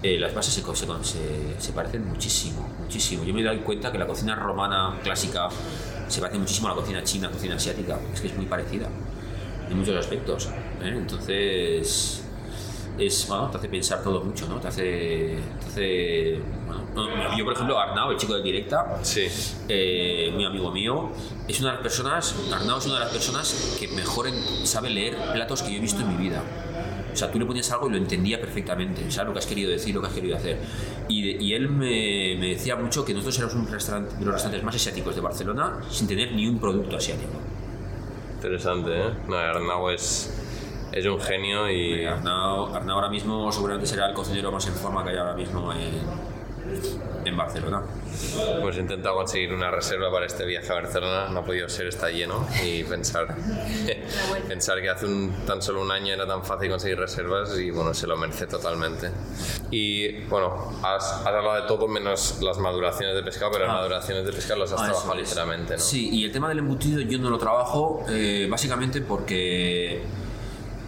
eh, 0.06 0.20
las 0.20 0.36
bases 0.36 0.53
se, 0.53 0.62
se, 0.62 1.56
se, 1.58 1.74
parecen 1.74 2.06
muchísimo, 2.06 2.70
muchísimo. 2.80 3.24
Yo 3.24 3.34
me 3.34 3.41
doy 3.41 3.58
cuenta 3.58 3.91
que 3.91 3.97
la 3.97 4.06
cocina 4.06 4.36
romana 4.36 4.99
clásica 5.01 5.49
se 6.08 6.22
parece 6.22 6.38
muchísimo 6.38 6.68
a 6.68 6.76
la 6.76 6.76
cocina 6.76 7.03
china, 7.03 7.32
cocina 7.32 7.56
asiática. 7.56 7.97
Es 8.14 8.22
que 8.22 8.28
es 8.28 8.36
muy 8.36 8.45
parecida 8.45 8.88
en 9.68 9.76
muchos 9.76 9.95
aspectos. 9.95 10.47
¿eh? 10.84 10.93
Entonces, 10.95 12.24
es, 12.99 13.28
bueno, 13.28 13.49
te 13.49 13.58
hace 13.58 13.68
pensar 13.68 14.03
todo 14.03 14.24
mucho, 14.24 14.47
¿no? 14.47 14.60
Te 14.60 14.68
hace, 14.68 15.39
te 15.60 15.66
hace 15.66 16.39
bueno, 16.93 17.36
yo 17.36 17.43
por 17.43 17.53
ejemplo 17.53 17.80
Arnau, 17.80 18.12
el 18.12 18.18
chico 18.18 18.36
de 18.36 18.43
Directa, 18.43 18.99
sí. 19.01 19.28
eh, 19.68 20.30
muy 20.34 20.45
amigo 20.45 20.72
mío, 20.72 21.10
es 21.47 21.60
una 21.60 21.70
de 21.70 21.76
las 21.76 21.82
personas, 21.82 22.36
Arnau 22.53 22.78
es 22.78 22.86
una 22.86 22.95
de 22.95 22.99
las 23.01 23.12
personas 23.12 23.76
que 23.80 23.88
mejor 23.88 24.28
en, 24.28 24.36
sabe 24.68 24.91
leer 24.91 25.18
platos 25.34 25.64
que 25.64 25.72
yo 25.72 25.78
he 25.78 25.82
visto 25.82 26.01
en 26.01 26.10
mi 26.10 26.16
vida. 26.16 26.41
O 27.16 27.18
sea, 27.18 27.32
tú 27.32 27.39
le 27.39 27.45
ponías 27.45 27.72
algo 27.72 27.88
y 27.88 27.91
lo 27.91 27.97
entendía 27.97 28.41
perfectamente, 28.41 29.09
¿sabes? 29.09 29.28
Lo 29.28 29.34
que 29.34 29.39
has 29.39 29.45
querido 29.45 29.72
decir, 29.72 29.95
lo 29.95 30.01
que 30.01 30.07
has 30.07 30.13
querido 30.13 30.36
hacer. 30.36 30.57
Y, 31.07 31.34
de, 31.34 31.43
y 31.43 31.53
él 31.53 31.70
me, 31.70 32.36
me, 32.38 32.49
decía 32.49 32.76
mucho 32.76 33.05
que 33.05 33.13
nosotros 33.13 33.38
éramos 33.38 33.55
un 33.55 33.68
restaurante, 33.68 34.18
de 34.18 34.26
los 34.26 34.34
restaurantes 34.34 34.66
más 34.66 34.76
asiáticos 34.76 35.16
de 35.16 35.22
Barcelona 35.22 35.80
sin 35.89 36.07
tener 36.07 36.34
ni 36.34 36.45
un 36.45 36.59
producto 36.59 36.97
asiático. 36.97 37.39
Interesante, 38.36 38.91
¿eh? 38.91 39.13
No, 39.30 39.38
Arnau 39.38 39.89
es, 39.91 40.30
es 40.91 41.05
un 41.05 41.22
genio 41.22 41.72
y... 41.72 42.05
Arnau, 42.05 42.76
Arnau 42.76 42.95
ahora 42.97 43.09
mismo 43.09 43.49
seguramente 43.49 43.88
será 43.88 44.09
el 44.09 44.13
cocinero 44.13 44.51
más 44.51 44.68
en 44.68 44.74
forma 44.74 45.03
que 45.05 45.11
hay 45.11 45.18
ahora 45.18 45.36
mismo 45.36 45.72
en, 45.72 46.01
en 47.26 47.38
Barcelona. 47.38 47.84
Pues 48.61 48.78
he 48.78 48.80
intentado 48.80 49.15
conseguir 49.15 49.53
una 49.53 49.71
reserva 49.71 50.11
para 50.11 50.26
este 50.26 50.45
viaje 50.45 50.71
a 50.71 50.76
Barcelona, 50.76 51.28
no 51.30 51.39
ha 51.39 51.45
podido 51.45 51.67
ser, 51.67 51.88
está 51.88 52.09
lleno 52.09 52.47
y 52.63 52.84
pensar, 52.84 53.36
pensar 54.47 54.82
que 54.82 54.89
hace 54.89 55.05
un, 55.05 55.34
tan 55.45 55.61
solo 55.61 55.82
un 55.82 55.91
año 55.91 56.13
era 56.13 56.26
tan 56.26 56.43
fácil 56.43 56.69
conseguir 56.69 56.99
reservas 56.99 57.57
y 57.59 57.71
bueno, 57.71 57.93
se 57.93 58.07
lo 58.07 58.15
merece 58.17 58.47
totalmente. 58.47 59.11
Y 59.71 60.23
bueno, 60.26 60.80
has, 60.84 61.03
has 61.03 61.28
hablado 61.28 61.61
de 61.61 61.67
todo 61.67 61.88
menos 61.88 62.41
las 62.41 62.57
maduraciones 62.57 63.15
de 63.15 63.23
pescado, 63.23 63.51
pero 63.51 63.65
ah. 63.65 63.67
las 63.67 63.76
maduraciones 63.78 64.26
de 64.26 64.32
pescado 64.32 64.61
las 64.61 64.71
has 64.71 64.82
ah, 64.82 64.86
trabajado 64.86 65.15
ligeramente, 65.15 65.73
¿no? 65.73 65.80
Sí, 65.80 66.09
y 66.11 66.26
el 66.26 66.32
tema 66.32 66.49
del 66.49 66.59
embutido 66.59 67.01
yo 67.01 67.19
no 67.19 67.30
lo 67.30 67.38
trabajo 67.38 68.05
eh, 68.09 68.47
básicamente 68.49 69.01
porque 69.01 70.03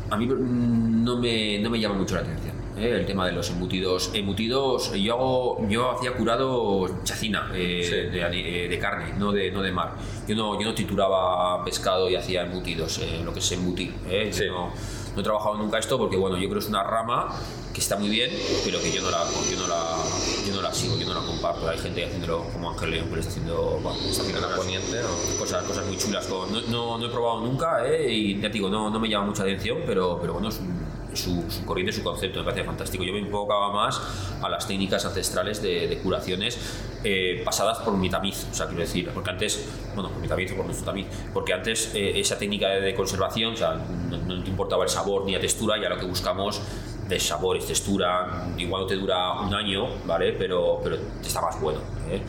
a 0.09 0.17
mí 0.17 0.25
no 0.27 1.17
me, 1.17 1.59
no 1.59 1.69
me 1.69 1.79
llama 1.79 1.95
mucho 1.95 2.15
la 2.15 2.21
atención. 2.21 2.56
El 2.80 3.05
tema 3.05 3.25
de 3.25 3.34
los 3.34 3.49
embutidos. 3.49 4.11
Embutidos, 4.13 4.93
yo 4.93 5.13
hago, 5.13 5.67
yo 5.67 5.91
hacía 5.91 6.13
curado 6.13 7.03
chacina 7.03 7.49
de, 7.51 8.78
carne, 8.82 9.13
no 9.17 9.32
de, 9.32 9.51
no 9.51 9.61
de 9.61 9.71
mar. 9.71 9.95
Yo 10.28 10.36
no, 10.36 10.59
yo 10.59 10.65
no 10.65 10.73
trituraba 10.73 11.63
pescado 11.63 12.09
y 12.09 12.15
hacía 12.15 12.43
embutidos, 12.43 13.01
lo 13.23 13.34
que 13.34 13.39
es 13.39 13.51
embutir. 13.51 13.93
no, 14.49 14.71
he 15.17 15.23
trabajado 15.23 15.57
nunca 15.57 15.80
esto 15.80 15.97
porque 15.97 16.15
bueno, 16.15 16.38
yo 16.38 16.47
creo 16.47 16.59
que 16.59 16.65
es 16.65 16.69
una 16.69 16.84
rama 16.84 17.34
que 17.73 17.82
está 17.82 17.95
muy 17.95 18.09
bien, 18.09 18.32
pero 18.65 18.80
que 18.82 18.91
yo 18.91 19.01
no 19.01 19.11
la, 19.11 19.23
yo 19.51 19.57
no 19.57 19.67
la, 19.67 19.97
yo 20.47 20.55
no 20.55 20.61
la 20.61 20.73
sigo, 20.73 20.97
yo 20.97 21.07
no 21.07 21.13
la 21.13 21.21
comparto. 21.21 21.69
Hay 21.69 21.78
gente 21.78 22.05
haciéndolo 22.05 22.43
como 22.51 22.71
Ángel 22.71 22.91
León 22.91 23.09
que 23.09 23.19
está 23.19 23.32
haciendo, 23.32 23.80
bueno, 23.84 23.99
está 23.99 24.23
haciendo 24.23 24.55
poniente, 24.55 25.01
cosas, 25.38 25.63
cosas 25.63 25.86
muy 25.86 25.97
chulas. 25.97 26.28
No, 26.30 26.47
no, 26.47 26.97
no, 26.97 27.05
he 27.05 27.09
probado 27.09 27.41
nunca 27.41 27.88
¿eh? 27.88 28.11
y 28.11 28.36
ya 28.36 28.47
te 28.47 28.53
digo, 28.53 28.69
no, 28.69 28.89
no 28.89 28.99
me 28.99 29.07
llama 29.09 29.28
mucha 29.28 29.43
atención, 29.43 29.80
pero, 29.86 30.17
pero 30.19 30.34
bueno, 30.34 30.49
es 30.49 30.59
su, 31.18 31.43
su, 31.49 31.65
corriente, 31.65 31.91
su 31.91 32.03
concepto 32.03 32.39
me 32.39 32.45
parece 32.45 32.63
fantástico. 32.63 33.03
Yo 33.03 33.13
me 33.13 33.20
enfocaba 33.20 33.72
más 33.72 34.01
a 34.41 34.49
las 34.49 34.68
técnicas 34.68 35.05
ancestrales 35.05 35.61
de, 35.61 35.99
curaciones 36.03 36.57
eh, 37.03 37.41
pasadas 37.43 37.80
por 37.80 37.95
mi 37.97 38.09
tamiz, 38.09 38.47
o 38.51 38.53
sea, 38.53 38.68
quiero 38.68 38.82
decir, 38.82 39.09
porque 39.13 39.30
antes, 39.30 39.68
bueno, 39.95 40.09
por 40.09 40.22
mi 40.22 40.28
tamiz 40.28 40.51
o 40.51 40.55
por 40.55 40.65
nuestro 40.65 40.86
tamiz, 40.86 41.07
porque 41.34 41.53
antes 41.53 41.93
eh, 41.95 42.20
esa 42.20 42.38
técnica 42.38 42.70
de, 42.70 42.93
conservación, 42.93 43.53
o 43.53 43.57
sea, 43.57 43.74
no, 44.09 44.18
no, 44.18 44.43
te 44.43 44.49
importaba 44.49 44.84
el 44.84 44.89
sabor 44.89 45.26
ni 45.26 45.34
la 45.34 45.39
textura, 45.39 45.82
ya 45.82 45.89
lo 45.89 45.97
que 45.97 46.05
buscamos 46.05 46.61
de 47.07 47.19
sabores, 47.19 47.65
textura, 47.65 48.47
igual 48.57 48.83
no 48.83 48.87
te 48.87 48.95
dura 48.95 49.39
un 49.41 49.53
año, 49.53 49.87
¿vale? 50.05 50.33
Pero, 50.33 50.79
pero 50.83 50.97
está 51.21 51.41
más 51.41 51.59
bueno. 51.61 51.79
¿eh? 52.09 52.21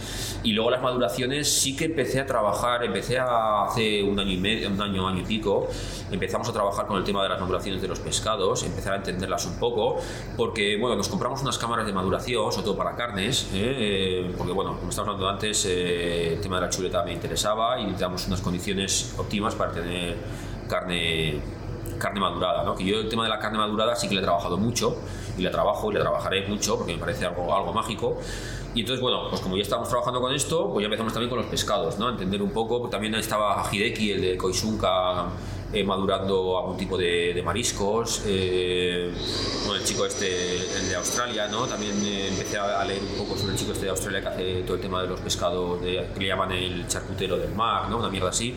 Y 0.42 0.52
luego 0.52 0.70
las 0.70 0.82
maduraciones 0.82 1.50
sí 1.50 1.76
que 1.76 1.86
empecé 1.86 2.20
a 2.20 2.26
trabajar, 2.26 2.84
empecé 2.84 3.18
a, 3.18 3.64
hace 3.64 4.02
un 4.02 4.18
año 4.18 4.32
y 4.32 4.36
medio, 4.36 4.68
un 4.68 4.80
año, 4.80 5.08
año 5.08 5.20
y 5.20 5.24
pico, 5.24 5.68
empezamos 6.10 6.48
a 6.48 6.52
trabajar 6.52 6.86
con 6.86 6.96
el 6.96 7.04
tema 7.04 7.22
de 7.22 7.28
las 7.28 7.40
maduraciones 7.40 7.82
de 7.82 7.88
los 7.88 7.98
pescados, 7.98 8.62
empezar 8.62 8.92
a 8.94 8.96
entenderlas 8.96 9.46
un 9.46 9.58
poco, 9.58 9.96
porque, 10.36 10.76
bueno, 10.78 10.96
nos 10.96 11.08
compramos 11.08 11.42
unas 11.42 11.58
cámaras 11.58 11.86
de 11.86 11.92
maduración, 11.92 12.52
sobre 12.52 12.64
todo 12.64 12.76
para 12.76 12.94
carnes, 12.94 13.48
¿eh? 13.52 14.32
porque, 14.36 14.52
bueno, 14.52 14.76
como 14.76 14.90
estábamos 14.90 15.14
hablando 15.14 15.28
antes, 15.28 15.64
eh, 15.66 16.34
el 16.34 16.40
tema 16.40 16.56
de 16.56 16.66
la 16.66 16.70
chuleta 16.70 17.02
me 17.02 17.12
interesaba 17.12 17.80
y 17.80 17.84
necesitamos 17.84 18.26
unas 18.28 18.40
condiciones 18.40 19.14
óptimas 19.18 19.54
para 19.54 19.72
tener 19.72 20.16
carne 20.68 21.40
carne 21.98 22.20
madurada, 22.20 22.64
¿no? 22.64 22.74
Que 22.74 22.84
yo 22.84 22.98
el 23.00 23.08
tema 23.08 23.24
de 23.24 23.30
la 23.30 23.38
carne 23.38 23.58
madurada 23.58 23.94
sí 23.96 24.08
que 24.08 24.14
le 24.14 24.20
he 24.20 24.24
trabajado 24.24 24.56
mucho 24.56 24.96
y 25.36 25.42
le 25.42 25.50
trabajo 25.50 25.90
y 25.90 25.94
le 25.94 26.00
trabajaré 26.00 26.46
mucho 26.46 26.76
porque 26.76 26.92
me 26.94 26.98
parece 26.98 27.26
algo, 27.26 27.54
algo 27.54 27.72
mágico. 27.72 28.18
Y 28.74 28.80
entonces, 28.80 29.00
bueno, 29.00 29.28
pues 29.30 29.40
como 29.40 29.56
ya 29.56 29.62
estamos 29.62 29.88
trabajando 29.88 30.20
con 30.20 30.32
esto, 30.32 30.70
pues 30.72 30.82
ya 30.82 30.86
empezamos 30.86 31.12
también 31.12 31.30
con 31.30 31.38
los 31.38 31.48
pescados, 31.48 31.98
¿no? 31.98 32.10
entender 32.10 32.42
un 32.42 32.50
poco, 32.50 32.80
pues 32.80 32.90
también 32.90 33.14
estaba 33.14 33.66
Hideki, 33.70 34.12
el 34.12 34.20
de 34.20 34.36
Koisunka, 34.36 35.26
eh, 35.72 35.84
madurando 35.84 36.58
algún 36.58 36.76
tipo 36.76 36.96
de, 36.96 37.42
mariscos. 37.44 38.22
Eh, 38.26 39.12
el 39.74 39.84
chico 39.84 40.06
este, 40.06 40.56
el 40.56 40.88
de 40.88 40.96
Australia, 40.96 41.46
¿no? 41.48 41.66
También 41.66 41.94
eh, 42.04 42.28
empecé 42.28 42.58
a, 42.58 42.84
leer 42.84 43.02
un 43.02 43.18
poco 43.18 43.38
sobre 43.38 43.52
el 43.52 43.58
chico 43.58 43.72
este 43.72 43.84
de 43.84 43.90
Australia 43.90 44.20
que 44.20 44.28
hace 44.28 44.62
todo 44.62 44.76
el 44.76 44.80
tema 44.80 45.02
de 45.02 45.08
los 45.08 45.20
pescados, 45.20 45.80
de, 45.80 46.08
que 46.14 46.20
le 46.20 46.26
llaman 46.26 46.52
el 46.52 46.86
charcutero 46.88 47.36
del 47.36 47.54
mar, 47.54 47.88
¿no? 47.88 47.98
Una 47.98 48.08
mierda 48.08 48.30
así 48.30 48.54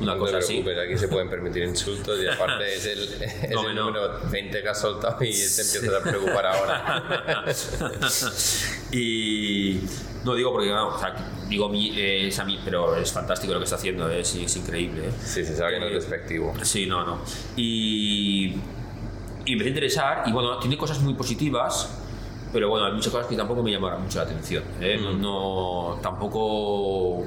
una 0.00 0.16
cosa 0.16 0.38
así. 0.38 0.64
Aquí 0.84 0.96
se 0.96 1.08
pueden 1.08 1.28
permitir 1.28 1.64
insultos 1.64 2.18
y 2.22 2.26
aparte 2.26 2.74
es 2.74 2.86
el, 2.86 3.22
es 3.22 3.50
el 3.50 3.74
número 3.74 4.20
20 4.30 4.62
que 4.62 4.68
has 4.68 4.80
soltado 4.80 5.16
y 5.20 5.30
te 5.30 5.62
empiezas 5.62 5.94
a 5.94 6.02
preocupar 6.02 6.46
ahora. 6.46 7.44
y 8.92 9.80
no 10.24 10.34
digo 10.34 10.52
porque, 10.52 10.70
no, 10.70 10.88
o 10.88 10.98
sea, 10.98 11.14
digo 11.48 11.68
mi, 11.68 11.98
eh, 11.98 12.28
es 12.28 12.38
a 12.38 12.44
mí, 12.44 12.58
pero 12.64 12.96
es 12.96 13.12
fantástico 13.12 13.52
lo 13.52 13.58
que 13.58 13.64
está 13.64 13.76
haciendo, 13.76 14.08
eh, 14.10 14.20
es, 14.20 14.34
es 14.34 14.56
increíble. 14.56 15.08
¿eh? 15.08 15.12
Sí, 15.22 15.44
se 15.44 15.56
sabe 15.56 15.74
que 15.74 15.80
no 15.80 15.86
es 15.86 15.94
despectivo. 15.94 16.54
Sí, 16.62 16.86
no, 16.86 17.04
no. 17.04 17.18
Y, 17.56 18.56
y 19.44 19.52
empecé 19.52 19.68
a 19.68 19.72
interesar 19.72 20.22
y 20.26 20.32
bueno, 20.32 20.58
tiene 20.58 20.76
cosas 20.76 21.00
muy 21.00 21.14
positivas 21.14 21.88
pero 22.52 22.68
bueno, 22.68 22.86
hay 22.86 22.92
muchas 22.92 23.12
cosas 23.12 23.28
que 23.28 23.36
tampoco 23.36 23.62
me 23.62 23.70
llamaron 23.70 24.02
mucho 24.02 24.18
la 24.18 24.24
atención. 24.24 24.64
Mm. 24.80 25.20
no, 25.20 25.98
tampoco 26.02 27.24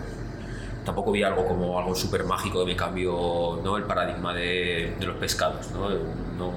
tampoco 0.85 1.11
vi 1.11 1.23
algo 1.23 1.45
como 1.45 1.79
algo 1.79 1.95
súper 1.95 2.23
mágico 2.23 2.59
que 2.59 2.65
me 2.65 2.75
cambió 2.75 3.59
¿no? 3.63 3.77
el 3.77 3.83
paradigma 3.83 4.33
de, 4.33 4.95
de 4.99 5.05
los 5.05 5.17
pescados, 5.17 5.71
¿no? 5.71 5.89
¿no? 6.37 6.53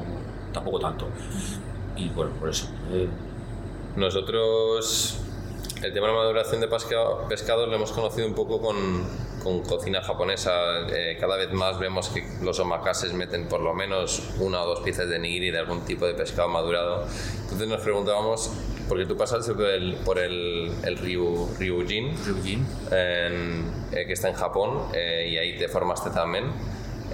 tampoco 0.52 0.78
tanto. 0.78 1.08
Y 1.96 2.08
bueno, 2.10 2.32
por 2.38 2.48
eso. 2.48 2.68
Eh. 2.92 3.08
Nosotros 3.96 5.20
el 5.82 5.92
tema 5.92 6.06
de 6.06 6.12
la 6.14 6.18
maduración 6.18 6.60
de 6.60 6.68
pescado, 6.68 7.26
pescados 7.28 7.68
lo 7.68 7.74
hemos 7.74 7.92
conocido 7.92 8.26
un 8.26 8.34
poco 8.34 8.60
con, 8.60 9.04
con 9.42 9.62
cocina 9.62 10.02
japonesa. 10.02 10.50
Eh, 10.88 11.16
cada 11.20 11.36
vez 11.36 11.52
más 11.52 11.78
vemos 11.78 12.08
que 12.08 12.24
los 12.42 12.58
omakases 12.58 13.12
meten 13.12 13.48
por 13.48 13.60
lo 13.60 13.74
menos 13.74 14.22
una 14.40 14.62
o 14.62 14.66
dos 14.66 14.80
piezas 14.80 15.08
de 15.08 15.18
nigiri 15.18 15.50
de 15.50 15.58
algún 15.58 15.82
tipo 15.82 16.06
de 16.06 16.14
pescado 16.14 16.48
madurado. 16.48 17.04
Entonces 17.42 17.68
nos 17.68 17.80
preguntábamos 17.82 18.50
porque 18.88 19.06
tú 19.06 19.16
pasaste 19.16 19.52
por 19.52 19.66
el, 19.66 19.94
por 20.04 20.18
el, 20.18 20.72
el 20.84 20.98
Ryu, 20.98 21.48
Ryujin, 21.58 22.14
eh, 22.92 23.62
que 23.90 24.12
está 24.12 24.28
en 24.28 24.34
Japón, 24.34 24.88
eh, 24.94 25.28
y 25.30 25.36
ahí 25.38 25.58
te 25.58 25.68
formaste 25.68 26.10
también. 26.10 26.44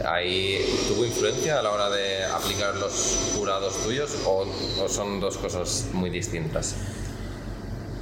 ¿Ahí 0.05 0.59
tuvo 0.89 1.05
influencia 1.05 1.59
a 1.59 1.63
la 1.63 1.71
hora 1.71 1.91
de 1.91 2.25
aplicar 2.25 2.75
los 2.77 3.35
curados 3.37 3.77
tuyos 3.85 4.23
o, 4.27 4.47
son 4.89 5.21
dos 5.21 5.37
cosas 5.37 5.91
muy 5.93 6.11
distintas? 6.11 6.77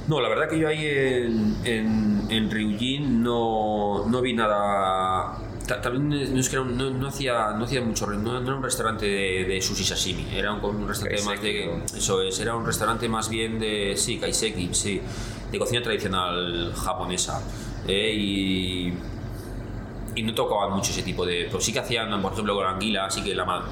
No, 0.07 0.19
la 0.19 0.29
verdad 0.29 0.49
que 0.49 0.57
yo 0.57 0.67
ahí 0.67 0.85
en, 0.85 1.55
en, 1.63 2.27
en 2.29 2.49
Ryujin 2.49 3.21
no, 3.21 4.05
no 4.07 4.21
vi 4.21 4.33
nada 4.33 5.37
también 5.79 6.33
no 6.33 6.39
es 6.39 6.49
que 6.49 6.57
no, 6.57 7.07
hacía 7.07 7.51
no 7.51 7.65
hacía 7.65 7.81
mucho 7.81 8.07
no, 8.07 8.39
era 8.41 8.55
un 8.55 8.63
restaurante 8.63 9.05
de, 9.05 9.45
de, 9.45 9.61
sushi 9.61 9.83
sashimi 9.83 10.27
era 10.35 10.53
un, 10.53 10.87
restaurante 10.87 11.23
más 11.23 11.41
de 11.41 11.83
eso 11.95 12.21
es 12.21 12.39
era 12.39 12.55
un 12.55 12.65
restaurante 12.65 13.07
más 13.07 13.29
bien 13.29 13.59
de 13.59 13.93
sí 13.95 14.17
kaiseki 14.17 14.73
sí 14.73 15.01
de 15.51 15.59
cocina 15.59 15.81
tradicional 15.81 16.73
japonesa 16.75 17.41
eh, 17.87 18.13
y 18.13 18.93
y 20.15 20.23
no 20.23 20.33
tocaban 20.33 20.73
mucho 20.73 20.91
ese 20.91 21.03
tipo 21.03 21.25
de 21.25 21.45
pero 21.45 21.61
sí 21.61 21.71
que 21.71 21.79
hacían 21.79 22.21
por 22.21 22.33
ejemplo 22.33 22.55
con 22.55 22.63
la 22.63 22.71
anguila 22.71 23.05
así 23.05 23.23
que 23.23 23.33
la, 23.33 23.63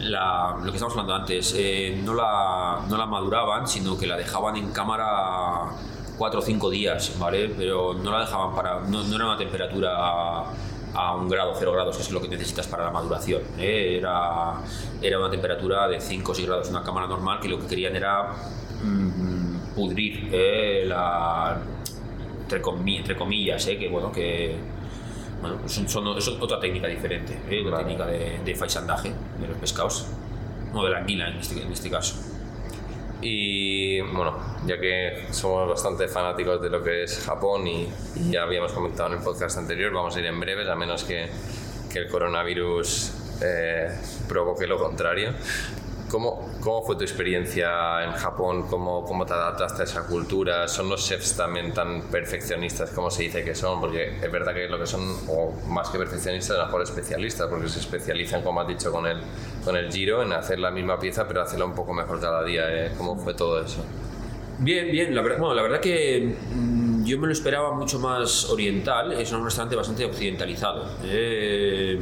la, 0.00 0.56
lo 0.62 0.70
que 0.70 0.76
estábamos 0.76 0.92
hablando 0.92 1.14
antes 1.14 1.54
eh, 1.56 2.00
no 2.04 2.14
la 2.14 2.80
no 2.88 2.96
la 2.96 3.06
maduraban 3.06 3.66
sino 3.66 3.96
que 3.96 4.06
la 4.06 4.16
dejaban 4.16 4.56
en 4.56 4.70
cámara 4.72 5.70
cuatro 6.16 6.40
o 6.40 6.42
cinco 6.42 6.68
días 6.68 7.18
vale 7.18 7.48
pero 7.56 7.94
no 7.94 8.10
la 8.10 8.20
dejaban 8.20 8.54
para 8.54 8.80
no, 8.80 9.02
no 9.04 9.16
era 9.16 9.24
una 9.26 9.36
temperatura 9.36 10.44
a 10.94 11.14
un 11.14 11.28
grado, 11.28 11.52
0 11.56 11.72
grados, 11.72 11.96
que 11.96 12.02
es 12.02 12.10
lo 12.10 12.20
que 12.20 12.28
necesitas 12.28 12.66
para 12.66 12.84
la 12.84 12.90
maduración. 12.90 13.42
¿eh? 13.58 13.96
Era, 13.98 14.54
era 15.00 15.18
una 15.18 15.30
temperatura 15.30 15.88
de 15.88 16.00
5 16.00 16.32
o 16.32 16.34
6 16.34 16.46
grados, 16.48 16.70
una 16.70 16.82
cámara 16.82 17.06
normal, 17.06 17.40
que 17.40 17.48
lo 17.48 17.58
que 17.58 17.66
querían 17.66 17.96
era 17.96 18.32
mm, 18.82 19.74
pudrir 19.74 20.28
¿eh? 20.32 20.84
la, 20.86 21.60
entre, 22.42 23.16
comillas, 23.16 23.66
¿eh? 23.66 23.78
que 23.78 23.88
bueno, 23.88 24.10
que 24.10 24.56
bueno, 25.40 25.58
pues 25.60 25.72
son, 25.72 26.18
es 26.18 26.28
otra 26.28 26.58
técnica 26.58 26.88
diferente, 26.88 27.38
¿eh? 27.48 27.62
la 27.62 27.78
técnica 27.78 28.06
de, 28.06 28.40
de 28.44 28.54
faisandaje 28.54 29.12
de 29.40 29.46
los 29.46 29.56
pescados, 29.58 30.06
no 30.72 30.84
de 30.84 30.90
la 30.90 30.98
anguila 30.98 31.28
en 31.28 31.36
este, 31.36 31.62
en 31.62 31.72
este 31.72 31.90
caso. 31.90 32.16
Y 33.20 34.00
bueno, 34.00 34.38
ya 34.64 34.78
que 34.78 35.26
somos 35.30 35.68
bastante 35.68 36.06
fanáticos 36.08 36.60
de 36.62 36.70
lo 36.70 36.82
que 36.82 37.04
es 37.04 37.18
Japón 37.24 37.66
y, 37.66 37.88
ya 38.30 38.42
habíamos 38.42 38.72
comentado 38.72 39.12
en 39.12 39.18
el 39.18 39.24
podcast 39.24 39.58
anterior, 39.58 39.92
vamos 39.92 40.14
a 40.16 40.20
ir 40.20 40.26
en 40.26 40.38
breves, 40.38 40.68
a 40.68 40.76
menos 40.76 41.04
que, 41.04 41.28
que 41.92 42.00
el 42.00 42.08
coronavirus 42.08 43.12
eh, 43.42 43.90
provoque 44.28 44.66
lo 44.66 44.78
contrario. 44.78 45.32
¿Cómo, 46.10 46.48
¿Cómo, 46.62 46.82
fue 46.82 46.96
tu 46.96 47.02
experiencia 47.02 48.02
en 48.04 48.12
Japón? 48.12 48.66
¿Cómo, 48.68 49.04
¿Cómo 49.04 49.26
te 49.26 49.34
adaptaste 49.34 49.82
a 49.82 49.84
esa 49.84 50.06
cultura? 50.06 50.66
¿Son 50.66 50.88
los 50.88 51.06
chefs 51.06 51.36
también 51.36 51.74
tan 51.74 52.02
perfeccionistas 52.02 52.90
como 52.90 53.10
se 53.10 53.24
dice 53.24 53.44
que 53.44 53.54
son? 53.54 53.78
Porque 53.80 54.16
es 54.22 54.32
verdad 54.32 54.54
que 54.54 54.68
lo 54.68 54.78
que 54.78 54.86
son, 54.86 55.02
o 55.28 55.52
más 55.66 55.90
que 55.90 55.98
perfeccionistas, 55.98 56.56
a 56.56 56.60
lo 56.60 56.66
mejor 56.66 56.82
especialistas, 56.82 57.46
porque 57.48 57.68
se 57.68 57.80
especializan, 57.80 58.42
como 58.42 58.60
has 58.62 58.68
dicho, 58.68 58.90
con 58.90 59.06
el, 59.06 59.20
con 59.62 59.76
el 59.76 59.92
giro, 59.92 60.22
en 60.22 60.32
hacer 60.32 60.58
la 60.58 60.70
misma 60.70 60.98
pieza, 60.98 61.28
pero 61.28 61.42
hacerla 61.42 61.66
un 61.66 61.74
poco 61.74 61.92
mejor 61.92 62.20
cada 62.20 62.42
día. 62.42 62.64
¿eh? 62.70 62.92
¿Cómo 62.96 63.16
fue 63.16 63.34
todo 63.34 63.62
eso? 63.62 63.84
Bien, 64.60 64.90
bien. 64.90 65.14
La 65.14 65.20
verdad, 65.20 65.38
bueno, 65.38 65.54
la 65.54 65.62
verdad 65.62 65.80
que 65.80 66.36
mm, 66.54 67.04
yo 67.04 67.18
me 67.18 67.26
lo 67.26 67.32
esperaba 67.32 67.74
mucho 67.74 67.98
más 67.98 68.48
oriental. 68.50 69.12
Es 69.12 69.30
un 69.30 69.44
restaurante 69.44 69.76
bastante 69.76 70.04
occidentalizado. 70.06 70.88
Eh, 71.04 72.00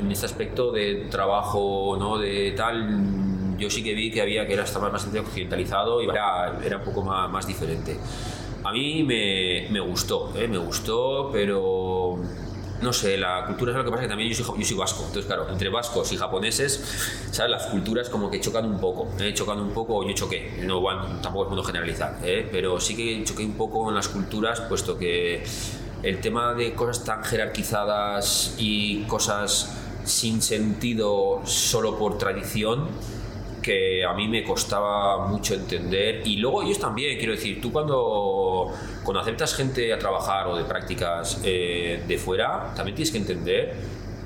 en 0.00 0.10
este 0.10 0.26
aspecto 0.26 0.72
de 0.72 1.06
trabajo, 1.10 1.96
¿no? 1.98 2.18
De 2.18 2.52
tal, 2.52 3.56
yo 3.58 3.70
sí 3.70 3.82
que 3.82 3.94
vi 3.94 4.10
que 4.10 4.20
había 4.20 4.46
que 4.46 4.54
era 4.54 4.64
estaba 4.64 4.88
bastante 4.88 5.20
occidentalizado 5.20 6.02
y 6.02 6.08
era, 6.08 6.58
era 6.64 6.78
un 6.78 6.84
poco 6.84 7.02
más, 7.02 7.30
más 7.30 7.46
diferente. 7.46 7.98
A 8.64 8.72
mí 8.72 9.04
me, 9.04 9.68
me 9.70 9.80
gustó, 9.80 10.32
¿eh? 10.36 10.46
me 10.46 10.58
gustó, 10.58 11.30
pero 11.32 12.18
no 12.82 12.92
sé, 12.92 13.16
la 13.16 13.44
cultura 13.46 13.72
es 13.72 13.78
lo 13.78 13.84
que 13.84 13.90
pasa 13.90 14.02
que 14.02 14.08
también 14.08 14.30
yo 14.30 14.44
soy, 14.44 14.58
yo 14.58 14.64
soy 14.64 14.76
vasco, 14.76 15.00
entonces 15.00 15.26
claro, 15.26 15.48
entre 15.50 15.68
vascos 15.68 16.12
y 16.12 16.16
japoneses, 16.16 16.82
¿sabes? 17.30 17.50
Las 17.50 17.66
culturas 17.66 18.08
como 18.08 18.30
que 18.30 18.40
chocan 18.40 18.64
un 18.64 18.78
poco, 18.78 19.08
¿eh? 19.18 19.32
chocan 19.34 19.60
un 19.60 19.72
poco, 19.72 20.06
yo 20.06 20.14
choqué, 20.14 20.62
no, 20.64 20.82
tampoco 21.20 21.44
es 21.44 21.48
bueno 21.48 21.62
generalizar, 21.62 22.18
¿eh? 22.22 22.48
pero 22.50 22.80
sí 22.80 22.96
que 22.96 23.22
choqué 23.24 23.44
un 23.44 23.56
poco 23.56 23.88
en 23.88 23.94
las 23.94 24.08
culturas, 24.08 24.60
puesto 24.62 24.96
que 24.96 25.42
el 26.02 26.20
tema 26.20 26.54
de 26.54 26.72
cosas 26.72 27.04
tan 27.04 27.22
jerarquizadas 27.22 28.54
y 28.58 29.02
cosas 29.04 29.79
sin 30.04 30.42
sentido 30.42 31.42
solo 31.44 31.98
por 31.98 32.18
tradición, 32.18 32.88
que 33.60 34.04
a 34.04 34.14
mí 34.14 34.28
me 34.28 34.42
costaba 34.42 35.26
mucho 35.28 35.54
entender 35.54 36.22
y 36.26 36.36
luego 36.36 36.62
ellos 36.62 36.78
también, 36.78 37.18
quiero 37.18 37.32
decir, 37.32 37.60
tú 37.60 37.70
cuando, 37.72 38.72
cuando 39.04 39.20
aceptas 39.20 39.54
gente 39.54 39.92
a 39.92 39.98
trabajar 39.98 40.46
o 40.48 40.56
de 40.56 40.64
prácticas 40.64 41.40
eh, 41.44 42.02
de 42.06 42.18
fuera, 42.18 42.72
también 42.74 42.94
tienes 42.96 43.12
que 43.12 43.18
entender 43.18 43.74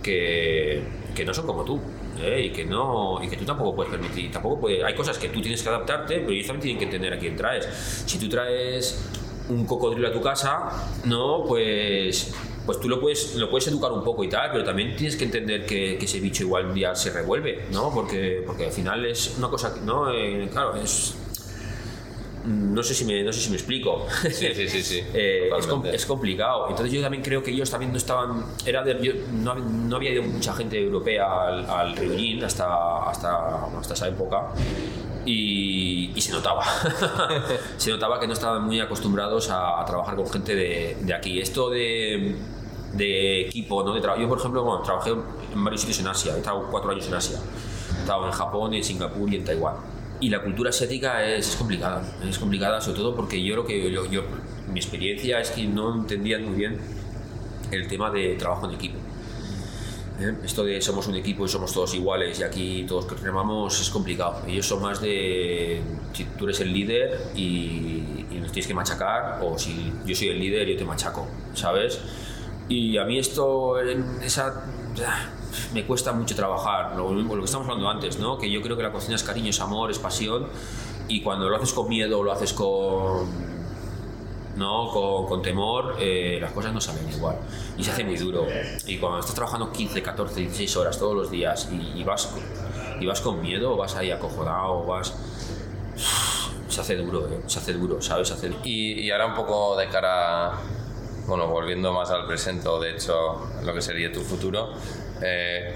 que, 0.02 0.82
que 1.14 1.24
no 1.24 1.34
son 1.34 1.46
como 1.46 1.64
tú. 1.64 1.80
¿eh? 2.22 2.46
y 2.46 2.50
que 2.50 2.64
no 2.64 3.18
y 3.20 3.28
que 3.28 3.36
tú 3.36 3.44
tampoco 3.44 3.74
puedes 3.74 3.90
permitir 3.90 4.30
tampoco 4.30 4.60
puede, 4.60 4.84
hay 4.84 4.94
cosas 4.94 5.18
que 5.18 5.30
tú 5.30 5.40
tienes 5.42 5.60
que 5.64 5.68
adaptarte 5.68 6.20
pero 6.20 6.30
ellos 6.30 6.46
también 6.46 6.62
tienen 6.62 6.78
que 6.78 6.84
entender 6.84 7.12
a 7.12 7.18
quién 7.18 7.34
traes 7.34 7.66
si 8.06 8.18
tú 8.18 8.28
traes 8.28 9.10
un 9.48 9.66
cocodrilo 9.66 10.06
a 10.06 10.12
tu 10.12 10.20
casa 10.20 10.70
no 11.06 11.42
pues 11.44 12.32
pues 12.66 12.80
tú 12.80 12.88
lo 12.88 13.00
puedes, 13.00 13.34
lo 13.36 13.50
puedes 13.50 13.66
educar 13.68 13.92
un 13.92 14.02
poco 14.02 14.24
y 14.24 14.28
tal, 14.28 14.50
pero 14.52 14.64
también 14.64 14.96
tienes 14.96 15.16
que 15.16 15.24
entender 15.24 15.66
que, 15.66 15.96
ese 15.96 16.20
bicho 16.20 16.44
igual 16.44 16.66
un 16.66 16.74
día 16.74 16.94
se 16.94 17.10
revuelve, 17.10 17.66
¿no? 17.72 17.92
Porque, 17.92 18.42
porque 18.46 18.66
al 18.66 18.72
final 18.72 19.04
es 19.06 19.34
una 19.38 19.48
cosa 19.48 19.74
que, 19.74 19.80
¿no? 19.80 20.12
Eh, 20.12 20.48
claro, 20.50 20.76
es... 20.76 21.16
No 22.44 22.82
sé, 22.82 22.92
si 22.92 23.06
me, 23.06 23.22
no 23.22 23.32
sé 23.32 23.40
si 23.40 23.48
me 23.48 23.56
explico. 23.56 24.06
Sí, 24.30 24.48
sí, 24.54 24.68
sí. 24.68 24.82
sí 24.82 25.00
eh, 25.14 25.48
es, 25.90 26.04
complicado. 26.04 26.68
Entonces 26.68 26.92
yo 26.92 27.00
también 27.00 27.22
creo 27.22 27.42
que 27.42 27.50
ellos 27.50 27.70
también 27.70 27.90
no 27.90 27.96
estaban... 27.96 28.44
Era 28.66 28.82
de, 28.82 29.24
no, 29.32 29.54
no, 29.54 29.96
había 29.96 30.10
ido 30.10 30.22
mucha 30.22 30.52
gente 30.52 30.78
europea 30.78 31.24
al, 31.46 31.64
al 31.64 32.44
hasta, 32.44 33.08
hasta, 33.08 33.64
hasta 33.78 33.94
esa 33.94 34.08
época 34.08 34.52
y, 35.24 36.12
y 36.14 36.20
se 36.20 36.32
notaba. 36.32 36.64
se 37.78 37.90
notaba 37.90 38.20
que 38.20 38.26
no 38.26 38.34
estaban 38.34 38.62
muy 38.62 38.78
acostumbrados 38.78 39.48
a, 39.48 39.80
a 39.80 39.84
trabajar 39.86 40.16
con 40.16 40.28
gente 40.28 40.54
de, 40.54 40.98
de 41.00 41.14
aquí. 41.14 41.40
Esto 41.40 41.70
de 41.70 42.36
de 42.96 43.42
equipo, 43.42 43.82
¿no? 43.82 43.92
De 43.92 44.00
yo, 44.00 44.28
por 44.28 44.38
ejemplo, 44.38 44.62
bueno, 44.62 44.82
trabajé 44.82 45.10
en 45.10 45.64
varios 45.64 45.80
sitios 45.80 46.00
en 46.00 46.08
Asia, 46.08 46.34
he 46.34 46.38
estado 46.38 46.66
cuatro 46.70 46.90
años 46.90 47.06
en 47.06 47.14
Asia. 47.14 47.38
He 47.96 48.00
estado 48.00 48.26
en 48.26 48.32
Japón, 48.32 48.74
en 48.74 48.84
Singapur 48.84 49.32
y 49.32 49.36
en 49.36 49.44
Taiwán. 49.44 49.76
Y 50.20 50.28
la 50.30 50.42
cultura 50.42 50.70
asiática 50.70 51.24
es, 51.26 51.56
complicada, 51.56 52.02
es 52.26 52.38
complicada 52.38 52.80
sobre 52.80 52.98
todo 52.98 53.14
porque 53.16 53.42
yo 53.42 53.56
lo 53.56 53.66
que 53.66 53.90
yo, 53.90 54.22
mi 54.72 54.78
experiencia 54.78 55.40
es 55.40 55.50
que 55.50 55.64
no 55.64 55.94
entendían 55.94 56.44
muy 56.44 56.54
bien 56.54 56.78
el 57.70 57.88
tema 57.88 58.10
de 58.10 58.34
trabajo 58.36 58.68
en 58.68 58.74
equipo. 58.74 58.98
¿Eh? 60.20 60.32
Esto 60.44 60.62
de 60.62 60.80
somos 60.80 61.08
un 61.08 61.16
equipo 61.16 61.44
y 61.44 61.48
somos 61.48 61.72
todos 61.72 61.92
iguales 61.94 62.38
y 62.38 62.44
aquí 62.44 62.84
todos 62.86 63.06
que 63.06 63.16
remamos 63.16 63.80
es 63.80 63.90
complicado. 63.90 64.42
Ellos 64.46 64.66
son 64.66 64.80
más 64.82 65.00
de 65.00 65.82
si 66.12 66.24
tú 66.24 66.44
eres 66.44 66.60
el 66.60 66.72
líder 66.72 67.32
y, 67.34 68.24
y 68.30 68.38
nos 68.40 68.52
tienes 68.52 68.68
que 68.68 68.74
machacar 68.74 69.40
o 69.42 69.58
si 69.58 69.92
yo 70.06 70.14
soy 70.14 70.28
el 70.28 70.38
líder 70.38 70.68
yo 70.68 70.76
te 70.76 70.84
machaco, 70.84 71.26
¿sabes? 71.54 72.00
Y 72.68 72.96
a 72.96 73.04
mí 73.04 73.18
esto, 73.18 73.78
esa, 74.22 74.64
me 75.72 75.84
cuesta 75.84 76.12
mucho 76.12 76.34
trabajar, 76.34 76.96
lo, 76.96 77.12
lo 77.12 77.38
que 77.38 77.44
estamos 77.44 77.66
hablando 77.68 77.88
antes, 77.88 78.18
¿no? 78.18 78.38
que 78.38 78.50
yo 78.50 78.62
creo 78.62 78.76
que 78.76 78.82
la 78.82 78.92
cocina 78.92 79.16
es 79.16 79.22
cariño, 79.22 79.50
es 79.50 79.60
amor, 79.60 79.90
es 79.90 79.98
pasión, 79.98 80.46
y 81.08 81.20
cuando 81.22 81.48
lo 81.48 81.56
haces 81.56 81.72
con 81.72 81.88
miedo, 81.88 82.22
lo 82.22 82.32
haces 82.32 82.54
con, 82.54 83.28
¿no? 84.56 84.90
con, 84.90 85.26
con 85.26 85.42
temor, 85.42 85.96
eh, 86.00 86.38
las 86.40 86.52
cosas 86.52 86.72
no 86.72 86.80
salen 86.80 87.08
igual. 87.10 87.36
Y 87.76 87.84
se 87.84 87.90
hace 87.90 88.04
muy 88.04 88.16
duro. 88.16 88.46
Y 88.86 88.96
cuando 88.98 89.18
estás 89.18 89.34
trabajando 89.34 89.70
15, 89.70 90.02
14, 90.02 90.40
16 90.40 90.76
horas 90.76 90.98
todos 90.98 91.14
los 91.14 91.30
días 91.30 91.68
y, 91.70 92.02
vas, 92.02 92.34
y 92.98 93.06
vas 93.06 93.20
con 93.20 93.42
miedo, 93.42 93.74
o 93.74 93.76
vas 93.76 93.94
ahí 93.96 94.10
acojonado, 94.10 94.84
vas... 94.84 95.14
Se 96.68 96.80
hace 96.80 96.96
duro, 96.96 97.28
¿eh? 97.28 97.40
se 97.46 97.60
hace 97.60 97.72
duro, 97.74 98.02
¿sabes? 98.02 98.32
hacer 98.32 98.52
Y, 98.64 98.94
y 99.02 99.10
ahora 99.12 99.26
un 99.26 99.34
poco 99.34 99.76
de 99.76 99.86
cara 99.88 100.54
bueno, 101.26 101.46
volviendo 101.46 101.92
más 101.92 102.10
al 102.10 102.26
presente 102.26 102.68
o 102.68 102.80
de 102.80 102.92
hecho 102.92 103.48
lo 103.62 103.74
que 103.74 103.80
sería 103.80 104.12
tu 104.12 104.20
futuro, 104.22 104.72
eh, 105.22 105.74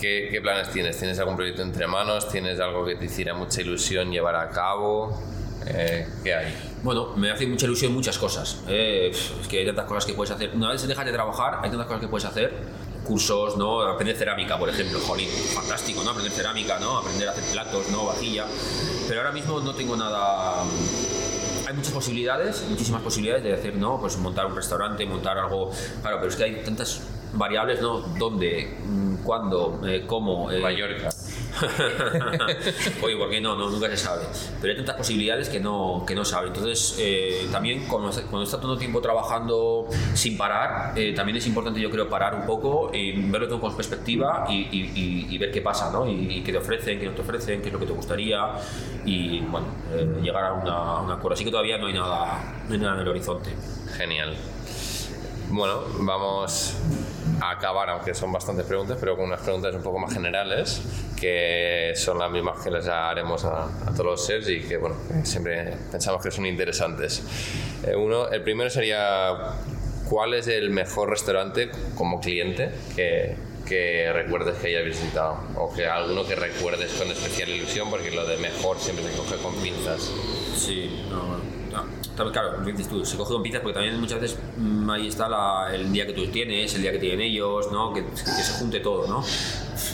¿qué, 0.00 0.38
planes 0.42 0.70
tienes? 0.70 0.98
¿Tienes 0.98 1.18
algún 1.18 1.36
proyecto 1.36 1.62
entre 1.62 1.86
manos? 1.86 2.28
¿Tienes 2.28 2.58
algo 2.60 2.84
que 2.84 2.96
te 2.96 3.04
hiciera 3.04 3.34
mucha 3.34 3.60
ilusión 3.60 4.10
llevar 4.10 4.36
a 4.36 4.50
cabo? 4.50 5.22
Eh, 5.66 6.06
¿Qué 6.22 6.34
hay? 6.34 6.54
Bueno, 6.82 7.12
me 7.16 7.30
hace 7.30 7.46
mucha 7.46 7.66
ilusión 7.66 7.92
muchas 7.92 8.18
cosas. 8.18 8.62
Eh, 8.68 9.10
es 9.10 9.48
que 9.48 9.58
hay 9.58 9.66
tantas 9.66 9.86
cosas 9.86 10.04
que 10.04 10.14
puedes 10.14 10.30
hacer. 10.30 10.50
Una 10.54 10.70
vez 10.70 10.86
dejas 10.86 11.04
de 11.04 11.12
trabajar, 11.12 11.60
hay 11.62 11.70
tantas 11.70 11.86
cosas 11.86 12.00
que 12.00 12.08
puedes 12.08 12.24
hacer. 12.24 12.52
Cursos, 13.04 13.56
¿no? 13.56 13.82
Aprender 13.82 14.16
cerámica, 14.16 14.58
por 14.58 14.68
ejemplo. 14.68 14.98
Jolín, 15.00 15.28
fantástico, 15.28 16.02
¿no? 16.02 16.10
Aprender 16.10 16.32
cerámica, 16.32 16.78
¿no? 16.78 16.98
Aprender 16.98 17.28
a 17.28 17.32
hacer 17.32 17.44
platos, 17.52 17.88
¿no? 17.90 18.06
Vajilla. 18.06 18.46
Pero 19.08 19.20
ahora 19.20 19.32
mismo 19.32 19.60
no 19.60 19.74
tengo 19.74 19.96
nada 19.96 20.62
hay 21.68 21.74
muchas 21.74 21.92
posibilidades, 21.92 22.64
muchísimas 22.70 23.02
posibilidades 23.02 23.44
de 23.44 23.52
hacer, 23.52 23.76
¿no? 23.76 24.00
Pues 24.00 24.16
montar 24.16 24.46
un 24.46 24.56
restaurante, 24.56 25.04
montar 25.04 25.36
algo. 25.36 25.70
Claro, 26.00 26.16
pero 26.16 26.28
es 26.28 26.36
que 26.36 26.44
hay 26.44 26.64
tantas 26.64 27.02
variables, 27.34 27.82
¿no? 27.82 28.00
¿Dónde? 28.18 28.78
Mm, 28.86 29.16
¿Cuándo? 29.16 29.80
Eh, 29.86 30.04
¿Cómo? 30.06 30.50
Eh, 30.50 30.60
Mallorca. 30.60 31.10
Oye, 33.02 33.16
¿por 33.16 33.30
qué 33.30 33.40
no? 33.40 33.56
no? 33.56 33.70
Nunca 33.70 33.88
se 33.88 33.96
sabe. 33.96 34.24
Pero 34.60 34.72
hay 34.72 34.76
tantas 34.76 34.96
posibilidades 34.96 35.48
que 35.48 35.60
no, 35.60 36.04
que 36.06 36.14
no 36.14 36.24
sabe. 36.24 36.48
Entonces, 36.48 36.96
eh, 36.98 37.48
también 37.50 37.86
cuando, 37.86 38.10
cuando 38.10 38.42
está 38.42 38.60
todo 38.60 38.74
el 38.74 38.78
tiempo 38.78 39.00
trabajando 39.00 39.86
sin 40.14 40.36
parar, 40.36 40.92
eh, 40.96 41.12
también 41.14 41.38
es 41.38 41.46
importante, 41.46 41.80
yo 41.80 41.90
creo, 41.90 42.08
parar 42.08 42.34
un 42.34 42.46
poco 42.46 42.90
y 42.92 43.12
verlo 43.30 43.48
todo 43.48 43.60
con 43.60 43.76
perspectiva 43.76 44.46
y, 44.48 44.68
y, 44.70 45.26
y, 45.30 45.38
ver 45.38 45.50
qué 45.50 45.60
pasa, 45.60 45.90
¿no? 45.90 46.08
Y, 46.08 46.42
qué 46.42 46.52
te 46.52 46.58
ofrecen, 46.58 46.98
qué 46.98 47.06
no 47.06 47.12
te 47.12 47.22
ofrecen, 47.22 47.60
qué 47.60 47.68
es 47.68 47.72
lo 47.72 47.78
que 47.78 47.86
te 47.86 47.92
gustaría 47.92 48.40
y, 49.04 49.40
bueno, 49.40 49.66
eh, 49.92 50.20
llegar 50.22 50.44
a 50.44 50.52
una, 50.54 51.00
una 51.00 51.14
acuerdo. 51.14 51.34
Así 51.34 51.44
que 51.44 51.50
todavía 51.50 51.78
no 51.78 51.86
hay 51.86 51.94
nada, 51.94 52.62
no 52.68 52.74
hay 52.74 52.80
nada 52.80 52.94
en 52.94 53.00
el 53.00 53.08
horizonte. 53.08 53.50
Genial. 53.96 54.36
Bueno, 55.50 55.80
vamos 56.00 56.76
a 57.40 57.50
acabar, 57.50 57.88
aunque 57.90 58.14
son 58.14 58.32
bastantes 58.32 58.66
preguntas, 58.66 58.98
pero 59.00 59.16
con 59.16 59.26
unas 59.26 59.40
preguntas 59.40 59.74
un 59.74 59.82
poco 59.82 59.98
más 59.98 60.12
generales, 60.12 60.82
que 61.18 61.92
son 61.96 62.18
las 62.18 62.30
mismas 62.30 62.62
que 62.62 62.70
les 62.70 62.86
haremos 62.86 63.44
a, 63.44 63.68
todos 63.92 64.06
los 64.06 64.26
seres 64.26 64.48
y 64.48 64.60
que, 64.60 64.76
bueno, 64.76 64.96
siempre 65.24 65.72
pensamos 65.90 66.22
que 66.22 66.30
son 66.30 66.46
interesantes. 66.46 67.22
Eh, 67.86 67.94
uno, 67.94 68.28
el 68.28 68.42
primero 68.42 68.70
sería, 68.70 69.56
¿cuál 70.08 70.34
es 70.34 70.46
el 70.48 70.70
mejor 70.70 71.10
restaurante 71.10 71.70
como 71.96 72.20
cliente 72.20 72.70
que, 72.94 73.34
que 73.66 74.12
recuerdes 74.12 74.56
que 74.58 74.68
hayas 74.68 74.84
visitado? 74.84 75.38
O 75.56 75.72
que 75.72 75.86
alguno 75.86 76.26
que 76.26 76.34
recuerdes 76.34 76.92
con 76.92 77.10
especial 77.10 77.48
ilusión, 77.48 77.90
porque 77.90 78.10
lo 78.10 78.26
de 78.26 78.36
mejor 78.36 78.78
siempre 78.78 79.04
se 79.04 79.16
coge 79.16 79.36
con 79.42 79.54
pinzas. 79.56 80.10
Sí, 80.56 81.04
no, 81.10 81.57
claro, 82.32 82.58
lo 82.58 82.64
dices 82.64 82.88
tú, 82.88 83.04
se 83.04 83.16
coge 83.16 83.32
con 83.32 83.42
pinzas 83.42 83.62
porque 83.62 83.74
también 83.74 83.98
muchas 84.00 84.20
veces 84.20 84.38
mm, 84.56 84.90
ahí 84.90 85.08
está 85.08 85.28
el 85.72 85.92
día 85.92 86.06
que 86.06 86.12
tú 86.12 86.26
tienes, 86.26 86.74
el 86.74 86.82
día 86.82 86.92
que 86.92 86.98
tienen 86.98 87.20
ellos, 87.20 87.70
¿no? 87.72 87.92
Que, 87.92 88.04
se 88.14 88.52
junte 88.54 88.80
todo, 88.80 89.06
¿no? 89.06 89.24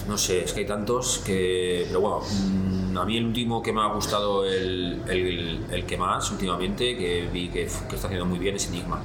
No 0.09 0.18
sé, 0.18 0.45
es 0.45 0.53
que 0.53 0.61
hay 0.61 0.66
tantos 0.66 1.22
que. 1.25 1.85
Pero 1.87 2.01
bueno, 2.01 2.20
mm, 2.20 2.99
a 2.99 3.05
mí 3.05 3.16
el 3.16 3.27
último 3.27 3.62
que 3.62 3.72
me 3.72 3.81
ha 3.81 3.89
gustado, 3.89 4.45
el, 4.45 5.03
el, 5.09 5.64
el 5.70 5.87
que 5.87 5.97
más 5.97 6.31
últimamente, 6.31 6.97
que 6.97 7.29
vi 7.33 7.49
que, 7.49 7.68
que 7.89 7.95
está 7.95 8.07
haciendo 8.07 8.27
muy 8.27 8.39
bien, 8.39 8.57
es 8.57 8.66
Enigma. 8.68 9.03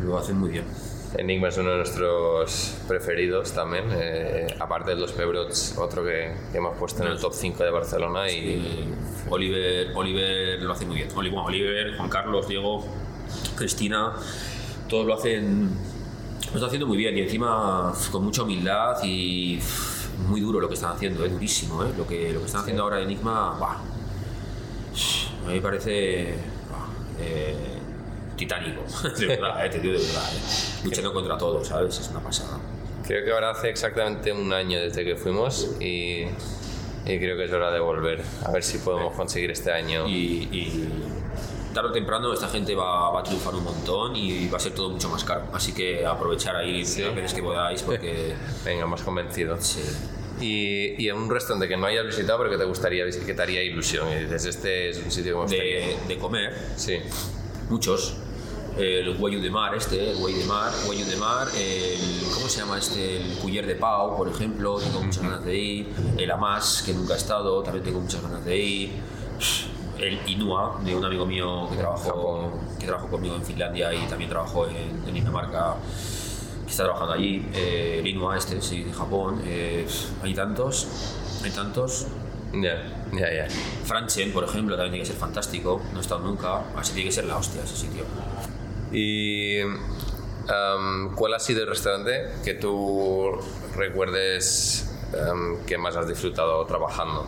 Lo 0.00 0.18
hacen 0.18 0.38
muy 0.38 0.50
bien. 0.50 0.64
Enigma 1.18 1.48
es 1.48 1.56
uno 1.56 1.70
de 1.70 1.76
nuestros 1.78 2.76
preferidos 2.86 3.52
también, 3.52 3.84
eh, 3.92 4.54
aparte 4.58 4.90
de 4.90 4.96
los 4.96 5.12
Pebrots, 5.12 5.76
otro 5.78 6.04
que, 6.04 6.34
que, 6.52 6.58
hemos 6.58 6.76
puesto 6.76 7.02
en 7.04 7.10
el 7.10 7.18
top 7.18 7.32
5 7.32 7.64
de 7.64 7.70
Barcelona. 7.70 8.30
y 8.30 8.92
Oliver, 9.30 9.92
Oliver 9.94 10.62
lo 10.62 10.72
hace 10.72 10.84
muy 10.84 10.96
bien. 10.96 11.08
Oliver, 11.14 11.96
Juan 11.96 12.10
Carlos, 12.10 12.46
Diego, 12.48 12.84
Cristina, 13.56 14.12
todos 14.88 15.06
lo 15.06 15.14
hacen, 15.14 15.70
lo 16.48 16.54
están 16.54 16.64
haciendo 16.64 16.86
muy 16.86 16.98
bien 16.98 17.16
y 17.16 17.22
encima 17.22 17.92
con 18.12 18.22
mucha 18.24 18.42
humildad 18.42 19.02
y 19.02 19.58
muy 20.28 20.40
duro 20.40 20.60
lo 20.60 20.68
que 20.68 20.74
están 20.74 20.92
haciendo, 20.92 21.24
es 21.24 21.32
durísimo. 21.32 21.82
¿eh? 21.84 21.92
Lo, 21.96 22.06
que, 22.06 22.32
lo 22.32 22.40
que 22.40 22.46
están 22.46 22.60
haciendo 22.60 22.82
ahora 22.82 22.98
en 22.98 23.04
Enigma, 23.04 23.56
bah, 23.58 23.80
a 25.44 25.48
mí 25.48 25.54
me 25.54 25.60
parece. 25.60 26.34
eh, 27.20 27.75
titánico, 28.36 28.82
de 29.18 29.26
verdad, 29.26 29.64
eh, 29.64 29.70
te 29.70 29.80
digo 29.80 29.94
de 29.94 30.04
verdad, 30.04 30.30
eh. 30.34 30.80
luchando 30.84 31.12
contra 31.12 31.38
todo, 31.38 31.64
¿sabes? 31.64 31.98
Es 31.98 32.08
una 32.10 32.20
pasada. 32.20 32.58
Creo 33.06 33.24
que 33.24 33.32
ahora 33.32 33.50
hace 33.50 33.70
exactamente 33.70 34.32
un 34.32 34.52
año 34.52 34.80
desde 34.80 35.04
que 35.04 35.16
fuimos 35.16 35.76
y, 35.80 36.24
y 37.04 37.18
creo 37.18 37.36
que 37.36 37.44
es 37.44 37.52
hora 37.52 37.70
de 37.70 37.80
volver, 37.80 38.22
a 38.44 38.50
ver 38.50 38.62
si 38.62 38.78
podemos 38.78 39.14
conseguir 39.14 39.50
este 39.50 39.70
año. 39.72 40.08
Y, 40.08 40.48
y 40.50 40.88
tarde 41.76 41.90
o 41.90 41.92
temprano 41.92 42.32
esta 42.32 42.48
gente 42.48 42.74
va, 42.74 43.10
va, 43.10 43.20
a 43.20 43.22
triunfar 43.22 43.54
un 43.54 43.64
montón 43.64 44.16
y 44.16 44.48
va 44.48 44.56
a 44.56 44.60
ser 44.60 44.72
todo 44.72 44.88
mucho 44.88 45.10
más 45.10 45.22
caro, 45.24 45.44
así 45.52 45.72
que 45.72 46.06
aprovechar 46.06 46.56
ahí 46.56 46.84
¿Sí? 46.84 47.02
las 47.02 47.14
veces 47.14 47.34
que 47.34 47.42
podáis 47.42 47.82
porque... 47.82 48.34
Venga, 48.64 48.86
más 48.86 49.02
convencido. 49.02 49.56
Sí. 49.60 49.82
Y, 50.40 51.02
y, 51.02 51.08
en 51.08 51.16
un 51.16 51.30
restaurante 51.30 51.68
que 51.68 51.76
no 51.76 51.86
hayas 51.86 52.04
visitado 52.04 52.38
pero 52.38 52.50
que 52.50 52.58
te 52.58 52.64
gustaría 52.64 53.04
visitar, 53.04 53.26
que 53.26 53.34
te 53.34 53.42
haría 53.42 53.62
ilusión 53.62 54.10
y 54.10 54.24
dices, 54.24 54.46
este 54.46 54.90
es 54.90 54.98
un 54.98 55.10
sitio 55.10 55.32
que 55.32 55.36
me 55.36 55.42
gustaría... 55.42 55.78
De, 55.86 55.96
de 56.08 56.18
comer. 56.18 56.54
Sí. 56.76 56.98
Muchos 57.68 58.16
el 58.76 59.16
Guayu 59.16 59.40
de 59.40 59.50
Mar, 59.50 59.74
este, 59.74 60.10
el 60.10 60.16
Guayu 60.16 60.38
de 60.38 60.44
Mar, 60.44 60.72
Guayu 60.84 61.06
de 61.06 61.16
Mar, 61.16 61.48
el, 61.56 61.98
¿cómo 62.34 62.48
se 62.48 62.60
llama 62.60 62.78
este? 62.78 63.16
El 63.16 63.38
Cuyer 63.38 63.66
de 63.66 63.74
Pau, 63.76 64.16
por 64.16 64.28
ejemplo, 64.28 64.78
tengo 64.78 65.00
muchas 65.00 65.22
ganas 65.22 65.44
de 65.44 65.56
ir, 65.56 65.94
el 66.18 66.30
Amas, 66.30 66.82
que 66.84 66.92
nunca 66.92 67.14
he 67.14 67.16
estado, 67.16 67.62
también 67.62 67.84
tengo 67.84 68.00
muchas 68.00 68.22
ganas 68.22 68.44
de 68.44 68.56
ir, 68.56 68.90
el 69.98 70.18
Inua, 70.28 70.78
de 70.84 70.94
un 70.94 71.04
amigo 71.04 71.24
mío 71.24 71.68
que 71.70 71.76
trabajó, 71.76 72.52
que 72.78 72.86
trabajó 72.86 73.08
conmigo 73.08 73.34
en 73.34 73.44
Finlandia 73.44 73.94
y 73.94 74.06
también 74.06 74.28
trabajó 74.28 74.66
en, 74.68 75.02
en 75.06 75.14
Dinamarca, 75.14 75.76
que 76.64 76.70
está 76.70 76.84
trabajando 76.84 77.14
allí, 77.14 77.48
eh, 77.54 78.00
el 78.00 78.06
Inua 78.06 78.36
este, 78.36 78.60
sí, 78.60 78.82
de 78.84 78.92
Japón, 78.92 79.40
eh, 79.44 79.86
hay 80.22 80.34
tantos, 80.34 80.86
hay 81.42 81.50
tantos, 81.50 82.06
Ya, 82.52 82.80
ya, 83.12 83.28
ya. 83.32 83.48
Franchen, 83.84 84.32
por 84.32 84.44
ejemplo, 84.44 84.76
también 84.76 84.92
tiene 84.92 85.04
que 85.04 85.12
ser 85.12 85.20
fantástico. 85.20 85.82
No 85.92 85.98
he 85.98 86.00
estado 86.00 86.20
nunca, 86.22 86.62
así 86.76 86.94
tiene 86.94 87.08
que 87.08 87.12
ser 87.12 87.24
la 87.24 87.36
hostia 87.36 87.62
ese 87.62 87.76
sitio. 87.76 88.04
¿Y 88.92 89.58
em, 89.58 91.14
cuál 91.16 91.34
ha 91.34 91.38
sido 91.38 91.62
el 91.62 91.68
restaurante 91.68 92.28
que 92.44 92.54
tú 92.54 93.32
recuerdes 93.74 94.90
em, 95.12 95.64
que 95.66 95.76
más 95.78 95.96
has 95.96 96.08
disfrutado 96.08 96.64
trabajando? 96.66 97.26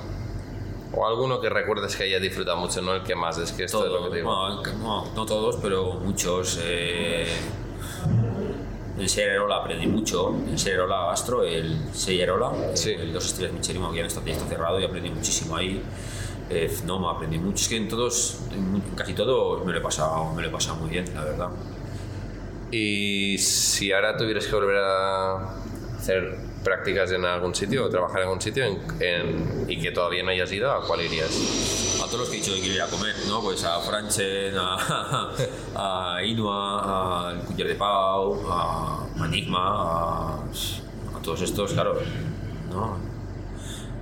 O 0.92 1.06
alguno 1.06 1.40
que 1.40 1.50
recuerdes 1.50 1.94
que 1.96 2.04
hayas 2.04 2.22
disfrutado 2.22 2.56
mucho, 2.56 2.80
no 2.80 2.94
el 2.94 3.02
que 3.02 3.14
más, 3.14 3.36
es 3.38 3.52
que 3.52 3.64
esto 3.64 3.84
es 3.84 3.92
lo 3.92 4.10
que 4.10 4.16
digo. 4.16 4.30
No, 4.30 4.62
no, 4.62 5.14
no 5.14 5.26
todos, 5.26 5.56
pero 5.56 5.94
muchos. 5.94 6.58
Eh, 6.62 7.26
en 8.98 9.08
Sererola 9.08 9.56
aprendí 9.58 9.86
mucho, 9.86 10.30
en 10.30 10.58
Sererola 10.58 11.12
Astro, 11.12 11.44
el 11.44 11.78
Seyerola, 11.92 12.50
Sí. 12.74 12.92
el 12.92 13.12
dos 13.12 13.26
estrellas 13.26 13.52
Michelin, 13.52 13.90
que 13.92 13.98
ya 13.98 14.06
está 14.06 14.22
cerrado 14.48 14.80
y 14.80 14.84
aprendí 14.84 15.10
muchísimo 15.10 15.56
ahí. 15.56 15.82
Eh, 16.50 16.74
no, 16.86 16.98
me 16.98 17.08
aprendí 17.08 17.38
mucho, 17.38 17.56
es 17.62 17.68
que 17.68 17.76
en 17.76 17.88
todos, 17.88 18.40
en 18.52 18.80
casi 18.96 19.12
todo 19.12 19.62
me 19.64 19.72
lo 19.72 19.78
he 19.78 19.82
pasado, 19.82 20.32
me 20.34 20.40
lo 20.42 20.48
he 20.48 20.50
pasado 20.50 20.76
muy 20.76 20.88
bien, 20.90 21.04
la 21.14 21.24
verdad. 21.24 21.48
Y 22.70 23.36
si 23.38 23.92
ahora 23.92 24.16
tuvieras 24.16 24.46
que 24.46 24.54
volver 24.54 24.76
a 24.76 25.54
hacer 25.98 26.36
prácticas 26.64 27.12
en 27.12 27.24
algún 27.24 27.54
sitio 27.54 27.84
o 27.84 27.88
trabajar 27.88 28.18
en 28.20 28.24
algún 28.24 28.40
sitio 28.40 28.64
en- 28.64 28.80
en- 29.00 29.64
y 29.68 29.78
que 29.80 29.90
todavía 29.90 30.22
no 30.22 30.30
hayas 30.30 30.50
ido, 30.52 30.70
¿a 30.72 30.86
cuál 30.86 31.02
irías? 31.02 31.30
A 32.02 32.06
todos 32.06 32.20
los 32.20 32.28
que 32.30 32.36
he 32.36 32.40
dicho 32.40 32.54
que 32.54 32.60
quiero 32.60 32.74
ir 32.76 32.82
a 32.82 32.86
comer, 32.86 33.14
¿no? 33.26 33.40
Pues 33.42 33.64
a 33.64 33.80
Franchen, 33.80 34.54
a, 34.58 35.30
a 36.16 36.22
Inua, 36.24 37.28
al 37.30 37.40
Culler 37.44 37.68
de 37.68 37.74
Pau, 37.74 38.40
a 38.50 39.06
Enigma, 39.24 39.58
a, 39.68 40.34
a 41.16 41.22
todos 41.22 41.42
estos, 41.42 41.72
claro, 41.72 41.98
¿no? 42.70 42.96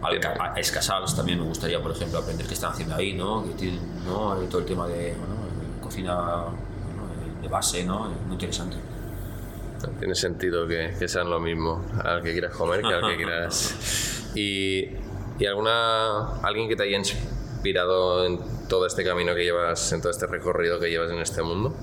Al, 0.03 0.20
ca- 0.20 0.53
a 0.55 0.61
Escasals 0.61 1.16
también 1.16 1.38
me 1.40 1.44
gustaría, 1.47 1.80
por 1.82 1.90
ejemplo, 1.92 2.18
aprender 2.18 2.47
qué 2.47 2.55
están 2.55 2.72
haciendo 2.72 2.94
ahí, 2.94 3.14
¿no? 3.14 3.44
Que 3.44 3.55
tienen, 3.55 3.80
¿no? 4.05 4.34
Todo 4.51 4.61
el 4.61 4.66
tema 4.66 4.86
de 4.86 5.14
bueno, 5.14 5.34
cocina 5.82 6.14
¿no? 6.14 7.42
de 7.42 7.49
base, 7.49 7.84
¿no? 7.84 8.09
Muy 8.26 8.32
interesante. 8.34 8.76
Tiene 9.99 10.14
sentido 10.14 10.66
que, 10.66 10.94
que 10.99 11.07
sean 11.09 11.28
lo 11.30 11.38
mismo 11.40 11.84
al 12.03 12.22
que 12.22 12.32
quieras 12.32 12.55
comer 12.55 12.80
que 12.82 12.88
al 12.94 13.07
que 13.09 13.16
quieras. 13.24 14.30
Y, 14.34 14.84
y 15.38 15.47
alguna 15.47 16.40
alguien 16.42 16.68
que 16.68 16.76
te 16.76 16.82
haya 16.84 16.97
inspirado 16.99 18.24
en 18.26 18.40
todo 18.68 18.86
este 18.86 19.05
camino 19.05 19.34
que 19.34 19.44
llevas, 19.44 19.92
en 19.92 20.01
todo 20.01 20.11
este 20.11 20.26
recorrido 20.26 20.78
que 20.80 20.88
llevas 20.90 21.11
en 21.11 21.18
este 21.20 21.42
mundo. 21.42 21.74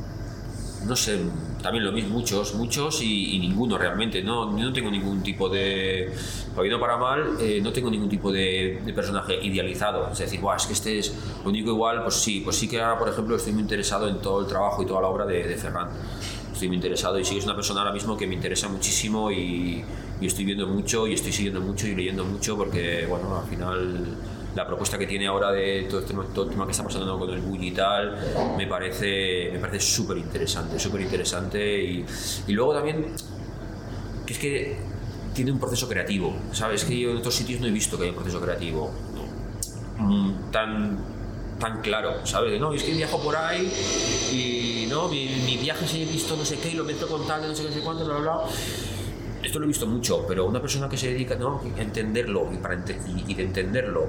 no 0.86 0.96
sé, 0.96 1.20
también 1.64 1.84
lo 1.84 1.92
mismo, 1.92 2.20
muchos, 2.20 2.54
muchos 2.54 3.02
y, 3.02 3.36
y 3.36 3.40
ninguno 3.40 3.78
realmente. 3.80 4.22
No, 4.22 4.52
no 4.52 4.72
tengo 4.74 4.92
ningún 4.92 5.24
tipo 5.24 5.50
de, 5.50 6.12
para 6.52 6.62
bien 6.64 6.76
o 6.76 6.80
para 6.80 6.98
mal, 6.98 7.38
eh, 7.40 7.60
no 7.64 7.72
tengo 7.74 7.90
ningún 7.90 8.10
tipo 8.10 8.32
de, 8.32 8.82
de 8.86 8.94
personaje 8.94 9.40
idealizado. 9.44 10.10
Es 10.12 10.20
decir, 10.20 10.40
"Buah, 10.42 10.58
es 10.58 10.68
que 10.68 10.74
este 10.74 11.00
es 11.00 11.16
lo 11.44 11.50
único 11.50 11.72
igual, 11.72 12.04
pues 12.04 12.16
sí, 12.16 12.42
pues 12.42 12.58
sí 12.58 12.68
que 12.68 12.80
ahora, 12.80 13.00
por 13.00 13.10
ejemplo, 13.10 13.36
estoy 13.36 13.54
muy 13.54 13.64
interesado 13.64 14.08
en 14.08 14.18
todo 14.22 14.42
el 14.42 14.48
trabajo 14.48 14.84
y 14.84 14.86
toda 14.86 15.02
la 15.02 15.08
obra 15.08 15.26
de, 15.26 15.48
de 15.48 15.56
Ferran. 15.56 15.88
Estoy 16.52 16.68
muy 16.68 16.76
interesado 16.78 17.18
y 17.20 17.26
sí 17.26 17.38
es 17.40 17.46
una 17.46 17.56
persona 17.56 17.80
ahora 17.82 17.94
mismo 17.94 18.16
que 18.16 18.28
me 18.28 18.36
interesa 18.36 18.68
muchísimo 18.70 19.32
y, 19.32 19.84
y 20.22 20.26
estoy 20.28 20.46
viendo 20.46 20.68
mucho 20.68 21.08
y 21.08 21.14
estoy 21.14 21.32
siguiendo 21.32 21.62
mucho 21.62 21.88
y 21.88 21.96
leyendo 21.96 22.24
mucho 22.26 22.56
porque, 22.56 23.06
bueno, 23.10 23.40
al 23.42 23.48
final 23.50 24.06
la 24.56 24.68
propuesta 24.68 24.98
que 24.98 25.08
tiene 25.08 25.26
ahora 25.28 25.52
de 25.52 25.88
todo, 25.90 26.00
este, 26.02 26.14
tema 26.50 26.66
que 26.66 26.72
está 26.72 26.84
pasando 26.84 27.18
con 27.18 27.30
el 27.30 27.40
bully 27.42 27.68
y 27.70 27.72
tal 27.72 28.18
me 28.58 28.68
parece 28.68 29.50
me 29.52 29.60
parece 29.60 29.80
súper 29.80 30.18
interesante 30.18 30.80
súper 30.80 31.02
interesante 31.02 31.84
y, 31.84 32.06
y 32.48 32.52
luego 32.54 32.74
también 32.74 33.06
que 34.26 34.34
es 34.34 34.40
que 34.40 34.78
tiene 35.34 35.52
un 35.52 35.60
proceso 35.60 35.88
creativo 35.90 36.34
sabes 36.52 36.86
que 36.86 37.00
yo 37.00 37.12
en 37.12 37.18
otros 37.18 37.34
sitios 37.34 37.60
no 37.62 37.68
he 37.68 37.72
visto 37.72 37.98
que 37.98 38.04
haya 38.04 38.12
un 38.12 38.18
proceso 38.20 38.40
creativo 38.42 38.92
mm, 39.98 40.32
tan 40.52 41.14
tan 41.60 41.82
claro, 41.82 42.26
¿sabes? 42.26 42.60
No, 42.60 42.74
es 42.74 42.84
que 42.84 42.92
viajo 42.94 43.22
por 43.22 43.38
ahí 43.38 43.72
y 44.34 44.88
no, 44.90 45.08
mi, 45.08 45.28
mi 45.46 45.56
viaje 45.58 45.88
se 45.88 46.02
he 46.02 46.06
visto 46.06 46.36
no 46.36 46.44
sé 46.44 46.58
qué 46.58 46.70
y 46.70 46.74
lo 46.74 46.84
meto 46.84 47.08
con 47.08 47.26
tal 47.26 47.48
no 47.48 47.56
sé 47.56 47.64
qué, 47.64 47.70
no 47.70 47.76
sé 47.76 47.82
cuánto, 47.82 48.04
bla, 48.06 48.16
bla, 48.18 48.34
bla. 48.34 48.44
Esto 49.42 49.60
lo 49.60 49.66
he 49.66 49.68
visto 49.68 49.86
mucho, 49.88 50.26
pero 50.28 50.46
una 50.46 50.60
persona 50.62 50.90
que 50.90 50.98
se 50.98 51.08
dedica 51.08 51.36
¿no? 51.36 51.62
a 51.78 51.82
entenderlo 51.82 52.50
y, 52.54 52.58
para 52.58 52.76
ente- 52.76 52.98
y, 53.08 53.32
y 53.32 53.36
de 53.36 53.44
entenderlo 53.44 54.08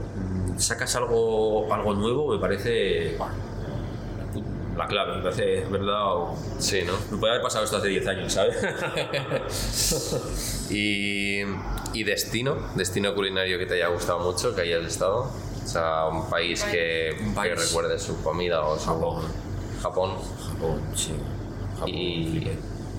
sacas 0.57 0.95
algo, 0.97 1.73
algo 1.73 1.95
nuevo, 1.95 2.33
me 2.33 2.39
parece 2.39 3.17
la 4.77 4.89
clave, 4.89 5.19
me 5.19 5.23
parece, 5.23 5.65
¿verdad? 5.71 6.17
O- 6.17 6.37
Sí, 6.59 6.81
¿no? 6.85 6.95
Me 7.13 7.19
puede 7.19 7.35
haber 7.35 7.43
pasado 7.45 7.65
esto 7.65 7.77
hace 7.77 7.89
10 7.89 8.07
años, 8.09 8.33
¿sabes? 8.33 8.57
Y, 10.71 11.41
y 11.93 12.05
destino, 12.05 12.57
destino 12.75 13.15
culinario 13.15 13.59
que 13.59 13.67
te 13.67 13.75
haya 13.75 13.89
gustado 13.89 14.21
mucho, 14.21 14.55
que 14.55 14.63
hayas 14.63 14.85
estado. 14.85 15.31
O 15.63 15.67
sea, 15.67 16.07
un 16.07 16.29
país 16.29 16.63
que, 16.65 17.17
Un 17.25 17.35
país. 17.35 17.55
que 17.55 17.61
recuerdes 17.67 18.03
su 18.03 18.23
comida 18.23 18.63
o 18.67 18.79
su. 18.79 18.87
Japón. 18.87 19.23
Japón. 19.83 20.11
Japón, 20.49 20.81
sí. 20.95 21.13
Japón, 21.75 21.89
Y, 21.89 22.49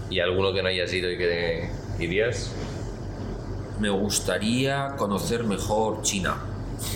y 0.09 0.19
alguno 0.19 0.53
que 0.53 0.61
no 0.61 0.69
hayas 0.69 0.91
ido 0.93 1.11
y 1.11 1.17
que 1.17 1.69
irías. 1.99 2.51
Me 3.79 3.89
gustaría 3.89 4.95
conocer 4.97 5.43
mejor 5.43 6.01
China. 6.01 6.37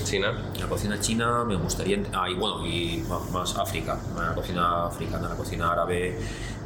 China. 0.03 0.33
La 0.59 0.67
cocina 0.67 0.99
china 0.99 1.43
me 1.45 1.55
gustaría. 1.55 1.99
Ah, 2.13 2.29
y 2.29 2.33
bueno, 2.35 2.65
y 2.65 3.03
ma- 3.07 3.19
más 3.31 3.55
África. 3.57 3.97
La 4.17 4.33
cocina 4.33 4.85
africana, 4.87 5.29
la 5.29 5.35
cocina 5.35 5.71
árabe 5.71 6.17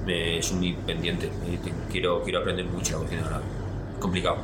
me, 0.06 0.40
es 0.40 0.52
muy 0.54 0.74
pendiente. 0.74 1.30
Quiero, 1.92 2.22
quiero 2.24 2.40
aprender 2.40 2.66
mucho 2.66 2.98
la 2.98 3.04
cocina 3.06 3.26
árabe. 3.28 3.44
Complicado. 4.00 4.38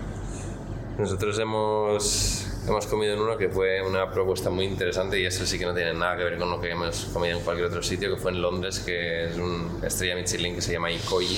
Nosotros 0.97 1.39
hemos, 1.39 2.47
hemos 2.67 2.86
comido 2.88 3.13
en 3.13 3.22
uno 3.22 3.38
que 3.38 3.47
fue 3.49 3.82
una 3.82 4.11
propuesta 4.11 4.49
muy 4.49 4.65
interesante 4.65 5.17
y 5.20 5.26
eso 5.26 5.45
sí 5.45 5.57
que 5.57 5.65
no 5.65 5.74
tiene 5.74 5.93
nada 5.93 6.17
que 6.17 6.26
ver 6.26 6.38
con 6.38 6.49
lo 6.49 6.59
que 6.59 6.72
hemos 6.72 7.05
comido 7.13 7.38
en 7.38 7.43
cualquier 7.43 7.67
otro 7.67 7.82
sitio, 7.82 8.13
que 8.13 8.22
fue 8.22 8.32
en 8.32 8.41
Londres, 8.41 8.80
que 8.80 9.26
es 9.30 9.38
un 9.38 9.80
estrella 9.82 10.15
Michelin 10.15 10.55
que 10.55 10.61
se 10.61 10.74
llama 10.74 10.91
Ikoyi. 10.91 11.38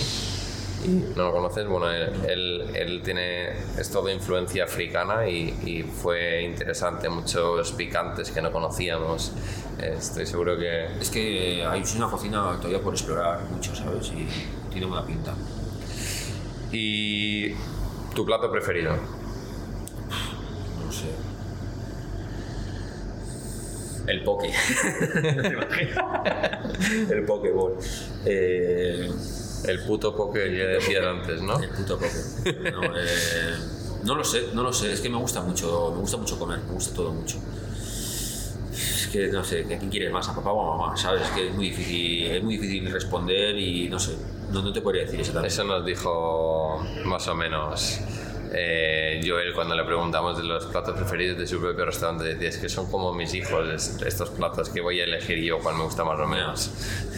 ¿No 1.16 1.26
lo 1.26 1.32
conoces? 1.32 1.68
Bueno, 1.68 1.92
él, 1.92 2.12
él, 2.28 2.64
él 2.74 3.02
tiene, 3.04 3.50
es 3.78 3.92
todo 3.92 4.10
influencia 4.10 4.64
africana 4.64 5.28
y, 5.28 5.50
y 5.64 5.84
fue 5.84 6.42
interesante, 6.44 7.08
muchos 7.08 7.72
picantes 7.74 8.32
que 8.32 8.42
no 8.42 8.52
conocíamos. 8.52 9.32
Eh, 9.80 9.94
Estoy 9.98 10.26
seguro 10.26 10.58
que... 10.58 10.86
Es 11.00 11.12
que 11.12 11.64
hay 11.66 11.84
una 11.96 12.10
cocina 12.10 12.58
todavía 12.58 12.82
por 12.82 12.94
explorar 12.94 13.42
mucho, 13.52 13.76
¿sabes? 13.76 14.12
Y 14.12 14.28
tiene 14.72 14.88
buena 14.88 15.06
pinta. 15.06 15.36
¿Y 16.72 17.54
tu 18.16 18.26
plato 18.26 18.52
preferido? 18.52 18.94
No 20.84 20.92
sé. 20.92 21.10
El 24.08 24.24
poke. 24.24 24.52
el 27.12 27.24
pokeball. 27.26 27.74
Eh, 28.26 29.12
El 29.68 29.80
puto 29.84 30.16
poke 30.16 30.44
que 30.44 30.66
decías 30.66 31.06
antes, 31.06 31.42
¿no? 31.42 31.60
El 31.60 31.70
puto 31.70 31.98
poke. 31.98 32.72
No, 32.72 32.84
eh, 32.98 33.56
no 34.04 34.16
lo 34.16 34.24
sé, 34.24 34.48
no 34.54 34.64
lo 34.64 34.74
sé. 34.74 34.94
Es 34.94 35.02
que 35.02 35.10
me 35.10 35.18
gusta 35.18 35.42
mucho, 35.42 35.92
me 35.94 36.02
gusta 36.02 36.18
mucho 36.18 36.40
comer, 36.40 36.60
me 36.60 36.74
gusta 36.74 36.96
todo 36.96 37.12
mucho. 37.12 37.38
Es 38.72 39.10
que 39.12 39.28
no 39.28 39.44
sé, 39.44 39.62
¿a 39.62 39.78
quién 39.78 39.90
quieres 39.90 40.12
más? 40.12 40.28
¿A 40.30 40.36
papá 40.36 40.52
o 40.52 40.74
a 40.74 40.78
mamá? 40.78 40.98
¿Sabes? 40.98 41.28
Que 41.30 41.50
es 41.50 41.54
muy 41.54 41.70
difícil, 41.70 42.32
es 42.32 42.44
muy 42.44 42.58
difícil 42.58 42.92
responder 42.92 43.58
y 43.58 43.90
no 43.90 44.00
sé, 44.00 44.16
no, 44.52 44.62
no 44.62 44.72
te 44.72 44.82
podría 44.82 45.04
decir 45.04 45.20
exactamente. 45.20 45.54
Eso 45.54 45.64
nos 45.66 45.86
dijo 45.86 46.84
más 47.06 47.28
o 47.28 47.36
menos 47.36 48.00
eh, 48.54 49.22
Joel 49.26 49.54
cuando 49.54 49.76
le 49.76 49.84
preguntamos 49.84 50.38
de 50.38 50.44
los 50.44 50.66
platos 50.66 50.96
preferidos 50.96 51.38
de 51.38 51.48
su 51.48 51.60
propio 51.60 51.86
restaurante. 51.86 52.24
Decía, 52.26 52.50
es 52.50 52.58
que 52.58 52.70
son 52.70 52.90
como 52.92 53.14
mis 53.14 53.34
hijos 53.34 53.68
es- 53.70 54.02
estos 54.06 54.30
platos 54.32 54.70
que 54.70 54.82
voy 54.82 55.00
a 55.00 55.06
elegir 55.06 55.40
yo 55.44 55.60
cuál 55.60 55.76
me 55.76 55.84
gusta 55.84 56.04
más 56.04 56.20
o 56.20 56.28
menos. 56.28 56.72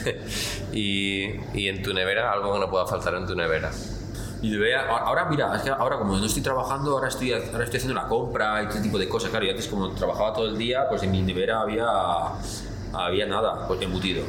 y, 0.74 1.26
y 1.54 1.68
en 1.68 1.82
tu 1.84 1.94
nevera, 1.94 2.32
algo 2.32 2.54
que 2.54 2.60
no 2.60 2.70
pueda 2.70 2.86
faltar 2.86 3.16
en 3.16 3.26
tu 3.26 3.36
nevera. 3.36 3.72
Y 4.42 4.52
de 4.52 4.58
vea- 4.58 4.90
ahora 4.90 5.26
mira, 5.26 5.56
es 5.56 5.62
que 5.62 5.70
ahora 5.70 5.98
como 5.98 6.18
no 6.18 6.26
estoy 6.26 6.42
trabajando, 6.44 6.92
ahora 6.92 7.08
estoy, 7.08 7.32
ahora 7.32 7.64
estoy 7.64 7.78
haciendo 7.78 7.94
la 7.94 8.08
compra 8.08 8.62
y 8.62 8.66
este 8.68 8.82
tipo 8.82 9.00
de 9.00 9.08
cosas. 9.08 9.30
Claro, 9.30 9.46
y 9.46 9.50
antes 9.50 9.68
como 9.68 9.90
trabajaba 9.92 10.34
todo 10.34 10.48
el 10.48 10.58
día, 10.58 10.86
pues 10.90 11.02
en 11.04 11.12
mi 11.12 11.22
nevera 11.22 11.62
había, 11.62 11.86
había 12.94 13.26
nada, 13.26 13.68
pues 13.68 13.82
embutido. 13.82 14.24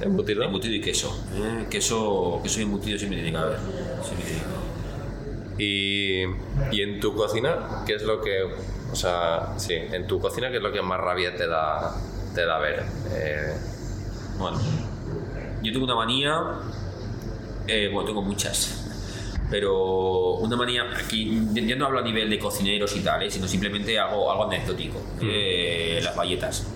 ¿Embutido? 0.00 0.42
Embutido 0.42 0.74
y 0.74 0.80
queso. 0.80 1.16
¿eh? 1.36 1.66
Queso, 1.70 2.40
queso 2.42 2.58
y 2.60 2.64
embutido 2.64 2.98
siempre 2.98 3.20
tiene 3.22 3.30
que 3.30 3.42
haber. 3.42 3.58
Siempre 4.02 4.24
tiene 4.26 4.40
que 4.40 4.46
haber. 4.46 4.63
Y, 5.58 6.22
y 6.72 6.80
en 6.82 7.00
tu 7.00 7.14
cocina, 7.14 7.82
¿qué 7.86 7.94
es 7.94 8.02
lo 8.02 8.20
que... 8.20 8.42
O 8.92 8.96
sea, 8.96 9.54
sí, 9.56 9.74
en 9.74 10.06
tu 10.06 10.20
cocina, 10.20 10.50
¿qué 10.50 10.56
es 10.58 10.62
lo 10.62 10.72
que 10.72 10.82
más 10.82 11.00
rabia 11.00 11.34
te 11.36 11.46
da, 11.46 11.94
te 12.34 12.44
da 12.44 12.58
ver? 12.58 12.84
Eh, 13.12 13.54
Bueno, 14.38 14.58
yo 15.62 15.72
tengo 15.72 15.84
una 15.84 15.94
manía, 15.96 16.34
eh, 17.66 17.88
bueno, 17.92 18.06
tengo 18.06 18.22
muchas, 18.22 18.84
pero 19.50 20.34
una 20.34 20.56
manía, 20.56 20.82
aquí 20.96 21.40
ya 21.52 21.76
no 21.76 21.86
hablo 21.86 22.00
a 22.00 22.02
nivel 22.02 22.28
de 22.30 22.38
cocineros 22.38 22.94
y 22.96 23.00
tal, 23.00 23.22
eh, 23.22 23.30
sino 23.30 23.46
simplemente 23.48 23.98
algo, 23.98 24.30
algo 24.30 24.44
anecdótico. 24.44 25.00
eh, 25.22 26.00
las 26.02 26.14
bayetas 26.16 26.66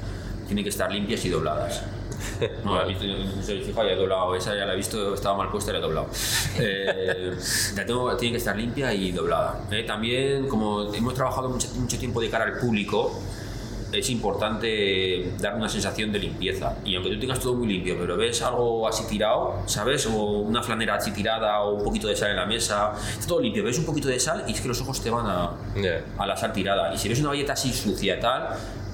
tienen 0.48 0.64
que 0.64 0.70
estar 0.70 0.90
limpias 0.90 1.24
y 1.24 1.28
dobladas. 1.28 1.82
No, 2.64 2.72
Vale. 2.72 2.92
he 2.92 2.98
visto, 2.98 3.42
sé, 3.42 3.60
fijo, 3.60 3.82
ya 3.84 3.90
he 3.90 3.96
doblado, 3.96 4.34
esa 4.34 4.54
ya 4.54 4.66
la 4.66 4.72
he 4.74 4.76
visto, 4.76 5.14
estaba 5.14 5.36
mal 5.38 5.50
puesta, 5.50 5.70
la 5.72 5.78
he 5.78 5.80
doblado. 5.80 6.08
Eh, 6.58 7.32
la 7.76 7.86
tengo, 7.86 8.16
tiene 8.16 8.32
que 8.32 8.38
estar 8.38 8.56
limpia 8.56 8.92
y 8.92 9.12
doblada. 9.12 9.60
Eh, 9.70 9.84
también, 9.84 10.48
como 10.48 10.92
hemos 10.92 11.14
trabajado 11.14 11.48
mucho, 11.48 11.68
mucho 11.76 11.96
tiempo 11.98 12.20
de 12.20 12.28
cara 12.28 12.44
al 12.44 12.58
público, 12.58 13.20
es 13.92 14.10
importante 14.10 15.32
dar 15.38 15.54
una 15.54 15.68
sensación 15.68 16.12
de 16.12 16.18
limpieza. 16.18 16.76
Y 16.84 16.94
aunque 16.96 17.10
tú 17.10 17.20
tengas 17.20 17.40
todo 17.40 17.54
muy 17.54 17.68
limpio, 17.68 17.96
pero 17.98 18.16
ves 18.16 18.42
algo 18.42 18.86
así 18.86 19.04
tirado, 19.08 19.62
¿sabes? 19.66 20.06
O 20.06 20.40
una 20.40 20.62
flanera 20.62 20.96
así 20.96 21.10
tirada 21.12 21.60
o 21.62 21.74
un 21.76 21.84
poquito 21.84 22.08
de 22.08 22.16
sal 22.16 22.30
en 22.30 22.36
la 22.36 22.46
mesa, 22.46 22.92
está 23.12 23.26
todo 23.26 23.40
limpio, 23.40 23.64
ves 23.64 23.78
un 23.78 23.86
poquito 23.86 24.08
de 24.08 24.20
sal 24.20 24.44
y 24.46 24.52
es 24.52 24.60
que 24.60 24.68
los 24.68 24.80
ojos 24.80 25.00
te 25.00 25.10
van 25.10 25.26
a, 25.26 25.52
a 26.18 26.26
la 26.26 26.36
sal 26.36 26.52
tirada. 26.52 26.92
Y 26.92 26.98
si 26.98 27.08
ves 27.08 27.20
una 27.20 27.30
galleta 27.30 27.54
así 27.54 27.72
sucia 27.72 28.16
y 28.16 28.20
tal, 28.20 28.48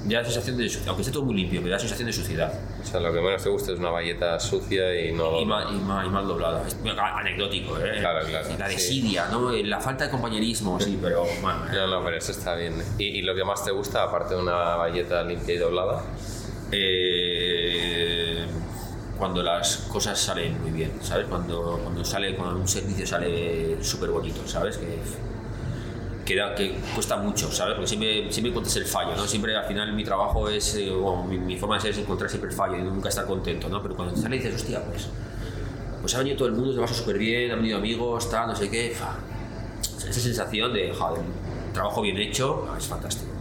ya 0.06 0.18
la 0.18 0.24
sensación 0.24 0.56
de 0.56 0.70
aunque 0.86 1.02
esté 1.02 1.12
todo 1.12 1.24
muy 1.24 1.34
limpio, 1.34 1.62
me 1.62 1.70
da 1.70 1.78
sensación 1.78 2.06
de 2.06 2.12
suciedad. 2.12 2.52
O 2.82 2.84
sea, 2.84 3.00
lo 3.00 3.12
que 3.12 3.20
menos 3.20 3.42
te 3.42 3.48
gusta 3.48 3.72
es 3.72 3.78
una 3.78 3.90
valleta 3.90 4.38
sucia 4.38 5.00
y 5.00 5.12
no 5.12 5.40
y 5.40 5.46
mal, 5.46 5.74
y 5.74 6.10
mal, 6.10 6.26
doblada. 6.26 6.66
Es 6.66 6.76
anecdótico, 6.84 7.78
¿eh? 7.78 8.00
Claro, 8.00 8.26
claro. 8.26 8.48
La 8.58 8.68
desidia, 8.68 9.28
¿no? 9.28 9.50
La 9.52 9.80
falta 9.80 10.04
de 10.04 10.10
compañerismo, 10.10 10.78
sí, 10.78 10.98
pero. 11.00 11.24
No, 11.72 11.86
no, 11.86 12.04
pero 12.04 12.16
eso 12.16 12.32
está 12.32 12.54
bien. 12.54 12.82
¿Y, 12.98 13.04
¿Y, 13.04 13.22
lo 13.22 13.34
que 13.34 13.44
más 13.44 13.64
te 13.64 13.70
gusta, 13.70 14.02
aparte 14.02 14.34
de 14.34 14.40
una 14.40 14.76
valleta 14.76 15.22
limpia 15.22 15.54
y 15.54 15.58
doblada? 15.58 16.02
Eh, 16.70 18.44
cuando 19.18 19.42
las 19.42 19.76
cosas 19.90 20.18
salen 20.18 20.60
muy 20.60 20.72
bien, 20.72 20.92
¿sabes? 21.00 21.26
Cuando, 21.28 21.78
cuando 21.82 22.04
sale, 22.04 22.34
cuando 22.34 22.60
un 22.60 22.68
servicio 22.68 23.06
sale 23.06 23.82
súper 23.82 24.10
bonito, 24.10 24.46
¿sabes? 24.46 24.76
Que 24.76 24.98
que, 26.24 26.34
que, 26.56 26.74
cuesta 26.94 27.16
mucho, 27.16 27.50
¿sabes? 27.50 27.74
Porque 27.74 27.88
siempre, 27.88 28.32
siempre 28.32 28.50
encuentras 28.50 28.76
el 28.76 28.86
fallo, 28.86 29.16
¿no? 29.16 29.26
Siempre 29.26 29.56
al 29.56 29.64
final 29.64 29.92
mi 29.92 30.04
trabajo 30.04 30.48
es, 30.48 30.74
eh, 30.76 30.90
mi, 31.28 31.56
forma 31.56 31.76
de 31.76 31.82
ser 31.82 31.90
es 31.92 31.98
encontrar 31.98 32.30
siempre 32.30 32.50
el 32.50 32.56
fallo 32.56 32.76
y 32.76 32.82
nunca 32.82 33.08
estar 33.08 33.26
contento, 33.26 33.68
¿no? 33.68 33.82
Pero 33.82 33.94
cuando 33.96 34.16
sale 34.16 34.36
y 34.36 34.38
dices, 34.38 34.56
hostia, 34.56 34.82
pues, 34.84 35.08
pues 36.00 36.14
ha 36.14 36.18
venido 36.18 36.36
todo 36.36 36.48
el 36.48 36.54
mundo, 36.54 36.72
se 36.72 36.80
pasa 36.80 36.94
súper 36.94 37.18
bien, 37.18 37.50
han 37.50 37.58
venido 37.58 37.78
amigos, 37.78 38.30
tal, 38.30 38.48
no 38.48 38.56
sé 38.56 38.70
qué, 38.70 38.90
fa. 38.90 39.16
esa 39.80 40.20
sensación 40.20 40.72
de, 40.72 40.92
joder, 40.92 41.22
trabajo 41.72 42.02
bien 42.02 42.18
hecho, 42.18 42.68
es 42.76 42.86
fantástico. 42.86 43.32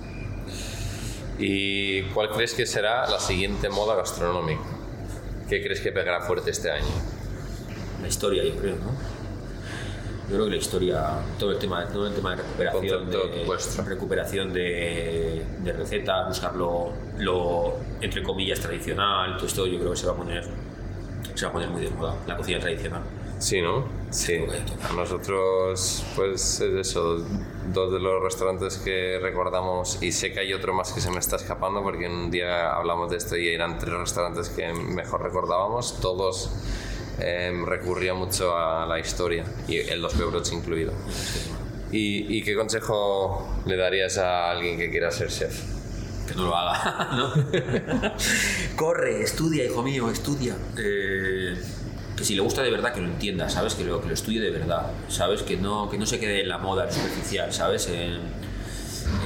¿Y 1.39 2.03
cuál 2.13 2.29
crees 2.29 2.53
que 2.53 2.65
será 2.65 3.09
la 3.09 3.19
siguiente 3.19 3.69
moda 3.69 3.95
gastronómica? 3.95 4.61
¿Qué 5.49 5.61
crees 5.63 5.81
que 5.81 5.91
pegará 5.91 6.21
fuerte 6.21 6.51
este 6.51 6.71
año? 6.71 6.85
La 8.01 8.07
historia, 8.07 8.43
yo 8.43 8.55
creo, 8.55 8.75
¿no? 8.75 9.12
Yo 10.29 10.35
creo 10.35 10.45
que 10.45 10.51
la 10.51 10.57
historia, 10.57 11.05
todo 11.37 11.51
el 11.51 11.59
tema, 11.59 11.85
todo 11.87 12.07
el 12.07 12.13
tema 12.13 12.35
de 12.35 12.37
recuperación, 12.37 13.09
de, 13.09 13.83
recuperación 13.85 14.53
de, 14.53 15.45
de 15.59 15.73
recetas, 15.73 16.27
buscarlo 16.27 16.93
lo, 17.19 17.77
entre 18.01 18.23
comillas 18.23 18.59
tradicional, 18.59 19.35
todo 19.35 19.47
esto 19.47 19.67
yo 19.67 19.79
creo 19.79 19.91
que 19.91 19.97
se 19.97 20.07
va 20.07 20.13
a 20.13 20.15
poner 20.15 20.43
se 21.35 21.45
va 21.45 21.49
a 21.49 21.53
poner 21.53 21.69
muy 21.69 21.81
de 21.81 21.89
moda, 21.89 22.15
la 22.27 22.37
cocina 22.37 22.59
tradicional. 22.59 23.01
Sí, 23.39 23.61
¿no? 23.61 23.85
Sí. 24.11 24.37
A 24.89 24.93
nosotros, 24.93 26.05
pues 26.15 26.61
es 26.61 26.87
eso, 26.87 27.17
dos 27.73 27.91
de 27.91 27.99
los 27.99 28.23
restaurantes 28.23 28.77
que 28.77 29.19
recordamos, 29.21 30.01
y 30.01 30.11
sé 30.11 30.31
que 30.31 30.39
hay 30.39 30.53
otro 30.53 30.73
más 30.73 30.93
que 30.93 31.01
se 31.01 31.09
me 31.11 31.19
está 31.19 31.35
escapando, 31.35 31.81
porque 31.83 32.07
un 32.07 32.31
día 32.31 32.73
hablamos 32.73 33.09
de 33.09 33.17
esto 33.17 33.35
y 33.35 33.49
eran 33.49 33.79
tres 33.79 33.95
restaurantes 33.95 34.49
que 34.49 34.71
mejor 34.73 35.23
recordábamos, 35.23 35.99
todos 35.99 36.51
Em, 37.19 37.65
recurría 37.65 38.13
mucho 38.13 38.57
a 38.57 38.85
la 38.87 38.99
historia, 38.99 39.45
y 39.67 39.77
el 39.77 40.01
Los 40.01 40.13
Pebrots 40.13 40.51
incluido. 40.51 40.93
¿Y, 41.91 42.37
¿Y, 42.37 42.43
qué 42.43 42.55
consejo 42.55 43.61
le 43.67 43.77
darías 43.77 44.17
a 44.17 44.49
alguien 44.49 44.77
que 44.77 44.89
quiera 44.89 45.11
ser 45.11 45.29
chef? 45.29 45.61
Que 46.27 46.33
no 46.33 46.45
lo 46.45 46.57
haga, 46.57 47.09
¿no? 47.15 47.33
Corre, 48.75 49.21
estudia, 49.21 49.63
hijo 49.63 49.83
mío, 49.83 50.09
estudia. 50.09 50.55
Eh, 50.77 51.55
que 52.17 52.23
si 52.23 52.33
le 52.33 52.41
gusta 52.41 52.63
de 52.63 52.71
verdad, 52.71 52.93
que 52.93 53.01
lo 53.01 53.07
entienda, 53.07 53.47
¿sabes? 53.47 53.75
Que 53.75 53.83
lo, 53.83 54.01
que 54.01 54.07
lo 54.07 54.13
estudie 54.15 54.41
de 54.41 54.49
verdad, 54.49 54.91
¿sabes? 55.07 55.43
Que 55.43 55.57
no, 55.57 55.89
que 55.91 55.99
no 55.99 56.07
se 56.07 56.19
quede 56.19 56.41
en 56.41 56.49
la 56.49 56.57
moda 56.57 56.91
superficial, 56.91 57.53
¿sabes? 57.53 57.87
Eh, 57.89 58.17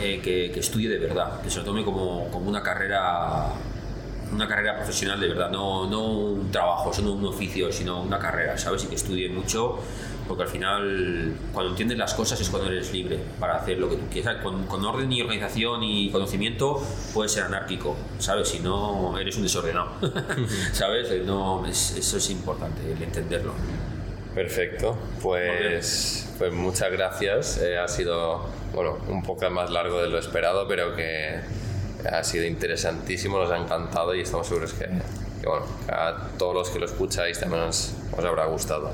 que, 0.02 0.52
que, 0.54 0.60
estudie 0.60 0.90
de 0.90 0.98
verdad, 0.98 1.42
que 1.42 1.50
se 1.50 1.60
lo 1.60 1.66
tome 1.66 1.86
como, 1.86 2.30
como 2.32 2.50
una 2.50 2.62
carrera 2.62 3.54
una 4.32 4.48
carrera 4.48 4.76
profesional 4.76 5.20
de 5.20 5.28
verdad, 5.30 5.50
no, 5.50 5.88
no 5.90 6.04
un 6.08 6.52
trabajo, 6.52 6.92
no 7.02 7.14
un 7.14 7.26
oficio, 7.26 7.72
sino 7.72 8.02
una 8.02 8.20
carrera, 8.20 8.58
¿sabes? 8.58 8.84
Y 8.86 8.88
que 8.88 8.96
estudie 8.96 9.30
mucho, 9.30 9.80
porque 10.28 10.44
al 10.44 10.50
final, 10.50 11.34
cuando 11.54 11.72
entiendes 11.72 11.98
las 11.98 12.14
cosas 12.14 12.40
es 12.42 12.50
cuando 12.50 12.70
eres 12.70 12.92
libre 12.92 13.20
para 13.40 13.56
hacer 13.56 13.78
lo 13.78 13.90
que 13.90 13.96
tú 13.96 14.06
quieras. 14.12 14.38
Con, 14.44 14.66
con 14.66 14.84
orden 14.86 15.12
y 15.12 15.22
organización 15.22 15.84
y 15.84 16.12
conocimiento 16.12 16.82
puedes 17.14 17.32
ser 17.32 17.44
anárquico, 17.44 17.96
¿sabes? 18.20 18.50
Si 18.50 18.60
no, 18.60 19.18
eres 19.18 19.38
un 19.38 19.44
desordenado, 19.44 19.92
¿sabes? 20.74 21.10
No, 21.26 21.66
eso 21.66 22.18
es 22.18 22.30
importante, 22.30 22.92
el 22.92 23.02
entenderlo. 23.02 23.54
Perfecto, 24.36 24.96
pues, 25.22 26.32
pues 26.38 26.54
muchas 26.54 26.92
gracias. 26.92 27.58
Eh, 27.58 27.78
ha 27.78 27.88
sido 27.88 28.46
bueno, 28.74 28.98
un 29.08 29.24
poco 29.24 29.50
más 29.50 29.72
largo 29.72 30.00
de 30.00 30.10
lo 30.10 30.20
esperado, 30.20 30.68
pero 30.68 30.96
que 30.96 31.40
ha 32.06 32.24
sido 32.24 32.46
interesantísimo, 32.46 33.40
nos 33.40 33.52
ha 33.52 33.58
encantado 33.58 34.14
y 34.16 34.22
estamos 34.22 34.48
seguros 34.48 34.74
que, 34.74 34.88
bueno, 35.44 35.66
a 35.90 36.30
todos 36.38 36.54
los 36.54 36.70
que 36.70 36.80
lo 36.80 36.86
escucháis 36.86 37.40
también 37.40 37.64
os, 37.64 37.94
habrá 38.18 38.46
gustado. 38.46 38.92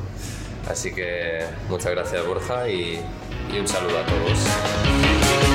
Así 0.69 0.93
que 0.93 1.45
muchas 1.69 1.91
gracias 1.91 2.25
Borja 2.25 2.69
y, 2.69 3.01
y 3.53 3.59
un 3.59 3.67
saludo 3.67 3.99
a 3.99 4.05
todos. 4.05 5.52